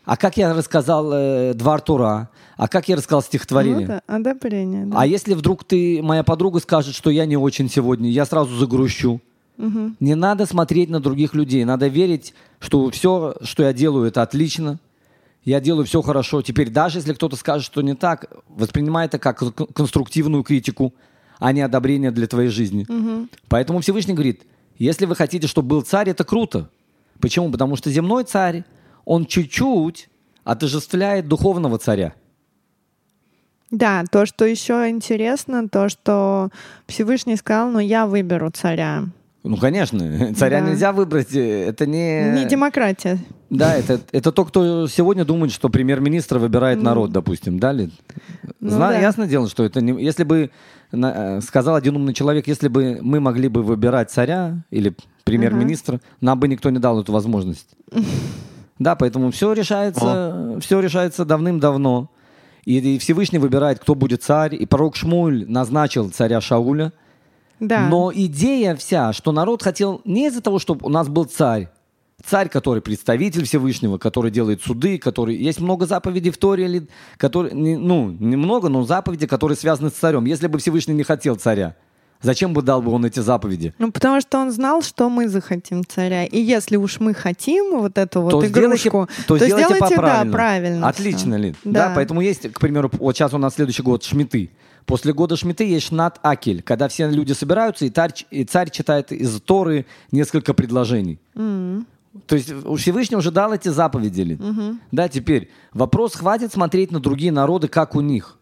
А 0.05 0.17
как 0.17 0.37
я 0.37 0.53
рассказал 0.53 1.11
э, 1.13 1.55
Двор 1.55 1.81
Тура? 1.81 2.29
А 2.57 2.69
как 2.69 2.89
я 2.89 2.97
рассказал 2.97 3.23
стихотворение? 3.23 3.87
Ну 3.87 4.01
да, 4.07 4.15
одобрение. 4.15 4.87
Да. 4.87 5.01
А 5.01 5.07
если 5.07 5.35
вдруг 5.35 5.65
ты, 5.65 6.03
моя 6.03 6.23
подруга 6.23 6.61
скажет, 6.61 6.95
что 6.95 7.11
я 7.11 7.25
не 7.27 7.37
очень 7.37 7.71
сегодня, 7.71 8.11
я 8.11 8.25
сразу 8.27 8.55
загрущу. 8.57 9.21
Не 9.57 10.15
надо 10.15 10.47
смотреть 10.47 10.91
на 10.91 11.01
других 11.01 11.35
людей. 11.35 11.65
Надо 11.65 11.87
верить, 11.87 12.35
что 12.59 12.91
все, 12.91 13.37
что 13.43 13.63
я 13.63 13.73
делаю, 13.73 14.07
это 14.07 14.21
отлично. 14.23 14.79
Я 15.45 15.61
делаю 15.61 15.87
все 15.87 16.03
хорошо. 16.03 16.43
Теперь 16.43 16.71
даже 16.71 16.99
если 16.99 17.13
кто-то 17.13 17.37
скажет, 17.37 17.65
что 17.65 17.81
не 17.83 17.95
так, 17.95 18.27
воспринимай 18.49 19.07
это 19.07 19.19
как 19.19 19.39
кон- 19.39 19.53
конструктивную 19.53 20.43
критику, 20.43 20.93
а 21.39 21.53
не 21.53 21.61
одобрение 21.61 22.11
для 22.11 22.27
твоей 22.27 22.49
жизни. 22.49 22.87
Поэтому 23.49 23.81
Всевышний 23.81 24.15
говорит, 24.15 24.43
если 24.79 25.07
вы 25.07 25.15
хотите, 25.15 25.47
чтобы 25.47 25.69
был 25.69 25.83
царь, 25.83 26.11
это 26.11 26.25
круто. 26.25 26.69
Почему? 27.21 27.51
Потому 27.51 27.77
что 27.77 27.91
земной 27.91 28.25
царь, 28.25 28.65
он 29.05 29.27
чуть-чуть 29.27 30.09
отождествляет 30.45 31.29
духовного 31.29 31.79
царя. 31.79 32.15
Да, 33.71 34.05
то, 34.11 34.25
что 34.27 34.45
еще 34.45 34.89
интересно, 34.89 35.69
то, 35.69 35.89
что 35.89 36.51
Всевышний 36.87 37.37
сказал, 37.37 37.71
ну 37.71 37.79
я 37.81 38.07
выберу 38.07 38.51
царя. 38.51 39.05
Ну, 39.43 39.57
конечно, 39.57 40.33
царя 40.37 40.61
Да. 40.63 40.69
нельзя 40.71 40.93
выбрать. 40.93 41.35
э, 41.35 41.67
Это 41.69 41.87
не... 41.87 42.31
Не 42.35 42.45
демократия. 42.47 43.19
Да, 43.51 43.75
это, 43.75 44.01
это 44.13 44.33
то, 44.33 44.45
кто 44.45 44.87
сегодня 44.89 45.25
думает, 45.25 45.53
что 45.53 45.69
премьер-министра 45.69 46.39
выбирает 46.39 46.83
народ, 46.83 47.11
допустим, 47.13 47.59
да? 47.59 47.73
Ну 47.73 47.91
Зна- 48.61 48.91
да. 48.91 48.99
Ясно 48.99 49.27
дело, 49.27 49.49
что 49.49 49.65
это 49.65 49.81
не... 49.81 50.03
Если 50.03 50.25
бы, 50.25 50.51
э, 50.93 51.41
сказал 51.41 51.75
один 51.75 51.97
умный 51.97 52.15
человек, 52.15 52.47
если 52.47 52.69
бы 52.69 52.99
мы 53.03 53.21
могли 53.21 53.49
бы 53.49 53.63
выбирать 53.63 54.11
царя 54.11 54.63
или 54.71 54.95
премьер-министра, 55.25 56.01
нам 56.21 56.39
бы 56.41 56.49
никто 56.49 56.71
не 56.71 56.79
дал 56.79 57.01
эту 57.01 57.13
возможность. 57.13 57.69
Да, 58.79 58.97
поэтому 58.97 59.31
все 59.31 59.53
решается, 59.53 60.59
все 60.61 60.81
решается 60.81 61.25
давным-давно. 61.25 62.11
И, 62.65 62.79
и 62.79 62.99
Всевышний 62.99 63.39
выбирает, 63.39 63.79
кто 63.79 63.95
будет 63.95 64.23
царь. 64.23 64.55
И 64.55 64.67
пророк 64.67 64.97
Шмуль 64.97 65.45
назначил 65.49 66.11
царя 66.11 66.41
Шауля. 66.41 66.93
Да. 67.61 67.89
Но 67.89 68.11
идея 68.13 68.75
вся, 68.75 69.13
что 69.13 69.33
народ 69.33 69.63
хотел 69.63 70.01
не 70.05 70.27
из-за 70.27 70.41
того, 70.41 70.59
чтобы 70.59 70.87
у 70.87 70.89
нас 70.89 71.09
был 71.09 71.25
царь, 71.25 71.69
царь, 72.25 72.49
который 72.49 72.83
представитель 72.83 73.45
Всевышнего, 73.45 73.99
который 73.99 74.31
делает 74.31 74.63
суды, 74.63 74.99
который... 74.99 75.37
Есть 75.37 75.61
много 75.61 75.87
заповедей 75.87 76.31
в 76.33 76.39
Торе, 76.39 76.87
которые, 77.17 77.55
не- 77.55 77.77
ну, 77.77 78.11
немного, 78.11 78.69
но 78.69 78.83
заповеди, 78.85 79.27
которые 79.27 79.57
связаны 79.57 79.91
с 79.91 79.95
царем. 79.95 80.25
Если 80.25 80.47
бы 80.49 80.59
Всевышний 80.59 80.95
не 80.95 81.05
хотел 81.05 81.37
царя, 81.37 81.77
зачем 82.25 82.53
бы 82.53 82.63
дал 82.63 82.83
бы 82.83 82.91
он 82.91 83.05
эти 83.05 83.21
заповеди? 83.21 83.73
Ну, 83.79 83.93
потому 83.93 84.21
что 84.21 84.39
он 84.39 84.51
знал, 84.51 84.83
что 84.83 85.09
мы 85.09 85.29
захотим 85.29 85.85
царя. 85.87 86.25
И 86.25 86.41
если 86.41 86.77
уж 86.77 86.99
мы 86.99 87.15
хотим 87.15 87.79
вот 87.79 87.99
эту 87.99 88.23
вот 88.23 88.31
то 88.31 88.47
сделайте, 88.47 88.89
игрушку, 88.89 89.09
то 89.27 89.37
сделайте 89.37 89.75
сделайте, 89.77 89.95
по-правильному. 89.95 90.31
да, 90.31 90.37
правильно. 90.37 90.89
Отлично, 90.89 91.37
всё. 91.37 91.45
Лид. 91.45 91.57
Да. 91.65 91.93
поэтому 91.95 92.21
есть, 92.21 92.53
к 92.53 92.59
примеру, 92.59 92.91
вот 92.99 93.17
сейчас 93.17 93.33
у 93.35 93.39
нас 93.39 93.55
следующий 93.55 93.83
год 93.83 94.03
Шмиты. 94.03 94.51
После 94.87 95.13
года 95.13 95.37
Шмиты 95.37 95.65
есть 95.65 95.87
Шнат 95.87 96.19
Акель, 96.23 96.63
когда 96.63 96.89
все 96.89 97.09
люди 97.09 97.33
собираются, 97.33 97.85
и 97.87 97.91
царь, 97.91 98.13
и 98.31 98.45
царь 98.45 98.71
читает 98.71 99.13
из 99.13 99.41
Торы 99.41 99.87
несколько 100.11 100.53
предложений. 100.55 101.19
То 102.27 102.37
есть 102.37 102.53
у 102.53 102.77
Всевышний 102.77 103.17
уже 103.17 103.31
дал 103.31 103.53
эти 103.53 103.69
заповеди. 103.69 104.21
Лид. 104.21 104.41
Да, 104.93 105.09
теперь 105.09 105.51
вопрос, 105.73 106.15
хватит 106.15 106.53
смотреть 106.53 106.91
на 106.93 107.01
другие 107.01 107.33
народы, 107.33 107.69
как 107.69 107.95
у 107.95 108.01
них. 108.01 108.39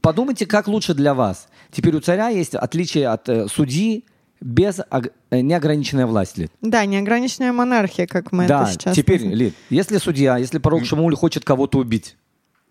Подумайте, 0.00 0.46
как 0.46 0.68
лучше 0.68 0.94
для 0.94 1.14
вас. 1.14 1.48
Теперь 1.74 1.96
у 1.96 2.00
царя 2.00 2.28
есть 2.28 2.54
отличие 2.54 3.08
от 3.08 3.28
э, 3.28 3.48
судьи 3.48 4.04
без 4.40 4.80
э, 4.80 5.40
неограниченной 5.40 6.06
власти. 6.06 6.40
Лид. 6.42 6.52
Да, 6.60 6.84
неограниченная 6.84 7.52
монархия, 7.52 8.06
как 8.06 8.30
мы 8.32 8.46
Да, 8.46 8.62
это 8.62 8.72
сейчас... 8.72 8.96
теперь, 8.96 9.16
называем. 9.20 9.38
Лид, 9.38 9.54
если 9.70 9.98
судья, 9.98 10.36
если 10.38 10.58
пророк 10.58 10.84
Шамуль 10.84 11.16
хочет 11.16 11.44
кого-то 11.44 11.78
убить, 11.78 12.16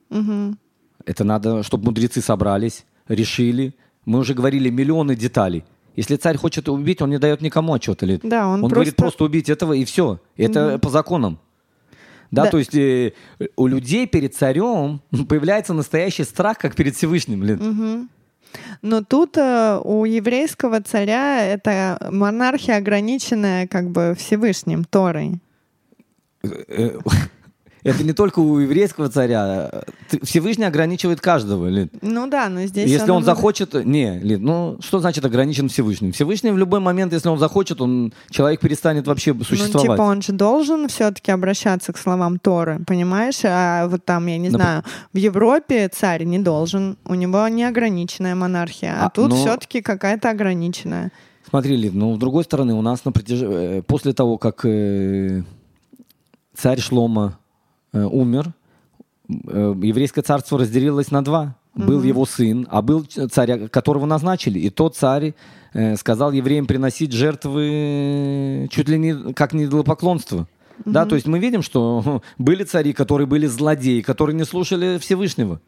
это 0.10 1.24
надо, 1.24 1.64
чтобы 1.64 1.86
мудрецы 1.86 2.22
собрались, 2.22 2.86
решили. 3.08 3.76
Мы 4.06 4.20
уже 4.20 4.34
говорили 4.34 4.70
миллионы 4.70 5.16
деталей. 5.16 5.64
Если 5.96 6.16
царь 6.16 6.38
хочет 6.38 6.70
убить, 6.70 7.02
он 7.02 7.10
не 7.12 7.20
дает 7.20 7.42
никому 7.42 7.74
отчета. 7.74 8.06
Лид. 8.06 8.22
Да, 8.24 8.48
он 8.48 8.62
говорит 8.62 8.96
просто- 8.96 9.02
просто 9.02 9.24
убить 9.26 9.50
этого 9.50 9.74
и 9.74 9.86
все. 9.86 10.20
Это 10.38 10.80
по 10.80 10.90
законам. 10.90 11.40
Да, 12.32 12.46
Да. 12.46 12.50
то 12.52 12.58
есть 12.58 12.74
э, 12.74 13.14
у 13.56 13.68
людей 13.68 14.08
перед 14.08 14.34
царем 14.36 15.02
появляется 15.30 15.74
настоящий 15.74 16.24
страх, 16.24 16.58
как 16.58 16.76
перед 16.76 16.96
Всевышним. 16.96 17.44
Лен. 17.44 17.58
Мгм. 17.60 18.10
Но 18.82 19.04
тут 19.04 19.38
э, 19.38 19.80
у 19.84 20.06
еврейского 20.06 20.82
царя 20.82 21.46
это 21.46 22.10
монархия 22.12 22.78
ограниченная 22.78 23.68
как 23.68 23.90
бы 23.90 24.16
Всевышним 24.18 24.84
Торой. 24.84 25.40
Это 27.84 28.04
не 28.04 28.14
только 28.14 28.40
у 28.40 28.60
еврейского 28.60 29.10
царя. 29.10 29.84
Всевышний 30.22 30.64
ограничивает 30.66 31.20
каждого, 31.22 31.68
Лен. 31.68 31.90
Ну 32.02 32.28
да, 32.28 32.48
но 32.50 32.62
здесь 32.66 32.90
Если 32.90 33.10
он 33.12 33.18
выглядит- 33.18 33.26
захочет... 33.26 33.74
Не, 33.86 34.20
Лен, 34.20 34.42
ну 34.44 34.78
что 34.82 35.00
значит 35.00 35.26
ограничен 35.26 35.68
Всевышним? 35.70 36.12
Всевышний 36.14 36.52
в 36.52 36.58
любой 36.58 36.80
момент, 36.80 37.12
если 37.14 37.28
он 37.30 37.38
захочет, 37.40 37.82
он, 37.82 38.14
человек 38.30 38.62
перестанет 38.62 39.06
вообще 39.08 39.34
Ну, 39.34 39.44
существовать. 39.44 39.92
типа, 39.92 40.02
он 40.02 40.22
же 40.22 40.32
должен 40.34 40.88
все-таки 40.88 41.32
обращаться 41.32 41.92
к 41.92 41.98
словам 41.98 42.40
Торы, 42.40 42.80
понимаешь? 42.88 43.42
А 43.44 43.88
вот 43.88 44.06
там, 44.06 44.28
я 44.28 44.38
не 44.38 44.48
Напр- 44.50 44.56
знаю, 44.56 44.84
в 45.12 45.18
Европе 45.18 45.90
царь 45.90 46.24
не 46.24 46.40
должен, 46.40 46.98
у 47.06 47.16
него 47.16 47.48
неограниченная 47.48 48.36
монархия, 48.36 48.96
а, 49.02 49.06
А, 49.08 49.10
тут 49.10 49.30
но- 49.30 49.36
все-таки 49.36 49.82
какая-то 49.82 50.30
ограниченная. 50.30 51.12
Смотри, 51.50 51.76
Лид, 51.76 51.94
ну, 51.94 52.16
с 52.16 52.18
другой 52.18 52.46
стороны, 52.46 52.74
у 52.74 52.82
нас 52.82 53.04
на 53.06 53.12
протяж... 53.12 53.40
э, 53.44 53.82
после 53.86 54.14
того, 54.14 54.38
как 54.38 54.64
э, 54.66 55.44
царь 56.56 56.80
Шлома 56.80 57.38
умер, 58.00 58.54
э, 59.30 59.76
еврейское 59.82 60.22
царство 60.22 60.60
разделилось 60.60 61.12
на 61.12 61.24
два. 61.24 61.56
Был 61.76 62.04
его 62.04 62.26
сын, 62.28 62.68
а 62.70 62.84
был 62.84 63.04
царь, 63.04 63.68
которого 63.68 64.06
назначили. 64.06 64.60
И 64.60 64.70
тот 64.70 64.96
царь 64.96 65.34
э, 65.74 65.96
сказал 65.96 66.32
евреям 66.32 66.68
приносить 66.68 67.12
жертвы 67.12 68.68
чуть 68.72 68.88
ли 68.90 69.00
не 69.00 69.34
как 69.34 69.54
не 69.54 69.66
идолопоклонство. 69.66 70.48
Да, 70.86 71.06
то 71.06 71.16
есть 71.16 71.28
мы 71.28 71.40
видим, 71.40 71.64
что 71.64 72.22
были 72.38 72.64
цари, 72.64 72.94
которые 72.94 73.26
были 73.26 73.48
злодеи, 73.48 74.02
которые 74.02 74.36
не 74.36 74.44
слушали 74.44 75.00
Всевышнего. 75.00 75.62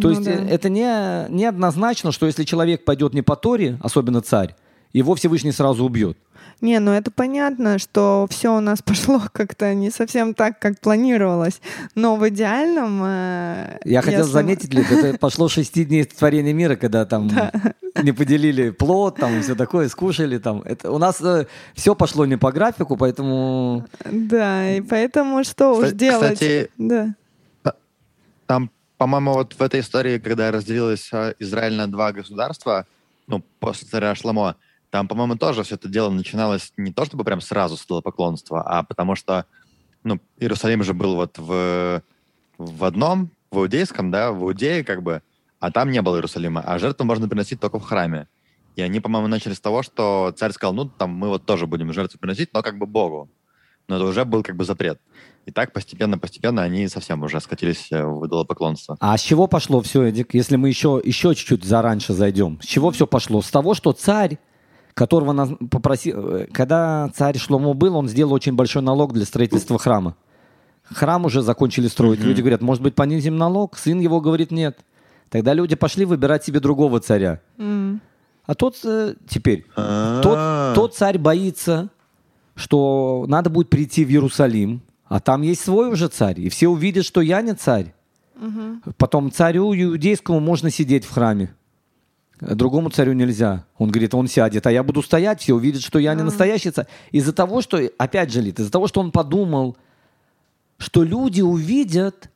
То 0.00 0.08
Ну 0.08 0.10
есть 0.10 0.24
да. 0.24 0.32
э, 0.32 0.48
это 0.48 0.68
не, 0.68 1.30
не 1.30 1.46
однозначно, 1.46 2.12
что 2.12 2.26
если 2.26 2.44
человек 2.44 2.84
пойдет 2.84 3.14
не 3.14 3.22
по 3.22 3.36
Торе, 3.36 3.78
особенно 3.82 4.20
царь, 4.20 4.54
его 4.92 5.14
Всевышний 5.14 5.52
сразу 5.52 5.84
убьет. 5.84 6.18
Не, 6.62 6.78
ну 6.80 6.92
это 6.92 7.10
понятно, 7.10 7.78
что 7.78 8.26
все 8.30 8.56
у 8.56 8.60
нас 8.60 8.80
пошло 8.84 9.20
как-то 9.32 9.74
не 9.74 9.90
совсем 9.90 10.32
так, 10.34 10.58
как 10.58 10.80
планировалось. 10.80 11.60
Но 11.94 12.16
в 12.16 12.26
идеальном... 12.28 13.02
э, 13.04 13.78
Я 13.84 14.00
хотел 14.02 14.20
если- 14.20 14.32
заметить, 14.32 14.72
Лид, 14.74 14.90
это 14.90 15.18
пошло 15.18 15.48
шести 15.48 15.84
дней 15.84 16.04
творения 16.04 16.54
мира, 16.54 16.76
когда 16.76 17.04
там 17.04 17.30
не 18.02 18.12
поделили 18.12 18.70
плод, 18.70 19.16
там 19.16 19.42
все 19.42 19.54
такое, 19.54 19.88
скушали 19.88 20.38
там. 20.38 20.62
Это, 20.62 20.90
у 20.90 20.98
нас 20.98 21.22
все 21.74 21.94
пошло 21.94 22.24
не 22.26 22.36
по 22.38 22.50
графику, 22.52 22.96
поэтому... 22.96 23.84
Да, 24.10 24.70
и 24.70 24.80
поэтому 24.80 25.44
что 25.44 25.72
уж 25.72 25.84
Кстати- 25.84 25.94
делать? 25.98 26.32
кстати, 26.34 26.70
Да. 26.78 27.14
Там, 28.46 28.70
по-моему, 28.96 29.32
вот 29.34 29.54
в 29.54 29.60
этой 29.60 29.80
истории, 29.80 30.18
когда 30.18 30.50
разделилось 30.52 31.10
э, 31.12 31.34
Израиль 31.40 31.74
на 31.74 31.86
два 31.90 32.12
государства, 32.12 32.86
ну, 33.26 33.42
после 33.58 33.88
царя 33.88 34.14
Шламо, 34.14 34.54
там, 34.90 35.08
по-моему, 35.08 35.36
тоже 35.36 35.62
все 35.62 35.74
это 35.74 35.88
дело 35.88 36.10
начиналось 36.10 36.72
не 36.76 36.92
то 36.92 37.04
чтобы 37.04 37.24
прям 37.24 37.40
сразу 37.40 37.76
с 37.76 37.84
идолопоклонства, 37.84 38.62
а 38.62 38.82
потому 38.82 39.14
что, 39.14 39.46
ну, 40.04 40.20
Иерусалим 40.38 40.82
же 40.82 40.94
был 40.94 41.16
вот 41.16 41.38
в, 41.38 42.02
в 42.58 42.84
одном, 42.84 43.30
в 43.50 43.58
иудейском, 43.58 44.10
да, 44.10 44.32
в 44.32 44.42
Иудее 44.44 44.84
как 44.84 45.02
бы, 45.02 45.22
а 45.60 45.70
там 45.70 45.90
не 45.90 46.02
было 46.02 46.16
Иерусалима, 46.16 46.60
а 46.60 46.78
жертву 46.78 47.04
можно 47.04 47.28
приносить 47.28 47.60
только 47.60 47.78
в 47.78 47.84
храме. 47.84 48.28
И 48.76 48.82
они, 48.82 49.00
по-моему, 49.00 49.28
начали 49.28 49.54
с 49.54 49.60
того, 49.60 49.82
что 49.82 50.34
царь 50.36 50.52
сказал, 50.52 50.74
ну, 50.74 50.84
там 50.86 51.10
мы 51.10 51.28
вот 51.28 51.46
тоже 51.46 51.66
будем 51.66 51.92
жертву 51.92 52.18
приносить, 52.18 52.50
но 52.52 52.62
как 52.62 52.76
бы 52.76 52.86
Богу. 52.86 53.30
Но 53.88 53.96
это 53.96 54.04
уже 54.04 54.24
был 54.24 54.42
как 54.42 54.56
бы 54.56 54.64
запрет. 54.64 55.00
И 55.46 55.52
так 55.52 55.72
постепенно-постепенно 55.72 56.62
они 56.62 56.88
совсем 56.88 57.22
уже 57.22 57.40
скатились 57.40 57.86
э, 57.92 58.04
в 58.04 58.26
идолопоклонство. 58.26 58.96
А 59.00 59.16
с 59.16 59.22
чего 59.22 59.46
пошло 59.46 59.80
все, 59.80 60.02
Эдик, 60.02 60.34
если 60.34 60.56
мы 60.56 60.68
еще, 60.68 61.00
еще 61.02 61.34
чуть-чуть 61.34 61.64
зараньше 61.64 62.12
зайдем? 62.12 62.60
С 62.60 62.66
чего 62.66 62.90
все 62.90 63.06
пошло? 63.06 63.40
С 63.40 63.50
того, 63.50 63.74
что 63.74 63.92
царь, 63.92 64.38
которого 64.96 65.56
попросил... 65.70 66.36
э, 66.36 66.46
Когда 66.52 67.10
царь 67.14 67.36
Шломо 67.38 67.74
был, 67.74 67.94
он 67.96 68.08
сделал 68.08 68.32
очень 68.32 68.54
большой 68.54 68.82
налог 68.82 69.12
для 69.12 69.26
строительства 69.26 69.78
храма. 69.78 70.16
Храм 70.84 71.24
уже 71.26 71.42
закончили 71.42 71.88
строить. 71.88 72.18
Мгм. 72.20 72.28
Люди 72.28 72.40
говорят, 72.40 72.62
может 72.62 72.82
быть, 72.82 72.94
понизим 72.94 73.36
налог? 73.36 73.76
Сын 73.76 74.00
его 74.00 74.20
говорит, 74.20 74.50
нет. 74.50 74.78
Тогда 75.28 75.52
люди 75.52 75.76
пошли 75.76 76.04
выбирать 76.06 76.44
себе 76.44 76.60
другого 76.60 77.00
царя. 77.00 77.40
М. 77.58 78.00
А 78.46 78.54
тот 78.54 78.76
э, 78.84 79.14
теперь, 79.28 79.66
А. 79.76 80.20
тот, 80.22 80.74
тот 80.74 80.94
царь 80.96 81.18
боится, 81.18 81.90
что 82.54 83.26
надо 83.28 83.50
будет 83.50 83.68
прийти 83.68 84.04
в 84.04 84.08
Иерусалим, 84.08 84.80
а 85.04 85.20
там 85.20 85.42
есть 85.42 85.62
свой 85.62 85.90
уже 85.90 86.08
царь, 86.08 86.40
и 86.40 86.48
все 86.48 86.68
увидят, 86.68 87.04
что 87.04 87.20
я 87.20 87.42
не 87.42 87.54
царь. 87.54 87.92
Потом 88.96 89.30
царю 89.30 89.74
иудейскому 89.74 90.40
можно 90.40 90.70
сидеть 90.70 91.04
в 91.04 91.10
храме, 91.12 91.54
другому 92.40 92.90
царю 92.90 93.12
нельзя. 93.12 93.64
Он 93.78 93.90
говорит, 93.90 94.14
он 94.14 94.28
сядет, 94.28 94.66
а 94.66 94.72
я 94.72 94.82
буду 94.82 95.02
стоять, 95.02 95.40
все 95.40 95.54
увидят, 95.54 95.82
что 95.82 95.98
я 95.98 96.14
не 96.14 96.22
настоящий 96.22 96.70
царь. 96.70 96.86
Из-за 97.10 97.32
того, 97.32 97.62
что, 97.62 97.80
опять 97.98 98.32
же, 98.32 98.40
Лид, 98.40 98.58
из-за 98.58 98.70
того, 98.70 98.88
что 98.88 99.00
он 99.00 99.10
подумал, 99.10 99.76
что 100.78 101.02
люди 101.02 101.40
увидят 101.40 102.30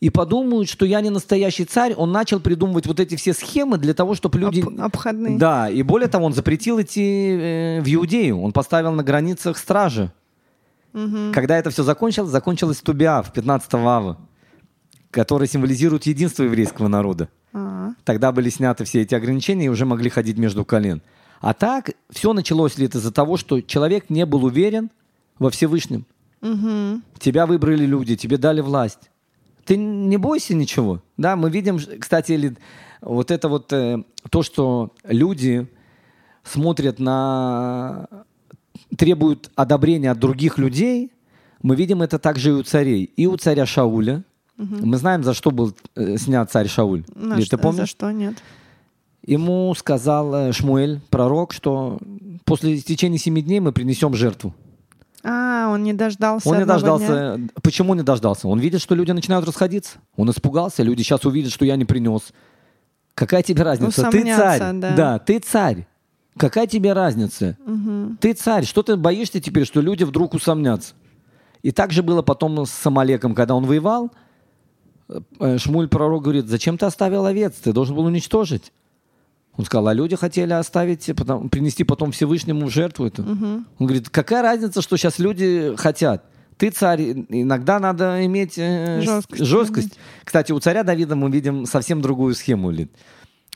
и 0.00 0.10
подумают, 0.10 0.68
что 0.68 0.86
я 0.86 1.00
не 1.00 1.10
настоящий 1.10 1.64
царь, 1.64 1.94
он 1.94 2.12
начал 2.12 2.40
придумывать 2.40 2.86
вот 2.86 3.00
эти 3.00 3.16
все 3.16 3.32
схемы 3.32 3.78
для 3.78 3.94
того, 3.94 4.14
чтобы 4.14 4.38
люди... 4.38 4.60
Об- 4.60 4.80
обходные. 4.80 5.38
Да, 5.38 5.68
и 5.68 5.82
более 5.82 6.08
того, 6.08 6.26
он 6.26 6.34
запретил 6.34 6.80
идти 6.80 7.02
э, 7.02 7.80
в 7.80 7.94
Иудею. 7.94 8.40
Он 8.40 8.52
поставил 8.52 8.92
на 8.92 9.02
границах 9.02 9.58
стражи. 9.58 10.12
Мгм. 10.92 11.32
Когда 11.32 11.58
это 11.58 11.70
все 11.70 11.82
закончилось, 11.82 12.30
закончилось 12.30 12.80
Тубиа 12.80 13.22
в 13.22 13.32
15 13.32 13.74
ава, 13.74 14.18
который 15.10 15.48
символизирует 15.48 16.06
единство 16.06 16.42
еврейского 16.42 16.88
народа. 16.88 17.28
А. 17.52 17.92
Тогда 18.04 18.32
были 18.32 18.50
сняты 18.50 18.84
все 18.84 19.02
эти 19.02 19.14
ограничения 19.14 19.66
и 19.66 19.68
уже 19.68 19.86
могли 19.86 20.10
ходить 20.10 20.38
между 20.38 20.64
колен. 20.64 21.02
А 21.40 21.54
так 21.54 21.90
все 22.10 22.32
началось 22.32 22.78
ли 22.78 22.86
это 22.86 22.98
из-за 22.98 23.12
того, 23.12 23.36
что 23.36 23.60
человек 23.60 24.10
не 24.10 24.26
был 24.26 24.44
уверен 24.44 24.90
во 25.38 25.50
Всевышнем. 25.50 26.04
Мгм. 26.40 27.02
Тебя 27.18 27.46
выбрали 27.46 27.86
люди, 27.86 28.16
тебе 28.16 28.38
дали 28.38 28.60
власть. 28.60 29.10
Ты 29.64 29.76
не 29.76 30.16
бойся 30.16 30.54
ничего. 30.54 31.02
Да, 31.16 31.36
мы 31.36 31.50
видим, 31.50 31.78
кстати, 32.00 32.56
вот 33.00 33.30
это 33.30 33.48
вот 33.48 33.72
э, 33.72 34.02
то, 34.30 34.42
что 34.42 34.94
люди 35.04 35.68
смотрят 36.42 36.98
на 36.98 38.08
требуют 38.96 39.50
одобрения 39.54 40.10
от 40.10 40.18
других 40.18 40.58
людей, 40.58 41.12
мы 41.62 41.76
видим 41.76 42.02
это 42.02 42.18
также 42.18 42.50
и 42.50 42.52
у 42.52 42.62
царей. 42.62 43.04
И 43.16 43.26
у 43.26 43.36
царя 43.36 43.66
Шауля. 43.66 44.24
Мы 44.58 44.96
знаем, 44.96 45.22
за 45.22 45.34
что 45.34 45.50
был 45.52 45.72
э, 45.94 46.18
снят 46.18 46.50
царь 46.50 46.68
Шауль. 46.68 47.04
На 47.14 47.34
Лид, 47.34 47.46
что- 47.46 47.56
ты 47.56 47.62
помнишь? 47.62 47.80
За 47.82 47.86
что 47.86 48.10
нет? 48.10 48.34
Ему 49.24 49.72
сказал 49.76 50.34
э, 50.34 50.52
Шмуэль, 50.52 51.00
пророк, 51.10 51.52
что 51.52 51.98
после 52.44 52.74
истечения 52.76 53.18
семи 53.18 53.40
дней 53.42 53.60
мы 53.60 53.72
принесем 53.72 54.14
жертву. 54.14 54.54
А, 55.22 55.68
он 55.70 55.82
не 55.82 55.92
дождался 55.92 56.48
Он 56.48 56.58
не 56.58 56.64
дождался. 56.64 57.36
дня? 57.36 57.48
Почему 57.62 57.94
не 57.94 58.02
дождался? 58.02 58.48
Он 58.48 58.58
видит, 58.58 58.80
что 58.80 58.94
люди 58.94 59.12
начинают 59.12 59.46
расходиться. 59.46 59.98
Он 60.16 60.30
испугался. 60.30 60.82
Люди 60.82 61.02
сейчас 61.02 61.24
увидят, 61.24 61.52
что 61.52 61.64
я 61.64 61.76
не 61.76 61.84
принес. 61.84 62.32
Какая 63.14 63.42
тебе 63.42 63.62
разница? 63.62 64.10
Ты 64.10 64.24
царь. 64.24 64.72
да. 64.72 65.18
ты 65.18 65.38
царь. 65.40 65.86
Какая 66.36 66.66
тебе 66.66 66.92
разница? 66.92 67.56
Ты 68.20 68.32
царь. 68.32 68.64
Что 68.64 68.82
ты 68.82 68.96
боишься 68.96 69.40
теперь, 69.40 69.66
что 69.66 69.80
люди 69.80 70.04
вдруг 70.04 70.34
усомнятся? 70.34 70.94
И 71.62 71.72
так 71.72 71.92
же 71.92 72.02
было 72.04 72.22
потом 72.22 72.64
с 72.64 72.70
Самолеком, 72.70 73.34
когда 73.34 73.54
он 73.54 73.66
воевал. 73.66 74.10
Э, 75.08 75.58
Шмуль 75.58 75.88
пророк 75.88 76.22
говорит, 76.24 76.46
зачем 76.46 76.78
ты 76.78 76.86
оставил 76.86 77.26
овец? 77.26 77.54
Ты 77.54 77.72
должен 77.72 77.96
был 77.96 78.04
уничтожить. 78.04 78.72
Он 79.56 79.64
сказал, 79.64 79.88
а 79.88 79.94
люди 79.94 80.14
хотели 80.14 80.52
оставить, 80.52 81.10
потом, 81.16 81.48
принести 81.48 81.82
потом 81.82 82.12
Всевышнему 82.12 82.66
в 82.66 82.70
жертву 82.70 83.06
это. 83.06 83.22
Он 83.22 83.64
говорит, 83.78 84.08
какая 84.08 84.42
разница, 84.42 84.82
что 84.82 84.96
сейчас 84.96 85.18
люди 85.18 85.74
хотят? 85.76 86.24
Ты 86.56 86.70
царь, 86.70 87.02
иногда 87.28 87.78
надо 87.78 88.24
иметь 88.26 88.54
э, 88.56 89.00
Жесткость. 89.00 89.44
жесткость. 89.44 89.98
Кстати, 90.24 90.50
у 90.50 90.58
царя 90.58 90.82
Давида 90.82 91.14
мы 91.14 91.30
видим 91.30 91.66
совсем 91.66 92.00
другую 92.00 92.34
схему. 92.34 92.70
Лид. 92.70 92.90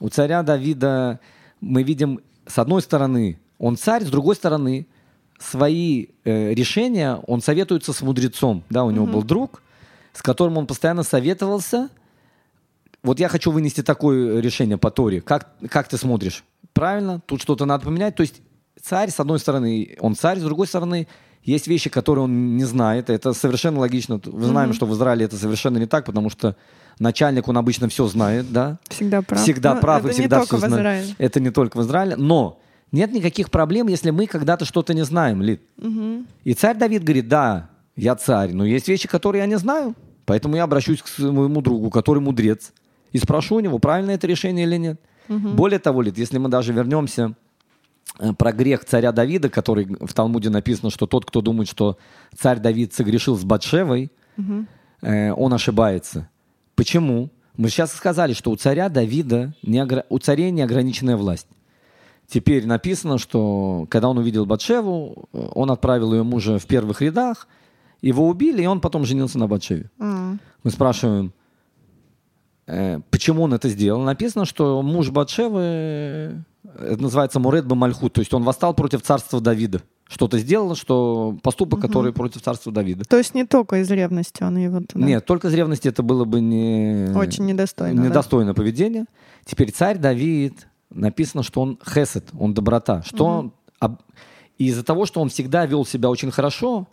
У 0.01 0.09
царя 0.09 0.43
Давида 0.45 1.19
мы 1.61 1.83
видим, 1.83 2.21
с 2.47 2.59
одной 2.59 2.81
стороны, 2.81 3.41
он 3.59 3.77
царь, 3.77 4.05
с 4.05 4.09
другой 4.09 4.37
стороны, 4.37 4.87
свои 5.39 6.07
э, 6.25 6.55
решения 6.55 7.17
он 7.27 7.41
советуется 7.43 7.93
с 7.93 8.03
мудрецом. 8.03 8.63
Да, 8.71 8.85
у 8.85 8.91
него 8.91 9.07
был 9.07 9.23
друг, 9.23 9.62
с 10.13 10.23
которым 10.23 10.59
он 10.59 10.67
постоянно 10.67 11.03
советовался. 11.03 11.89
Вот 13.03 13.19
я 13.19 13.29
хочу 13.29 13.51
вынести 13.51 13.83
такое 13.83 14.41
решение 14.41 14.79
по 14.79 14.91
Торе. 14.91 15.21
Как, 15.21 15.49
как 15.69 15.89
ты 15.89 15.97
смотришь? 15.97 16.45
Правильно? 16.73 17.21
Тут 17.27 17.43
что-то 17.43 17.65
надо 17.65 17.85
поменять. 17.85 18.15
То 18.15 18.23
есть 18.23 18.41
царь, 18.81 19.11
с 19.11 19.19
одной 19.19 19.39
стороны, 19.39 19.97
он 20.01 20.15
царь, 20.15 20.39
с 20.39 20.43
другой 20.43 20.67
стороны, 20.67 21.09
есть 21.43 21.67
вещи, 21.67 21.91
которые 21.91 22.25
он 22.25 22.57
не 22.57 22.65
знает. 22.65 23.11
Это 23.11 23.33
совершенно 23.33 23.81
логично. 23.81 24.21
Вы 24.25 24.45
знаем, 24.45 24.73
что 24.73 24.87
в 24.87 24.95
Израиле 24.95 25.25
это 25.25 25.37
совершенно 25.37 25.79
не 25.79 25.87
так, 25.87 26.05
потому 26.05 26.31
что 26.31 26.57
начальник, 27.01 27.49
он 27.49 27.59
обычно 27.59 27.89
все 27.89 28.07
знает, 28.07 28.53
да? 28.53 28.79
Всегда 28.89 29.23
прав. 29.23 29.41
Всегда 29.41 29.75
Ну, 29.75 29.81
прав 29.81 30.07
и 30.07 30.11
всегда 30.11 30.45
все 30.45 30.59
знает. 30.59 31.15
Это 31.19 31.41
не 31.41 31.51
только 31.51 31.79
в 31.79 31.83
Израиле. 31.83 32.17
Но 32.17 32.61
нет 32.93 33.11
никаких 33.13 33.51
проблем, 33.51 33.89
если 33.89 34.11
мы 34.11 34.27
когда-то 34.27 34.65
что-то 34.65 34.95
не 34.95 35.05
знаем, 35.05 35.43
Лид. 35.43 35.63
Мгм. 35.79 36.27
И 36.45 36.55
царь 36.55 36.77
Давид 36.77 37.03
говорит, 37.03 37.27
да, 37.27 37.71
я 37.97 38.17
царь, 38.17 38.53
но 38.53 38.65
есть 38.65 38.89
вещи, 38.89 39.09
которые 39.09 39.41
я 39.41 39.47
не 39.47 39.59
знаю. 39.59 39.95
Поэтому 40.25 40.57
я 40.57 40.65
обращусь 40.65 41.03
к 41.03 41.09
своему 41.09 41.61
другу, 41.61 41.91
который 41.91 42.21
мудрец, 42.21 42.73
и 43.13 43.19
спрошу 43.19 43.57
у 43.57 43.61
него, 43.61 43.79
правильно 43.79 44.13
это 44.13 44.27
решение 44.27 44.65
или 44.65 44.77
нет. 44.77 45.01
Угу. 45.29 45.49
Более 45.51 45.79
того, 45.79 46.03
Лид, 46.03 46.17
если 46.19 46.39
мы 46.39 46.49
даже 46.49 46.73
вернемся 46.73 47.35
э, 48.19 48.33
про 48.33 48.53
грех 48.53 48.85
царя 48.85 49.13
Давида, 49.13 49.51
который 49.51 49.85
в 50.01 50.13
Талмуде 50.15 50.51
написано, 50.51 50.91
что 50.91 51.07
тот, 51.07 51.25
кто 51.25 51.41
думает, 51.41 51.69
что 51.69 51.99
царь 52.37 52.59
Давид 52.61 52.95
согрешил 52.95 53.37
с 53.37 53.45
Батшевой, 53.45 54.11
угу. 54.39 54.67
э, 55.03 55.33
он 55.33 55.53
ошибается. 55.53 56.29
Почему? 56.75 57.31
Мы 57.57 57.69
сейчас 57.69 57.93
сказали, 57.93 58.33
что 58.33 58.51
у 58.51 58.57
царя 58.57 58.89
Давида 58.89 59.55
не, 59.63 59.87
у 60.09 60.19
царей 60.19 60.51
неограниченная 60.51 61.17
власть. 61.17 61.49
Теперь 62.27 62.67
написано, 62.67 63.19
что 63.19 63.87
когда 63.91 64.09
он 64.09 64.17
увидел 64.17 64.47
Батшеву, 64.47 65.29
э, 65.33 65.49
он 65.55 65.71
отправил 65.71 66.15
ее 66.15 66.23
мужа 66.23 66.59
в 66.59 66.67
первых 66.67 67.03
рядах, 67.03 67.47
его 68.03 68.29
убили, 68.29 68.63
и 68.63 68.67
он 68.67 68.81
потом 68.81 69.05
женился 69.05 69.39
на 69.39 69.47
Батшеве. 69.47 69.91
Mm. 69.99 70.39
Мы 70.65 70.71
спрашиваем, 70.71 71.33
э, 72.67 73.01
почему 73.11 73.45
он 73.45 73.55
это 73.55 73.69
сделал. 73.69 74.03
Написано, 74.03 74.45
что 74.45 74.83
муж 74.83 75.11
Батшевы, 75.11 75.61
э, 75.61 76.39
это 76.79 77.03
называется 77.03 77.39
Муред 77.39 77.67
Бамальхут, 77.67 78.13
то 78.13 78.21
есть 78.21 78.35
он 78.35 78.43
восстал 78.43 78.75
против 78.75 79.03
царства 79.03 79.41
Давида. 79.41 79.83
Что-то 80.09 80.39
сделал, 80.39 80.75
что 80.75 81.39
поступок, 81.43 81.79
угу. 81.79 81.87
который 81.87 82.13
против 82.13 82.43
царства 82.43 82.71
Давида. 82.73 83.05
То 83.05 83.17
есть 83.17 83.35
не 83.35 83.47
только 83.47 83.81
из 83.81 83.91
ревности 83.91 84.43
он 84.43 84.59
его 84.59 84.81
туда... 84.81 85.07
Нет, 85.07 85.25
только 85.25 85.49
из 85.49 85.55
ревности 85.55 85.89
это 85.89 86.03
было 86.03 86.25
бы 86.25 86.41
не... 86.41 87.17
Очень 87.17 87.47
недостойно. 87.47 87.99
Недостойно 87.99 88.51
да? 88.51 88.55
поведение. 88.55 89.07
Теперь 89.47 89.71
царь 89.71 89.97
Давид, 89.97 90.69
написано, 90.91 91.43
что 91.43 91.63
он 91.63 91.79
хесед, 91.89 92.29
он 92.39 92.53
доброта. 92.53 93.03
Что 93.03 93.25
угу. 93.25 93.53
он... 93.81 93.99
из-за 94.59 94.85
того, 94.85 95.07
что 95.07 95.21
он 95.21 95.31
всегда 95.31 95.65
вел 95.67 95.87
себя 95.87 96.11
очень 96.11 96.31
хорошо, 96.31 96.89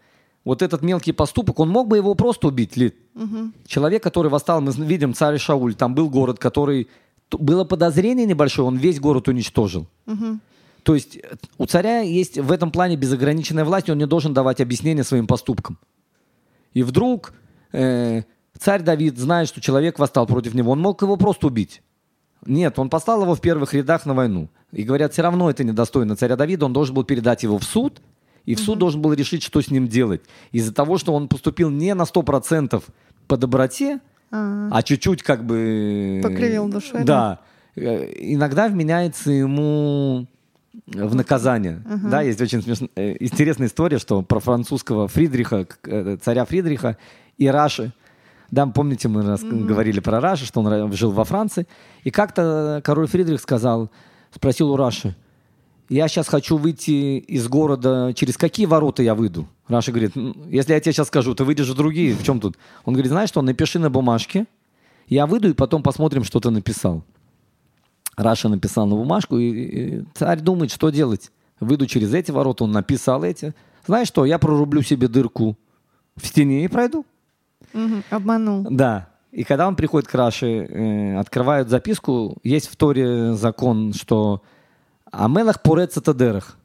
вот 0.45 0.61
этот 0.61 0.81
мелкий 0.81 1.11
поступок, 1.11 1.59
он 1.59 1.69
мог 1.69 1.87
бы 1.87 1.97
его 1.97 2.15
просто 2.15 2.47
убить, 2.47 2.77
Лид. 2.77 2.95
Угу. 3.15 3.51
Человек, 3.67 4.01
который 4.03 4.29
восстал, 4.29 4.61
мы 4.61 4.71
видим 4.71 5.13
царь 5.13 5.37
Шауль, 5.37 5.75
там 5.75 5.95
был 5.95 6.09
город, 6.09 6.39
который... 6.39 6.87
Было 7.31 7.63
подозрение 7.63 8.25
небольшое, 8.25 8.67
он 8.67 8.77
весь 8.77 8.99
город 8.99 9.27
уничтожил. 9.27 9.87
Угу. 10.07 10.39
То 10.83 10.95
есть 10.95 11.17
э, 11.17 11.35
у 11.59 11.67
царя 11.67 11.99
есть 11.99 12.39
в 12.39 12.51
этом 12.51 12.71
плане 12.71 12.95
безограниченная 12.95 13.65
власть, 13.65 13.89
он 13.89 13.99
не 13.99 14.07
должен 14.07 14.33
давать 14.33 14.61
объяснения 14.61 15.03
своим 15.03 15.27
поступкам. 15.27 15.77
И 16.73 16.81
вдруг 16.81 17.33
э, 17.71 18.23
царь 18.57 18.81
Давид 18.81 19.19
знает, 19.19 19.47
что 19.47 19.61
человек 19.61 19.99
восстал 19.99 20.25
против 20.25 20.55
него, 20.55 20.71
он 20.71 20.79
мог 20.79 21.01
его 21.03 21.17
просто 21.17 21.47
убить. 21.47 21.83
Нет, 22.45 22.79
он 22.79 22.89
послал 22.89 23.21
его 23.21 23.35
в 23.35 23.41
первых 23.41 23.73
рядах 23.73 24.05
на 24.05 24.13
войну. 24.13 24.49
И 24.71 24.83
говорят, 24.83 25.13
все 25.13 25.21
равно 25.21 25.49
это 25.49 25.63
недостойно 25.63 26.15
царя 26.15 26.35
Давида, 26.35 26.65
он 26.65 26.73
должен 26.73 26.95
был 26.95 27.03
передать 27.03 27.43
его 27.43 27.57
в 27.57 27.63
суд, 27.63 28.01
и 28.49 28.55
в 28.55 28.59
суд 28.59 28.69
угу. 28.69 28.79
должен 28.79 29.01
был 29.01 29.13
решить, 29.13 29.43
что 29.43 29.61
с 29.61 29.69
ним 29.69 29.87
делать. 29.87 30.21
Из-за 30.51 30.73
того, 30.73 30.97
что 30.97 31.13
он 31.13 31.27
поступил 31.27 31.69
не 31.69 31.93
на 31.93 32.01
100% 32.01 32.83
по 33.27 33.37
доброте, 33.37 33.99
а, 34.31 34.69
а 34.71 34.81
чуть-чуть 34.81 35.21
как 35.21 35.45
бы... 35.45 36.19
Покривил 36.23 36.67
душой. 36.67 37.03
Да. 37.03 37.41
да. 37.75 37.81
Э, 37.83 38.11
иногда 38.17 38.67
вменяется 38.67 39.29
ему 39.29 40.25
в 40.87 41.13
наказание. 41.13 41.83
Uh-huh. 41.85 42.09
Да, 42.09 42.21
есть 42.21 42.41
очень 42.41 42.63
смешная, 42.63 42.89
э, 42.95 43.17
интересная 43.19 43.67
история, 43.67 43.99
что 43.99 44.23
про 44.23 44.39
французского 44.39 45.07
Фридриха, 45.07 45.67
э, 45.85 46.17
царя 46.19 46.43
Фридриха 46.45 46.97
и 47.37 47.45
Раши. 47.45 47.93
Да, 48.49 48.65
помните, 48.65 49.09
мы 49.09 49.21
раз 49.27 49.43
uh-huh. 49.43 49.63
говорили 49.63 49.99
про 49.99 50.19
Раши, 50.19 50.47
что 50.47 50.61
он 50.61 50.91
жил 50.93 51.11
во 51.11 51.23
Франции. 51.23 51.67
И 52.03 52.09
как-то 52.09 52.81
король 52.83 53.05
Фридрих 53.05 53.41
сказал, 53.41 53.91
спросил 54.33 54.71
у 54.71 54.75
Раши, 54.75 55.15
я 55.89 56.07
сейчас 56.07 56.27
хочу 56.27 56.57
выйти 56.57 57.17
из 57.17 57.47
города, 57.47 58.13
через 58.15 58.37
какие 58.37 58.67
ворота 58.67 59.01
я 59.01 59.15
выйду? 59.15 59.47
Раша 59.67 59.91
говорит, 59.91 60.13
если 60.47 60.73
я 60.73 60.79
тебе 60.79 60.93
сейчас 60.93 61.07
скажу, 61.07 61.33
ты 61.33 61.43
выйдешь 61.43 61.67
в 61.67 61.75
другие, 61.75 62.15
в 62.15 62.23
чем 62.23 62.39
тут? 62.39 62.57
Он 62.85 62.93
говорит, 62.93 63.11
знаешь 63.11 63.29
что, 63.29 63.41
напиши 63.41 63.79
на 63.79 63.89
бумажке, 63.89 64.45
я 65.07 65.25
выйду 65.25 65.49
и 65.49 65.53
потом 65.53 65.81
посмотрим, 65.81 66.23
что 66.23 66.39
ты 66.39 66.51
написал. 66.51 67.03
Раша 68.15 68.49
написал 68.49 68.85
на 68.85 68.95
бумажку, 68.95 69.37
и, 69.37 69.49
и 69.49 70.03
царь 70.13 70.39
думает, 70.39 70.71
что 70.71 70.89
делать. 70.91 71.31
Выйду 71.59 71.87
через 71.87 72.13
эти 72.13 72.31
ворота, 72.31 72.65
он 72.65 72.71
написал 72.71 73.23
эти. 73.23 73.53
Знаешь 73.85 74.07
что, 74.07 74.25
я 74.25 74.37
прорублю 74.37 74.83
себе 74.83 75.07
дырку 75.07 75.57
в 76.15 76.27
стене 76.27 76.65
и 76.65 76.67
пройду. 76.67 77.05
Угу, 77.73 78.03
обманул. 78.11 78.67
Да. 78.69 79.09
И 79.31 79.43
когда 79.43 79.67
он 79.67 79.75
приходит 79.75 80.07
к 80.07 80.13
Раше, 80.13 80.47
э, 80.47 81.17
открывают 81.17 81.69
записку, 81.69 82.37
есть 82.43 82.67
в 82.67 82.75
Торе 82.75 83.33
закон, 83.33 83.93
что 83.93 84.43
а 85.11 85.27
Мелах 85.27 85.61
порец 85.61 85.97
дерах. 86.15 86.55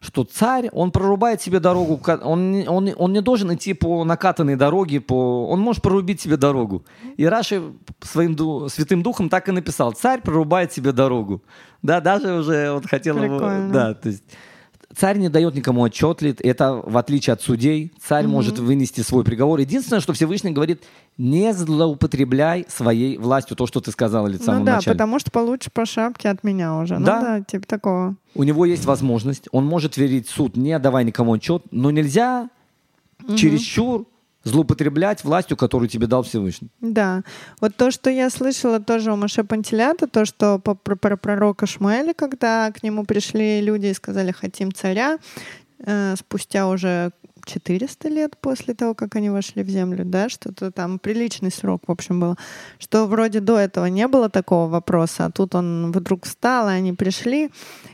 Что 0.00 0.24
царь, 0.24 0.68
он 0.72 0.90
прорубает 0.90 1.40
себе 1.40 1.60
дорогу, 1.60 2.00
он, 2.24 2.64
он, 2.66 2.90
он 2.96 3.12
не 3.12 3.20
должен 3.22 3.54
идти 3.54 3.72
по 3.72 4.04
накатанной 4.04 4.56
дороге, 4.56 5.00
по, 5.00 5.48
он 5.48 5.60
может 5.60 5.80
прорубить 5.80 6.20
себе 6.20 6.36
дорогу. 6.36 6.84
И 7.16 7.24
Раши 7.24 7.62
своим 8.00 8.34
ду, 8.34 8.68
святым 8.68 9.04
духом 9.04 9.28
так 9.28 9.48
и 9.48 9.52
написал, 9.52 9.92
царь 9.92 10.20
прорубает 10.20 10.72
себе 10.72 10.90
дорогу. 10.90 11.40
Да, 11.82 12.00
даже 12.00 12.32
уже 12.32 12.72
вот 12.72 12.86
хотел 12.86 13.16
Прикольно. 13.16 13.64
его... 13.64 13.72
Да, 13.72 13.94
то 13.94 14.08
есть 14.08 14.24
Царь 14.96 15.18
не 15.18 15.28
дает 15.28 15.54
никому 15.54 15.84
отчет, 15.84 16.22
это 16.22 16.74
в 16.74 16.96
отличие 16.98 17.32
от 17.32 17.42
судей. 17.42 17.92
Царь 18.00 18.24
угу. 18.24 18.32
может 18.32 18.58
вынести 18.58 19.00
свой 19.00 19.24
приговор. 19.24 19.60
Единственное, 19.60 20.00
что 20.00 20.12
Всевышний 20.12 20.50
говорит, 20.50 20.82
не 21.18 21.52
злоупотребляй 21.52 22.66
своей 22.68 23.16
властью, 23.16 23.56
то, 23.56 23.66
что 23.66 23.80
ты 23.80 23.90
сказала 23.90 24.28
в 24.28 24.42
самом 24.42 24.60
ну, 24.60 24.66
да, 24.66 24.76
начале. 24.76 24.94
потому 24.94 25.18
что 25.18 25.30
получишь 25.30 25.72
по 25.72 25.86
шапке 25.86 26.28
от 26.28 26.44
меня 26.44 26.76
уже. 26.76 26.98
Ну 26.98 27.06
да. 27.06 27.20
Да, 27.20 27.40
типа 27.40 27.66
такого. 27.66 28.16
У 28.34 28.42
него 28.42 28.64
есть 28.64 28.84
возможность, 28.84 29.48
он 29.52 29.66
может 29.66 29.96
верить 29.96 30.28
суд, 30.28 30.56
не 30.56 30.78
давая 30.78 31.04
никому 31.04 31.34
отчет, 31.34 31.62
но 31.70 31.90
нельзя 31.90 32.48
угу. 33.22 33.36
чересчур 33.36 34.06
злоупотреблять 34.44 35.24
властью, 35.24 35.56
которую 35.56 35.88
тебе 35.88 36.06
дал 36.06 36.22
Всевышний. 36.22 36.68
Да. 36.80 37.22
Вот 37.60 37.76
то, 37.76 37.90
что 37.90 38.10
я 38.10 38.30
слышала 38.30 38.80
тоже 38.80 39.12
у 39.12 39.16
Маше 39.16 39.44
Пантелята, 39.44 40.06
то, 40.06 40.24
что 40.24 40.58
про, 40.58 40.74
про 40.74 41.16
пророка 41.16 41.66
Шмуэля, 41.66 42.14
когда 42.14 42.70
к 42.72 42.82
нему 42.82 43.04
пришли 43.04 43.60
люди 43.60 43.86
и 43.86 43.94
сказали 43.94 44.32
«хотим 44.32 44.72
царя», 44.72 45.18
э, 45.78 46.14
спустя 46.16 46.68
уже 46.68 47.12
400 47.44 48.08
лет 48.08 48.36
после 48.40 48.74
того, 48.74 48.94
как 48.94 49.16
они 49.16 49.30
вошли 49.30 49.62
в 49.62 49.68
землю, 49.68 50.04
да, 50.04 50.28
что-то 50.28 50.70
там 50.70 50.98
приличный 50.98 51.50
срок, 51.50 51.82
в 51.86 51.90
общем, 51.90 52.20
был, 52.20 52.36
что 52.78 53.06
вроде 53.06 53.40
до 53.40 53.58
этого 53.58 53.86
не 53.86 54.06
было 54.08 54.28
такого 54.28 54.68
вопроса, 54.70 55.26
а 55.26 55.30
тут 55.30 55.54
он 55.54 55.92
вдруг 55.92 56.24
встал, 56.24 56.68
и 56.68 56.74
они 56.74 56.92
пришли, 56.92 57.50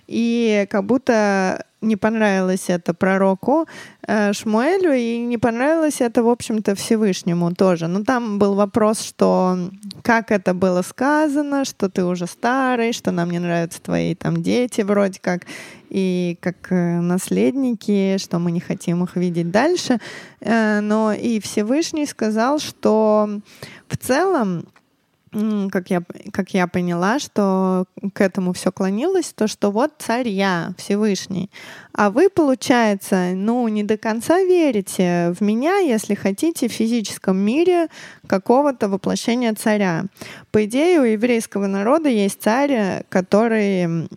и 0.06 0.66
как 0.70 0.84
будто 0.84 1.64
не 1.80 1.96
понравилось 1.96 2.64
это 2.68 2.92
пророку 2.94 3.66
э, 4.06 4.32
Шмуэлю, 4.32 4.92
и 4.92 5.18
не 5.18 5.38
понравилось 5.38 6.00
это, 6.00 6.22
в 6.22 6.28
общем-то, 6.28 6.74
Всевышнему 6.74 7.54
тоже. 7.54 7.86
Но 7.86 8.02
там 8.02 8.38
был 8.38 8.54
вопрос, 8.54 9.02
что 9.02 9.58
как 10.02 10.30
это 10.30 10.54
было 10.54 10.82
сказано, 10.82 11.64
что 11.64 11.88
ты 11.88 12.04
уже 12.04 12.26
старый, 12.26 12.92
что 12.92 13.12
нам 13.12 13.30
не 13.30 13.38
нравятся 13.38 13.80
твои 13.80 14.14
там 14.14 14.42
дети 14.42 14.80
вроде 14.80 15.20
как, 15.20 15.42
и 15.88 16.36
как 16.40 16.70
э, 16.70 17.00
наследники, 17.00 18.18
что 18.18 18.38
мы 18.38 18.50
не 18.50 18.60
хотим 18.60 19.04
их 19.04 19.16
видеть 19.16 19.50
дальше. 19.50 19.98
Э, 20.40 20.80
но 20.80 21.12
и 21.12 21.40
Всевышний 21.40 22.06
сказал, 22.06 22.58
что 22.58 23.40
в 23.88 23.96
целом 23.96 24.66
как 25.70 25.90
я, 25.90 26.02
как 26.32 26.54
я 26.54 26.66
поняла, 26.66 27.18
что 27.18 27.86
к 28.14 28.20
этому 28.20 28.52
все 28.52 28.72
клонилось, 28.72 29.32
то 29.34 29.48
что 29.48 29.70
вот 29.70 29.92
царь 29.98 30.28
я, 30.28 30.72
Всевышний. 30.78 31.50
А 31.92 32.10
вы, 32.10 32.28
получается, 32.30 33.32
ну, 33.34 33.66
не 33.68 33.82
до 33.82 33.96
конца 33.96 34.40
верите 34.40 35.34
в 35.38 35.42
меня, 35.42 35.78
если 35.78 36.14
хотите, 36.14 36.68
в 36.68 36.72
физическом 36.72 37.36
мире 37.38 37.88
какого-то 38.26 38.88
воплощения 38.88 39.52
царя. 39.54 40.04
По 40.52 40.64
идее, 40.64 41.00
у 41.00 41.04
еврейского 41.04 41.66
народа 41.66 42.08
есть 42.08 42.40
царь, 42.40 43.04
который 43.08 44.08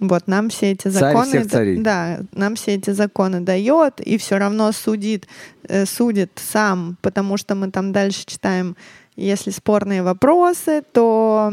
вот 0.00 0.28
нам 0.28 0.50
все 0.50 0.72
эти 0.72 0.88
законы... 0.88 1.24
Царь 1.24 1.40
всех 1.40 1.50
царей. 1.50 1.78
Да, 1.78 2.20
нам 2.32 2.54
все 2.54 2.74
эти 2.74 2.90
законы 2.90 3.40
дает 3.40 4.00
и 4.00 4.16
все 4.16 4.38
равно 4.38 4.70
судит, 4.72 5.26
э, 5.64 5.86
судит 5.86 6.30
сам, 6.36 6.96
потому 7.02 7.36
что 7.36 7.54
мы 7.54 7.70
там 7.70 7.92
дальше 7.92 8.24
читаем 8.26 8.76
если 9.16 9.50
спорные 9.50 10.02
вопросы, 10.02 10.82
то 10.92 11.52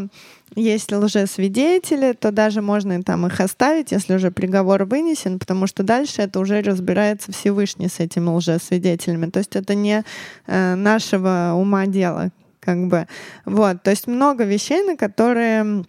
если 0.56 0.96
лжесвидетели, 0.96 2.14
то 2.14 2.32
даже 2.32 2.62
можно 2.62 3.02
там 3.04 3.28
их 3.28 3.40
оставить, 3.40 3.92
если 3.92 4.16
уже 4.16 4.32
приговор 4.32 4.86
вынесен, 4.86 5.40
потому 5.40 5.68
что 5.68 5.84
дальше 5.84 6.22
это 6.22 6.40
уже 6.40 6.62
разбирается 6.62 7.32
Всевышний 7.32 7.90
с 7.90 8.00
этими 8.00 8.30
лжесвидетелями. 8.30 9.30
То 9.30 9.40
есть 9.40 9.56
это 9.56 9.76
не 9.76 10.04
э, 10.48 10.76
нашего 10.76 11.54
ума 11.56 11.86
дело, 11.86 12.32
как 12.60 12.88
бы. 12.88 13.08
Вот, 13.46 13.84
то 13.84 13.92
есть 13.92 14.08
много 14.08 14.46
вещей, 14.46 14.84
на 14.84 14.96
которые 14.96 15.84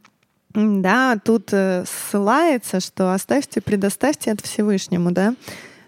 да, 0.55 1.19
тут 1.23 1.51
э, 1.53 1.85
ссылается, 1.87 2.81
что 2.81 3.13
оставьте, 3.13 3.61
предоставьте 3.61 4.31
это 4.31 4.43
Всевышнему, 4.43 5.13
да. 5.13 5.35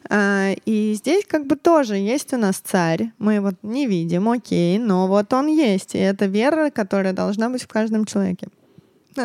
А, 0.09 0.53
и 0.65 0.95
здесь 0.95 1.25
как 1.27 1.47
бы 1.47 1.57
тоже 1.57 1.97
есть 1.97 2.33
у 2.33 2.37
нас 2.37 2.57
царь. 2.57 3.13
Мы 3.19 3.35
его 3.35 3.53
не 3.63 3.87
видим, 3.87 4.29
окей, 4.29 4.79
но 4.79 5.07
вот 5.07 5.33
он 5.33 5.49
есть. 5.49 5.95
И 5.95 5.99
это 5.99 6.27
вера, 6.27 6.71
которая 6.71 7.13
должна 7.13 7.49
быть 7.51 7.63
в 7.63 7.69
каждом 7.69 8.05
человеке. 8.05 8.49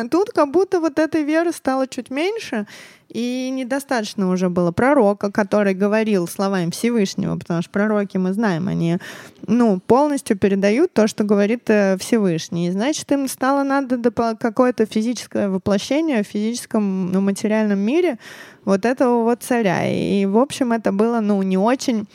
А 0.00 0.08
тут 0.08 0.30
как 0.30 0.50
будто 0.50 0.80
вот 0.80 0.98
этой 0.98 1.22
веры 1.22 1.52
стало 1.52 1.86
чуть 1.86 2.10
меньше, 2.10 2.66
и 3.08 3.50
недостаточно 3.50 4.30
уже 4.30 4.48
было 4.48 4.72
пророка, 4.72 5.30
который 5.30 5.74
говорил 5.74 6.26
словами 6.26 6.70
Всевышнего, 6.70 7.36
потому 7.36 7.62
что 7.62 7.70
пророки, 7.70 8.16
мы 8.16 8.32
знаем, 8.32 8.68
они 8.68 8.98
ну, 9.46 9.80
полностью 9.80 10.36
передают 10.36 10.92
то, 10.92 11.06
что 11.06 11.24
говорит 11.24 11.70
э, 11.70 11.96
Всевышний. 11.98 12.68
И 12.68 12.70
значит, 12.70 13.10
им 13.12 13.28
стало 13.28 13.62
надо 13.62 13.98
какое-то 14.36 14.86
физическое 14.86 15.48
воплощение 15.48 16.22
в 16.22 16.26
физическом, 16.26 17.12
ну, 17.12 17.20
материальном 17.20 17.78
мире 17.78 18.18
вот 18.64 18.84
этого 18.84 19.22
вот 19.22 19.42
царя. 19.42 19.88
И, 19.88 20.26
в 20.26 20.38
общем, 20.38 20.72
это 20.72 20.92
было, 20.92 21.20
ну, 21.20 21.42
не 21.42 21.58
очень 21.58 22.06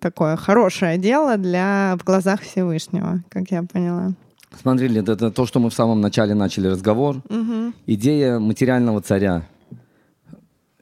такое 0.00 0.36
хорошее 0.36 0.98
дело 0.98 1.36
для 1.36 1.96
в 1.98 2.04
глазах 2.04 2.42
Всевышнего, 2.42 3.22
как 3.28 3.50
я 3.50 3.62
поняла. 3.62 4.12
Смотрели, 4.60 5.00
это, 5.00 5.12
это 5.12 5.30
то, 5.30 5.46
что 5.46 5.60
мы 5.60 5.70
в 5.70 5.74
самом 5.74 6.00
начале 6.00 6.34
начали 6.34 6.68
разговор. 6.68 7.16
Угу. 7.28 7.72
Идея 7.86 8.38
материального 8.38 9.00
царя. 9.00 9.46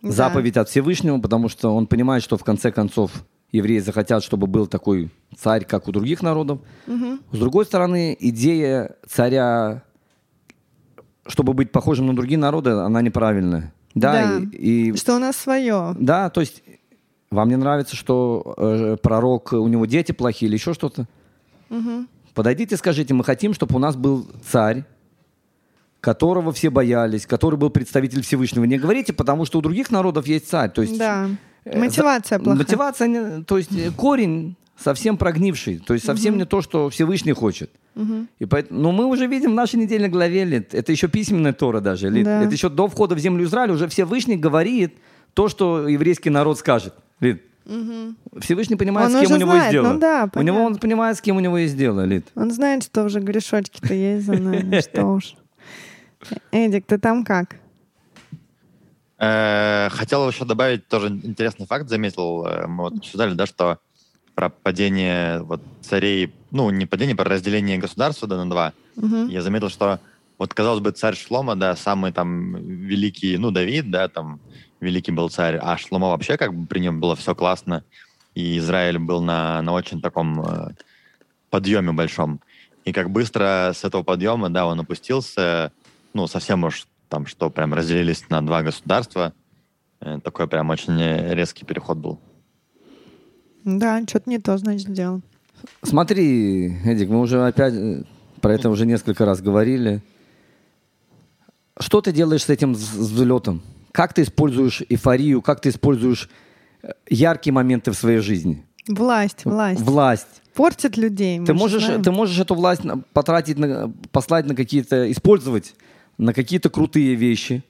Да. 0.02 0.10
Заповедь 0.10 0.56
от 0.56 0.68
Всевышнего, 0.68 1.18
потому 1.18 1.48
что 1.48 1.74
он 1.74 1.86
понимает, 1.86 2.22
что 2.22 2.36
в 2.36 2.44
конце 2.44 2.72
концов 2.72 3.12
евреи 3.52 3.78
захотят, 3.80 4.22
чтобы 4.22 4.46
был 4.46 4.66
такой 4.66 5.10
царь, 5.36 5.64
как 5.64 5.88
у 5.88 5.92
других 5.92 6.22
народов. 6.22 6.60
Угу. 6.86 7.18
С 7.32 7.38
другой 7.38 7.64
стороны, 7.64 8.16
идея 8.18 8.96
царя, 9.08 9.82
чтобы 11.26 11.52
быть 11.52 11.72
похожим 11.72 12.06
на 12.06 12.16
другие 12.16 12.38
народы, 12.38 12.70
она 12.70 13.02
неправильная. 13.02 13.72
Да, 13.94 14.12
да. 14.12 14.46
И, 14.52 14.90
и... 14.90 14.96
Что 14.96 15.16
у 15.16 15.18
нас 15.18 15.36
свое. 15.36 15.94
Да, 15.98 16.30
то 16.30 16.40
есть 16.40 16.62
вам 17.30 17.48
не 17.48 17.56
нравится, 17.56 17.96
что 17.96 18.54
э, 18.56 18.96
пророк, 19.02 19.52
у 19.52 19.68
него 19.68 19.86
дети 19.86 20.12
плохие 20.12 20.48
или 20.48 20.56
еще 20.56 20.74
что-то? 20.74 21.06
Угу. 21.70 22.06
Подойдите, 22.34 22.76
скажите, 22.76 23.14
мы 23.14 23.24
хотим, 23.24 23.54
чтобы 23.54 23.76
у 23.76 23.78
нас 23.78 23.96
был 23.96 24.26
царь, 24.48 24.84
которого 26.00 26.52
все 26.52 26.70
боялись, 26.70 27.26
который 27.26 27.58
был 27.58 27.70
представитель 27.70 28.22
Всевышнего. 28.22 28.64
Не 28.64 28.78
говорите, 28.78 29.12
потому 29.12 29.44
что 29.44 29.58
у 29.58 29.62
других 29.62 29.90
народов 29.90 30.26
есть 30.26 30.48
царь. 30.48 30.70
То 30.70 30.82
есть, 30.82 30.98
да. 30.98 31.28
Э, 31.64 31.78
мотивация 31.78 32.38
плохая. 32.38 32.58
Мотивация, 32.58 33.42
то 33.42 33.58
есть 33.58 33.72
э, 33.72 33.90
корень 33.90 34.56
совсем 34.78 35.18
прогнивший, 35.18 35.78
то 35.78 35.92
есть 35.92 36.06
совсем 36.06 36.34
угу. 36.34 36.38
не 36.40 36.46
то, 36.46 36.62
что 36.62 36.88
Всевышний 36.88 37.32
хочет. 37.32 37.70
Угу. 37.96 38.26
И 38.38 38.46
поэтому, 38.46 38.80
но 38.80 38.92
мы 38.92 39.04
уже 39.04 39.26
видим 39.26 39.50
в 39.52 39.54
нашей 39.54 39.76
недельной 39.76 40.08
главе, 40.08 40.44
Лид, 40.44 40.74
это 40.74 40.90
еще 40.90 41.08
письменная 41.08 41.52
Тора 41.52 41.80
даже, 41.80 42.08
Лид, 42.08 42.24
да. 42.24 42.42
это 42.42 42.52
еще 42.52 42.70
до 42.70 42.88
входа 42.88 43.14
в 43.14 43.18
землю 43.18 43.44
Израиля 43.44 43.74
уже 43.74 43.88
Всевышний 43.88 44.36
говорит 44.36 44.94
то, 45.34 45.48
что 45.48 45.86
еврейский 45.86 46.30
народ 46.30 46.58
скажет. 46.58 46.94
Лид. 47.20 47.42
Угу. 47.70 48.40
Всевышний 48.40 48.74
понимает, 48.74 49.14
он 49.14 49.16
с 49.16 49.26
кем 49.26 49.36
у 49.36 49.38
него 49.38 49.52
знает, 49.52 49.62
есть 49.62 49.72
дело. 49.72 49.92
Ну, 49.92 50.00
да, 50.00 50.28
у 50.34 50.42
него 50.42 50.64
он 50.64 50.76
понимает, 50.76 51.16
с 51.16 51.20
кем 51.20 51.36
у 51.36 51.40
него 51.40 51.56
есть 51.56 51.76
дело, 51.76 52.04
Лид. 52.04 52.26
Он 52.34 52.50
знает, 52.50 52.82
что 52.82 53.04
уже 53.04 53.20
грешочки-то 53.20 53.94
есть 53.94 54.26
за 54.26 54.32
нами, 54.34 54.80
что 54.90 55.06
уж. 55.06 55.36
Эдик, 56.50 56.84
ты 56.86 56.98
там 56.98 57.24
как? 57.24 57.56
Э, 59.18 59.88
хотел 59.90 60.28
еще 60.28 60.44
добавить 60.44 60.88
тоже 60.88 61.08
интересный 61.08 61.66
факт, 61.66 61.88
заметил, 61.88 62.44
э, 62.44 62.66
мы 62.66 62.84
вот 62.84 62.96
обсуждали, 62.96 63.34
да, 63.34 63.46
что 63.46 63.78
про 64.34 64.48
падение 64.48 65.40
вот 65.42 65.62
царей, 65.80 66.34
ну, 66.50 66.70
не 66.70 66.86
падение, 66.86 67.14
про 67.14 67.30
разделение 67.30 67.78
государства 67.78 68.26
да, 68.26 68.42
на 68.42 68.50
два. 68.50 68.72
Угу. 68.96 69.26
Я 69.28 69.42
заметил, 69.42 69.68
что 69.68 70.00
вот, 70.38 70.54
казалось 70.54 70.80
бы, 70.80 70.90
царь 70.90 71.14
Шлома, 71.14 71.54
да, 71.54 71.76
самый 71.76 72.10
там 72.12 72.56
великий, 72.56 73.36
ну, 73.36 73.52
Давид, 73.52 73.90
да, 73.90 74.08
там, 74.08 74.40
великий 74.80 75.12
был 75.12 75.28
царь, 75.28 75.58
а 75.60 75.76
Шлома 75.76 76.08
вообще 76.08 76.36
как 76.36 76.54
бы 76.54 76.66
при 76.66 76.80
нем 76.80 77.00
было 77.00 77.16
все 77.16 77.34
классно, 77.34 77.84
и 78.34 78.58
Израиль 78.58 78.98
был 78.98 79.20
на, 79.20 79.60
на 79.62 79.72
очень 79.72 80.00
таком 80.00 80.40
э, 80.42 80.70
подъеме 81.50 81.92
большом. 81.92 82.40
И 82.84 82.92
как 82.92 83.10
быстро 83.10 83.72
с 83.74 83.84
этого 83.84 84.02
подъема, 84.02 84.48
да, 84.50 84.66
он 84.66 84.80
опустился, 84.80 85.72
ну, 86.14 86.26
совсем 86.26 86.64
уж 86.64 86.86
там, 87.08 87.26
что 87.26 87.50
прям 87.50 87.74
разделились 87.74 88.28
на 88.30 88.40
два 88.44 88.62
государства. 88.62 89.34
Э, 90.00 90.18
такой 90.22 90.48
прям 90.48 90.70
очень 90.70 90.98
резкий 91.32 91.64
переход 91.64 91.98
был. 91.98 92.20
Да, 93.64 94.02
что-то 94.06 94.30
не 94.30 94.38
то, 94.38 94.56
значит, 94.56 94.88
сделал. 94.88 95.20
Смотри, 95.82 96.78
Эдик, 96.84 97.10
мы 97.10 97.20
уже 97.20 97.44
опять 97.44 97.74
э, 97.74 98.04
про 98.40 98.54
это 98.54 98.70
уже 98.70 98.86
несколько 98.86 99.24
раз 99.24 99.42
говорили. 99.42 100.02
Что 101.78 102.00
ты 102.00 102.12
делаешь 102.12 102.44
с 102.44 102.48
этим 102.48 102.74
взлетом? 102.74 103.62
Как 103.92 104.14
ты 104.14 104.22
используешь 104.22 104.82
эйфорию, 104.88 105.42
как 105.42 105.60
ты 105.60 105.68
используешь 105.70 106.28
э, 106.82 106.90
яркие 107.08 107.52
моменты 107.52 107.90
в 107.90 107.94
своей 107.94 108.18
жизни? 108.18 108.64
Власть, 108.88 109.44
власть. 109.44 109.80
Власть. 109.80 110.42
Портит 110.54 110.96
людей. 110.96 111.40
Ты 111.44 111.54
можешь, 111.54 111.84
ты 112.02 112.10
можешь 112.10 112.38
эту 112.38 112.54
власть 112.54 112.82
потратить, 113.12 113.58
на, 113.58 113.92
послать 114.10 114.46
на 114.46 114.54
какие-то, 114.54 115.10
использовать 115.10 115.74
на 116.18 116.34
какие-то 116.34 116.70
крутые 116.70 117.14
вещи. 117.14 117.64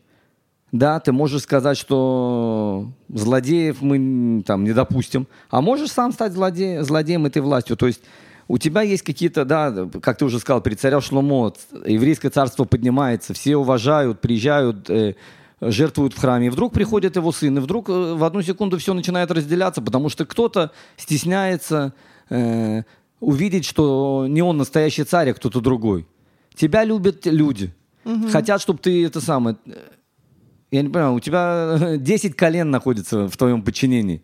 Да, 0.72 1.00
ты 1.00 1.12
можешь 1.12 1.42
сказать, 1.42 1.76
что 1.76 2.92
злодеев 3.08 3.82
мы 3.82 4.42
там 4.44 4.64
не 4.64 4.72
допустим, 4.72 5.26
а 5.50 5.60
можешь 5.60 5.90
сам 5.90 6.12
стать 6.12 6.32
злодеем, 6.32 6.84
злодеем 6.84 7.26
этой 7.26 7.42
властью. 7.42 7.76
То 7.76 7.86
есть 7.86 8.02
у 8.46 8.58
тебя 8.58 8.82
есть 8.82 9.02
какие-то, 9.02 9.44
да, 9.44 9.88
как 10.00 10.18
ты 10.18 10.24
уже 10.24 10.38
сказал, 10.38 10.60
при 10.60 10.74
царя 10.74 11.00
Шломо, 11.00 11.52
еврейское 11.84 12.30
царство 12.30 12.64
поднимается, 12.64 13.34
все 13.34 13.56
уважают, 13.56 14.20
приезжают, 14.20 14.88
э, 14.90 15.14
жертвуют 15.60 16.14
в 16.14 16.18
храме. 16.18 16.46
И 16.46 16.50
вдруг 16.50 16.72
приходит 16.72 17.16
его 17.16 17.32
сын, 17.32 17.58
и 17.58 17.60
вдруг 17.60 17.88
э, 17.88 18.14
в 18.14 18.24
одну 18.24 18.42
секунду 18.42 18.78
все 18.78 18.94
начинает 18.94 19.30
разделяться, 19.30 19.82
потому 19.82 20.08
что 20.08 20.24
кто-то 20.24 20.72
стесняется 20.96 21.92
э, 22.30 22.82
увидеть, 23.20 23.64
что 23.64 24.26
не 24.28 24.42
он 24.42 24.56
настоящий 24.56 25.04
царь, 25.04 25.30
а 25.30 25.34
кто-то 25.34 25.60
другой. 25.60 26.06
Тебя 26.54 26.84
любят 26.84 27.26
люди. 27.26 27.74
Угу. 28.04 28.28
Хотят, 28.28 28.60
чтобы 28.60 28.78
ты 28.78 29.04
это 29.04 29.20
самое... 29.20 29.56
Э, 29.66 29.72
я 30.70 30.82
не 30.82 30.88
понимаю, 30.88 31.14
у 31.14 31.20
тебя 31.20 31.96
10 31.96 32.36
колен 32.36 32.70
находится 32.70 33.28
в 33.28 33.36
твоем 33.36 33.62
подчинении. 33.62 34.22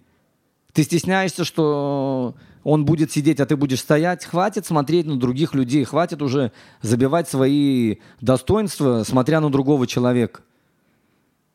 Ты 0.73 0.85
стесняешься, 0.85 1.45
что 1.45 2.37
он 2.63 2.85
будет 2.85 3.11
сидеть, 3.11 3.41
а 3.41 3.47
ты 3.47 3.57
будешь 3.57 3.81
стоять. 3.81 4.25
Хватит 4.25 4.67
смотреть 4.67 5.07
на 5.07 5.19
других 5.19 5.55
людей, 5.55 5.85
хватит 5.85 6.23
уже 6.23 6.53
забивать 6.83 7.29
свои 7.29 7.97
достоинства, 8.21 9.03
смотря 9.05 9.41
на 9.41 9.51
другого 9.51 9.87
человека. 9.87 10.43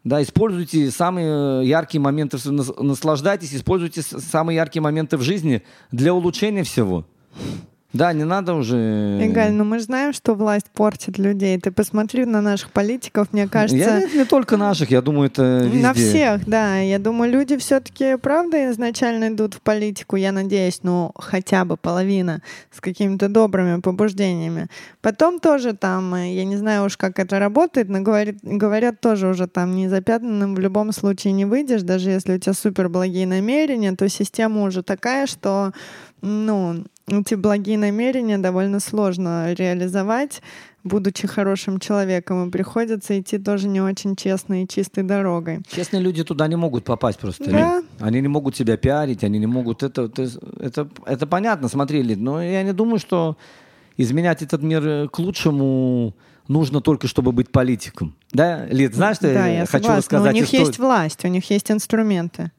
Да, 0.03 0.21
используйте 0.21 0.89
самые 0.89 1.67
яркие 1.67 2.01
моменты, 2.01 2.37
наслаждайтесь, 2.49 3.53
используйте 3.53 4.01
самые 4.01 4.55
яркие 4.55 4.81
моменты 4.81 5.17
в 5.17 5.21
жизни 5.21 5.61
для 5.91 6.13
улучшения 6.13 6.63
всего. 6.63 7.05
Да, 7.93 8.13
не 8.13 8.23
надо 8.23 8.53
уже... 8.53 9.19
Игаль, 9.21 9.51
ну 9.51 9.65
мы 9.65 9.79
же 9.79 9.85
знаем, 9.85 10.13
что 10.13 10.33
власть 10.33 10.67
портит 10.73 11.17
людей. 11.17 11.59
Ты 11.59 11.71
посмотри 11.71 12.25
на 12.25 12.41
наших 12.41 12.71
политиков, 12.71 13.33
мне 13.33 13.47
кажется... 13.47 13.75
Я 13.75 14.07
не, 14.07 14.19
не 14.19 14.25
только 14.25 14.55
наших, 14.55 14.91
я 14.91 15.01
думаю, 15.01 15.27
это 15.27 15.59
везде. 15.65 15.81
На 15.81 15.93
всех, 15.93 16.45
да. 16.47 16.79
Я 16.79 16.99
думаю, 16.99 17.31
люди 17.31 17.57
все-таки, 17.57 18.15
правда, 18.15 18.71
изначально 18.71 19.27
идут 19.27 19.55
в 19.55 19.61
политику, 19.61 20.15
я 20.15 20.31
надеюсь, 20.31 20.79
ну, 20.83 21.11
хотя 21.15 21.65
бы 21.65 21.75
половина 21.75 22.41
с 22.71 22.79
какими-то 22.79 23.27
добрыми 23.27 23.81
побуждениями. 23.81 24.67
Потом 25.01 25.39
тоже 25.39 25.73
там, 25.73 26.15
э, 26.15 26.33
я 26.33 26.45
не 26.45 26.55
знаю 26.55 26.85
уж, 26.85 26.95
как 26.95 27.19
это 27.19 27.39
работает, 27.39 27.89
но 27.89 27.99
говорит, 27.99 28.39
говорят 28.41 29.01
тоже 29.01 29.27
уже 29.27 29.47
там 29.47 29.75
не 29.75 29.89
запятнанным 29.89 30.55
в 30.55 30.59
любом 30.59 30.93
случае 30.93 31.33
не 31.33 31.43
выйдешь, 31.43 31.81
даже 31.81 32.09
если 32.09 32.35
у 32.35 32.37
тебя 32.37 32.53
супер 32.53 32.87
благие 32.87 33.27
намерения, 33.27 33.93
то 33.95 34.07
система 34.07 34.63
уже 34.63 34.81
такая, 34.81 35.27
что 35.27 35.73
ну, 36.21 36.83
эти 37.07 37.35
благие 37.35 37.77
намерения 37.77 38.37
довольно 38.37 38.79
сложно 38.79 39.53
реализовать, 39.53 40.41
будучи 40.83 41.27
хорошим 41.27 41.79
человеком, 41.79 42.47
и 42.47 42.51
приходится 42.51 43.19
идти 43.19 43.37
тоже 43.37 43.67
не 43.67 43.81
очень 43.81 44.15
честной 44.15 44.63
и 44.63 44.67
чистой 44.67 45.03
дорогой. 45.03 45.59
Честные 45.69 46.01
люди 46.01 46.23
туда 46.23 46.47
не 46.47 46.55
могут 46.55 46.83
попасть 46.85 47.19
просто. 47.19 47.49
Да. 47.49 47.83
Они 47.99 48.21
не 48.21 48.27
могут 48.27 48.55
себя 48.55 48.77
пиарить, 48.77 49.23
они 49.23 49.39
не 49.39 49.47
могут... 49.47 49.83
Это, 49.83 50.03
это, 50.03 50.29
это, 50.59 50.89
это 51.05 51.27
понятно, 51.27 51.67
смотрели, 51.67 52.15
но 52.15 52.41
я 52.41 52.63
не 52.63 52.73
думаю, 52.73 52.99
что 52.99 53.37
изменять 53.97 54.41
этот 54.41 54.63
мир 54.63 55.09
к 55.09 55.19
лучшему 55.19 56.15
нужно 56.47 56.81
только, 56.81 57.07
чтобы 57.07 57.31
быть 57.31 57.51
политиком. 57.51 58.15
Да, 58.31 58.65
Лид, 58.65 58.95
знаешь, 58.95 59.17
что 59.17 59.33
да, 59.33 59.47
я, 59.47 59.59
я 59.59 59.65
хочу 59.65 59.83
согласна. 59.83 59.97
рассказать? 59.97 60.25
Но 60.25 60.31
у 60.31 60.33
них 60.33 60.45
историю? 60.45 60.67
есть 60.67 60.79
власть, 60.79 61.25
у 61.25 61.27
них 61.27 61.49
есть 61.49 61.71
инструменты. 61.71 62.51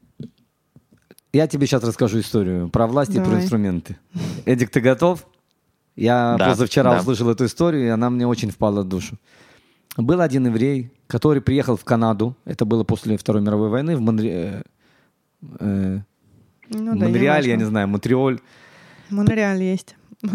Я 1.33 1.47
тебе 1.47 1.65
сейчас 1.65 1.83
расскажу 1.83 2.19
историю 2.19 2.69
про 2.69 2.85
власть 2.85 3.11
Давай. 3.13 3.27
и 3.27 3.31
про 3.31 3.41
инструменты. 3.41 3.97
Эдик, 4.45 4.69
ты 4.69 4.79
готов? 4.81 5.25
Я 5.95 6.35
Да, 6.37 6.49
позавчера 6.49 6.91
да. 6.91 6.99
услышал 6.99 7.29
эту 7.29 7.45
историю, 7.45 7.85
и 7.85 7.87
она 7.89 8.09
мне 8.11 8.27
очень 8.27 8.51
впала 8.51 8.81
в 8.83 8.87
душу. 8.87 9.17
Был 9.97 10.21
один 10.21 10.45
еврей, 10.47 10.91
который 11.07 11.41
приехал 11.41 11.75
в 11.75 11.83
Канаду. 11.83 12.35
Это 12.45 12.65
было 12.65 12.83
после 12.83 13.17
Второй 13.17 13.41
мировой 13.41 13.69
войны 13.69 13.95
в 13.95 14.01
Монре... 14.01 14.63
э, 15.59 15.99
Ну, 16.69 16.95
да, 16.95 17.05
Монреаль, 17.05 17.43
я 17.47 17.53
неважно. 17.53 17.63
не 17.63 17.69
знаю, 17.69 17.87
Монтреоль. 17.87 18.39
Монреаль 19.09 19.61
есть. 19.61 19.95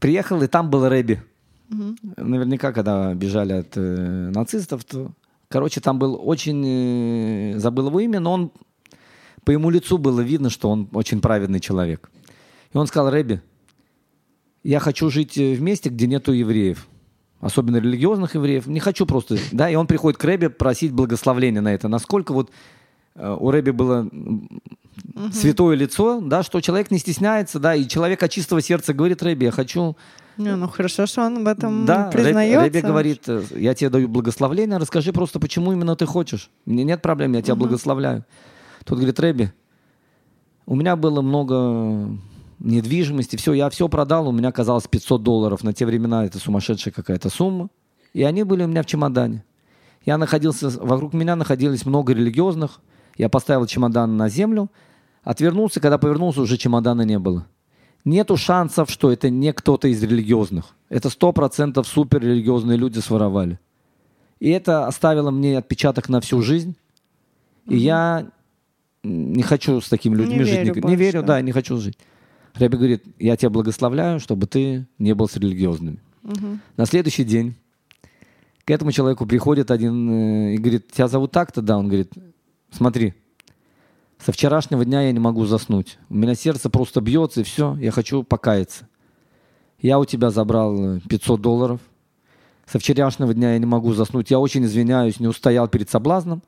Приехал, 0.00 0.42
и 0.42 0.46
там 0.46 0.70
был 0.70 0.88
Рэби. 0.88 1.22
Мгм. 1.68 1.96
Наверняка, 2.16 2.72
когда 2.72 3.14
бежали 3.14 3.52
от 3.54 3.72
э, 3.76 4.30
нацистов, 4.34 4.84
то... 4.84 5.10
Короче, 5.48 5.80
там 5.80 5.98
был 5.98 6.18
очень... 6.22 7.54
э, 7.54 7.58
забыл 7.58 7.88
его 7.88 8.00
имя, 8.00 8.20
но 8.20 8.32
он... 8.32 8.52
По 9.44 9.50
ему 9.50 9.70
лицу 9.70 9.98
было 9.98 10.20
видно, 10.20 10.50
что 10.50 10.70
он 10.70 10.88
очень 10.92 11.20
праведный 11.20 11.60
человек. 11.60 12.10
И 12.72 12.76
он 12.76 12.86
сказал, 12.86 13.10
Рэби, 13.10 13.42
я 14.62 14.80
хочу 14.80 15.10
жить 15.10 15.36
э, 15.38 15.54
в 15.54 15.62
месте, 15.62 15.90
где 15.90 16.06
нету 16.06 16.32
евреев. 16.32 16.86
особенно 17.40 17.76
религиозных 17.76 18.34
евреев. 18.34 18.66
Не 18.66 18.80
хочу 18.80 19.06
просто, 19.06 19.36
да, 19.52 19.68
и 19.70 19.74
он 19.74 19.86
приходит 19.86 20.18
к 20.18 20.24
Рэбе 20.24 20.50
просить 20.50 20.92
благословения 20.92 21.60
на 21.60 21.72
это. 21.72 21.88
Насколько 21.88 22.32
вот 22.32 22.50
э, 23.14 23.36
у 23.38 23.50
Рэбе 23.50 23.72
было 23.72 24.08
угу. 24.10 25.32
святое 25.32 25.76
лицо, 25.76 26.20
да, 26.20 26.42
что 26.42 26.60
человек 26.60 26.90
не 26.90 26.98
стесняется, 26.98 27.58
да, 27.58 27.74
и 27.74 27.86
человек 27.86 28.22
от 28.22 28.30
чистого 28.30 28.62
сердца 28.62 28.94
говорит 28.94 29.22
Рэбе, 29.22 29.46
я 29.46 29.52
хочу... 29.52 29.96
Не, 30.36 30.56
ну 30.56 30.66
хорошо, 30.66 31.06
что 31.06 31.22
он 31.22 31.44
в 31.44 31.46
этом 31.46 31.84
да, 31.84 32.10
признается. 32.10 32.62
Рэбе 32.62 32.80
говорит, 32.80 33.22
э, 33.28 33.42
я 33.56 33.74
тебе 33.74 33.90
даю 33.90 34.08
благословление, 34.08 34.78
расскажи 34.78 35.12
просто, 35.12 35.38
почему 35.38 35.72
именно 35.72 35.94
ты 35.94 36.06
хочешь. 36.06 36.50
Мне 36.64 36.82
нет 36.82 37.02
проблем, 37.02 37.34
я 37.34 37.42
тебя 37.42 37.54
угу. 37.54 37.64
благословляю. 37.64 38.24
Тот 38.84 38.98
говорит, 38.98 39.18
Рэбе, 39.18 39.52
у 40.66 40.74
меня 40.76 40.96
было 40.96 41.22
много 41.22 42.18
недвижимости, 42.58 43.36
все, 43.36 43.52
я 43.52 43.68
все 43.70 43.88
продал, 43.88 44.28
у 44.28 44.32
меня 44.32 44.48
оказалось 44.48 44.86
500 44.86 45.22
долларов. 45.22 45.64
На 45.64 45.72
те 45.72 45.86
времена 45.86 46.24
это 46.24 46.38
сумасшедшая 46.38 46.92
какая-то 46.92 47.28
сумма. 47.28 47.68
И 48.12 48.22
они 48.22 48.44
были 48.44 48.64
у 48.64 48.68
меня 48.68 48.82
в 48.82 48.86
чемодане. 48.86 49.44
Я 50.04 50.18
находился, 50.18 50.70
вокруг 50.80 51.14
меня 51.14 51.36
находились 51.36 51.84
много 51.86 52.12
религиозных. 52.12 52.80
Я 53.16 53.28
поставил 53.28 53.66
чемодан 53.66 54.16
на 54.16 54.28
землю, 54.28 54.70
отвернулся, 55.22 55.80
когда 55.80 55.98
повернулся, 55.98 56.42
уже 56.42 56.56
чемодана 56.56 57.02
не 57.02 57.18
было. 57.18 57.46
Нету 58.04 58.36
шансов, 58.36 58.90
что 58.90 59.10
это 59.10 59.30
не 59.30 59.52
кто-то 59.52 59.88
из 59.88 60.02
религиозных. 60.02 60.76
Это 60.90 61.08
сто 61.08 61.32
процентов 61.32 61.86
суперрелигиозные 61.86 62.76
люди 62.76 62.98
своровали. 62.98 63.58
И 64.40 64.50
это 64.50 64.86
оставило 64.86 65.30
мне 65.30 65.56
отпечаток 65.56 66.10
на 66.10 66.20
всю 66.20 66.42
жизнь. 66.42 66.76
И 67.66 67.70
mm-hmm. 67.70 67.76
я 67.76 68.26
не 69.04 69.42
хочу 69.42 69.80
с 69.80 69.88
такими 69.88 70.16
людьми 70.16 70.38
не 70.38 70.44
жить. 70.44 70.58
Верю 70.58 70.74
не, 70.74 70.90
не 70.90 70.96
верю, 70.96 71.22
да, 71.22 71.40
не 71.40 71.52
хочу 71.52 71.76
жить. 71.76 71.98
Рэби 72.54 72.76
говорит, 72.76 73.04
я 73.18 73.36
тебя 73.36 73.50
благословляю, 73.50 74.20
чтобы 74.20 74.46
ты 74.46 74.86
не 74.98 75.14
был 75.14 75.28
с 75.28 75.36
религиозными. 75.36 76.00
Угу. 76.22 76.58
На 76.76 76.86
следующий 76.86 77.24
день 77.24 77.54
к 78.64 78.70
этому 78.70 78.92
человеку 78.92 79.26
приходит 79.26 79.70
один 79.70 80.10
э, 80.10 80.54
и 80.54 80.58
говорит, 80.58 80.90
тебя 80.90 81.08
зовут 81.08 81.32
так-то? 81.32 81.60
Да, 81.62 81.76
он 81.76 81.88
говорит, 81.88 82.12
смотри, 82.70 83.14
со 84.18 84.32
вчерашнего 84.32 84.84
дня 84.84 85.02
я 85.02 85.12
не 85.12 85.18
могу 85.18 85.44
заснуть. 85.44 85.98
У 86.08 86.14
меня 86.14 86.34
сердце 86.34 86.70
просто 86.70 87.00
бьется, 87.00 87.42
и 87.42 87.44
все, 87.44 87.76
я 87.76 87.90
хочу 87.90 88.22
покаяться. 88.22 88.88
Я 89.78 89.98
у 89.98 90.04
тебя 90.06 90.30
забрал 90.30 91.00
500 91.00 91.40
долларов. 91.40 91.80
Со 92.64 92.78
вчерашнего 92.78 93.34
дня 93.34 93.52
я 93.52 93.58
не 93.58 93.66
могу 93.66 93.92
заснуть. 93.92 94.30
Я 94.30 94.38
очень 94.38 94.64
извиняюсь, 94.64 95.20
не 95.20 95.26
устоял 95.26 95.68
перед 95.68 95.90
соблазном. 95.90 96.42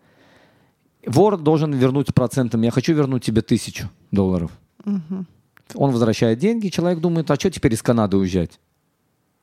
Вор 1.07 1.36
должен 1.36 1.72
вернуть 1.72 2.12
процентом. 2.12 2.62
Я 2.62 2.70
хочу 2.70 2.92
вернуть 2.92 3.24
тебе 3.24 3.42
тысячу 3.42 3.88
долларов. 4.11 4.50
Угу. 4.84 5.24
Он 5.74 5.90
возвращает 5.90 6.38
деньги, 6.38 6.68
человек 6.68 7.00
думает, 7.00 7.30
а 7.30 7.36
что 7.36 7.50
теперь 7.50 7.74
из 7.74 7.82
Канады 7.82 8.16
уезжать? 8.16 8.61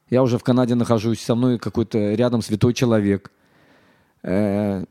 Я 0.10 0.24
уже 0.24 0.38
в 0.38 0.44
Канаде 0.44 0.76
нахожусь, 0.76 1.22
со 1.22 1.36
мной 1.36 1.58
какой-то 1.58 2.14
рядом 2.14 2.42
святой 2.42 2.74
человек. 2.74 3.32
Э, 4.22 4.86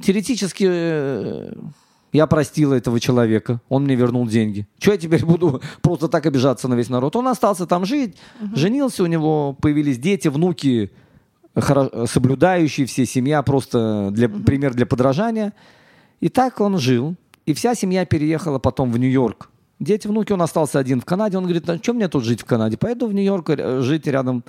теоретически 0.00 0.66
э, 0.68 1.52
я 2.12 2.26
простил 2.26 2.72
этого 2.72 3.00
человека, 3.00 3.60
он 3.68 3.84
мне 3.84 3.96
вернул 3.96 4.26
деньги. 4.26 4.66
Что 4.78 4.92
я 4.92 4.98
теперь 4.98 5.24
буду 5.24 5.60
просто 5.82 6.08
так 6.08 6.26
обижаться 6.26 6.68
на 6.68 6.74
весь 6.74 6.88
народ? 6.88 7.16
Он 7.16 7.28
остался 7.28 7.66
там 7.66 7.84
жить, 7.84 8.16
угу. 8.40 8.56
женился, 8.56 9.02
у 9.02 9.06
него 9.06 9.54
появились 9.54 9.98
дети, 9.98 10.28
внуки, 10.28 10.90
соблюдающие 11.54 12.86
все, 12.86 13.04
семья 13.04 13.42
просто 13.42 14.10
для, 14.12 14.28
угу. 14.28 14.42
пример 14.44 14.74
для 14.74 14.86
подражания. 14.86 15.52
И 16.20 16.28
так 16.28 16.60
он 16.60 16.78
жил. 16.78 17.14
И 17.46 17.54
вся 17.54 17.74
семья 17.74 18.04
переехала 18.04 18.58
потом 18.58 18.92
в 18.92 18.98
Нью-Йорк. 18.98 19.50
Дети, 19.80 20.08
внуки, 20.08 20.32
он 20.32 20.42
остался 20.42 20.78
один 20.78 21.00
в 21.00 21.04
Канаде. 21.04 21.38
Он 21.38 21.44
говорит, 21.44 21.68
а 21.70 21.78
что 21.78 21.94
мне 21.94 22.08
тут 22.08 22.24
жить 22.24 22.42
в 22.42 22.44
Канаде? 22.44 22.76
Поеду 22.76 23.06
в 23.06 23.14
Нью-Йорк 23.14 23.50
э, 23.50 23.80
жить 23.80 24.06
рядом 24.06 24.44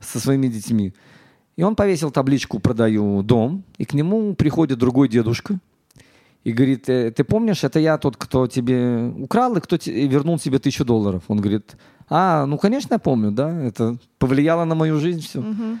со 0.00 0.18
своими 0.18 0.48
детьми. 0.48 0.92
И 1.56 1.62
он 1.62 1.76
повесил 1.76 2.10
табличку 2.10 2.58
«Продаю 2.58 3.22
дом», 3.22 3.62
и 3.78 3.84
к 3.84 3.92
нему 3.94 4.34
приходит 4.34 4.78
другой 4.78 5.08
дедушка 5.08 5.58
и 6.44 6.52
говорит, 6.52 6.88
«Э, 6.88 7.10
ты 7.10 7.24
помнишь, 7.24 7.62
это 7.62 7.78
я 7.78 7.98
тот, 7.98 8.16
кто 8.16 8.46
тебе 8.46 9.12
украл 9.18 9.56
и 9.56 9.60
кто 9.60 9.76
и 9.76 10.08
вернул 10.08 10.38
тебе 10.38 10.58
тысячу 10.58 10.84
долларов. 10.84 11.22
Он 11.28 11.40
говорит, 11.40 11.76
а, 12.08 12.46
ну, 12.46 12.58
конечно, 12.58 12.94
я 12.94 12.98
помню, 12.98 13.30
да, 13.30 13.50
это 13.62 13.96
повлияло 14.18 14.64
на 14.64 14.74
мою 14.74 14.98
жизнь 14.98 15.20
все. 15.20 15.40
Угу. 15.40 15.78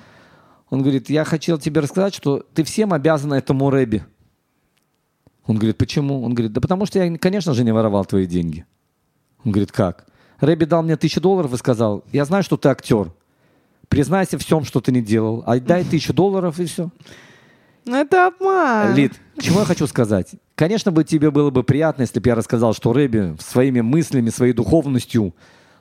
Он 0.70 0.80
говорит, 0.80 1.10
я 1.10 1.24
хотел 1.24 1.58
тебе 1.58 1.80
рассказать, 1.80 2.14
что 2.14 2.46
ты 2.54 2.64
всем 2.64 2.92
обязан 2.92 3.32
этому 3.32 3.68
Рэби. 3.68 4.04
Он 5.46 5.56
говорит, 5.56 5.76
почему? 5.76 6.22
Он 6.22 6.34
говорит, 6.34 6.52
да 6.52 6.60
потому 6.60 6.86
что 6.86 7.02
я, 7.02 7.18
конечно 7.18 7.54
же, 7.54 7.64
не 7.64 7.72
воровал 7.72 8.04
твои 8.04 8.26
деньги. 8.26 8.64
Он 9.44 9.52
говорит, 9.52 9.72
как? 9.72 10.06
Рэби 10.40 10.64
дал 10.64 10.82
мне 10.82 10.96
тысячу 10.96 11.20
долларов 11.20 11.52
и 11.52 11.56
сказал, 11.56 12.04
я 12.12 12.24
знаю, 12.24 12.42
что 12.42 12.56
ты 12.56 12.68
актер. 12.68 13.12
Признайся 13.88 14.38
в 14.38 14.42
всем, 14.42 14.64
что 14.64 14.80
ты 14.80 14.92
не 14.92 15.02
делал. 15.02 15.42
А 15.46 15.58
дай 15.60 15.84
тысячу 15.84 16.12
долларов 16.12 16.58
и 16.58 16.64
все. 16.64 16.90
Ну 17.84 17.96
это 17.96 18.28
обман. 18.28 18.94
Лид, 18.94 19.12
чего 19.40 19.60
я 19.60 19.66
хочу 19.66 19.86
сказать? 19.86 20.30
Конечно 20.54 20.92
бы 20.92 21.04
тебе 21.04 21.30
было 21.30 21.50
бы 21.50 21.64
приятно, 21.64 22.02
если 22.02 22.20
бы 22.20 22.28
я 22.28 22.34
рассказал, 22.34 22.74
что 22.74 22.92
Рэби 22.92 23.36
своими 23.40 23.80
мыслями, 23.80 24.30
своей 24.30 24.52
духовностью 24.52 25.34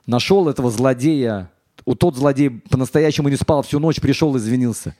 нашел 0.08 0.50
этого 0.50 0.72
злодея. 0.72 1.52
У 1.86 1.96
тот 1.96 2.16
злодей 2.16 2.50
по-настоящему 2.50 3.30
не 3.30 3.36
спал 3.36 3.62
всю 3.64 3.80
ночь, 3.80 4.00
пришел 4.02 4.36
и 4.36 4.40
извинился. 4.40 4.96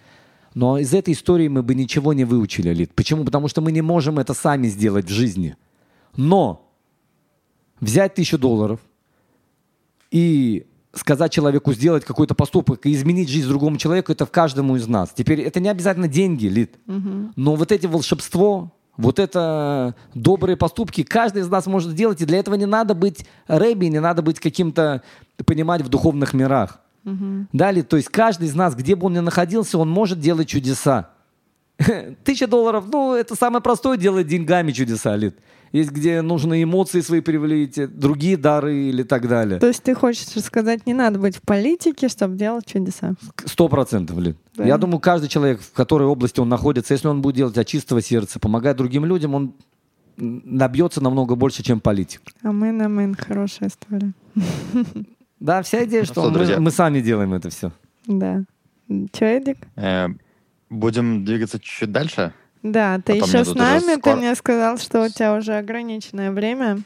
Но 0.54 0.78
из 0.78 0.94
этой 0.94 1.14
истории 1.14 1.48
мы 1.48 1.64
бы 1.64 1.76
ничего 1.76 2.14
не 2.14 2.26
выучили, 2.26 2.74
Лид. 2.74 2.94
Почему? 2.94 3.24
Потому 3.24 3.48
что 3.48 3.62
мы 3.62 3.72
не 3.72 3.82
можем 3.82 4.20
это 4.20 4.34
сами 4.34 4.68
сделать 4.68 5.06
в 5.06 5.14
жизни. 5.14 5.56
Но 6.18 6.70
взять 7.80 8.16
тысячу 8.16 8.38
долларов 8.38 8.80
и 10.12 10.68
сказать 10.94 11.32
человеку 11.32 11.74
сделать 11.74 12.04
какой-то 12.04 12.36
поступок 12.36 12.86
и 12.86 12.94
изменить 12.94 13.30
жизнь 13.30 13.48
другому 13.48 13.78
человеку, 13.78 14.12
это 14.12 14.26
в 14.26 14.32
каждому 14.32 14.76
из 14.76 14.88
нас. 14.88 15.12
Теперь 15.16 15.42
это 15.42 15.60
не 15.60 15.70
обязательно 15.70 16.08
деньги, 16.08 16.48
Лид. 16.48 16.76
Угу. 16.88 17.32
Но 17.36 17.56
вот 17.56 17.72
эти 17.72 17.88
волшебство, 17.88 18.74
вот 18.98 19.20
это 19.20 19.96
добрые 20.14 20.58
поступки 20.58 21.04
каждый 21.04 21.44
из 21.44 21.48
нас 21.48 21.66
может 21.66 21.92
сделать. 21.92 22.22
И 22.22 22.26
для 22.26 22.40
этого 22.40 22.56
не 22.56 22.66
надо 22.66 22.94
быть 22.94 23.26
рэби, 23.48 23.86
не 23.86 24.00
надо 24.00 24.22
быть 24.22 24.40
каким-то, 24.40 25.02
понимать, 25.46 25.82
в 25.82 25.88
духовных 25.88 26.34
мирах. 26.34 26.81
Угу. 27.06 27.48
Далее, 27.54 27.84
то 27.84 27.98
есть 27.98 28.10
каждый 28.10 28.48
из 28.48 28.56
нас, 28.56 28.76
где 28.76 28.96
бы 28.96 29.08
он 29.08 29.14
ни 29.14 29.20
находился, 29.20 29.78
он 29.78 29.90
может 29.90 30.20
делать 30.20 30.48
чудеса. 30.48 31.10
Тысяча 32.24 32.48
долларов, 32.48 32.86
ну, 32.92 33.16
это 33.16 33.36
самое 33.36 33.62
простое 33.62 33.98
делать 33.98 34.28
деньгами 34.28 34.72
чудеса, 34.72 35.16
Лид 35.16 35.36
есть 35.72 35.92
где 35.92 36.22
нужно 36.22 36.62
эмоции 36.62 37.02
свои 37.02 37.22
привлечь, 37.22 37.76
другие 37.90 38.38
дары 38.38 38.90
или 38.90 39.04
так 39.04 39.28
далее. 39.28 39.60
То 39.60 39.68
есть 39.68 39.84
ты 39.84 39.96
хочешь 39.96 40.28
сказать, 40.44 40.86
не 40.86 40.94
надо 40.94 41.20
быть 41.20 41.38
в 41.38 41.42
политике, 41.42 42.10
чтобы 42.10 42.36
делать 42.36 42.66
чудеса? 42.66 43.14
Сто 43.46 43.70
процентов, 43.70 44.18
Лин. 44.18 44.36
Да. 44.56 44.66
Я 44.66 44.78
думаю, 44.78 45.00
каждый 45.00 45.30
человек, 45.30 45.62
в 45.62 45.72
которой 45.72 46.04
области 46.04 46.40
он 46.40 46.50
находится, 46.50 46.94
если 46.94 47.08
он 47.08 47.22
будет 47.22 47.36
делать 47.36 47.58
от 47.58 47.68
чистого 47.68 48.02
сердца, 48.02 48.40
помогать 48.40 48.76
другим 48.76 49.06
людям, 49.06 49.34
он 49.34 49.54
набьется 50.18 51.02
намного 51.02 51.36
больше, 51.36 51.64
чем 51.64 51.80
политик. 51.80 52.22
Амен, 52.44 52.82
амен, 52.82 53.16
хорошая 53.16 53.70
история. 53.70 54.14
Да, 55.42 55.64
вся 55.64 55.86
идея, 55.86 56.06
что 56.06 56.30
мы, 56.30 56.60
мы 56.60 56.70
сами 56.70 57.02
делаем 57.02 57.34
это 57.34 57.50
все. 57.50 57.72
Да. 58.06 58.44
Че, 59.12 59.26
Эдик? 59.26 59.58
Э, 59.76 60.08
будем 60.70 61.26
двигаться 61.26 61.60
чуть-чуть 61.60 61.92
дальше. 61.92 62.32
Да, 62.62 62.98
ты 63.00 63.16
Потом 63.16 63.28
еще 63.28 63.46
с 63.46 63.56
нами, 63.56 63.98
скоро... 63.98 64.00
ты 64.02 64.16
мне 64.20 64.36
сказал, 64.36 64.78
что 64.78 65.04
у 65.04 65.10
тебя 65.10 65.34
уже 65.34 65.56
ограниченное 65.56 66.32
время. 66.32 66.84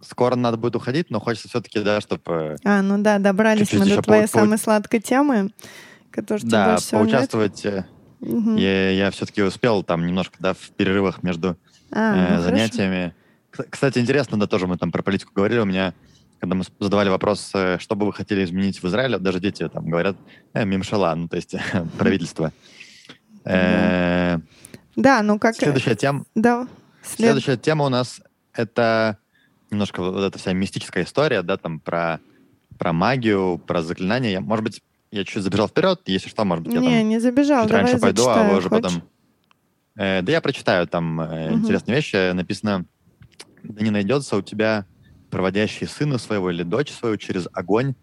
Скоро 0.00 0.34
надо 0.34 0.56
будет 0.56 0.76
уходить, 0.76 1.10
но 1.10 1.20
хочется 1.20 1.48
все-таки, 1.48 1.80
да, 1.80 2.00
чтобы... 2.00 2.56
А, 2.64 2.80
ну 2.80 2.96
да, 3.02 3.18
добрались 3.18 3.68
чуть 3.68 3.80
-чуть 3.82 3.90
мы 3.90 3.96
до 3.96 4.02
твоей 4.02 4.22
по... 4.22 4.28
самой 4.28 4.56
сладкой 4.56 5.00
темы, 5.00 5.50
которую 6.10 6.48
да, 6.48 6.70
больше 6.70 6.86
всего 6.86 7.00
поучаствовать. 7.02 7.66
Угу. 8.20 8.56
Я, 8.56 8.90
я 8.92 9.10
все-таки 9.10 9.42
успел 9.42 9.82
там 9.82 10.06
немножко, 10.06 10.36
да, 10.38 10.54
в 10.54 10.70
перерывах 10.70 11.22
между 11.22 11.58
а, 11.90 12.16
э, 12.16 12.36
ну 12.36 12.42
занятиями. 12.42 13.14
Хорошо. 13.50 13.68
Кстати, 13.70 13.98
интересно, 13.98 14.40
да, 14.40 14.46
тоже 14.46 14.66
мы 14.66 14.78
там 14.78 14.90
про 14.90 15.02
политику 15.02 15.32
говорили, 15.34 15.58
у 15.58 15.66
меня 15.66 15.92
когда 16.42 16.56
мы 16.56 16.64
задавали 16.80 17.08
вопрос, 17.08 17.52
э, 17.54 17.78
что 17.78 17.94
бы 17.94 18.04
вы 18.04 18.12
хотели 18.12 18.42
изменить 18.42 18.82
в 18.82 18.88
Израиле, 18.88 19.20
даже 19.20 19.38
дети 19.38 19.68
там 19.68 19.88
говорят, 19.88 20.16
э, 20.54 20.64
мимшала, 20.64 21.14
ну, 21.14 21.28
то 21.28 21.36
есть 21.36 21.54
правительство. 21.98 22.52
Э, 23.44 24.38
да, 24.96 25.22
ну 25.22 25.38
как... 25.38 25.54
Следующая 25.54 25.94
тема... 25.94 26.24
Да. 26.34 26.66
След... 27.04 27.28
Следующая 27.28 27.56
тема 27.56 27.84
у 27.84 27.88
нас 27.90 28.20
это 28.54 29.18
немножко 29.70 30.02
вот 30.02 30.20
эта 30.20 30.36
вся 30.36 30.52
мистическая 30.52 31.04
история, 31.04 31.42
да, 31.42 31.56
там 31.58 31.78
про, 31.78 32.18
про 32.76 32.92
магию, 32.92 33.62
про 33.64 33.80
заклинания. 33.80 34.40
может 34.40 34.64
быть, 34.64 34.82
я 35.12 35.24
чуть 35.24 35.44
забежал 35.44 35.68
вперед, 35.68 36.00
если 36.06 36.28
что, 36.28 36.44
может 36.44 36.64
быть, 36.64 36.74
я 36.74 36.80
не, 36.80 36.88
там 36.88 37.08
не 37.08 37.20
забежал, 37.20 37.66
чуть 37.66 37.72
раньше 37.72 37.98
пойду, 37.98 38.26
а 38.26 38.48
вы 38.48 38.56
уже 38.56 38.68
хочешь? 38.68 38.82
потом... 38.82 39.02
Э, 39.94 40.22
да 40.22 40.32
я 40.32 40.40
прочитаю, 40.40 40.88
там 40.88 41.20
э, 41.20 41.50
угу. 41.50 41.58
интересные 41.60 41.94
вещи. 41.94 42.32
Написано, 42.32 42.84
да 43.62 43.84
не 43.84 43.90
найдется 43.90 44.36
у 44.36 44.42
тебя 44.42 44.86
проводящий 45.32 45.86
сына 45.86 46.18
своего 46.18 46.50
или 46.50 46.62
дочь 46.62 46.92
свою 46.92 47.16
через 47.16 47.48
огонь, 47.54 47.94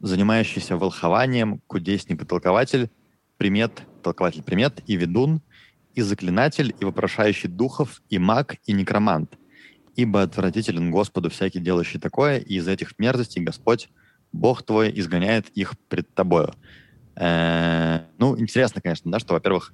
занимающийся 0.00 0.76
волхованием, 0.76 1.62
кудесник 1.66 2.22
и 2.22 2.26
толкователь, 2.26 2.90
примет, 3.38 3.82
толкователь 4.02 4.42
примет, 4.42 4.82
и 4.86 4.96
ведун, 4.96 5.40
и 5.94 6.02
заклинатель, 6.02 6.74
и 6.78 6.84
вопрошающий 6.84 7.48
духов, 7.48 8.02
и 8.10 8.18
маг, 8.18 8.56
и 8.66 8.74
некромант. 8.74 9.38
Ибо 9.96 10.22
отвратителен 10.22 10.90
Господу 10.90 11.30
всякий 11.30 11.58
делающий 11.58 11.98
такое, 11.98 12.38
и 12.38 12.56
из 12.56 12.68
этих 12.68 12.98
мерзостей 12.98 13.42
Господь, 13.42 13.88
Бог 14.32 14.62
твой, 14.62 14.92
изгоняет 14.94 15.48
их 15.56 15.78
пред 15.88 16.12
тобою. 16.14 16.52
Э, 17.16 18.00
ну, 18.18 18.38
интересно, 18.38 18.82
конечно, 18.82 19.10
да, 19.10 19.18
что, 19.18 19.32
во-первых, 19.32 19.72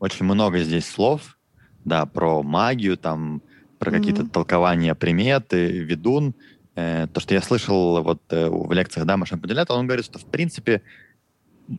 очень 0.00 0.24
много 0.24 0.58
здесь 0.58 0.88
слов, 0.88 1.38
да, 1.84 2.06
про 2.06 2.42
магию, 2.42 2.96
там, 2.96 3.40
про 3.80 3.90
mm-hmm. 3.90 3.96
какие-то 3.96 4.26
толкования 4.28 4.94
приметы, 4.94 5.78
ведун. 5.78 6.34
Э, 6.76 7.08
то, 7.12 7.18
что 7.18 7.34
я 7.34 7.40
слышал 7.40 8.02
вот 8.02 8.22
э, 8.28 8.48
в 8.48 8.70
лекциях, 8.72 9.06
да, 9.06 9.16
Машин 9.16 9.40
Поделят, 9.40 9.70
он 9.70 9.86
говорит, 9.86 10.04
что, 10.04 10.18
в 10.18 10.26
принципе, 10.26 10.82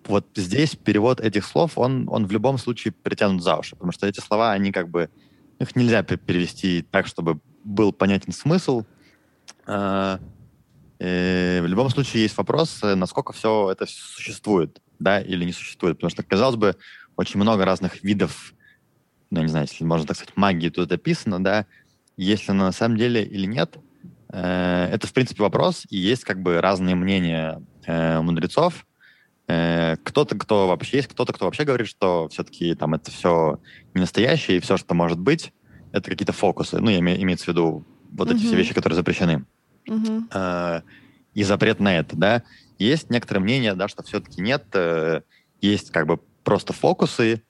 вот 0.07 0.25
здесь 0.35 0.75
перевод 0.75 1.21
этих 1.21 1.45
слов, 1.45 1.77
он, 1.77 2.09
он 2.09 2.25
в 2.25 2.31
любом 2.31 2.57
случае 2.57 2.91
притянут 2.91 3.43
за 3.43 3.55
уши, 3.55 3.75
потому 3.75 3.91
что 3.91 4.07
эти 4.07 4.19
слова, 4.19 4.51
они 4.51 4.71
как 4.71 4.89
бы, 4.89 5.09
их 5.59 5.75
нельзя 5.75 6.01
перевести 6.01 6.81
так, 6.89 7.05
чтобы 7.05 7.39
был 7.63 7.93
понятен 7.93 8.33
смысл. 8.33 8.83
Э, 9.67 10.17
э, 10.97 11.61
в 11.61 11.67
любом 11.67 11.91
случае 11.91 12.23
есть 12.23 12.35
вопрос, 12.35 12.81
насколько 12.81 13.31
все 13.31 13.69
это 13.71 13.85
существует, 13.85 14.81
да, 14.97 15.21
или 15.21 15.45
не 15.45 15.53
существует, 15.53 15.97
потому 15.97 16.09
что, 16.09 16.23
казалось 16.23 16.55
бы, 16.55 16.75
очень 17.15 17.39
много 17.39 17.63
разных 17.63 18.03
видов, 18.03 18.55
ну, 19.29 19.41
не 19.41 19.47
знаю, 19.47 19.67
если 19.69 19.83
можно 19.83 20.07
так 20.07 20.17
сказать, 20.17 20.35
магии 20.35 20.69
тут 20.69 20.91
описано, 20.91 21.43
да, 21.43 21.65
если 22.23 22.51
она 22.51 22.65
на 22.65 22.71
самом 22.71 22.97
деле 22.97 23.23
или 23.23 23.45
нет, 23.45 23.77
э, 24.31 24.89
это, 24.91 25.07
в 25.07 25.13
принципе, 25.13 25.43
вопрос, 25.43 25.85
и 25.89 25.97
есть 25.97 26.23
как 26.23 26.41
бы 26.41 26.61
разные 26.61 26.95
мнения 26.95 27.61
мудрецов, 27.87 28.85
Э, 29.51 29.97
кто-то, 30.03 30.37
кто 30.37 30.67
вообще 30.69 30.97
есть, 30.97 31.09
кто-то, 31.09 31.33
кто 31.33 31.45
вообще 31.45 31.65
говорит, 31.65 31.87
что 31.87 32.29
все-таки 32.29 32.73
там 32.73 32.93
это 32.93 33.11
все 33.11 33.59
не 33.93 33.99
настоящее, 33.99 34.57
и 34.57 34.59
все, 34.61 34.77
что 34.77 34.93
может 34.93 35.19
быть, 35.19 35.51
это 35.91 36.09
какие-то 36.09 36.31
фокусы. 36.31 36.79
Ну, 36.79 36.89
име, 36.89 37.21
имеется 37.21 37.45
в 37.45 37.47
виду 37.49 37.85
вот 38.11 38.29
uh-huh. 38.29 38.37
эти 38.37 38.45
все 38.45 38.55
вещи, 38.55 38.73
которые 38.73 38.95
запрещены. 38.95 39.45
Uh-huh. 39.87 40.83
И 41.33 41.43
запрет 41.43 41.79
на 41.79 41.97
это, 41.97 42.15
да. 42.15 42.43
Есть 42.77 43.09
некоторое 43.09 43.41
мнение, 43.41 43.73
да, 43.73 43.89
что 43.89 44.03
все-таки 44.03 44.41
нет, 44.41 44.65
э, 44.73 45.21
есть 45.59 45.91
как 45.91 46.07
бы 46.07 46.17
просто 46.45 46.71
фокусы, 46.71 47.43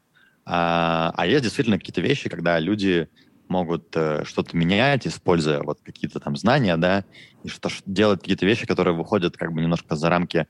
а, 0.43 1.13
а 1.15 1.27
есть 1.27 1.43
действительно 1.43 1.77
какие-то 1.77 2.01
вещи, 2.01 2.29
когда 2.29 2.57
люди 2.57 3.09
могут 3.51 3.89
что-то 4.23 4.55
менять, 4.57 5.05
используя 5.05 5.61
вот 5.61 5.79
какие-то 5.83 6.19
там 6.19 6.35
знания, 6.37 6.77
да, 6.77 7.03
и 7.43 7.49
что 7.49 7.69
делать 7.85 8.21
какие-то 8.21 8.45
вещи, 8.45 8.65
которые 8.65 8.95
выходят 8.95 9.37
как 9.37 9.51
бы 9.51 9.61
немножко 9.61 9.95
за 9.95 10.09
рамки 10.09 10.47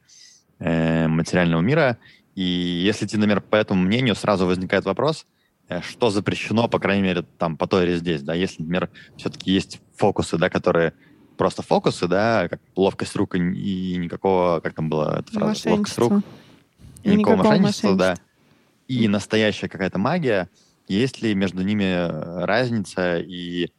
э, 0.59 1.07
материального 1.07 1.61
мира. 1.61 1.97
И 2.35 2.43
если 2.43 3.05
идти, 3.05 3.17
например, 3.17 3.41
по 3.41 3.55
этому 3.55 3.81
мнению, 3.81 4.15
сразу 4.15 4.45
возникает 4.45 4.85
вопрос, 4.85 5.25
э, 5.67 5.81
что 5.81 6.09
запрещено, 6.09 6.67
по 6.67 6.79
крайней 6.79 7.03
мере, 7.03 7.23
там, 7.37 7.57
по 7.57 7.67
той 7.67 7.85
или 7.85 7.95
здесь, 7.95 8.21
да, 8.21 8.33
если, 8.33 8.61
например, 8.61 8.89
все-таки 9.17 9.51
есть 9.51 9.81
фокусы, 9.95 10.37
да, 10.37 10.49
которые 10.49 10.93
просто 11.37 11.61
фокусы, 11.63 12.07
да, 12.07 12.47
как 12.49 12.61
ловкость 12.75 13.15
рук 13.15 13.35
и 13.35 13.97
никакого, 13.97 14.59
как 14.59 14.73
там 14.75 14.89
была 14.89 15.19
эта 15.19 15.31
фраза, 15.31 15.69
ловкость 15.69 15.97
рук, 15.97 16.13
и 17.03 17.09
никакого, 17.09 17.35
никакого 17.35 17.35
мошенничества, 17.47 17.95
да, 17.95 18.15
и 18.87 19.07
настоящая 19.07 19.69
какая-то 19.69 19.97
магия, 19.97 20.49
есть 20.91 21.21
ли 21.21 21.33
между 21.35 21.63
ними 21.63 22.43
разница, 22.43 23.19
и, 23.19 23.71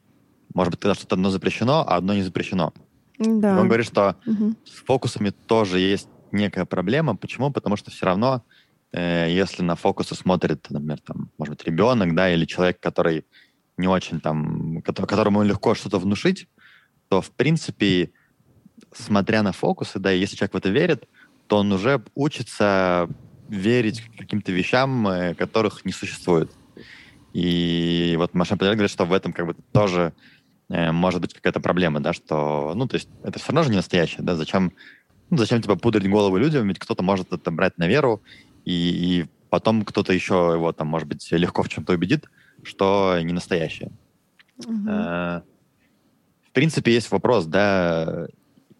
может 0.55 0.73
быть, 0.73 0.81
тогда 0.81 0.95
что-то 0.95 1.15
одно 1.15 1.31
запрещено, 1.31 1.85
а 1.87 1.97
одно 1.97 2.15
не 2.15 2.23
запрещено. 2.23 2.73
Да. 3.19 3.61
он 3.61 3.69
говорит, 3.69 3.87
что 3.87 4.17
угу. 4.27 4.55
с 4.65 4.83
фокусами 4.85 5.31
тоже 5.31 5.79
есть 5.79 6.09
некая 6.33 6.65
проблема. 6.65 7.15
Почему? 7.15 7.53
Потому 7.53 7.77
что 7.77 7.91
все 7.91 8.07
равно, 8.07 8.43
э, 8.93 9.29
если 9.31 9.63
на 9.63 9.77
фокусы 9.77 10.15
смотрит, 10.15 10.67
например, 10.71 10.99
там, 11.01 11.31
может 11.39 11.55
быть, 11.55 11.67
ребенок, 11.67 12.15
да, 12.15 12.33
или 12.33 12.47
человек, 12.47 12.81
который 12.81 13.25
не 13.77 13.87
очень 13.87 14.21
там, 14.21 14.83
которому 14.83 15.43
легко 15.43 15.75
что-то 15.75 15.99
внушить, 15.99 16.49
то, 17.09 17.21
в 17.21 17.31
принципе, 17.31 18.11
смотря 18.93 19.43
на 19.43 19.53
фокусы, 19.53 19.99
да, 19.99 20.13
и 20.13 20.19
если 20.19 20.37
человек 20.37 20.55
в 20.55 20.57
это 20.57 20.71
верит, 20.71 21.09
то 21.47 21.59
он 21.59 21.73
уже 21.73 22.03
учится 22.15 23.09
верить 23.49 24.03
каким-то 24.17 24.53
вещам, 24.53 25.07
э, 25.07 25.35
которых 25.35 25.85
не 25.85 25.93
существует. 25.93 26.51
И 27.33 28.15
вот 28.19 28.35
Маша 28.35 28.57
Падель 28.57 28.75
говорит, 28.75 28.91
что 28.91 29.05
в 29.05 29.13
этом 29.13 29.33
как 29.33 29.47
бы 29.47 29.57
тоже 29.73 30.13
э, 30.69 30.93
может 30.93 31.21
быть 31.21 31.35
какая-то 31.35 31.61
проблема, 31.61 32.01
да, 32.01 32.13
что, 32.13 32.73
ну, 32.75 32.87
то 32.87 32.97
есть 32.97 33.09
это 33.23 33.39
все 33.39 33.49
равно 33.49 33.63
же 33.65 33.71
не 33.71 33.77
настоящее, 33.77 34.23
да, 34.23 34.37
зачем 34.37 34.73
ну, 35.33 35.39
зачем 35.39 35.63
типа 35.63 35.77
пудрить 35.77 36.11
головы 36.11 36.41
людям, 36.41 36.69
ведь 36.69 36.79
кто-то 36.79 37.03
может 37.03 37.33
это 37.33 37.51
брать 37.51 37.79
на 37.79 37.87
веру, 37.87 38.23
и, 38.67 38.73
и 38.73 39.27
потом 39.49 39.83
кто-то 39.83 40.13
еще 40.13 40.51
его 40.55 40.73
там, 40.73 40.89
может 40.89 41.09
быть, 41.09 41.27
легко 41.33 41.63
в 41.63 41.71
чем-то 41.71 41.95
убедит, 41.95 42.27
что 42.63 43.19
не 43.23 43.33
настоящее. 43.33 43.93
Угу. 44.59 44.89
Э, 44.91 45.41
в 46.47 46.53
принципе, 46.53 46.93
есть 46.93 47.11
вопрос, 47.11 47.47
да, 47.47 48.27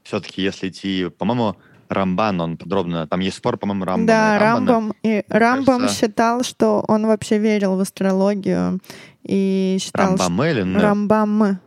все-таки 0.03 0.43
если 0.43 0.69
идти, 0.69 1.09
по-моему, 1.09 1.57
Рамбан, 1.93 2.41
он 2.41 2.57
подробно, 2.57 3.07
там 3.07 3.21
есть 3.21 3.37
спор, 3.37 3.57
по-моему, 3.57 3.85
Рамбан. 3.85 4.07
Да, 4.07 4.37
и 4.37 4.41
Рамбам, 4.41 4.95
и 5.03 5.25
Рамбам 5.29 5.81
кажется, 5.81 6.01
считал, 6.01 6.43
что 6.43 6.85
он 6.89 7.07
вообще 7.07 7.39
верил 7.39 7.77
в 7.77 7.81
астрологию 7.81 8.81
и 9.23 9.79
считал, 9.81 10.17
Рамбам 10.17 10.35
что... 10.35 10.45
или... 10.47 10.79
Рамбам 10.79 11.59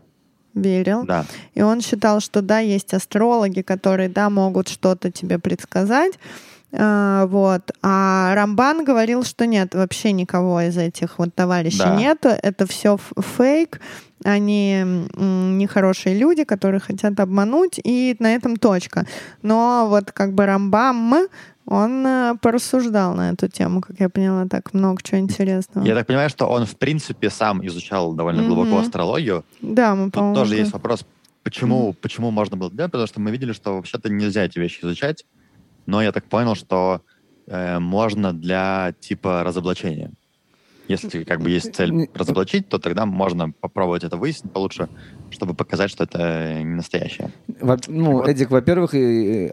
верил. 0.53 1.03
Да. 1.03 1.25
И 1.53 1.61
он 1.61 1.81
считал, 1.81 2.19
что 2.19 2.41
да, 2.41 2.59
есть 2.59 2.93
астрологи, 2.93 3.61
которые, 3.61 4.09
да, 4.09 4.29
могут 4.29 4.69
что-то 4.69 5.11
тебе 5.11 5.37
предсказать. 5.37 6.13
А, 6.77 7.25
вот. 7.27 7.71
А 7.81 8.33
Рамбан 8.35 8.83
говорил, 8.83 9.23
что 9.23 9.45
нет, 9.45 9.73
вообще 9.73 10.11
никого 10.11 10.61
из 10.61 10.77
этих 10.77 11.17
вот 11.19 11.33
товарищей 11.33 11.79
да. 11.79 11.95
нету. 11.95 12.29
Это 12.29 12.67
все 12.67 12.97
фейк. 13.37 13.79
Они 14.23 14.83
нехорошие 15.15 16.17
люди, 16.17 16.45
которые 16.45 16.79
хотят 16.79 17.19
обмануть, 17.19 17.79
и 17.83 18.15
на 18.19 18.33
этом 18.33 18.55
точка. 18.55 19.05
Но 19.41 19.87
вот 19.89 20.11
как 20.11 20.33
бы 20.33 20.45
Рамбам 20.45 21.27
он 21.65 22.05
э, 22.05 22.35
порассуждал 22.41 23.15
на 23.15 23.31
эту 23.31 23.47
тему, 23.47 23.81
как 23.81 23.99
я 23.99 24.07
поняла, 24.07 24.45
так 24.47 24.73
много 24.73 25.01
чего 25.01 25.17
интересного. 25.19 25.85
Я 25.85 25.95
так 25.95 26.05
понимаю, 26.05 26.29
что 26.29 26.45
он, 26.45 26.65
в 26.65 26.75
принципе, 26.75 27.29
сам 27.29 27.65
изучал 27.65 28.13
довольно 28.13 28.41
mm-hmm. 28.41 28.47
глубоко 28.47 28.77
астрологию. 28.79 29.43
Да, 29.61 29.95
мы, 29.95 30.11
Тут 30.11 30.35
тоже 30.35 30.55
есть 30.55 30.71
вопрос, 30.73 31.05
почему, 31.43 31.89
mm-hmm. 31.89 31.97
почему 32.01 32.31
можно 32.31 32.55
было 32.55 32.71
делать, 32.71 32.91
потому 32.91 33.07
что 33.07 33.19
мы 33.19 33.31
видели, 33.31 33.51
что 33.51 33.77
вообще-то 33.77 34.09
нельзя 34.09 34.45
эти 34.45 34.59
вещи 34.59 34.81
изучать, 34.83 35.25
но 35.85 36.01
я 36.01 36.11
так 36.11 36.25
понял, 36.25 36.55
что 36.55 37.01
э, 37.47 37.79
можно 37.79 38.33
для 38.33 38.93
типа 38.99 39.43
разоблачения. 39.43 40.11
Если 40.87 41.23
как 41.23 41.41
бы 41.41 41.49
есть 41.49 41.73
цель 41.73 42.09
разоблачить, 42.13 42.69
то 42.69 42.77
тогда 42.77 43.05
можно 43.05 43.51
попробовать 43.51 44.03
это 44.03 44.17
выяснить 44.17 44.51
получше, 44.51 44.87
чтобы 45.31 45.55
показать, 45.55 45.89
что 45.89 46.03
это 46.03 46.61
не 46.61 46.75
настоящее. 46.75 47.31
Во, 47.59 47.77
ну, 47.87 48.13
вот. 48.13 48.27
Эдик, 48.27 48.51
во-первых, 48.51 48.93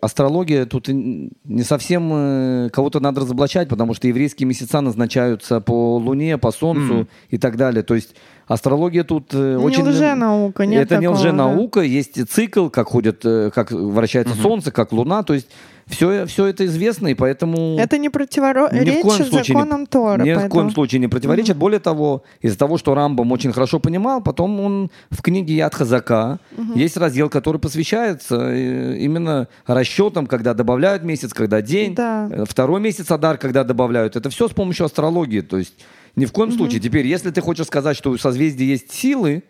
астрология 0.03 0.67
тут 0.67 0.89
не 0.89 1.63
совсем 1.63 2.11
э, 2.13 2.71
кого-то 2.71 3.01
надо 3.01 3.23
разоблачать, 3.23 3.69
потому 3.69 3.95
что 3.95 4.09
еврейские 4.09 4.47
месяца 4.47 4.81
назначаются 4.81 5.61
по 5.61 5.97
Луне, 5.97 6.37
по 6.37 6.53
Солнцу 6.53 6.95
mm. 6.95 7.09
и 7.31 7.39
так 7.39 7.57
далее. 7.57 7.83
То 7.83 7.95
есть 7.95 8.15
астрология 8.47 9.05
тут 9.05 9.33
не 9.33 9.57
очень... 9.57 9.85
Не 9.85 9.91
лженаука, 9.91 10.67
нет 10.67 10.83
Это 10.83 10.97
такого, 10.97 11.01
не 11.01 11.09
лженаука, 11.09 11.81
да. 11.81 11.87
есть 11.87 12.31
цикл, 12.31 12.69
как 12.69 12.89
ходит, 12.89 13.25
э, 13.25 13.51
как 13.55 13.73
вращается 13.73 14.35
mm-hmm. 14.35 14.43
Солнце, 14.43 14.71
как 14.71 14.93
Луна. 14.93 15.23
То 15.23 15.33
есть 15.33 15.49
все, 15.93 16.27
все 16.27 16.47
это 16.47 16.67
известно, 16.67 17.09
и 17.09 17.15
поэтому... 17.15 17.77
Это 17.79 17.99
не 17.99 18.09
противоречит 18.09 19.33
законам 19.33 19.87
Тора. 19.87 20.23
Ни 20.23 20.35
поэтому... 20.35 20.47
в 20.47 20.51
коем 20.51 20.71
случае 20.71 21.01
не 21.01 21.09
противоречит. 21.09 21.57
Mm-hmm. 21.57 21.61
Более 21.61 21.81
того, 21.81 22.25
из-за 22.41 22.59
того, 22.59 22.79
что 22.79 22.95
Рамбам 22.95 23.31
очень 23.31 23.53
хорошо 23.53 23.79
понимал, 23.79 24.23
потом 24.23 24.59
он 24.61 24.91
в 25.11 25.23
книге 25.23 25.55
Яд 25.55 25.75
Хазака 25.75 26.39
mm-hmm. 26.53 26.79
есть 26.79 26.97
раздел, 26.97 27.29
который 27.29 27.59
посвящается 27.61 28.51
э, 28.51 28.97
именно 28.99 29.49
расчетам, 29.67 30.27
когда 30.27 30.55
добавляют 30.55 31.05
месяц, 31.05 31.33
когда 31.35 31.61
день, 31.63 31.95
да. 31.95 32.29
Э, 32.31 32.45
второй 32.49 32.81
месяц 32.81 33.11
Адар, 33.11 33.39
когда 33.39 33.63
добавляют. 33.63 34.17
Это 34.17 34.31
все 34.31 34.49
с 34.49 34.53
помощью 34.53 34.87
астрологии. 34.87 35.41
То 35.41 35.59
есть 35.59 35.75
ни 36.17 36.25
в 36.25 36.33
коем 36.33 36.51
mm-hmm. 36.51 36.57
случае. 36.57 36.81
Теперь, 36.81 37.07
если 37.07 37.31
ты 37.31 37.41
хочешь 37.41 37.67
сказать, 37.67 37.97
что 37.97 38.11
у 38.11 38.19
созвездия 38.19 38.67
есть 38.67 38.93
силы 38.93 39.43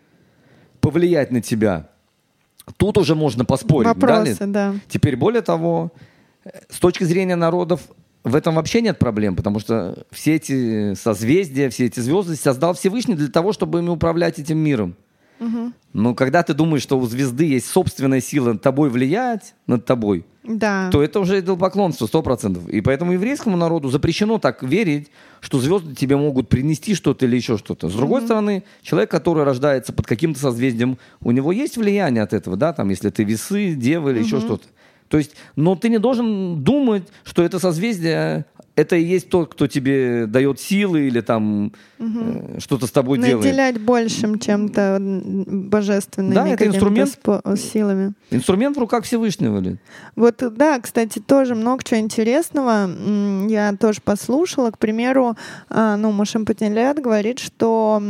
повлиять 0.81 1.31
на 1.31 1.41
тебя, 1.41 1.89
тут 2.77 2.97
уже 2.97 3.15
можно 3.15 3.45
поспорить. 3.45 3.87
Вопросы, 3.87 4.37
да. 4.41 4.71
да. 4.71 4.75
Теперь, 4.89 5.15
более 5.15 5.41
того, 5.41 5.91
с 6.69 6.79
точки 6.79 7.03
зрения 7.03 7.35
народов 7.35 7.81
в 8.23 8.35
этом 8.35 8.55
вообще 8.55 8.81
нет 8.81 8.99
проблем, 8.99 9.35
потому 9.35 9.59
что 9.59 10.05
все 10.11 10.35
эти 10.35 10.93
созвездия, 10.93 11.69
все 11.69 11.85
эти 11.85 11.99
звезды 11.99 12.35
создал 12.35 12.73
Всевышний 12.73 13.15
для 13.15 13.27
того, 13.27 13.53
чтобы 13.53 13.79
ими 13.79 13.89
управлять 13.89 14.39
этим 14.39 14.57
миром. 14.57 14.95
Угу. 15.39 15.73
Но 15.93 16.15
когда 16.15 16.41
ты 16.43 16.53
думаешь, 16.53 16.83
что 16.83 16.97
у 16.97 17.05
звезды 17.05 17.45
есть 17.45 17.67
собственная 17.67 18.21
сила 18.21 18.53
над 18.53 18.61
тобой 18.61 18.89
влиять, 18.89 19.55
над 19.67 19.85
тобой, 19.85 20.25
да. 20.43 20.89
то 20.89 21.03
это 21.03 21.19
уже 21.19 21.39
идолопоклонство, 21.39 22.07
сто 22.07 22.21
процентов. 22.21 22.67
И 22.69 22.81
поэтому 22.81 23.11
еврейскому 23.13 23.57
народу 23.57 23.89
запрещено 23.89 24.37
так 24.37 24.63
верить, 24.63 25.11
что 25.41 25.59
звезды 25.59 25.93
тебе 25.95 26.15
могут 26.15 26.49
принести 26.49 26.95
что-то 26.95 27.25
или 27.25 27.35
еще 27.35 27.57
что-то. 27.57 27.89
С 27.89 27.93
другой 27.93 28.21
mm 28.21 28.25
стороны, 28.25 28.63
человек, 28.81 29.11
который 29.11 29.43
рождается 29.43 29.91
под 29.91 30.05
каким-то 30.07 30.39
созвездием, 30.39 30.97
у 31.21 31.31
него 31.31 31.51
есть 31.51 31.77
влияние 31.77 32.23
от 32.23 32.33
этого, 32.33 32.55
да, 32.55 32.73
там, 32.73 32.89
если 32.89 33.09
ты 33.09 33.23
весы, 33.23 33.73
девы 33.73 34.11
или 34.11 34.21
mm 34.21 34.23
еще 34.23 34.39
что-то. 34.39 34.65
То 35.13 35.19
есть, 35.19 35.35
но 35.55 35.75
ты 35.75 35.89
не 35.89 35.99
должен 35.99 36.63
думать, 36.63 37.03
что 37.23 37.43
это 37.43 37.59
созвездие 37.59 38.45
это 38.75 38.95
и 38.95 39.03
есть 39.03 39.29
тот, 39.29 39.53
кто 39.53 39.67
тебе 39.67 40.25
дает 40.25 40.59
силы 40.59 41.01
или 41.01 41.21
там 41.21 41.73
угу. 41.99 42.59
что-то 42.59 42.87
с 42.87 42.91
тобой 42.91 43.19
Наделять 43.19 43.41
делает. 43.41 43.45
Наделять 43.45 43.81
большим 43.81 44.39
чем-то 44.39 44.97
божественными 44.99 46.33
да, 46.33 46.47
это 46.47 46.65
инструмент, 46.65 47.17
спо- 47.23 47.57
силами. 47.57 48.13
Инструмент 48.31 48.75
в 48.75 48.79
руках 48.79 49.03
Всевышнего. 49.05 49.59
Ли? 49.59 49.77
Вот, 50.15 50.43
да, 50.55 50.79
кстати, 50.79 51.19
тоже 51.19 51.53
много 51.53 51.83
чего 51.83 51.99
интересного. 51.99 52.89
Я 53.47 53.75
тоже 53.79 54.01
послушала. 54.03 54.71
К 54.71 54.79
примеру, 54.79 55.35
а, 55.69 55.95
ну, 55.95 56.11
Машем 56.11 56.45
Патилят 56.45 56.99
говорит, 56.99 57.37
что 57.37 58.01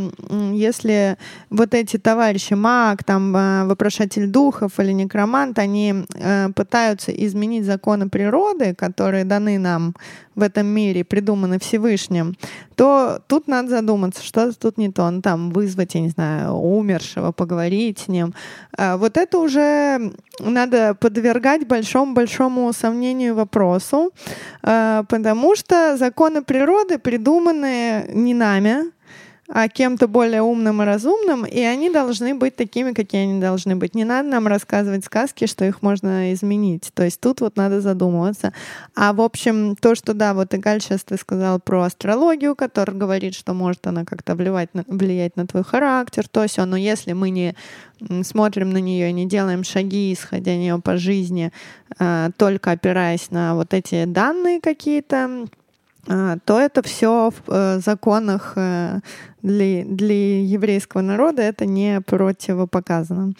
если 0.53 1.18
вот 1.49 1.74
эти 1.74 1.97
товарищи, 1.97 2.53
маг, 2.53 3.03
там, 3.03 3.34
а, 3.36 3.66
вопрошатель 3.66 4.28
духов 4.28 4.80
или 4.80 4.93
некромант, 4.93 5.59
они 5.59 6.05
э, 6.16 6.49
пытаются 6.55 7.11
изменить 7.11 7.66
законы 7.66 8.07
природы, 8.07 8.74
которые 8.74 9.26
даны 9.26 9.59
нам 9.59 9.93
в 10.36 10.41
этом 10.41 10.53
мире 10.62 11.04
придуманы 11.04 11.60
Всевышним, 11.60 12.36
то 12.76 13.20
тут 13.28 13.47
надо 13.47 13.70
задуматься, 13.70 14.24
что 14.24 14.51
тут 14.54 14.78
не 14.78 14.91
то. 14.91 15.10
Ну, 15.10 15.22
там 15.22 15.51
вызвать, 15.51 15.95
я 15.95 16.01
не 16.01 16.10
знаю, 16.10 16.54
умершего, 16.54 17.32
поговорить 17.32 17.99
с 17.99 18.08
ним. 18.08 18.34
А 18.78 18.97
вот 18.97 19.18
это 19.18 19.39
уже 19.39 20.14
надо 20.39 20.95
подвергать 20.95 21.68
большому-большому 21.68 22.72
сомнению 22.74 23.36
вопросу, 23.36 24.12
а, 24.62 25.04
потому 25.04 25.56
что 25.56 25.97
законы 25.97 26.41
природы 26.43 26.97
придуманы 26.97 28.10
не 28.14 28.34
нами, 28.34 28.91
а 29.56 29.70
кем-то 29.70 30.08
более 30.08 30.41
умным 30.41 30.82
и 30.82 30.86
разумным, 30.86 31.45
и 31.45 31.60
они 31.60 31.91
должны 31.91 32.34
быть 32.34 32.56
такими, 32.56 32.91
какие 32.91 33.22
они 33.22 33.39
должны 33.39 33.76
быть. 33.76 33.93
Не 33.93 34.04
надо 34.04 34.28
нам 34.28 34.47
рассказывать 34.47 35.06
сказки, 35.06 35.45
что 35.45 35.64
их 35.64 35.84
можно 35.84 36.34
изменить. 36.34 36.89
То 36.95 37.04
есть 37.04 37.22
тут 37.22 37.39
вот 37.39 37.56
надо 37.56 37.80
задумываться. 37.80 38.51
А 38.95 39.14
в 39.14 39.22
общем, 39.22 39.76
то, 39.76 39.93
что 39.93 40.16
да, 40.16 40.34
вот 40.34 40.56
Игаль 40.56 40.82
сейчас 40.82 41.04
ты 41.04 41.18
сказал 41.18 41.60
про 41.60 41.84
астрологию, 41.84 42.56
которая 42.56 42.97
говорит, 42.97 43.36
что 43.36 43.54
может 43.54 43.86
она 43.86 44.06
как-то 44.06 44.34
влиять 44.34 44.74
на, 44.74 44.86
влиять 44.88 45.36
на 45.36 45.45
твой 45.45 45.64
характер, 45.64 46.28
то 46.28 46.41
есть, 46.41 46.58
но 46.58 46.76
если 46.76 47.14
мы 47.14 47.30
не 47.30 47.56
смотрим 48.24 48.72
на 48.72 48.80
нее, 48.80 49.12
не 49.12 49.28
делаем 49.28 49.64
шаги, 49.64 50.14
исходя 50.14 50.56
нее 50.56 50.82
по 50.84 50.97
жизни, 50.97 51.51
а, 51.99 52.32
только 52.38 52.72
опираясь 52.72 53.30
на 53.30 53.54
вот 53.54 53.76
эти 53.76 54.06
данные 54.06 54.60
какие-то, 54.62 55.45
то 56.06 56.60
это 56.60 56.82
все 56.84 57.32
в 57.32 57.49
э, 57.49 57.80
законах 57.80 58.54
э, 58.58 58.99
для, 59.41 59.86
для 59.86 60.41
еврейского 60.41 61.01
народа 61.01 61.41
это 61.41 61.66
не 61.66 62.01
противопоказано. 62.01 63.34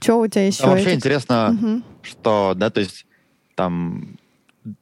Что 0.00 0.20
у 0.20 0.26
тебя 0.26 0.46
еще? 0.46 0.64
А 0.64 0.68
вообще 0.68 0.88
этих... 0.88 0.96
интересно, 0.96 1.56
угу. 1.58 1.82
что, 2.02 2.52
да, 2.54 2.68
то 2.68 2.80
есть 2.80 3.06
там 3.54 4.18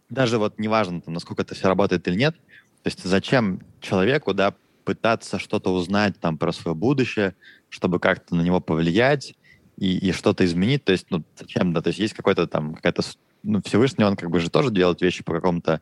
даже 0.08 0.38
вот 0.38 0.58
неважно, 0.58 1.00
там, 1.00 1.14
насколько 1.14 1.42
это 1.42 1.54
все 1.54 1.68
работает 1.68 2.06
или 2.08 2.16
нет, 2.16 2.34
то 2.82 2.88
есть 2.88 3.04
зачем 3.04 3.60
человеку, 3.80 4.34
да, 4.34 4.54
пытаться 4.84 5.38
что-то 5.38 5.72
узнать 5.72 6.18
там 6.20 6.36
про 6.36 6.52
свое 6.52 6.74
будущее, 6.74 7.34
чтобы 7.68 8.00
как-то 8.00 8.34
на 8.34 8.42
него 8.42 8.60
повлиять 8.60 9.34
и, 9.76 9.96
и 9.98 10.12
что-то 10.12 10.44
изменить, 10.44 10.84
то 10.84 10.92
есть, 10.92 11.06
ну, 11.10 11.22
зачем, 11.38 11.72
да, 11.72 11.80
то 11.80 11.88
есть 11.88 11.98
есть 11.98 12.14
какой-то 12.14 12.46
там, 12.46 12.74
какая-то, 12.74 13.02
ну, 13.42 13.62
Всевышний, 13.64 14.04
он 14.04 14.16
как 14.16 14.30
бы 14.30 14.40
же 14.40 14.50
тоже 14.50 14.70
делает 14.70 15.00
вещи 15.00 15.24
по 15.24 15.32
какому-то 15.32 15.80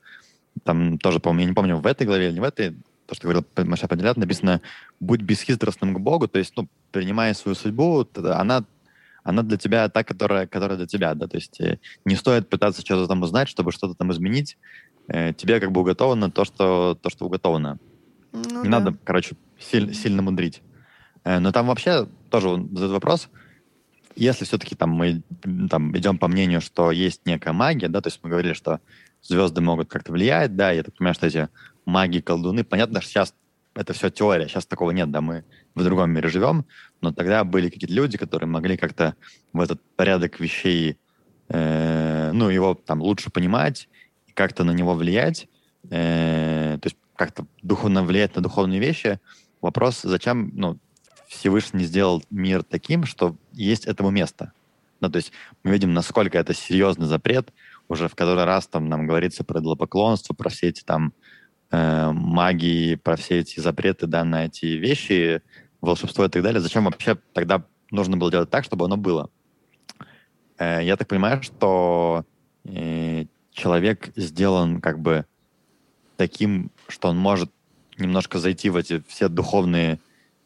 там 0.65 0.99
тоже, 0.99 1.21
по-моему, 1.21 1.41
я 1.41 1.47
не 1.49 1.55
помню, 1.55 1.77
в 1.77 1.87
этой 1.87 2.07
главе 2.07 2.27
или 2.27 2.35
не 2.35 2.41
в 2.41 2.45
этой, 2.45 2.77
то, 3.07 3.15
что 3.15 3.29
говорил 3.29 3.45
Маша 3.57 3.89
Падилят, 3.89 4.17
написано 4.17 4.61
«Будь 5.01 5.23
бесхитростным 5.23 5.95
к 5.95 6.01
Богу», 6.01 6.29
то 6.29 6.39
есть, 6.39 6.53
ну, 6.57 6.69
принимая 6.91 7.35
свою 7.35 7.55
судьбу, 7.55 8.07
она, 8.15 8.65
она 9.25 9.43
для 9.43 9.57
тебя 9.57 9.89
та, 9.89 10.05
которая, 10.05 10.47
которая 10.47 10.79
для 10.79 10.87
тебя, 10.87 11.15
да, 11.15 11.27
то 11.27 11.37
есть 11.37 11.61
э, 11.61 11.79
не 12.05 12.17
стоит 12.17 12.49
пытаться 12.49 12.83
что-то 12.83 13.07
там 13.07 13.23
узнать, 13.23 13.49
чтобы 13.49 13.73
что-то 13.73 13.95
там 13.95 14.13
изменить, 14.13 14.57
э, 15.09 15.33
тебе 15.35 15.61
как 15.61 15.73
бы 15.73 15.81
уготовано 15.81 16.31
то, 16.31 16.45
что, 16.45 16.99
то, 17.01 17.11
что 17.11 17.27
уготовано. 17.27 17.79
Ну, 18.33 18.63
не 18.63 18.71
да. 18.71 18.81
надо, 18.81 18.97
короче, 19.05 19.37
силь, 19.59 19.95
сильно 19.95 20.23
мудрить. 20.23 20.63
Э, 21.25 21.39
но 21.39 21.53
там 21.53 21.67
вообще 21.67 22.07
тоже 22.31 22.49
задают 22.73 22.93
вопрос, 22.93 23.29
если 24.17 24.45
все-таки 24.45 24.75
там 24.75 24.91
мы 24.91 25.23
там, 25.71 25.97
идем 25.97 26.19
по 26.19 26.29
мнению, 26.29 26.61
что 26.61 26.91
есть 26.91 27.23
некая 27.25 27.53
магия, 27.53 27.89
да, 27.89 28.01
то 28.01 28.09
есть 28.09 28.21
мы 28.23 28.31
говорили, 28.31 28.53
что 28.53 28.81
звезды 29.23 29.61
могут 29.61 29.89
как-то 29.89 30.13
влиять, 30.13 30.57
да, 30.57 30.71
я 30.73 30.83
так 30.83 30.95
понимаю, 30.95 31.15
что 31.15 31.27
эти 31.27 31.49
маги, 31.85 32.21
колдуны, 32.21 32.65
понятно, 32.65 33.01
что 33.01 33.11
сейчас 33.11 33.35
это 33.75 33.93
все 33.93 34.11
теория, 34.11 34.49
сейчас 34.49 34.67
такого 34.67 34.91
нет, 34.91 35.11
да, 35.11 35.21
мы 35.21 35.45
в 35.75 35.83
другом 35.83 36.11
мире 36.11 36.29
живем, 36.29 36.67
но 37.01 37.13
тогда 37.13 37.45
были 37.45 37.71
какие-то 37.71 37.95
люди, 37.95 38.19
которые 38.19 38.49
могли 38.49 38.77
как-то 38.77 39.15
в 39.53 39.61
этот 39.61 39.81
порядок 39.97 40.41
вещей, 40.41 40.99
э, 41.49 42.31
ну, 42.33 42.51
его 42.51 42.75
там 42.75 43.01
лучше 43.01 43.31
понимать, 43.31 43.89
как-то 44.35 44.65
на 44.65 44.73
него 44.73 44.95
влиять, 44.95 45.49
э, 45.91 46.79
то 46.81 46.87
есть 46.87 46.97
как-то 47.17 47.47
духовно 47.63 48.03
влиять 48.03 48.35
на 48.37 48.43
духовные 48.43 48.81
вещи. 48.81 49.21
Вопрос, 49.61 50.03
зачем, 50.03 50.51
ну, 50.55 50.79
Всевышний 51.29 51.85
сделал 51.85 52.23
мир 52.31 52.63
таким, 52.63 53.05
что 53.05 53.37
есть 53.53 53.87
этому 53.87 54.11
место. 54.11 54.53
Ну, 55.01 55.11
то 55.11 55.17
есть 55.17 55.33
мы 55.65 55.73
видим, 55.73 55.95
насколько 55.95 56.39
это 56.39 56.55
серьезный 56.55 57.07
запрет, 57.07 57.53
уже 57.89 58.09
в 58.09 58.15
который 58.15 58.45
раз 58.45 58.67
там 58.67 58.89
нам 58.89 59.07
говорится 59.07 59.45
про 59.45 59.61
идолопоклонство, 59.61 60.35
про 60.35 60.51
все 60.51 60.69
эти 60.69 60.83
там 60.83 61.13
э, 61.71 62.11
магии, 62.13 62.95
про 62.97 63.17
все 63.17 63.41
эти 63.41 63.61
запреты, 63.61 64.07
да, 64.07 64.25
на 64.25 64.47
эти 64.47 64.67
вещи, 64.67 65.43
волшебство 65.81 66.25
и 66.25 66.29
так 66.29 66.43
далее. 66.43 66.61
Зачем 66.61 66.85
вообще 66.85 67.17
тогда 67.33 67.65
нужно 67.91 68.17
было 68.17 68.31
делать 68.31 68.51
так, 68.51 68.65
чтобы 68.65 68.87
оно 68.87 68.97
было? 68.97 69.31
Э, 70.59 70.81
я 70.83 70.97
так 70.97 71.09
понимаю, 71.09 71.43
что 71.43 72.25
э, 72.65 73.27
человек 73.51 74.13
сделан 74.17 74.81
как 74.81 75.01
бы 75.01 75.27
таким, 76.17 76.71
что 76.89 77.09
он 77.09 77.19
может 77.19 77.51
немножко 77.99 78.39
зайти 78.39 78.71
в 78.71 78.77
эти 78.77 79.03
все 79.09 79.29
духовные 79.29 80.01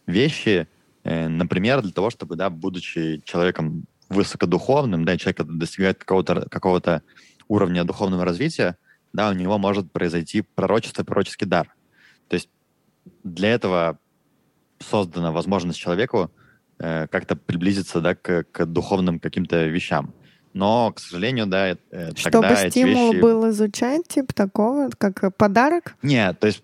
вещи, 0.06 0.68
э, 1.04 1.28
например, 1.28 1.82
для 1.82 1.92
того, 1.92 2.10
чтобы, 2.10 2.36
да, 2.36 2.50
будучи 2.50 3.22
человеком 3.24 3.84
высокодуховным, 4.08 5.04
да, 5.04 5.16
человек 5.16 5.42
достигает 5.44 5.98
какого-то 5.98 6.48
какого 6.48 7.02
уровня 7.48 7.84
духовного 7.84 8.24
развития, 8.24 8.76
да, 9.12 9.30
у 9.30 9.32
него 9.32 9.58
может 9.58 9.90
произойти 9.92 10.42
пророчество, 10.42 11.04
пророческий 11.04 11.46
дар. 11.46 11.74
То 12.28 12.34
есть 12.34 12.48
для 13.24 13.50
этого 13.50 13.98
создана 14.78 15.32
возможность 15.32 15.78
человеку 15.78 16.30
э, 16.78 17.06
как-то 17.08 17.36
приблизиться 17.36 18.00
да, 18.00 18.14
к, 18.14 18.44
к 18.44 18.66
духовным 18.66 19.18
каким-то 19.18 19.64
вещам. 19.66 20.12
Но, 20.52 20.92
к 20.92 21.00
сожалению, 21.00 21.46
да, 21.46 21.76
э, 21.90 22.14
Чтобы 22.16 22.30
тогда 22.30 22.70
стимул 22.70 23.12
вещи... 23.12 23.22
был 23.22 23.50
изучать, 23.50 24.08
типа 24.08 24.34
такого, 24.34 24.90
как 24.96 25.36
подарок? 25.36 25.96
Нет, 26.02 26.38
то 26.40 26.46
есть, 26.46 26.62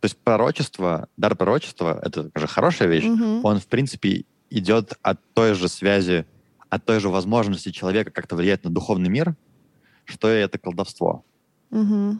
то 0.00 0.06
есть 0.06 0.16
пророчество, 0.18 1.08
дар 1.16 1.36
пророчества, 1.36 2.00
это 2.02 2.30
же 2.34 2.46
хорошая 2.46 2.88
вещь, 2.88 3.04
угу. 3.04 3.40
он, 3.42 3.60
в 3.60 3.66
принципе, 3.66 4.24
идет 4.50 4.94
от 5.02 5.20
той 5.34 5.54
же 5.54 5.68
связи, 5.68 6.26
от 6.74 6.84
той 6.84 6.98
же 6.98 7.08
возможности 7.08 7.70
человека 7.70 8.10
как-то 8.10 8.34
влиять 8.34 8.64
на 8.64 8.70
духовный 8.70 9.08
мир, 9.08 9.36
что 10.04 10.28
это 10.28 10.58
колдовство. 10.58 11.24
Угу. 11.70 12.18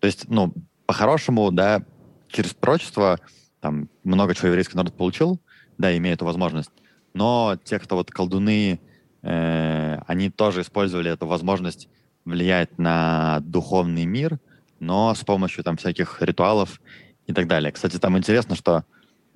То 0.00 0.06
есть, 0.06 0.28
ну, 0.28 0.54
по-хорошему, 0.86 1.50
да, 1.50 1.84
через 2.28 2.54
пророчество 2.54 3.20
там 3.60 3.90
много 4.02 4.34
чего 4.34 4.48
еврейский 4.48 4.76
народ 4.76 4.96
получил, 4.96 5.40
да, 5.76 5.94
имея 5.96 6.14
эту 6.14 6.24
возможность. 6.24 6.70
Но 7.12 7.58
те, 7.62 7.78
кто 7.78 7.96
вот 7.96 8.10
колдуны, 8.10 8.80
э, 9.22 9.98
они 10.06 10.30
тоже 10.30 10.62
использовали 10.62 11.10
эту 11.10 11.26
возможность 11.26 11.88
влиять 12.24 12.78
на 12.78 13.40
духовный 13.40 14.06
мир, 14.06 14.38
но 14.78 15.14
с 15.14 15.22
помощью 15.22 15.64
там 15.64 15.76
всяких 15.76 16.22
ритуалов 16.22 16.80
и 17.26 17.34
так 17.34 17.46
далее. 17.46 17.72
Кстати, 17.72 17.98
там 17.98 18.16
интересно, 18.16 18.56
что 18.56 18.84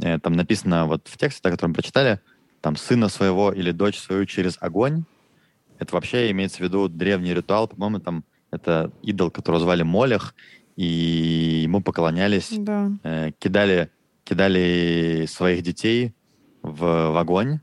э, 0.03 0.18
там 0.18 0.33
написано 0.33 0.87
вот 0.87 1.09
в 1.09 1.18
тексте, 1.18 1.51
который 1.51 1.68
мы 1.68 1.75
прочитали, 1.75 2.21
там 2.64 2.76
сына 2.76 3.11
своего 3.11 3.53
или 3.53 3.72
дочь 3.72 3.99
свою 3.99 4.24
через 4.24 4.57
огонь, 4.58 5.04
это 5.78 5.95
вообще 5.95 6.30
имеется 6.30 6.57
в 6.57 6.61
виду 6.61 6.88
древний 6.88 7.34
ритуал, 7.34 7.68
по-моему, 7.68 8.00
там 8.00 8.24
это 8.50 8.91
идол, 9.03 9.30
которого 9.30 9.61
звали 9.61 9.82
Молех, 9.82 10.34
и 10.74 11.61
ему 11.62 11.82
поклонялись, 11.82 12.49
да. 12.57 12.91
э, 13.03 13.32
кидали, 13.38 13.91
кидали 14.24 15.26
своих 15.28 15.62
детей 15.62 16.14
в, 16.62 17.11
в 17.11 17.18
огонь. 17.18 17.61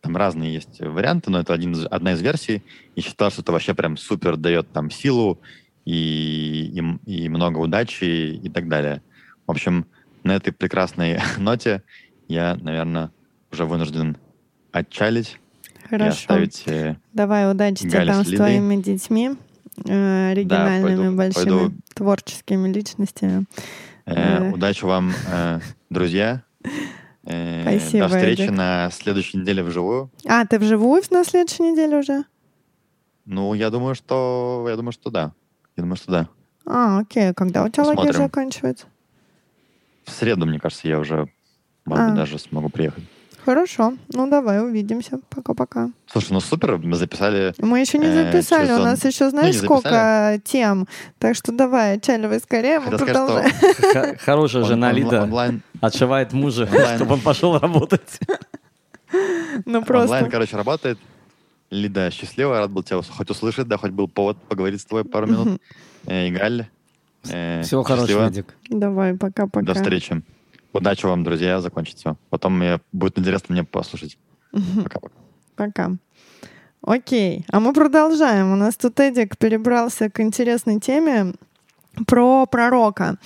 Там 0.00 0.16
разные 0.16 0.54
есть 0.54 0.80
варианты, 0.80 1.30
но 1.30 1.40
это 1.40 1.52
один, 1.52 1.76
одна 1.90 2.14
из 2.14 2.22
версий. 2.22 2.62
И 2.94 3.02
считал, 3.02 3.30
что 3.30 3.42
это 3.42 3.52
вообще 3.52 3.74
прям 3.74 3.98
супер 3.98 4.38
дает 4.38 4.72
там 4.72 4.90
силу 4.90 5.38
и, 5.84 6.72
и, 7.06 7.24
и 7.24 7.28
много 7.28 7.58
удачи 7.58 8.04
и 8.42 8.48
так 8.48 8.68
далее. 8.68 9.02
В 9.46 9.50
общем, 9.50 9.84
на 10.24 10.34
этой 10.34 10.54
прекрасной 10.54 11.20
ноте 11.36 11.82
я, 12.26 12.56
наверное, 12.56 13.10
уже 13.52 13.64
вынужден 13.66 14.16
отчалить. 14.72 15.38
Хорошо. 15.88 16.06
И 16.06 16.08
оставить, 16.08 16.62
э, 16.66 16.96
Давай, 17.12 17.50
удачи 17.50 17.88
тебе 17.88 18.04
там 18.06 18.24
с 18.24 18.30
твоими 18.30 18.76
детьми, 18.76 19.32
э, 19.84 20.30
оригинальными, 20.30 20.90
да, 20.90 20.96
пойду, 20.96 21.16
большими, 21.16 21.44
пойду. 21.44 21.72
творческими 21.94 22.72
личностями. 22.72 23.44
Э, 24.06 24.14
э. 24.48 24.52
Удачи 24.52 24.84
вам, 24.84 25.12
э, 25.30 25.60
друзья. 25.90 26.42
Э, 27.24 27.62
Спасибо, 27.78 28.08
До 28.08 28.16
встречи 28.16 28.40
Эдик. 28.42 28.50
на 28.52 28.90
следующей 28.90 29.38
неделе 29.38 29.62
вживую. 29.62 30.10
А, 30.26 30.44
ты 30.46 30.58
вживую 30.58 31.02
на 31.10 31.24
следующей 31.24 31.62
неделе 31.62 31.98
уже? 31.98 32.24
Ну, 33.26 33.54
я 33.54 33.70
думаю, 33.70 33.94
что 33.94 34.66
я 34.68 34.76
думаю, 34.76 34.92
что 34.92 35.10
да. 35.10 35.32
Я 35.76 35.82
думаю, 35.82 35.96
что 35.96 36.10
да. 36.10 36.28
А, 36.66 37.00
окей. 37.00 37.32
Когда 37.34 37.62
у 37.64 37.68
тебя 37.68 37.84
лагерь 37.84 38.14
заканчивается? 38.14 38.86
В 40.04 40.10
среду, 40.10 40.46
мне 40.46 40.58
кажется, 40.58 40.88
я 40.88 40.98
уже, 40.98 41.28
может 41.84 42.04
А. 42.04 42.08
быть, 42.08 42.16
даже 42.16 42.38
смогу 42.38 42.68
приехать. 42.70 43.04
Хорошо. 43.44 43.94
Ну, 44.12 44.28
давай 44.30 44.62
увидимся. 44.64 45.18
Пока-пока. 45.28 45.90
Слушай, 46.06 46.32
ну 46.34 46.40
супер, 46.40 46.78
мы 46.78 46.96
записали 46.96 47.52
Мы 47.58 47.80
еще 47.80 47.98
не 47.98 48.06
Э, 48.06 48.24
записали. 48.32 48.66
через 48.66 48.78
У 48.78 48.82
нас 48.82 49.04
еще 49.04 49.24
Ну, 49.24 49.30
знаешь, 49.30 49.54
не 49.56 49.60
сколько 49.62 49.88
записали. 49.88 50.38
тем. 50.44 50.88
Так 51.18 51.34
что 51.34 51.50
давай, 51.52 51.96
отчаливай 51.96 52.38
скорее, 52.40 52.78
мы 52.80 52.96
сказать, 52.96 53.08
что 53.08 53.26
продолжаем. 53.26 54.16
Хорошая 54.18 54.64
жена 54.64 54.92
Лида 54.92 55.22
онлайн, 55.24 55.62
отшивает 55.80 56.32
мужа, 56.32 56.68
онлайн. 56.70 56.96
чтобы 56.96 57.14
он 57.14 57.20
пошел 57.20 57.58
работать. 57.58 58.18
Ну 59.66 59.78
онлайн, 59.78 59.84
просто. 59.84 60.28
короче, 60.30 60.56
работает. 60.56 60.98
Лида, 61.70 62.10
счастливо, 62.10 62.58
рад 62.58 62.70
был 62.70 62.82
тебя 62.82 63.00
хоть 63.02 63.30
услышать, 63.30 63.66
да, 63.66 63.76
хоть 63.78 63.90
был 63.92 64.06
повод 64.06 64.36
поговорить 64.48 64.80
с 64.80 64.84
тобой 64.84 65.04
пару 65.04 65.26
минут. 65.26 65.60
Э, 66.06 66.28
И 66.28 66.30
Галь, 66.30 66.66
э, 67.30 67.62
Всего 67.62 67.82
хорошего. 67.82 68.28
Дик. 68.30 68.54
Давай, 68.68 69.14
пока-пока. 69.14 69.64
До 69.66 69.74
встречи. 69.74 70.22
Удачи 70.72 71.06
вам, 71.06 71.24
друзья, 71.24 71.60
закончить 71.60 71.98
все. 71.98 72.16
Потом 72.30 72.58
мне 72.58 72.80
будет 72.92 73.18
интересно 73.18 73.52
мне 73.52 73.64
послушать. 73.64 74.18
Пока-пока. 74.82 75.14
Пока. 75.56 75.90
Окей, 76.80 77.44
а 77.50 77.60
мы 77.60 77.72
продолжаем. 77.72 78.52
У 78.52 78.56
нас 78.56 78.76
тут 78.76 78.98
Эдик 78.98 79.38
перебрался 79.38 80.10
к 80.10 80.20
интересной 80.20 80.80
теме 80.80 81.34
про 82.06 82.46
пророка. 82.46 83.16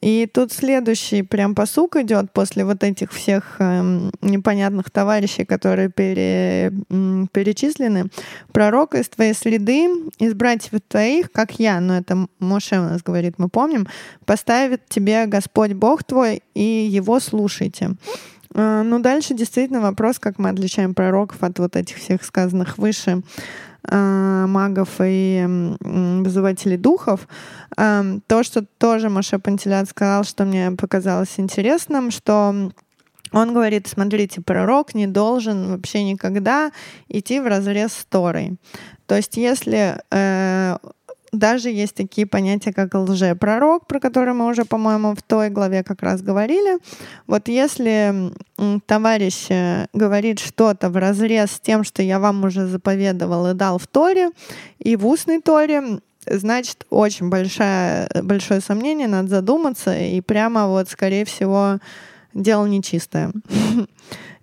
И 0.00 0.28
тут 0.32 0.52
следующий 0.52 1.22
прям 1.22 1.54
посук 1.54 1.96
идет 1.96 2.32
после 2.32 2.64
вот 2.64 2.82
этих 2.82 3.12
всех 3.12 3.56
эм, 3.60 4.10
непонятных 4.20 4.90
товарищей, 4.90 5.44
которые 5.44 5.88
пере- 5.90 6.72
м, 6.90 7.28
перечислены. 7.32 8.06
Пророк 8.52 8.94
из 8.94 9.08
твоей 9.08 9.34
следы, 9.34 9.88
из 10.18 10.34
братьев 10.34 10.80
твоих, 10.88 11.30
как 11.32 11.58
я, 11.58 11.80
но 11.80 11.96
это 11.98 12.26
Моше 12.40 12.78
у 12.78 12.82
нас 12.82 13.02
говорит, 13.02 13.34
мы 13.38 13.48
помним, 13.48 13.86
поставит 14.24 14.88
тебе 14.88 15.26
Господь 15.26 15.72
Бог 15.72 16.04
твой, 16.04 16.42
и 16.54 16.88
его 16.90 17.20
слушайте. 17.20 17.92
А, 18.54 18.82
Ну, 18.82 18.98
дальше 19.00 19.34
действительно 19.34 19.80
вопрос, 19.80 20.18
как 20.18 20.38
мы 20.38 20.48
отличаем 20.48 20.94
пророков 20.94 21.42
от 21.42 21.58
вот 21.58 21.76
этих 21.76 21.96
всех 21.96 22.24
сказанных 22.24 22.78
выше 22.78 23.22
магов 23.90 24.88
и 25.00 25.74
вызывателей 25.80 26.76
духов. 26.76 27.28
Ам, 27.76 28.20
То, 28.26 28.42
что 28.42 28.64
тоже 28.78 29.08
Маша 29.08 29.38
Пантелят 29.38 29.88
сказал, 29.88 30.24
что 30.24 30.44
мне 30.44 30.72
показалось 30.72 31.34
интересным, 31.38 32.10
что 32.10 32.70
он 33.32 33.52
говорит, 33.52 33.86
смотрите, 33.86 34.40
пророк 34.40 34.94
не 34.94 35.06
должен 35.06 35.68
вообще 35.68 36.04
никогда 36.04 36.70
идти 37.08 37.40
в 37.40 37.46
разрез 37.46 37.92
с 37.92 38.04
Торой. 38.04 38.56
То 39.06 39.16
есть 39.16 39.36
если 39.36 40.00
э, 40.10 40.76
даже 41.38 41.70
есть 41.70 41.94
такие 41.94 42.26
понятия, 42.26 42.72
как 42.72 42.94
лжепророк, 42.94 43.86
про 43.86 44.00
которые 44.00 44.34
мы 44.34 44.46
уже, 44.46 44.64
по-моему, 44.64 45.14
в 45.14 45.22
той 45.22 45.50
главе 45.50 45.82
как 45.82 46.02
раз 46.02 46.22
говорили. 46.22 46.78
Вот 47.26 47.48
если 47.48 48.32
товарищ 48.86 49.46
э, 49.50 49.86
говорит 49.92 50.38
что-то 50.38 50.90
в 50.90 50.96
разрез 50.96 51.52
с 51.52 51.60
тем, 51.60 51.84
что 51.84 52.02
я 52.02 52.18
вам 52.18 52.44
уже 52.44 52.66
заповедовал 52.66 53.50
и 53.50 53.54
дал 53.54 53.78
в 53.78 53.86
Торе, 53.86 54.30
и 54.78 54.96
в 54.96 55.06
устной 55.06 55.40
Торе, 55.40 56.00
значит, 56.26 56.86
очень 56.90 57.28
большое, 57.28 58.08
большое 58.22 58.60
сомнение, 58.60 59.08
надо 59.08 59.28
задуматься, 59.28 59.96
и 59.96 60.20
прямо 60.20 60.66
вот, 60.66 60.88
скорее 60.88 61.24
всего, 61.24 61.78
дело 62.34 62.66
нечистое. 62.66 63.32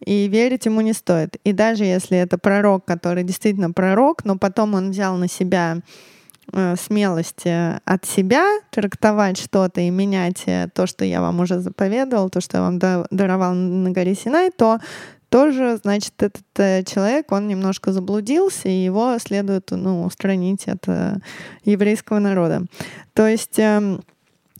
И 0.05 0.27
верить 0.27 0.65
ему 0.65 0.81
не 0.81 0.91
стоит. 0.91 1.37
И 1.45 1.53
даже 1.53 1.85
если 1.85 2.17
это 2.17 2.37
пророк, 2.37 2.83
который 2.83 3.23
действительно 3.23 3.71
пророк, 3.71 4.25
но 4.25 4.37
потом 4.37 4.73
он 4.73 4.91
взял 4.91 5.15
на 5.15 5.29
себя 5.29 5.77
э, 6.51 6.75
смелость 6.75 7.45
э, 7.45 7.79
от 7.85 8.05
себя 8.05 8.45
трактовать 8.71 9.37
что-то 9.37 9.81
и 9.81 9.89
менять 9.89 10.43
э, 10.45 10.67
то, 10.73 10.87
что 10.87 11.05
я 11.05 11.21
вам 11.21 11.39
уже 11.39 11.59
заповедовал, 11.59 12.29
то, 12.29 12.41
что 12.41 12.57
я 12.57 12.63
вам 12.63 12.79
да- 12.79 13.05
даровал 13.11 13.53
на 13.53 13.91
горе 13.91 14.15
Синай, 14.15 14.51
то 14.51 14.79
тоже, 15.29 15.79
значит, 15.83 16.13
этот 16.21 16.43
э, 16.57 16.83
человек, 16.83 17.31
он 17.31 17.47
немножко 17.47 17.91
заблудился, 17.91 18.69
и 18.69 18.83
его 18.83 19.17
следует 19.19 19.71
ну, 19.71 20.03
устранить 20.03 20.67
от 20.67 20.87
еврейского 21.63 22.19
народа. 22.19 22.63
То 23.13 23.27
есть 23.27 23.57
эм, 23.57 24.01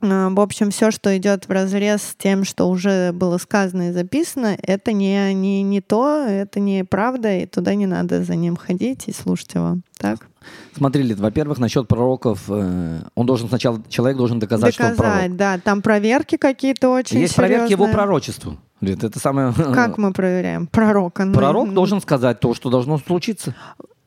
в 0.03 0.39
общем, 0.39 0.69
все, 0.71 0.91
что 0.91 1.15
идет 1.17 1.47
в 1.47 1.51
разрез 1.51 2.01
с 2.03 2.15
тем, 2.15 2.43
что 2.43 2.69
уже 2.69 3.11
было 3.13 3.37
сказано 3.37 3.89
и 3.89 3.91
записано, 3.91 4.57
это 4.61 4.91
не, 4.91 5.33
не, 5.33 5.63
не 5.63 5.81
то, 5.81 6.25
это 6.27 6.59
не 6.59 6.83
правда, 6.83 7.33
и 7.37 7.45
туда 7.45 7.75
не 7.75 7.85
надо 7.85 8.23
за 8.23 8.35
ним 8.35 8.55
ходить 8.55 9.07
и 9.07 9.13
слушать 9.13 9.53
его. 9.55 9.77
Так? 9.97 10.27
Смотри, 10.75 11.03
Лид, 11.03 11.19
во-первых, 11.19 11.57
насчет 11.59 11.87
пророков, 11.87 12.43
э, 12.49 12.99
он 13.15 13.25
должен 13.25 13.47
сначала, 13.47 13.81
человек 13.87 14.17
должен 14.17 14.39
доказать, 14.39 14.73
что 14.73 14.87
он 14.87 14.95
пророк. 14.95 15.13
Доказать, 15.13 15.37
да. 15.37 15.57
Там 15.57 15.81
проверки 15.81 16.35
какие-то 16.37 16.89
очень 16.89 17.19
Есть 17.19 17.35
проверки 17.35 17.71
его 17.71 17.85
серьезные. 17.85 17.93
пророчеству. 17.93 18.57
Лид, 18.81 19.03
это 19.03 19.19
самое... 19.19 19.53
Как 19.73 19.97
мы 19.97 20.11
проверяем? 20.11 20.67
Пророка. 20.67 21.23
Ну, 21.23 21.33
Пророк 21.33 21.69
м, 21.69 21.73
должен 21.73 22.01
сказать 22.01 22.41
то, 22.41 22.53
что 22.53 22.69
должно 22.69 22.97
случиться. 22.97 23.55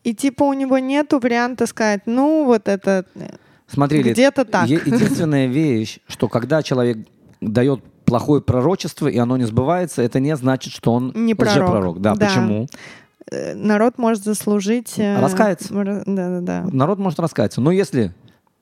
И 0.04 0.14
типа 0.14 0.44
у 0.44 0.52
него 0.52 0.78
нету 0.78 1.18
варианта 1.18 1.66
сказать, 1.66 2.02
ну 2.06 2.44
вот 2.44 2.68
это 2.68 3.06
Смотри, 3.68 4.02
Лид, 4.02 4.12
где-то 4.14 4.44
так. 4.44 4.68
Е- 4.68 4.80
Единственная 4.84 5.46
вещь, 5.46 5.98
что 6.08 6.28
когда 6.28 6.62
человек 6.62 6.98
дает 7.40 7.82
плохое 8.04 8.40
пророчество, 8.40 9.08
и 9.08 9.18
оно 9.18 9.36
не 9.36 9.44
сбывается, 9.44 10.02
это 10.02 10.20
не 10.20 10.36
значит, 10.36 10.72
что 10.72 10.92
он 10.92 11.12
Не 11.14 11.34
пророк. 11.34 11.56
лжепророк. 11.56 12.00
Да, 12.00 12.14
Да. 12.14 12.26
почему? 12.26 12.68
Э, 13.30 13.54
Народ 13.54 13.98
может 13.98 14.22
заслужить... 14.22 14.94
э, 14.98 15.20
Раскаяться. 15.20 15.74
ра- 15.74 16.02
Да-да-да. 16.06 16.68
Народ 16.72 16.98
может 17.00 17.18
раскаяться. 17.18 17.60
Но 17.60 17.72
если 17.72 18.14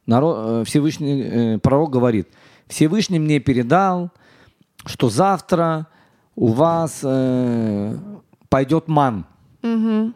народ, 0.06 0.36
э, 0.38 0.64
Всевышний 0.66 1.20
э, 1.22 1.58
пророк 1.58 1.90
говорит, 1.90 2.28
Всевышний 2.66 3.18
мне 3.18 3.40
передал, 3.40 4.10
что 4.86 5.10
завтра 5.10 5.86
у 6.34 6.46
вас 6.48 7.00
э, 7.02 7.96
пойдет 8.48 8.88
ман. 8.88 9.26
Мгм. 9.62 10.14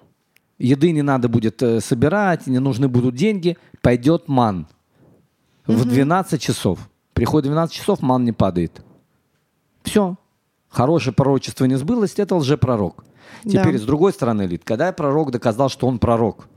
Еды 0.58 0.90
не 0.92 1.02
надо 1.02 1.28
будет 1.28 1.62
собирать, 1.80 2.46
не 2.46 2.58
нужны 2.58 2.88
будут 2.88 3.14
деньги, 3.14 3.56
пойдет 3.82 4.28
ман. 4.28 4.66
В 5.68 5.84
12 5.84 6.40
часов. 6.42 6.78
Приходит 7.12 7.46
12 7.46 7.74
часов, 7.74 8.02
ман 8.02 8.24
не 8.24 8.32
падает. 8.32 8.82
Все. 9.82 10.16
Хорошее 10.68 11.14
пророчество 11.14 11.64
не 11.66 11.76
сбылось, 11.76 12.14
это 12.16 12.34
лжепророк. 12.36 13.04
Теперь, 13.44 13.72
Да. 13.74 13.78
с 13.78 13.82
другой 13.82 14.12
стороны, 14.12 14.42
Лид, 14.42 14.64
когда 14.64 14.92
пророк 14.92 15.30
доказал, 15.30 15.68
что 15.68 15.86
он 15.86 15.98
пророк, 15.98 16.48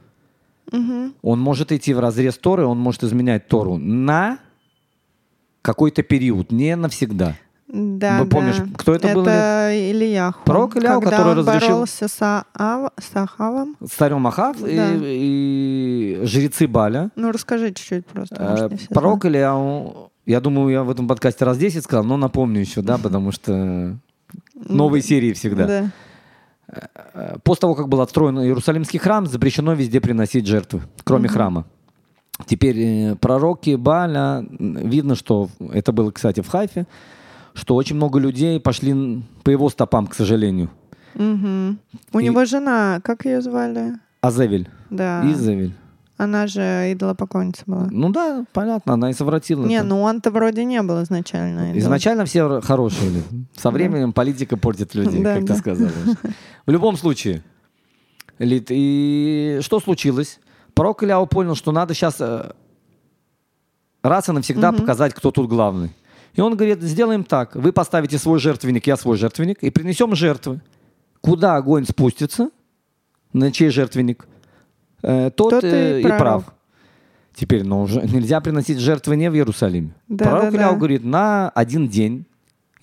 Мгм. 0.72 1.14
он 1.22 1.40
может 1.40 1.72
идти 1.72 1.94
в 1.94 2.00
разрез 2.00 2.38
Торы, 2.38 2.66
он 2.66 2.80
может 2.80 3.04
изменять 3.04 3.48
Тору 3.48 3.78
на 3.78 4.40
какой-то 5.62 6.02
период, 6.04 6.52
не 6.52 6.76
навсегда. 6.76 7.36
Да, 7.74 8.20
Вы 8.20 8.26
помнишь, 8.28 8.58
да. 8.58 8.66
кто 8.78 8.94
это 8.94 9.14
был, 9.14 9.22
Это 9.22 9.72
Ильяху. 9.74 10.42
Пророк 10.44 10.76
Ильяху, 10.76 11.02
который 11.02 11.32
он 11.32 11.38
разрешил- 11.40 11.70
боролся 11.70 12.08
с, 12.10 12.22
Аав- 12.54 12.92
с 13.00 13.16
Ахавом. 13.16 13.78
С 13.80 13.92
царем 13.92 14.28
Ахав 14.28 14.60
Да. 14.60 14.68
и, 14.68 15.00
и 15.04 15.81
жрецы 16.24 16.68
Баля. 16.68 17.10
Ну, 17.16 17.32
расскажи 17.32 17.68
чуть-чуть 17.74 18.06
просто. 18.06 18.36
Э, 18.36 18.70
может, 18.70 18.90
Пророк. 18.90 19.26
Ильяу, 19.26 20.12
я 20.26 20.40
думаю, 20.42 20.70
я 20.70 20.84
в 20.84 20.90
этом 20.90 21.08
подкасте 21.08 21.46
раз 21.46 21.58
10 21.58 21.84
сказал, 21.84 22.04
но 22.04 22.18
напомню 22.18 22.60
еще, 22.62 22.82
да, 22.82 22.98
потому 22.98 23.32
что 23.32 23.98
новые 24.54 25.02
серии 25.02 25.34
всегда. 25.34 25.68
Да. 25.68 25.92
Э, 27.14 27.38
После 27.44 27.62
того, 27.62 27.76
как 27.76 27.90
был 27.90 28.02
отстроен 28.02 28.40
Иерусалимский 28.40 29.00
храм, 29.00 29.26
запрещено 29.28 29.74
везде 29.74 30.00
приносить 30.02 30.46
жертвы, 30.48 30.82
кроме 31.04 31.28
храма. 31.28 31.66
Теперь 32.46 32.80
э, 32.80 33.16
пророки 33.16 33.76
Баля, 33.76 34.46
видно, 34.60 35.16
что 35.16 35.50
это 35.72 35.92
было, 35.92 36.12
кстати, 36.12 36.42
в 36.42 36.48
Хайфе, 36.48 36.88
что 37.54 37.76
очень 37.76 37.98
много 37.98 38.20
людей 38.20 38.60
пошли 38.60 39.22
по 39.44 39.50
его 39.50 39.70
стопам, 39.70 40.08
к 40.08 40.14
сожалению. 40.16 40.70
Мгм. 41.16 41.78
У 42.14 42.20
И- 42.20 42.24
него 42.24 42.46
жена, 42.46 43.02
как 43.04 43.26
ее 43.26 43.42
звали? 43.42 43.96
Азевель, 44.22 44.70
Да. 44.90 45.30
Изавель. 45.30 45.74
Она 46.22 46.46
же 46.46 46.62
идолопоклонница 46.94 47.64
была. 47.66 47.88
Ну 47.90 48.12
да, 48.12 48.46
понятно, 48.54 48.94
она 48.94 49.10
и 49.10 49.14
совратила. 49.14 49.66
Не, 49.66 49.78
это. 49.78 49.86
ну 49.88 50.02
он-то 50.04 50.30
вроде 50.30 50.64
не 50.66 50.80
был 50.84 51.02
изначально. 51.02 51.72
идол- 51.72 51.80
Изначально 51.80 52.26
все 52.26 52.62
хорошие. 52.62 53.10
Лид. 53.10 53.24
Со 53.58 53.72
временем 53.72 54.14
политика 54.14 54.56
портит 54.56 54.94
людей, 54.94 55.24
как 55.24 55.48
ты 55.48 55.56
сказала. 55.56 55.90
В 56.68 56.72
любом 56.72 56.96
случае. 56.96 57.42
Лид, 58.38 58.68
и 58.70 59.62
что 59.62 59.80
случилось? 59.80 60.40
Пророк 60.76 61.00
понял, 61.30 61.56
что 61.56 61.72
надо 61.72 61.96
сейчас 61.96 62.22
раз 64.04 64.30
и 64.30 64.32
навсегда 64.32 64.72
показать, 64.74 65.16
кто 65.16 65.32
тут 65.32 65.50
главный. 65.50 65.90
И 66.36 66.42
он 66.42 66.56
говорит, 66.56 66.84
сделаем 66.84 67.24
так. 67.24 67.56
Вы 67.56 67.74
поставите 67.74 68.20
свой 68.20 68.40
жертвенник, 68.40 68.86
я 68.86 68.96
свой 68.96 69.18
жертвенник, 69.18 69.64
и 69.64 69.72
принесем 69.72 70.16
жертвы. 70.16 70.62
Куда 71.20 71.56
огонь 71.56 71.86
спустится, 71.86 72.52
на 73.34 73.52
чей 73.52 73.70
жертвенник, 73.70 74.28
э, 75.02 75.32
тот, 75.36 75.52
Тот 75.52 75.64
и 75.64 75.68
э, 75.68 76.00
и 76.00 76.04
пророк. 76.04 76.20
прав. 76.20 76.44
Теперь, 77.34 77.64
ну, 77.64 77.84
уже 77.84 78.02
нельзя 78.02 78.42
приносить 78.42 78.80
жертвы 78.80 79.16
не 79.16 79.30
в 79.30 79.36
Иерусалиме. 79.36 79.92
Да, 80.08 80.26
пророк 80.26 80.52
да, 80.52 80.58
Ильяу 80.58 80.72
да. 80.72 80.78
говорит, 80.78 81.04
на 81.04 81.50
один 81.50 81.88
день 81.88 82.26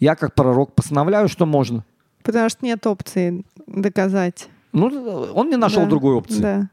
я 0.00 0.14
как 0.14 0.34
пророк 0.34 0.74
постановляю, 0.74 1.28
что 1.28 1.46
можно. 1.46 1.84
Потому 2.22 2.48
что 2.48 2.64
нет 2.64 2.86
опции 2.86 3.44
доказать. 3.66 4.48
Ну, 4.72 4.86
он 5.34 5.48
не 5.48 5.56
нашел 5.56 5.82
Да, 5.84 5.88
другой 5.88 6.14
опции. 6.14 6.40
Да. 6.40 6.68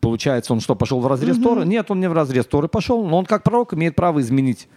получается, 0.00 0.52
он 0.52 0.60
что, 0.60 0.74
пошел 0.74 1.00
в 1.00 1.06
разрез 1.06 1.36
mm-hmm. 1.36 1.42
Торы? 1.42 1.64
Нет, 1.66 1.90
он 1.90 2.00
не 2.00 2.08
в 2.08 2.12
разрез 2.12 2.46
Торы 2.46 2.68
пошел, 2.68 3.04
но 3.06 3.18
он 3.18 3.26
как 3.26 3.42
пророк 3.42 3.74
имеет 3.74 3.96
право 3.96 4.20
изменить 4.20 4.68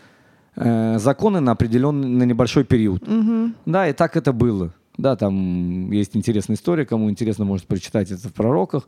э, 0.56 0.98
законы 1.00 1.40
на 1.40 1.52
определенный, 1.54 2.08
на 2.08 2.24
небольшой 2.24 2.64
период. 2.64 3.04
Mm-hmm. 3.04 3.54
Да, 3.66 3.88
и 3.88 3.94
так 3.94 4.18
это 4.18 4.34
было. 4.34 4.74
Да, 4.98 5.16
там 5.16 5.92
есть 5.92 6.16
интересная 6.16 6.56
история, 6.56 6.86
кому 6.86 7.10
интересно, 7.10 7.46
может 7.46 7.66
прочитать 7.66 8.12
это 8.12 8.28
в 8.28 8.34
пророках, 8.34 8.88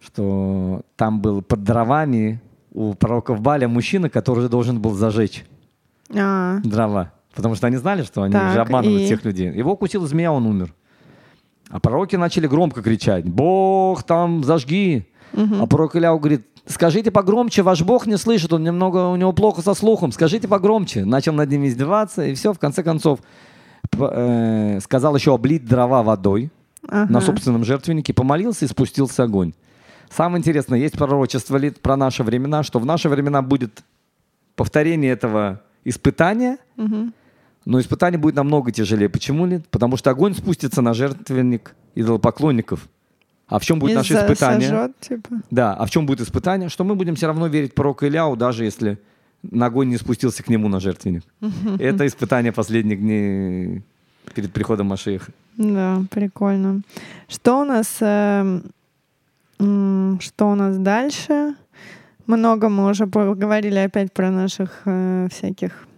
что 0.00 0.82
там 0.96 1.20
был 1.20 1.42
под 1.42 1.62
дровами 1.64 2.40
у 2.72 2.94
пророков 2.94 3.40
Баля 3.40 3.68
мужчина, 3.68 4.08
который 4.08 4.48
должен 4.48 4.80
был 4.80 4.92
зажечь 4.92 5.44
А, 6.14 6.58
дрова. 6.62 7.12
Потому 7.34 7.54
что 7.54 7.66
они 7.66 7.76
знали, 7.76 8.02
что 8.02 8.22
они 8.22 8.32
Так, 8.32 8.52
же 8.52 8.60
обманывают 8.60 9.02
и? 9.02 9.04
всех 9.06 9.24
людей. 9.24 9.52
Его 9.52 9.72
укусила 9.72 10.06
змея, 10.06 10.32
он 10.32 10.46
умер. 10.46 10.74
А 11.70 11.80
пророки 11.80 12.16
начали 12.16 12.46
громко 12.46 12.82
кричать, 12.82 13.26
Бог 13.26 14.02
там, 14.02 14.42
зажги. 14.44 15.06
А 15.34 15.66
пророк 15.66 15.94
Ильяу 15.96 16.18
говорит, 16.18 16.46
скажите 16.66 17.10
погромче, 17.10 17.62
ваш 17.62 17.82
Бог 17.82 18.06
не 18.06 18.16
слышит, 18.16 18.52
он 18.52 18.64
немного, 18.64 19.08
у 19.08 19.16
него 19.16 19.32
плохо 19.32 19.60
со 19.60 19.74
слухом, 19.74 20.12
скажите 20.12 20.48
погромче. 20.48 21.04
Начал 21.04 21.34
над 21.34 21.50
ними 21.50 21.68
издеваться, 21.68 22.24
и 22.24 22.34
все, 22.34 22.52
в 22.54 22.58
конце 22.58 22.82
концов, 22.82 23.20
э, 23.92 24.78
сказал 24.82 25.14
еще 25.14 25.34
облить 25.34 25.66
дрова 25.66 26.02
водой 26.02 26.50
ага. 26.88 27.12
на 27.12 27.20
собственном 27.20 27.64
жертвеннике, 27.64 28.14
помолился 28.14 28.64
и 28.64 28.68
спустился 28.68 29.24
огонь. 29.24 29.52
Самое 30.10 30.38
интересное, 30.40 30.78
есть 30.78 30.96
пророчество 30.96 31.58
про 31.82 31.96
наши 31.96 32.22
времена, 32.24 32.62
что 32.62 32.78
в 32.78 32.86
наши 32.86 33.08
времена 33.08 33.42
будет 33.42 33.82
повторение 34.56 35.12
этого 35.12 35.60
испытания, 35.84 36.58
Мгм. 36.76 37.12
но 37.64 37.80
испытание 37.80 38.18
будет 38.18 38.34
намного 38.34 38.72
тяжелее. 38.72 39.08
Почему 39.08 39.46
ли? 39.46 39.60
Потому 39.70 39.96
что 39.96 40.10
огонь 40.10 40.34
спустится 40.34 40.82
на 40.82 40.94
жертвенник 40.94 41.74
идолопоклонников. 41.94 42.88
А 43.46 43.58
в 43.58 43.64
чем 43.64 43.78
будет 43.78 43.92
И 43.92 43.94
наше 43.96 44.14
испытание? 44.14 44.68
сожжет, 44.68 44.92
типа. 45.00 45.28
Да, 45.50 45.74
а 45.74 45.86
в 45.86 45.90
чем 45.90 46.04
будет 46.06 46.20
испытание? 46.20 46.68
Что 46.68 46.84
мы 46.84 46.94
будем 46.94 47.14
все 47.14 47.26
равно 47.26 47.46
верить 47.46 47.74
пророку 47.74 48.04
Ильяу, 48.06 48.36
даже 48.36 48.64
если 48.64 48.98
на 49.42 49.66
огонь 49.66 49.88
не 49.88 49.96
спустился 49.96 50.42
к 50.42 50.48
нему 50.48 50.68
на 50.68 50.80
жертвенник. 50.80 51.22
Это 51.78 52.06
испытание 52.06 52.52
последних 52.52 53.00
дней 53.00 53.82
перед 54.34 54.52
приходом 54.52 54.88
Машеха. 54.88 55.32
Да, 55.56 56.02
прикольно. 56.10 56.82
Что 57.28 57.60
у 57.60 57.64
нас, 57.64 57.96
м, 58.00 58.64
что 59.58 60.50
у 60.50 60.54
нас 60.54 60.76
дальше? 60.78 61.54
Много 62.26 62.68
мы 62.68 62.90
уже 62.90 63.06
поговорили 63.06 63.78
опять 63.78 64.12
про 64.12 64.30
наших 64.30 64.82
э, 64.84 65.28
всяких 65.30 65.88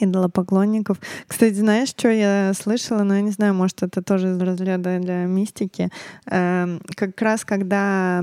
идолопоклонников. 0.00 0.98
Кстати, 1.26 1.54
знаешь, 1.54 1.90
что 1.90 2.08
я 2.08 2.52
слышала? 2.54 3.02
Ну, 3.02 3.14
я 3.14 3.20
не 3.20 3.30
знаю, 3.30 3.54
может, 3.54 3.82
это 3.82 4.02
тоже 4.02 4.30
из 4.30 4.40
разряда 4.40 4.98
для 4.98 5.24
мистики. 5.24 5.90
Эм, 6.26 6.80
как 6.94 7.20
раз 7.20 7.44
когда... 7.44 8.22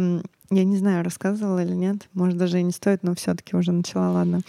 Я 0.51 0.63
не 0.63 0.77
знаю, 0.77 1.03
рассказывала 1.03 1.63
или 1.63 1.73
нет. 1.73 2.07
Может, 2.13 2.37
даже 2.37 2.59
и 2.59 2.63
не 2.63 2.71
стоит, 2.71 3.01
но 3.03 3.15
все-таки 3.15 3.55
уже 3.55 3.71
начала, 3.71 4.11
ладно. 4.11 4.41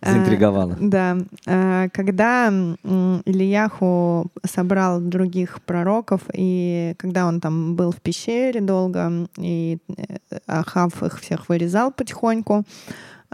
Э, 0.00 0.12
Заинтриговала. 0.12 0.76
да, 0.80 1.18
э, 1.46 1.88
когда 1.92 2.48
Ильяху 2.48 4.30
собрал 4.44 5.00
других 5.00 5.60
пророков, 5.62 6.22
и 6.32 6.94
когда 6.98 7.26
он 7.26 7.40
там 7.40 7.76
был 7.76 7.92
в 7.92 8.00
пещере 8.00 8.60
долго, 8.60 9.28
и 9.36 9.78
э, 9.88 10.38
Ахав 10.46 11.02
их 11.02 11.20
всех 11.20 11.48
вырезал 11.48 11.92
потихоньку, 11.92 12.64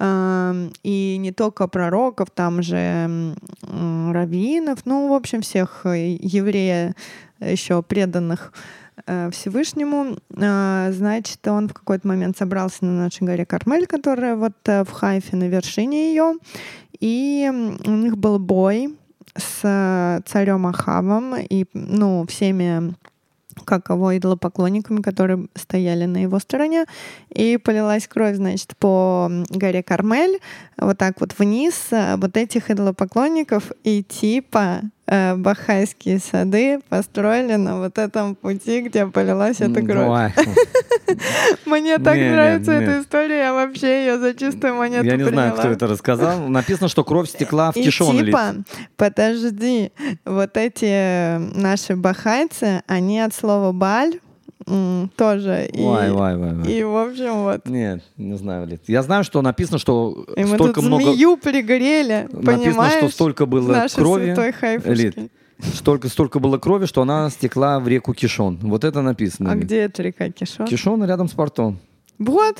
и 0.01 1.16
не 1.19 1.32
только 1.32 1.66
пророков, 1.66 2.31
там 2.31 2.62
же 2.62 3.35
раввинов, 3.62 4.78
ну, 4.85 5.09
в 5.09 5.12
общем, 5.12 5.40
всех 5.40 5.81
еврея 5.85 6.95
еще 7.40 7.82
преданных 7.82 8.53
Всевышнему. 9.06 10.16
Э, 10.36 10.90
Значит, 10.92 11.46
он 11.46 11.68
в 11.68 11.74
какой-то 11.74 12.08
момент 12.08 12.36
собрался 12.36 12.84
на 12.84 13.04
нашей 13.04 13.24
горе 13.24 13.46
Кармель, 13.46 13.86
которая 13.86 14.36
вот 14.36 14.56
э, 14.66 14.84
в 14.84 14.90
Хайфе 14.90 15.36
на 15.36 15.48
вершине 15.48 16.10
ее, 16.10 16.34
и 17.00 17.50
у 17.86 17.90
них 17.90 18.16
был 18.18 18.38
бой 18.38 18.96
с 19.36 19.60
э, 19.62 20.20
царем 20.26 20.66
Ахавом 20.66 21.36
и 21.36 21.66
ну 21.72 22.26
всеми 22.26 22.94
как 23.64 23.90
его 23.90 24.16
идолопоклонниками, 24.16 25.02
которые 25.02 25.48
стояли 25.54 26.04
на 26.04 26.18
его 26.18 26.38
стороне, 26.38 26.86
и 27.30 27.56
полилась 27.56 28.06
кровь, 28.06 28.36
значит, 28.36 28.76
по 28.78 29.30
горе 29.50 29.82
Кармель, 29.82 30.40
вот 30.76 30.98
так 30.98 31.20
вот 31.20 31.38
вниз, 31.38 31.88
э, 31.90 32.16
вот 32.16 32.36
этих 32.36 32.70
идолопоклонников, 32.70 33.72
и 33.84 34.02
типа 34.02 34.82
э, 34.82 34.88
Бахайские 35.09 36.18
сады 36.18 36.80
построили 36.89 37.55
на 37.55 37.78
вот 37.78 37.97
этом 37.97 38.35
пути, 38.35 38.82
где 38.82 39.06
полилась 39.06 39.60
эта 39.60 39.80
кровь. 39.80 40.32
Мне 41.66 41.98
так 41.98 42.16
нравится 42.16 42.72
эта 42.72 43.01
история, 43.01 43.39
я 43.39 43.55
вообще 43.55 44.06
ее 44.06 44.18
за 44.18 44.35
чистую 44.35 44.74
монету 44.74 45.06
Я 45.06 45.16
не 45.16 45.24
знаю, 45.24 45.55
кто 45.55 45.68
это 45.68 45.86
рассказал. 45.86 46.48
Написано, 46.48 46.89
что 46.89 47.05
кровь 47.05 47.30
стекла 47.30 47.72
в 47.72 47.74
кишон 47.74 48.18
типа, 48.18 48.56
подожди, 48.97 49.93
вот 50.24 50.56
эти 50.56 50.86
э, 50.89 51.39
наши 51.39 51.97
бахайцы, 51.97 52.82
они 52.86 53.20
от 53.20 53.35
слова 53.35 53.72
баль 53.72 54.20
тоже. 54.64 55.68
И, 55.72 55.82
Вай, 55.82 56.10
вай, 56.12 56.36
вай, 56.36 56.55
вай. 56.55 56.72
и, 56.72 56.82
в 56.82 56.97
общем, 56.97 57.43
вот. 57.43 57.66
Нет, 57.66 58.02
не 58.16 58.36
знаю, 58.36 58.66
Лид. 58.66 58.82
Я 58.86 59.02
знаю, 59.02 59.24
что 59.24 59.40
написано, 59.43 59.78
что 59.78 60.26
И 60.36 60.44
мы 60.44 60.55
столько 60.56 60.80
тут 60.80 60.85
много... 60.85 61.05
змею 61.05 61.36
пригорели, 61.36 62.28
Написано, 62.32 62.59
понимаешь? 62.64 62.98
что 62.98 63.09
столько 63.09 63.47
было 63.47 63.86
крови. 63.94 64.35
Лид. 64.85 65.30
Столько, 65.60 66.09
столько 66.09 66.39
было 66.39 66.59
крови, 66.59 66.86
что 66.86 67.02
она 67.02 67.30
стекла 67.30 67.80
в 67.80 67.89
реку 67.89 68.14
Кишон. 68.14 68.59
Вот 68.62 68.85
это 68.85 69.02
написано. 69.02 69.51
А 69.51 69.55
Лид. 69.55 69.64
где 69.64 69.78
эта 69.80 70.02
река 70.02 70.30
Кишон? 70.30 70.66
Кишон 70.66 71.05
рядом 71.05 71.28
с 71.28 71.32
портом. 71.32 71.78
Вот. 72.18 72.59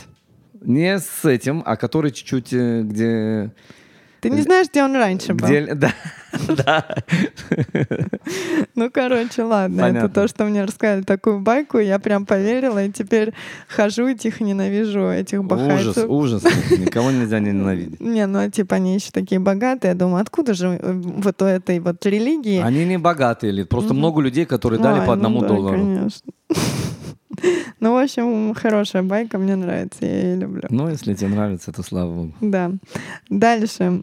Не 0.61 0.99
с 0.99 1.25
этим, 1.25 1.63
а 1.65 1.77
который 1.77 2.11
чуть-чуть, 2.11 2.53
э, 2.53 2.83
где... 2.83 3.53
Ты 4.21 4.31
не 4.31 4.43
знаешь, 4.43 4.67
где 4.69 4.83
он 4.83 4.97
раньше 4.97 5.35
был? 5.35 5.47
где 5.47 5.75
да, 5.75 5.93
да. 6.49 6.85
Ну, 8.75 8.91
короче, 8.91 9.43
ладно. 9.43 9.83
Это 9.83 10.09
то, 10.09 10.29
что 10.29 10.45
мне 10.45 10.65
рассказали 10.65 11.03
такую 11.03 11.41
байку, 11.41 11.79
я 11.79 11.99
прям 11.99 12.27
поверила, 12.27 12.85
и 12.85 12.91
теперь 12.91 13.33
хожу 13.69 14.09
и 14.09 14.15
тихо 14.15 14.45
ненавижу 14.45 15.09
этих 15.09 15.45
бахайцев. 15.45 16.09
Ужас, 16.09 16.43
ужас. 16.43 16.45
Никого 16.79 17.11
нельзя 17.11 17.41
не 17.41 17.53
ненавидеть. 17.53 18.01
Не, 18.01 18.27
ну 18.27 18.51
типа 18.51 18.77
они 18.77 18.95
еще 18.95 19.11
такие 19.11 19.41
богатые. 19.41 19.91
Я 19.91 19.95
думаю, 19.95 20.21
откуда 20.21 20.55
же 20.55 20.79
э, 20.81 20.93
вот 20.93 21.41
у 21.43 21.45
этой 21.45 21.81
вот 21.81 22.05
религии? 22.05 22.61
Они 22.61 22.85
не 22.85 22.99
богатые, 22.99 23.53
Лид. 23.53 23.69
Просто 23.69 23.95
много 23.95 24.21
людей, 24.21 24.45
которые 24.45 24.81
дали 24.81 25.01
по 25.01 25.07
ну 25.07 25.13
одному 25.13 25.41
да, 25.41 25.49
доллару. 25.49 25.77
конечно. 25.79 26.33
Ну, 27.81 27.93
в 27.93 28.03
общем, 28.03 28.53
хорошая 28.55 29.05
байка, 29.05 29.39
мне 29.39 29.55
нравится, 29.55 30.05
я 30.05 30.23
ее 30.23 30.37
люблю. 30.37 30.63
Ну, 30.71 30.89
если 30.89 31.15
тебе 31.15 31.29
нравится, 31.29 31.73
то 31.73 31.85
слава 31.85 32.13
богу. 32.13 32.35
Да. 32.41 32.73
Дальше. 33.29 34.03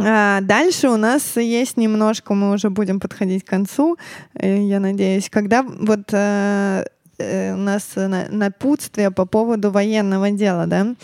А, 0.00 0.40
Дальше 0.40 0.88
у 0.88 0.96
нас 0.96 1.36
есть 1.36 1.76
немножко, 1.76 2.34
мы 2.34 2.52
уже 2.52 2.70
будем 2.70 3.00
подходить 3.00 3.44
к 3.44 3.48
концу, 3.48 3.96
э, 4.34 4.58
я 4.62 4.80
надеюсь, 4.80 5.28
когда 5.28 5.62
вот 5.62 6.12
э, 6.12 6.84
э, 7.18 7.54
у 7.54 7.56
нас 7.56 7.96
на- 7.96 8.28
напутствие 8.30 9.10
по 9.10 9.26
поводу 9.26 9.70
военного 9.72 10.30
дела, 10.30 10.66
да? 10.66 10.94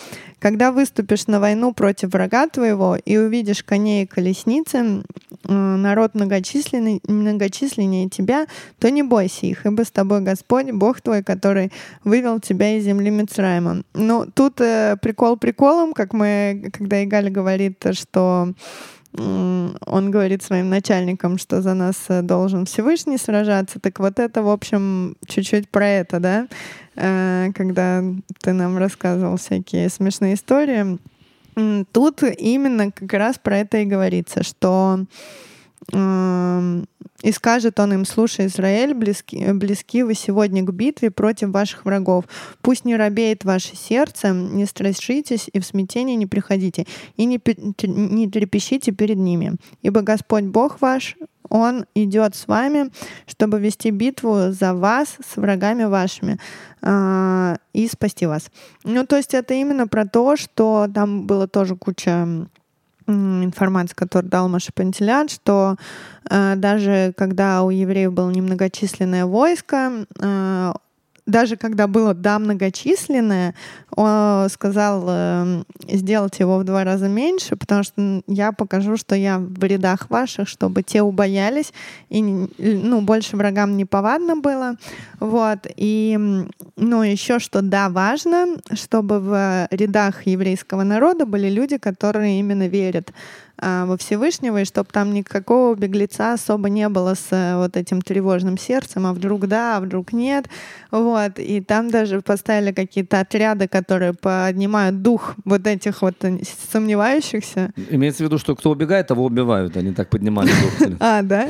Когда 0.45 0.73
выступишь 0.73 1.27
на 1.27 1.41
войну 1.41 1.73
против 1.73 2.11
врага 2.11 2.47
твоего 2.49 2.99
и 3.03 3.17
увидишь 3.17 3.65
коней 3.65 4.05
и 4.05 4.07
колесницы, 4.07 5.03
народ 5.45 6.15
многочисленный, 6.15 7.01
многочисленнее 7.09 8.11
тебя, 8.11 8.45
то 8.79 8.91
не 8.91 9.03
бойся 9.03 9.47
их, 9.47 9.65
ибо 9.65 9.87
с 9.87 9.91
тобой 9.91 10.21
Господь, 10.21 10.71
Бог 10.71 11.01
твой, 11.01 11.23
который 11.23 11.73
вывел 12.05 12.41
тебя 12.41 12.77
из 12.77 12.85
земли 12.85 13.09
Мицраима. 13.09 13.85
Ну, 13.95 14.27
тут 14.35 14.61
э, 14.61 14.99
прикол 15.01 15.39
приколом, 15.39 15.95
как 15.95 16.13
мы, 16.13 16.71
когда 16.75 17.03
Игаль 17.03 17.31
говорит, 17.31 17.83
что 17.93 18.53
он 19.17 20.11
говорит 20.11 20.43
своим 20.43 20.71
начальникам, 20.71 21.39
что 21.39 21.63
за 21.63 21.75
нас 21.75 21.97
э, 22.09 22.23
должен 22.23 22.67
Всевышний 22.67 23.19
сражаться. 23.19 23.79
Так 23.79 24.01
вот 24.01 24.19
это, 24.19 24.43
в 24.43 24.49
общем, 24.49 25.17
чуть-чуть 25.27 25.69
про 25.69 25.87
это, 25.87 26.21
да? 26.21 26.49
Э, 26.97 27.51
Когда 27.55 28.03
ты 28.43 28.53
нам 28.53 28.77
рассказывал 28.79 29.37
всякие 29.37 29.89
смешные 29.89 30.35
истории. 30.35 30.99
Тут 31.93 32.23
именно 32.25 32.91
как 32.91 33.13
раз 33.13 33.39
про 33.39 33.59
это 33.59 33.79
и 33.79 33.85
говорится, 33.85 34.43
что 34.43 35.05
и 37.25 37.33
скажет 37.33 37.81
он 37.81 37.95
им, 37.95 38.05
слушай, 38.05 38.47
Израиль, 38.47 38.93
близки, 38.93 39.51
близки 39.53 40.03
вы 40.03 40.15
сегодня 40.15 40.63
к 40.63 40.71
битве 40.71 41.11
против 41.11 41.49
ваших 41.49 41.87
врагов. 41.87 42.27
Пусть 42.61 42.85
не 42.85 42.97
робеет 42.97 43.45
ваше 43.45 43.75
сердце, 43.77 44.29
не 44.29 44.67
страшитесь 44.67 45.49
и 45.51 45.59
в 45.59 45.65
смятение 45.65 46.17
не 46.17 46.27
приходите, 46.27 46.87
и 47.17 47.25
не, 47.25 47.41
не 47.87 48.31
трепещите 48.31 48.93
перед 48.93 49.17
ними. 49.17 49.57
Ибо 49.81 50.03
Господь 50.03 50.45
Бог 50.45 50.83
ваш, 50.83 51.17
Он 51.49 51.87
идет 51.95 52.35
с 52.35 52.47
вами, 52.47 52.91
чтобы 53.27 53.59
вести 53.59 53.91
битву 53.91 54.51
за 54.51 54.75
вас 54.75 55.17
с 55.27 55.39
врагами 55.39 55.85
вашими 55.85 56.39
а, 56.83 57.57
и 57.73 57.89
спасти 57.89 58.27
вас. 58.27 58.51
Ну, 58.85 59.07
то 59.07 59.17
есть 59.17 59.33
это 59.33 59.55
именно 59.55 59.89
про 59.89 60.05
то, 60.05 60.37
что 60.37 60.89
там 60.95 61.27
было 61.27 61.49
тоже 61.49 61.75
куча 61.75 62.47
информации, 63.07 63.95
которую 63.95 64.31
дал 64.31 64.49
Маша 64.49 64.73
Пантелян, 64.75 65.29
что 65.29 65.77
э, 66.31 66.55
даже 66.57 67.13
когда 67.17 67.63
у 67.63 67.71
евреев 67.71 68.13
было 68.13 68.31
немногочисленное 68.31 69.27
войско, 69.27 70.07
э, 70.19 70.73
даже 71.27 71.57
когда 71.57 71.87
было 71.87 72.13
«да» 72.13 72.39
многочисленное, 72.39 73.55
он 73.97 74.49
сказал 74.51 75.05
э, 75.09 75.63
сделать 75.89 76.39
его 76.39 76.59
в 76.59 76.65
два 76.65 76.85
раза 76.85 77.09
меньше, 77.09 77.57
потому 77.57 77.83
что 77.83 78.23
я 78.27 78.53
покажу, 78.53 78.97
что 78.97 79.15
я 79.15 79.39
в 79.39 79.65
рядах 79.65 80.11
ваших, 80.11 80.49
чтобы 80.49 80.83
те 80.83 81.03
убоялись, 81.03 81.73
и 82.11 82.23
ну, 82.59 83.01
больше 83.01 83.37
врагам 83.37 83.77
не 83.77 83.85
повадно 83.85 84.37
было. 84.37 84.77
Вот. 85.21 85.61
И 85.77 86.19
ну, 86.77 87.03
еще 87.03 87.39
что 87.39 87.63
«да» 87.63 87.89
важно, 87.89 88.57
чтобы 88.75 89.21
в 89.21 89.69
рядах 89.71 90.27
еврейского 90.27 90.83
народа 90.83 91.25
были 91.25 91.49
люди, 91.49 91.79
которые 91.79 92.39
именно 92.39 92.69
верят 92.69 93.13
во 93.87 93.97
Всевышнего, 93.97 94.61
и 94.61 94.65
чтобы 94.65 94.89
там 94.93 95.13
никакого 95.13 95.75
беглеца 95.75 96.33
особо 96.33 96.69
не 96.69 96.89
было 96.89 97.15
с 97.15 97.29
э, 97.31 97.57
вот 97.57 97.77
этим 97.77 98.03
тревожным 98.03 98.59
сердцем, 98.59 99.07
а 99.07 99.13
вдруг 99.13 99.47
да, 99.47 99.77
а 99.77 99.81
вдруг 99.81 100.13
нет. 100.13 100.47
Вот. 100.91 101.39
И 101.39 101.61
там 101.61 101.91
даже 101.91 102.21
поставили 102.21 102.73
какие-то 102.73 103.21
отряды, 103.21 103.69
которые 103.69 104.13
поднимают 104.13 105.03
дух 105.03 105.35
вот 105.45 105.67
этих 105.67 106.03
вот 106.03 106.17
сомневающихся. 106.73 107.71
Имеется 107.91 108.25
в 108.25 108.27
виду, 108.27 108.39
что 108.39 108.57
кто 108.57 108.71
убегает, 108.71 109.07
того 109.07 109.25
убивают, 109.25 109.77
они 109.77 109.93
так 109.93 110.09
поднимали 110.11 110.49
дух. 110.49 110.89
А, 111.01 111.23
да? 111.23 111.49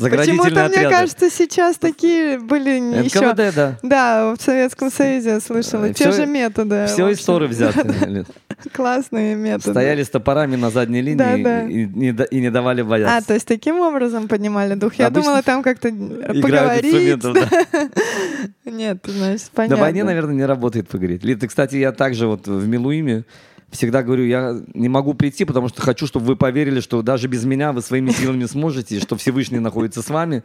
Почему-то, 0.00 0.68
мне 0.68 0.88
кажется, 0.88 1.30
сейчас 1.30 1.76
такие 1.76 2.38
были 2.38 3.04
еще... 3.04 3.32
да. 3.34 3.78
Да, 3.82 4.34
в 4.38 4.42
Советском 4.42 4.90
Союзе 4.90 5.30
я 5.30 5.40
слышала. 5.40 5.86
Э, 5.86 5.94
Те 5.94 6.12
же 6.12 6.26
методы. 6.26 6.86
Все 6.86 7.08
из 7.08 7.20
взяты. 7.26 8.24
Классные 8.72 9.34
методы. 9.34 9.70
Стояли 9.70 10.02
с 10.02 10.10
топорами 10.10 10.56
на 10.56 10.70
задней 10.70 11.00
линии 11.00 11.21
да, 11.24 11.36
и, 11.36 11.42
да. 11.42 11.62
И, 11.62 11.84
и, 11.86 12.36
и 12.36 12.40
не 12.40 12.50
давали 12.50 12.82
бояться. 12.82 13.16
А, 13.16 13.22
то 13.22 13.34
есть 13.34 13.46
таким 13.46 13.80
образом 13.80 14.28
поднимали 14.28 14.74
дух? 14.74 14.94
Я 14.94 15.06
Обычно 15.06 15.22
думала, 15.22 15.42
там 15.42 15.62
как-то 15.62 15.88
поговорить. 15.88 17.20
Да. 17.20 17.48
Нет, 18.70 18.98
значит, 19.04 19.50
понятно. 19.54 19.76
На 19.76 19.82
войне, 19.82 20.04
наверное, 20.04 20.34
не 20.34 20.44
работает 20.44 20.88
поговорить. 20.88 21.24
Лита, 21.24 21.48
кстати, 21.48 21.76
я 21.76 21.92
также 21.92 22.26
вот 22.26 22.46
в 22.46 22.66
Милуиме 22.66 23.24
всегда 23.72 24.02
говорю, 24.02 24.24
я 24.24 24.60
не 24.74 24.88
могу 24.88 25.14
прийти, 25.14 25.44
потому 25.44 25.68
что 25.68 25.82
хочу, 25.82 26.06
чтобы 26.06 26.26
вы 26.26 26.36
поверили, 26.36 26.80
что 26.80 27.02
даже 27.02 27.26
без 27.26 27.44
меня 27.44 27.72
вы 27.72 27.82
своими 27.82 28.10
силами 28.10 28.44
сможете, 28.44 29.00
что 29.00 29.16
Всевышний 29.16 29.58
находится 29.58 30.02
с 30.02 30.10
вами. 30.10 30.44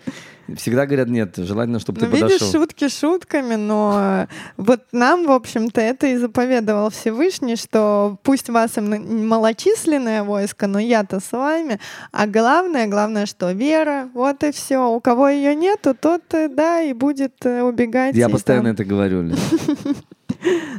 Всегда 0.56 0.86
говорят, 0.86 1.10
нет, 1.10 1.34
желательно, 1.36 1.80
чтобы 1.80 2.02
ну, 2.02 2.08
ты 2.08 2.14
видишь, 2.14 2.40
подошел. 2.40 2.62
шутки 2.62 2.88
шутками, 2.90 3.56
но 3.56 4.28
вот 4.56 4.82
нам, 4.92 5.28
в 5.28 5.32
общем-то, 5.32 5.82
это 5.82 6.08
и 6.08 6.18
заповедовал 6.18 6.90
Всевышний, 6.90 7.58
что 7.58 8.18
пусть 8.24 8.50
вас 8.50 8.78
и 8.78 8.82
малочисленное 8.82 10.24
войско, 10.24 10.68
но 10.68 10.80
я-то 10.80 11.20
с 11.20 11.32
вами. 11.32 11.80
А 12.12 12.28
главное, 12.28 12.88
главное, 12.88 13.26
что 13.26 13.52
вера, 13.52 14.10
вот 14.14 14.44
и 14.44 14.52
все. 14.52 14.90
У 14.90 15.00
кого 15.02 15.28
ее 15.28 15.54
нету, 15.54 15.94
тот, 16.00 16.24
да, 16.30 16.82
и 16.82 16.94
будет 16.94 17.46
э, 17.46 17.62
убегать. 17.62 18.16
Я 18.16 18.30
постоянно 18.30 18.74
там... 18.74 18.74
это 18.74 18.86
говорю. 18.86 19.32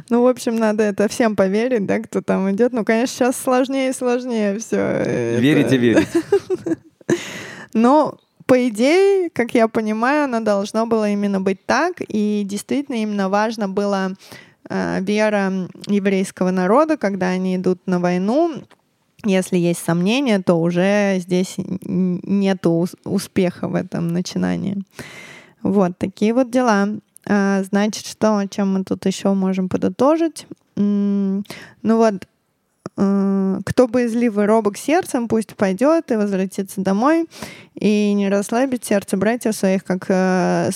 Ну, 0.09 0.23
в 0.23 0.27
общем, 0.27 0.55
надо 0.55 0.83
это 0.83 1.07
всем 1.07 1.35
поверить, 1.35 1.85
да, 1.85 1.99
кто 1.99 2.21
там 2.21 2.49
идет. 2.51 2.73
Ну, 2.73 2.83
конечно, 2.83 3.15
сейчас 3.15 3.37
сложнее 3.37 3.89
и 3.89 3.93
сложнее 3.93 4.57
все. 4.59 5.37
Верите, 5.39 5.77
верить. 5.77 6.07
Но 7.73 8.17
по 8.49 8.67
идее, 8.67 9.29
как 9.29 9.53
я 9.53 9.67
понимаю, 9.67 10.23
оно 10.23 10.39
должно 10.39 10.87
было 10.87 11.09
именно 11.09 11.39
быть 11.39 11.63
так, 11.67 11.97
и 11.99 12.43
действительно 12.43 12.95
именно 12.95 13.29
важно 13.29 13.69
было 13.69 14.15
э, 14.67 15.01
вера 15.01 15.51
еврейского 15.85 16.49
народа, 16.49 16.97
когда 16.97 17.27
они 17.27 17.57
идут 17.57 17.85
на 17.85 17.99
войну. 17.99 18.63
Если 19.23 19.57
есть 19.57 19.83
сомнения, 19.83 20.39
то 20.39 20.55
уже 20.55 21.17
здесь 21.19 21.55
нет 21.57 22.65
успеха 23.03 23.67
в 23.67 23.75
этом 23.75 24.07
начинании. 24.07 24.77
Вот 25.61 25.97
такие 25.97 26.33
вот 26.33 26.49
дела. 26.49 26.87
А, 27.25 27.63
значит, 27.63 28.05
что, 28.05 28.45
чем 28.49 28.73
мы 28.73 28.83
тут 28.83 29.05
еще 29.05 29.33
можем 29.33 29.69
подытожить? 29.69 30.47
Ну 30.75 31.43
вот, 31.83 32.27
кто 33.65 33.87
боязливый 33.87 34.45
робок 34.45 34.77
сердцем, 34.77 35.27
пусть 35.27 35.55
пойдет 35.55 36.11
и 36.11 36.15
возвратится 36.15 36.81
домой, 36.81 37.27
и 37.79 38.13
не 38.13 38.29
расслабит 38.29 38.83
сердце 38.83 39.15
братьев 39.15 39.55
своих, 39.55 39.85
как, 39.85 40.05
э, 40.09 40.69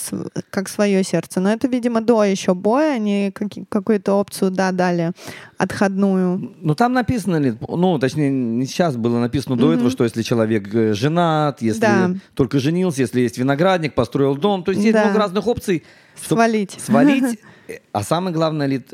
как 0.49 0.69
свое 0.69 1.03
сердце. 1.03 1.41
Но 1.41 1.51
это, 1.51 1.67
видимо, 1.67 2.01
до 2.01 2.23
еще 2.23 2.53
боя, 2.53 2.93
они 2.93 3.33
какую-то 3.69 4.13
опцию, 4.13 4.51
да, 4.51 4.71
дали, 4.71 5.11
отходную. 5.57 6.55
Ну, 6.61 6.75
там 6.75 6.93
написано, 6.93 7.37
ли, 7.37 7.55
ну, 7.67 7.99
точнее, 7.99 8.29
не 8.31 8.65
сейчас 8.65 8.95
было 8.95 9.19
написано 9.19 9.57
до 9.57 9.71
mm-hmm. 9.71 9.75
этого, 9.75 9.89
что 9.89 10.05
если 10.05 10.21
человек 10.21 10.73
э, 10.73 10.93
женат, 10.93 11.61
если 11.61 11.81
да. 11.81 12.11
только 12.35 12.59
женился, 12.59 13.01
если 13.01 13.21
есть 13.21 13.37
виноградник, 13.37 13.95
построил 13.95 14.37
дом, 14.37 14.63
то 14.63 14.71
есть 14.71 14.83
есть 14.83 14.97
много 14.97 15.19
разных 15.19 15.45
опций. 15.45 15.83
Свалить. 16.15 16.77
Свалить. 16.79 17.39
А 17.93 18.03
самое 18.03 18.35
главное, 18.35 18.67
Лид, 18.67 18.93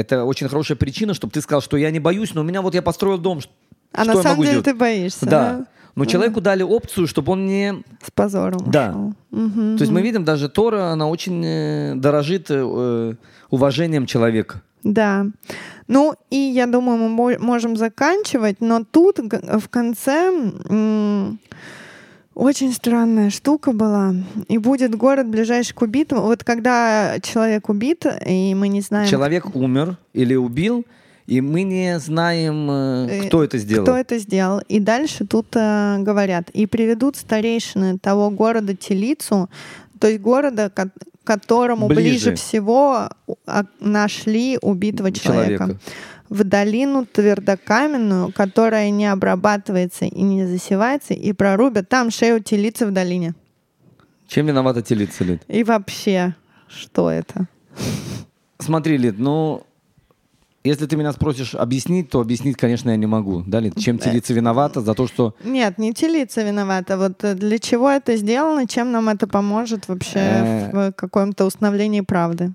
это 0.00 0.24
очень 0.24 0.48
хорошая 0.48 0.76
причина, 0.76 1.14
чтобы 1.14 1.32
ты 1.32 1.40
сказал, 1.40 1.60
что 1.60 1.76
я 1.76 1.90
не 1.90 2.00
боюсь, 2.00 2.34
но 2.34 2.40
у 2.40 2.44
меня 2.44 2.62
вот 2.62 2.74
я 2.74 2.82
построил 2.82 3.18
дом. 3.18 3.40
А 3.92 4.04
на 4.04 4.22
самом 4.22 4.38
деле 4.38 4.52
делать? 4.52 4.64
ты 4.64 4.74
боишься. 4.74 5.26
Да. 5.26 5.66
Но 5.96 6.02
угу. 6.02 6.10
человеку 6.10 6.40
дали 6.40 6.62
опцию, 6.62 7.06
чтобы 7.06 7.32
он 7.32 7.46
не... 7.46 7.82
С 8.02 8.10
позором 8.10 8.70
Да. 8.70 8.94
Угу, 9.30 9.76
То 9.76 9.80
есть 9.80 9.90
мы 9.90 10.02
видим, 10.02 10.24
даже 10.24 10.48
Тора, 10.48 10.92
она 10.92 11.08
очень 11.08 11.44
э, 11.44 11.94
дорожит 11.96 12.46
э, 12.50 13.14
уважением 13.50 14.06
человека. 14.06 14.62
Да. 14.82 15.26
Ну, 15.88 16.14
и 16.30 16.36
я 16.36 16.66
думаю, 16.66 17.08
мы 17.08 17.38
можем 17.38 17.76
заканчивать, 17.76 18.60
но 18.60 18.84
тут 18.84 19.18
в 19.18 19.68
конце 19.68 20.30
очень 22.40 22.72
странная 22.72 23.28
штука 23.28 23.72
была. 23.72 24.14
И 24.48 24.56
будет 24.56 24.94
город 24.94 25.28
ближайший 25.28 25.74
к 25.74 25.82
убитому. 25.82 26.22
Вот 26.22 26.42
когда 26.42 27.18
человек 27.22 27.68
убит, 27.68 28.06
и 28.26 28.54
мы 28.54 28.68
не 28.68 28.80
знаем... 28.80 29.08
Человек 29.08 29.54
умер 29.54 29.98
или 30.14 30.34
убил, 30.34 30.86
и 31.26 31.42
мы 31.42 31.62
не 31.64 31.98
знаем, 31.98 32.70
э, 32.70 33.26
кто 33.26 33.44
это 33.44 33.58
сделал. 33.58 33.84
Кто 33.84 33.96
это 33.96 34.18
сделал. 34.18 34.62
И 34.68 34.80
дальше 34.80 35.26
тут 35.26 35.48
э, 35.54 35.98
говорят, 35.98 36.48
и 36.50 36.64
приведут 36.64 37.16
старейшины 37.16 37.98
того 37.98 38.30
города 38.30 38.74
Телицу, 38.74 39.50
то 39.98 40.08
есть 40.08 40.20
города, 40.22 40.70
к 40.70 40.90
которому 41.24 41.88
ближе, 41.88 42.00
ближе 42.00 42.34
всего 42.36 43.10
а, 43.46 43.64
нашли 43.80 44.58
убитого 44.62 45.12
человека. 45.12 45.58
человека 45.58 45.80
в 46.30 46.44
долину 46.44 47.04
твердокаменную, 47.04 48.32
которая 48.32 48.88
не 48.90 49.06
обрабатывается 49.06 50.06
и 50.06 50.22
не 50.22 50.46
засевается, 50.46 51.12
и 51.12 51.32
прорубят 51.32 51.88
там 51.88 52.10
шею 52.10 52.40
телицы 52.42 52.86
в 52.86 52.92
долине. 52.92 53.34
Чем 54.28 54.46
виновата 54.46 54.80
телица, 54.80 55.24
Лид? 55.24 55.42
И 55.48 55.64
вообще, 55.64 56.36
что 56.68 57.10
это? 57.10 57.48
Смотри, 58.60 58.96
Лид, 58.96 59.18
ну, 59.18 59.66
если 60.62 60.86
ты 60.86 60.96
меня 60.96 61.12
спросишь 61.12 61.56
объяснить, 61.56 62.10
то 62.10 62.20
объяснить, 62.20 62.56
конечно, 62.56 62.90
я 62.90 62.96
не 62.96 63.06
могу. 63.06 63.42
Да, 63.44 63.58
Лид? 63.58 63.76
Чем 63.76 63.98
телица 63.98 64.32
виновата? 64.32 64.82
За 64.82 64.94
то, 64.94 65.08
что... 65.08 65.34
Нет, 65.42 65.78
не 65.78 65.92
телица 65.92 66.42
виновата. 66.42 66.96
Вот 66.96 67.18
для 67.38 67.58
чего 67.58 67.90
это 67.90 68.16
сделано, 68.16 68.68
чем 68.68 68.92
нам 68.92 69.08
это 69.08 69.26
поможет 69.26 69.88
вообще 69.88 70.20
э. 70.20 70.70
в 70.72 70.92
каком-то 70.92 71.44
установлении 71.44 72.02
правды? 72.02 72.52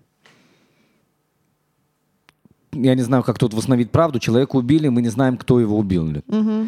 Я 2.75 2.95
не 2.95 3.01
знаю, 3.01 3.23
как 3.23 3.39
тут 3.39 3.53
восстановить 3.53 3.91
правду, 3.91 4.19
человека 4.19 4.55
убили, 4.55 4.87
мы 4.87 5.01
не 5.01 5.09
знаем, 5.09 5.37
кто 5.37 5.59
его 5.59 5.77
убил. 5.77 6.21
Угу. 6.27 6.67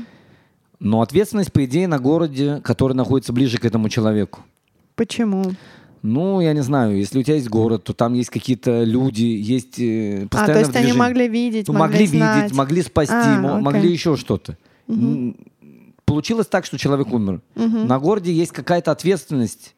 Но 0.79 1.01
ответственность, 1.01 1.51
по 1.51 1.65
идее, 1.65 1.87
на 1.87 1.99
городе, 1.99 2.61
который 2.63 2.93
находится 2.93 3.33
ближе 3.33 3.57
к 3.57 3.65
этому 3.65 3.89
человеку. 3.89 4.41
Почему? 4.95 5.51
Ну, 6.03 6.41
я 6.41 6.53
не 6.53 6.61
знаю, 6.61 6.97
если 6.97 7.19
у 7.19 7.23
тебя 7.23 7.35
есть 7.35 7.49
город, 7.49 7.83
то 7.83 7.93
там 7.93 8.13
есть 8.13 8.29
какие-то 8.29 8.83
люди, 8.83 9.23
есть 9.23 9.79
э, 9.79 10.27
А, 10.31 10.45
то 10.45 10.59
есть 10.59 10.75
они 10.75 10.93
могли 10.93 11.27
видеть, 11.27 11.67
ну, 11.67 11.73
могли, 11.73 12.05
могли 12.05 12.17
знать. 12.17 12.43
видеть, 12.43 12.57
могли 12.57 12.81
спасти, 12.83 13.13
а, 13.13 13.59
могли 13.59 13.91
еще 13.91 14.15
что-то. 14.15 14.57
Угу. 14.87 15.35
Получилось 16.05 16.47
так, 16.47 16.65
что 16.65 16.77
человек 16.77 17.11
умер. 17.11 17.41
Угу. 17.55 17.79
На 17.85 17.99
городе 17.99 18.31
есть 18.31 18.51
какая-то 18.51 18.91
ответственность. 18.91 19.75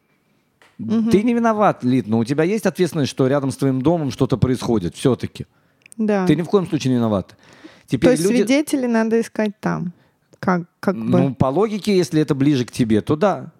Угу. 0.78 1.10
Ты 1.10 1.22
не 1.22 1.34
виноват, 1.34 1.84
Лид, 1.84 2.06
но 2.06 2.18
у 2.18 2.24
тебя 2.24 2.44
есть 2.44 2.66
ответственность, 2.66 3.10
что 3.10 3.26
рядом 3.26 3.50
с 3.50 3.56
твоим 3.56 3.82
домом 3.82 4.10
что-то 4.10 4.36
происходит 4.36 4.94
все-таки. 4.94 5.46
Да. 6.00 6.26
Ты 6.26 6.34
ни 6.34 6.42
в 6.42 6.46
коем 6.46 6.66
случае 6.66 6.92
не 6.92 6.96
виноват. 6.96 7.36
Теперь 7.86 8.08
То 8.08 8.10
есть 8.12 8.22
люди... 8.24 8.36
свидетелей 8.38 8.88
надо 8.88 9.20
искать 9.20 9.52
там. 9.60 9.92
Как, 10.38 10.62
как 10.80 10.96
бы. 10.96 11.20
Ну, 11.20 11.34
по 11.34 11.46
логике, 11.46 11.94
если 11.94 12.22
это 12.22 12.34
ближе 12.34 12.64
к 12.64 12.72
тебе, 12.72 13.02
то 13.02 13.16
да. 13.16 13.52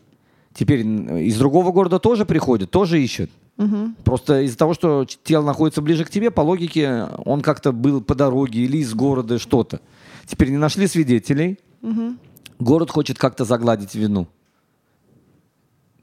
Теперь 0.55 0.81
из 0.81 1.39
другого 1.39 1.71
города 1.71 1.99
тоже 1.99 2.25
приходят, 2.25 2.71
тоже 2.71 3.01
ищут. 3.01 3.31
Угу. 3.59 3.77
Просто 4.05 4.41
из-за 4.41 4.57
того, 4.57 4.73
что 4.73 5.05
тело 5.23 5.45
находится 5.45 5.83
ближе 5.83 6.07
к 6.07 6.11
тебе, 6.11 6.31
по 6.31 6.41
логике 6.41 7.09
он 7.27 7.43
как-то 7.43 7.73
был 7.73 8.01
по 8.01 8.15
дороге 8.15 8.61
или 8.61 8.79
из 8.79 8.95
города 8.95 9.39
что-то. 9.39 9.81
Теперь 10.25 10.51
не 10.51 10.57
нашли 10.57 10.87
свидетелей. 10.87 11.59
Угу. 11.83 12.15
Город 12.59 12.91
хочет 12.91 13.19
как-то 13.19 13.45
загладить 13.45 13.95
вину. 13.95 14.29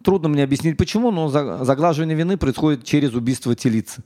Трудно 0.04 0.30
мне 0.30 0.44
объяснить 0.44 0.78
почему, 0.78 1.10
но 1.10 1.30
заглаживание 1.30 2.16
вины 2.16 2.38
происходит 2.38 2.84
через 2.84 3.14
убийство 3.14 3.56
телицы. 3.56 4.04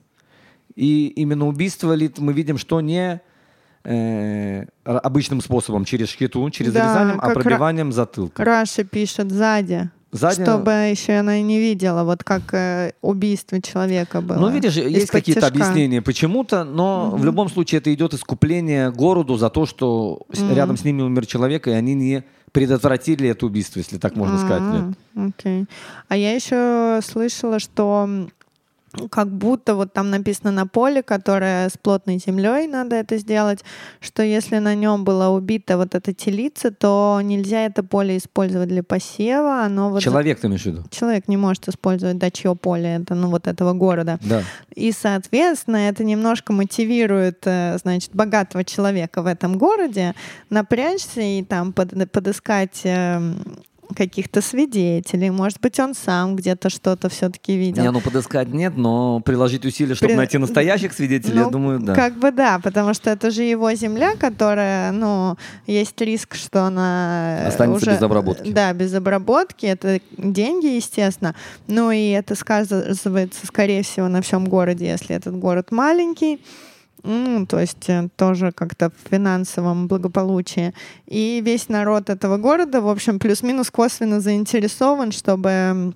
И 0.75 1.07
именно 1.07 1.47
убийство 1.47 1.93
лит 1.93 2.19
мы 2.19 2.33
видим, 2.33 2.57
что 2.57 2.81
не 2.81 3.21
э, 3.83 4.65
обычным 4.83 5.41
способом, 5.41 5.85
через 5.85 6.09
шхиту, 6.09 6.49
через 6.49 6.73
да, 6.73 6.87
резанием, 6.87 7.19
а 7.21 7.29
пробиванием 7.31 7.91
затылка. 7.91 8.43
Раша 8.43 8.83
пишет 8.83 9.31
сзади. 9.31 9.89
задняя... 10.11 10.45
Чтобы 10.45 10.71
еще 10.71 11.13
она 11.13 11.39
не 11.41 11.59
видела, 11.59 12.03
вот 12.03 12.23
как 12.23 12.53
э, 12.53 12.93
убийство 13.01 13.61
человека 13.61 14.21
было. 14.21 14.37
Ну, 14.37 14.49
видишь, 14.49 14.75
есть 14.75 15.09
какие-то 15.09 15.47
объяснения 15.47 16.01
почему-то, 16.01 16.63
но 16.63 17.11
в 17.11 17.25
любом 17.25 17.49
случае 17.49 17.79
это 17.79 17.93
идет 17.93 18.13
искупление 18.13 18.91
городу 18.91 19.37
за 19.37 19.49
то, 19.49 19.65
что 19.65 20.21
Мгм. 20.29 20.53
рядом 20.53 20.77
с 20.77 20.83
ними 20.83 21.01
умер 21.01 21.25
человек, 21.25 21.67
и 21.67 21.71
они 21.71 21.93
не 21.95 22.23
предотвратили 22.51 23.29
это 23.29 23.45
убийство, 23.45 23.79
если 23.79 23.97
так 23.97 24.15
можно 24.15 24.37
сказать. 24.37 24.61
Лен. 24.61 24.95
А, 25.15 25.27
Окей. 25.27 25.65
А 26.09 26.17
я 26.17 26.35
еще 26.35 26.99
слышала, 27.01 27.59
что 27.59 28.27
как 29.09 29.29
будто 29.31 29.75
вот 29.75 29.93
там 29.93 30.09
написано 30.09 30.51
на 30.51 30.67
поле, 30.67 31.01
которое 31.01 31.69
с 31.69 31.77
плотной 31.77 32.17
землей 32.19 32.67
надо 32.67 32.95
это 32.97 33.17
сделать, 33.17 33.63
что 34.01 34.21
если 34.23 34.57
на 34.57 34.75
нем 34.75 35.03
была 35.05 35.29
убита 35.29 35.77
вот 35.77 35.95
эта 35.95 36.13
телица, 36.13 36.71
то 36.71 37.19
нельзя 37.23 37.65
это 37.65 37.83
поле 37.83 38.17
использовать 38.17 38.67
для 38.67 38.83
посева, 38.83 39.63
оно 39.63 39.89
вот 39.89 40.01
Человек 40.01 40.39
ты 40.41 40.47
имеешь 40.47 40.63
в 40.63 40.65
виду? 40.65 40.83
человек 40.91 41.27
не 41.27 41.37
может 41.37 41.67
использовать, 41.69 42.17
да, 42.17 42.29
чье 42.31 42.55
поле 42.55 42.97
это, 43.01 43.15
ну 43.15 43.29
вот 43.29 43.47
этого 43.47 43.73
города. 43.73 44.19
Да. 44.23 44.43
И, 44.75 44.91
соответственно, 44.91 45.77
это 45.77 46.03
немножко 46.03 46.51
мотивирует, 46.53 47.41
э, 47.45 47.77
значит, 47.81 48.11
богатого 48.13 48.63
человека 48.63 49.21
в 49.21 49.25
этом 49.27 49.57
городе 49.57 50.15
напрячься 50.49 51.21
и 51.21 51.43
там 51.43 51.71
под- 51.73 52.11
подыскать 52.11 52.81
эм, 52.83 53.37
каких-то 53.93 54.41
свидетелей. 54.41 55.29
Может 55.29 55.59
быть, 55.61 55.79
он 55.79 55.93
сам 55.93 56.35
где-то 56.35 56.69
что-то 56.69 57.09
все-таки 57.09 57.57
видел. 57.57 57.83
Не, 57.83 57.91
ну 57.91 58.01
подыскать 58.01 58.49
нет, 58.49 58.77
но 58.77 59.19
приложить 59.21 59.65
усилия, 59.65 59.95
чтобы 59.95 60.09
При- 60.11 60.17
найти 60.17 60.37
настоящих 60.37 60.93
свидетелей, 60.93 61.37
я 61.37 61.43
Ну, 61.45 61.51
думаю, 61.51 61.79
да. 61.79 61.93
Как 61.95 62.17
бы 62.17 62.31
да, 62.31 62.59
потому 62.59 62.93
что 62.93 63.09
это 63.09 63.31
же 63.31 63.43
его 63.43 63.73
земля, 63.73 64.15
которая, 64.17 64.91
ну, 64.91 65.37
есть 65.67 65.99
риск, 66.01 66.35
что 66.35 66.63
она 66.63 67.39
э, 67.43 67.47
Останется 67.47 67.85
уже, 67.89 67.95
без 67.97 68.01
обработки. 68.01 68.51
Да, 68.51 68.73
без 68.73 68.93
обработки. 68.93 69.65
Это 69.65 69.99
деньги, 70.17 70.67
естественно. 70.67 71.35
Ну 71.67 71.91
и 71.91 72.09
это 72.09 72.35
сказывается, 72.35 73.45
скорее 73.47 73.83
всего, 73.83 74.07
на 74.07 74.21
всем 74.21 74.45
городе, 74.45 74.87
если 74.87 75.15
этот 75.15 75.35
город 75.37 75.71
маленький. 75.71 76.39
Ну, 77.03 77.45
то 77.45 77.59
есть 77.59 77.89
э, 77.89 78.09
тоже 78.15 78.51
как-то 78.51 78.89
в 78.89 79.09
финансовом 79.09 79.87
благополучии. 79.87 80.73
И 81.07 81.41
весь 81.43 81.69
народ 81.69 82.09
этого 82.09 82.37
города, 82.37 82.81
в 82.81 82.87
общем, 82.87 83.19
плюс-минус 83.19 83.71
косвенно 83.71 84.19
заинтересован, 84.19 85.11
чтобы 85.11 85.93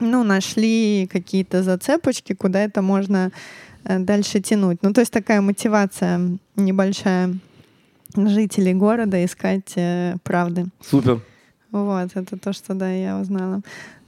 ну, 0.00 0.24
нашли 0.24 1.08
какие-то 1.12 1.62
зацепочки, 1.62 2.34
куда 2.34 2.64
это 2.64 2.82
можно 2.82 3.30
э, 3.84 3.98
дальше 3.98 4.40
тянуть. 4.40 4.78
Ну, 4.82 4.92
то 4.92 5.00
есть 5.00 5.12
такая 5.12 5.40
мотивация 5.40 6.38
небольшая 6.56 7.34
жителей 8.16 8.74
города 8.74 9.24
искать 9.24 9.72
э, 9.76 10.16
правды. 10.24 10.66
Супер. 10.80 11.20
Вот, 11.70 12.10
это 12.14 12.36
то, 12.36 12.52
что, 12.52 12.74
да, 12.74 12.90
я 12.90 13.18
узнала. 13.18 13.60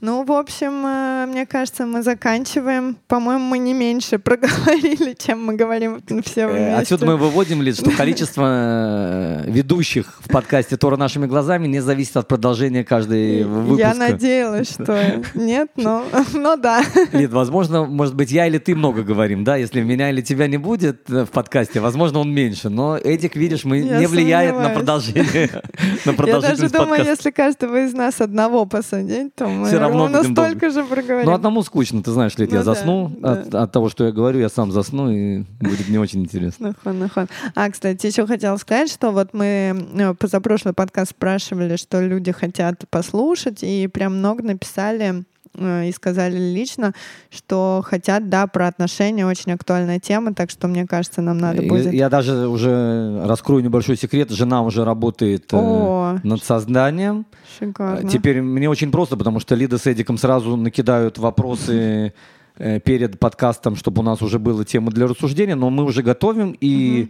Ну, 0.05 0.25
в 0.25 0.33
общем, 0.33 0.85
э, 0.85 1.25
мне 1.27 1.45
кажется, 1.45 1.85
мы 1.85 2.03
заканчиваем. 2.03 2.97
По-моему, 3.07 3.45
мы 3.45 3.57
не 3.57 3.73
меньше 3.73 4.19
проговорили, 4.19 5.15
чем 5.17 5.45
мы 5.45 5.55
говорим 5.55 6.01
все 6.25 6.41
Э, 6.41 6.47
вместе. 6.51 6.73
Отсюда 6.73 7.05
мы 7.05 7.15
выводим 7.15 7.61
лишь, 7.61 7.77
что 7.77 7.89
количество 7.89 9.43
э, 9.45 9.49
ведущих 9.49 10.19
в 10.19 10.27
подкасте 10.27 10.75
«Тора 10.75 10.97
нашими 10.97 11.25
глазами» 11.25 11.67
не 11.67 11.79
зависит 11.79 12.17
от 12.17 12.27
продолжения 12.27 12.83
каждой 12.83 13.45
выпуска. 13.45 13.81
Я 13.81 13.93
надеялась, 13.93 14.71
что 14.71 15.23
нет, 15.35 15.69
но, 15.77 16.03
но 16.33 16.57
да. 16.57 16.83
Лид, 17.13 17.31
возможно, 17.31 17.85
может 17.85 18.13
быть, 18.13 18.29
я 18.29 18.45
или 18.47 18.57
ты 18.57 18.75
много 18.75 19.03
говорим, 19.03 19.45
да? 19.45 19.55
Если 19.55 19.81
меня 19.83 20.09
или 20.09 20.19
тебя 20.19 20.47
не 20.47 20.57
будет 20.57 21.07
в 21.07 21.27
подкасте, 21.27 21.79
возможно, 21.79 22.19
он 22.19 22.29
меньше. 22.29 22.67
Но 22.67 22.97
Эдик, 22.97 23.37
видишь, 23.37 23.63
мы 23.63 23.77
Я 23.77 23.99
не 23.99 24.07
влияет 24.07 24.57
на 24.57 24.67
продолжение, 24.67 25.23
на 26.05 26.11
Я 26.11 26.11
даже 26.11 26.17
продолжительность 26.17 26.73
думаю, 26.73 26.89
подкаста. 26.89 27.09
если 27.09 27.31
каждого 27.31 27.85
из 27.85 27.93
нас 27.93 28.19
одного 28.19 28.65
посадить, 28.65 29.33
то 29.35 29.47
мы 29.47 29.69
равно 29.93 30.17
ровно 30.17 30.29
будем 30.29 30.35
столько 30.35 30.69
же 30.69 30.83
проговорим. 30.83 31.25
Ну, 31.25 31.33
одному 31.33 31.63
скучно, 31.63 32.03
ты 32.03 32.11
знаешь, 32.11 32.37
Лид, 32.37 32.51
Ну 32.51 32.57
я 32.57 32.63
да, 32.63 32.73
засну 32.73 33.11
да. 33.17 33.31
От, 33.33 33.55
от 33.55 33.71
того, 33.71 33.89
что 33.89 34.05
я 34.05 34.11
говорю, 34.11 34.39
я 34.39 34.49
сам 34.49 34.71
засну, 34.71 35.11
и 35.11 35.43
будет 35.59 35.89
не 35.89 35.97
очень 35.97 36.21
интересно. 36.21 36.67
Нахон, 36.69 36.99
нахон. 36.99 37.27
А, 37.55 37.69
кстати, 37.69 38.07
еще 38.07 38.27
хотела 38.27 38.57
сказать, 38.57 38.91
что 38.91 39.11
вот 39.11 39.33
мы 39.33 39.87
э, 39.93 40.13
позапрошлый 40.15 40.73
подкаст 40.73 41.11
спрашивали, 41.11 41.75
что 41.75 42.01
люди 42.01 42.31
хотят 42.31 42.83
послушать, 42.89 43.63
и 43.63 43.87
прям 43.87 44.17
много 44.17 44.43
написали 44.43 45.23
и 45.57 45.91
сказали 45.95 46.37
лично, 46.37 46.93
что 47.29 47.83
хотят, 47.85 48.29
да, 48.29 48.47
про 48.47 48.67
отношения, 48.67 49.25
очень 49.25 49.51
актуальная 49.51 49.99
тема, 49.99 50.33
так 50.33 50.49
что, 50.49 50.67
мне 50.67 50.87
кажется, 50.87 51.21
нам 51.21 51.37
надо 51.37 51.61
будет... 51.61 51.93
Я 51.93 52.09
даже 52.09 52.47
уже 52.47 53.21
раскрою 53.25 53.63
небольшой 53.63 53.97
секрет. 53.97 54.31
Жена 54.31 54.63
уже 54.63 54.83
работает 54.83 55.53
э, 55.53 55.57
О, 55.57 56.19
над 56.23 56.43
созданием. 56.43 57.25
шикарно. 57.59 58.09
Теперь 58.09 58.41
мне 58.41 58.69
очень 58.69 58.91
просто, 58.91 59.15
потому 59.15 59.39
что 59.39 59.55
Лида 59.55 59.77
с 59.77 59.85
Эдиком 59.85 60.17
сразу 60.17 60.55
накидают 60.55 61.17
вопросы 61.19 62.13
э, 62.57 62.79
перед 62.79 63.19
подкастом, 63.19 63.75
чтобы 63.75 64.01
у 64.01 64.03
нас 64.03 64.21
уже 64.21 64.39
была 64.39 64.63
тема 64.63 64.91
для 64.91 65.07
рассуждения, 65.07 65.55
но 65.55 65.69
мы 65.69 65.83
уже 65.83 66.01
готовим, 66.01 66.55
и 66.59 67.09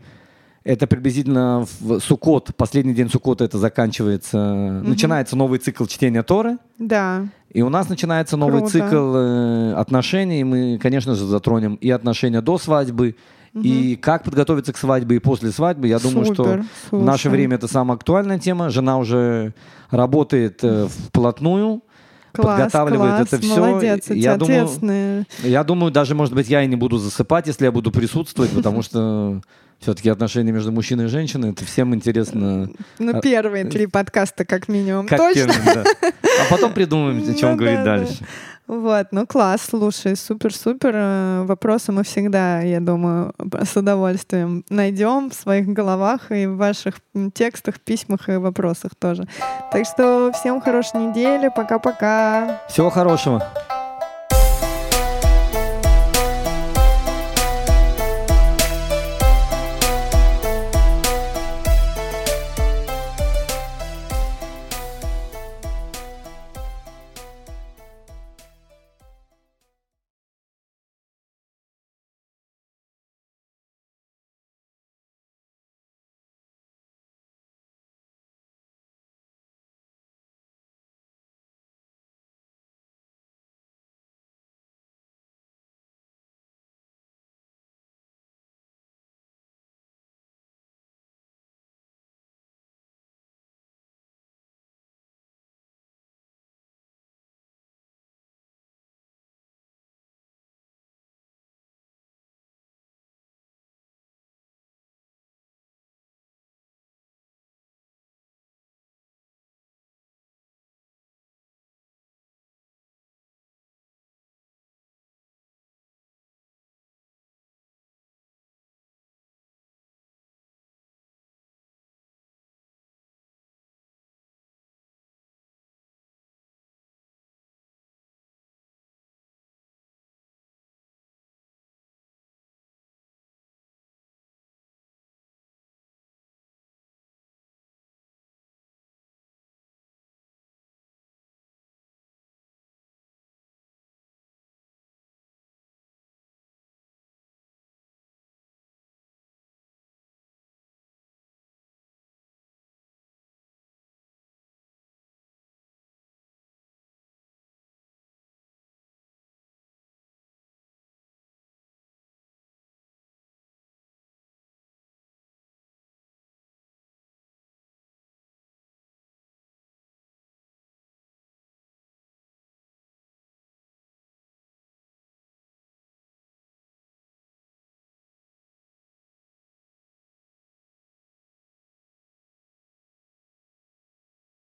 это 0.64 0.88
приблизительно 0.88 1.66
в 1.80 2.00
Суккот, 2.00 2.56
последний 2.56 2.94
день 2.94 3.10
Суккота 3.10 3.44
это 3.44 3.58
заканчивается, 3.58 4.82
начинается 4.84 5.36
новый 5.36 5.60
цикл 5.60 5.86
чтения 5.86 6.24
Торы, 6.24 6.58
Да, 6.80 7.26
и 7.52 7.62
у 7.62 7.70
нас 7.70 7.90
начинается 7.90 8.38
новый 8.38 8.62
Круто. 8.62 8.72
цикл 8.72 9.16
э, 9.16 9.74
отношений, 9.76 10.44
мы, 10.44 10.80
конечно 10.82 11.16
же, 11.16 11.26
затронем 11.26 11.76
и 11.76 11.90
отношения 11.90 12.42
до 12.42 12.58
свадьбы, 12.58 13.16
и 13.54 13.96
как 14.02 14.24
подготовиться 14.24 14.74
к 14.74 14.78
свадьбе 14.78 15.18
и 15.18 15.20
после 15.20 15.52
свадьбы. 15.52 15.88
Я 15.88 16.00
думаю, 16.00 16.26
что 16.26 16.44
Супер, 16.44 16.66
в 16.90 17.04
наше 17.04 17.24
слушай. 17.24 17.36
время 17.36 17.58
это 17.58 17.68
самая 17.68 17.98
актуальная 17.98 18.40
тема. 18.40 18.72
Жена 18.72 18.98
уже 18.98 19.54
работает 19.92 20.64
э, 20.64 20.88
вплотную, 20.88 21.84
класс, 22.34 22.58
подготавливает 22.72 23.16
класс, 23.16 23.28
это 23.34 23.42
всё. 23.42 23.66
молодец, 23.66 24.10
эти 24.10 24.18
Я 24.18 24.38
думаю. 24.38 25.26
Я 25.44 25.64
думаю, 25.64 25.92
даже, 25.92 26.16
может 26.16 26.34
быть, 26.34 26.50
я 26.50 26.64
и 26.64 26.68
не 26.68 26.76
буду 26.76 26.98
засыпать, 26.98 27.48
если 27.48 27.66
я 27.66 27.72
буду 27.72 27.92
присутствовать, 27.92 28.52
потому 28.52 28.82
что 28.82 29.42
все-таки 29.80 30.10
отношения 30.10 30.52
между 30.52 30.72
мужчиной 30.72 31.06
и 31.06 31.08
женщиной, 31.08 31.52
это 31.52 31.66
всем 31.66 31.94
интересно. 31.94 32.70
Ну, 33.00 33.18
а- 33.18 33.22
первые 33.22 33.66
три 33.66 33.86
подкаста, 33.88 34.46
как 34.46 34.68
минимум, 34.70 35.08
Как 35.08 35.20
точно. 35.20 35.52
первым, 35.54 35.66
да. 35.66 35.84
А 36.14 36.50
потом 36.50 36.74
придумаем, 36.74 37.22
о 37.22 37.34
чем 37.34 37.52
Ну 37.52 37.58
говорить 37.58 37.84
да, 37.84 37.98
да. 38.00 38.06
Вот, 38.68 39.08
ну 39.12 39.28
класс, 39.28 39.62
слушай, 39.70 40.16
супер-супер. 40.16 40.92
Э, 40.96 41.44
Вопросы 41.44 41.92
мы 41.92 42.04
всегда, 42.04 42.62
я 42.62 42.80
думаю, 42.80 43.34
с 43.62 43.76
удовольствием 43.76 44.64
найдем 44.70 45.30
в 45.30 45.34
своих 45.34 45.68
головах 45.68 46.32
и 46.32 46.46
в 46.46 46.56
ваших 46.56 46.96
текстах, 47.34 47.80
письмах 47.82 48.30
и 48.30 48.38
вопросах 48.38 48.96
тоже. 48.96 49.28
Так 49.72 49.86
что 49.86 50.32
всем 50.34 50.62
хорошей 50.62 51.02
недели, 51.08 51.52
пока-пока. 51.54 52.62
Всего 52.70 52.90
хорошего. 52.90 53.44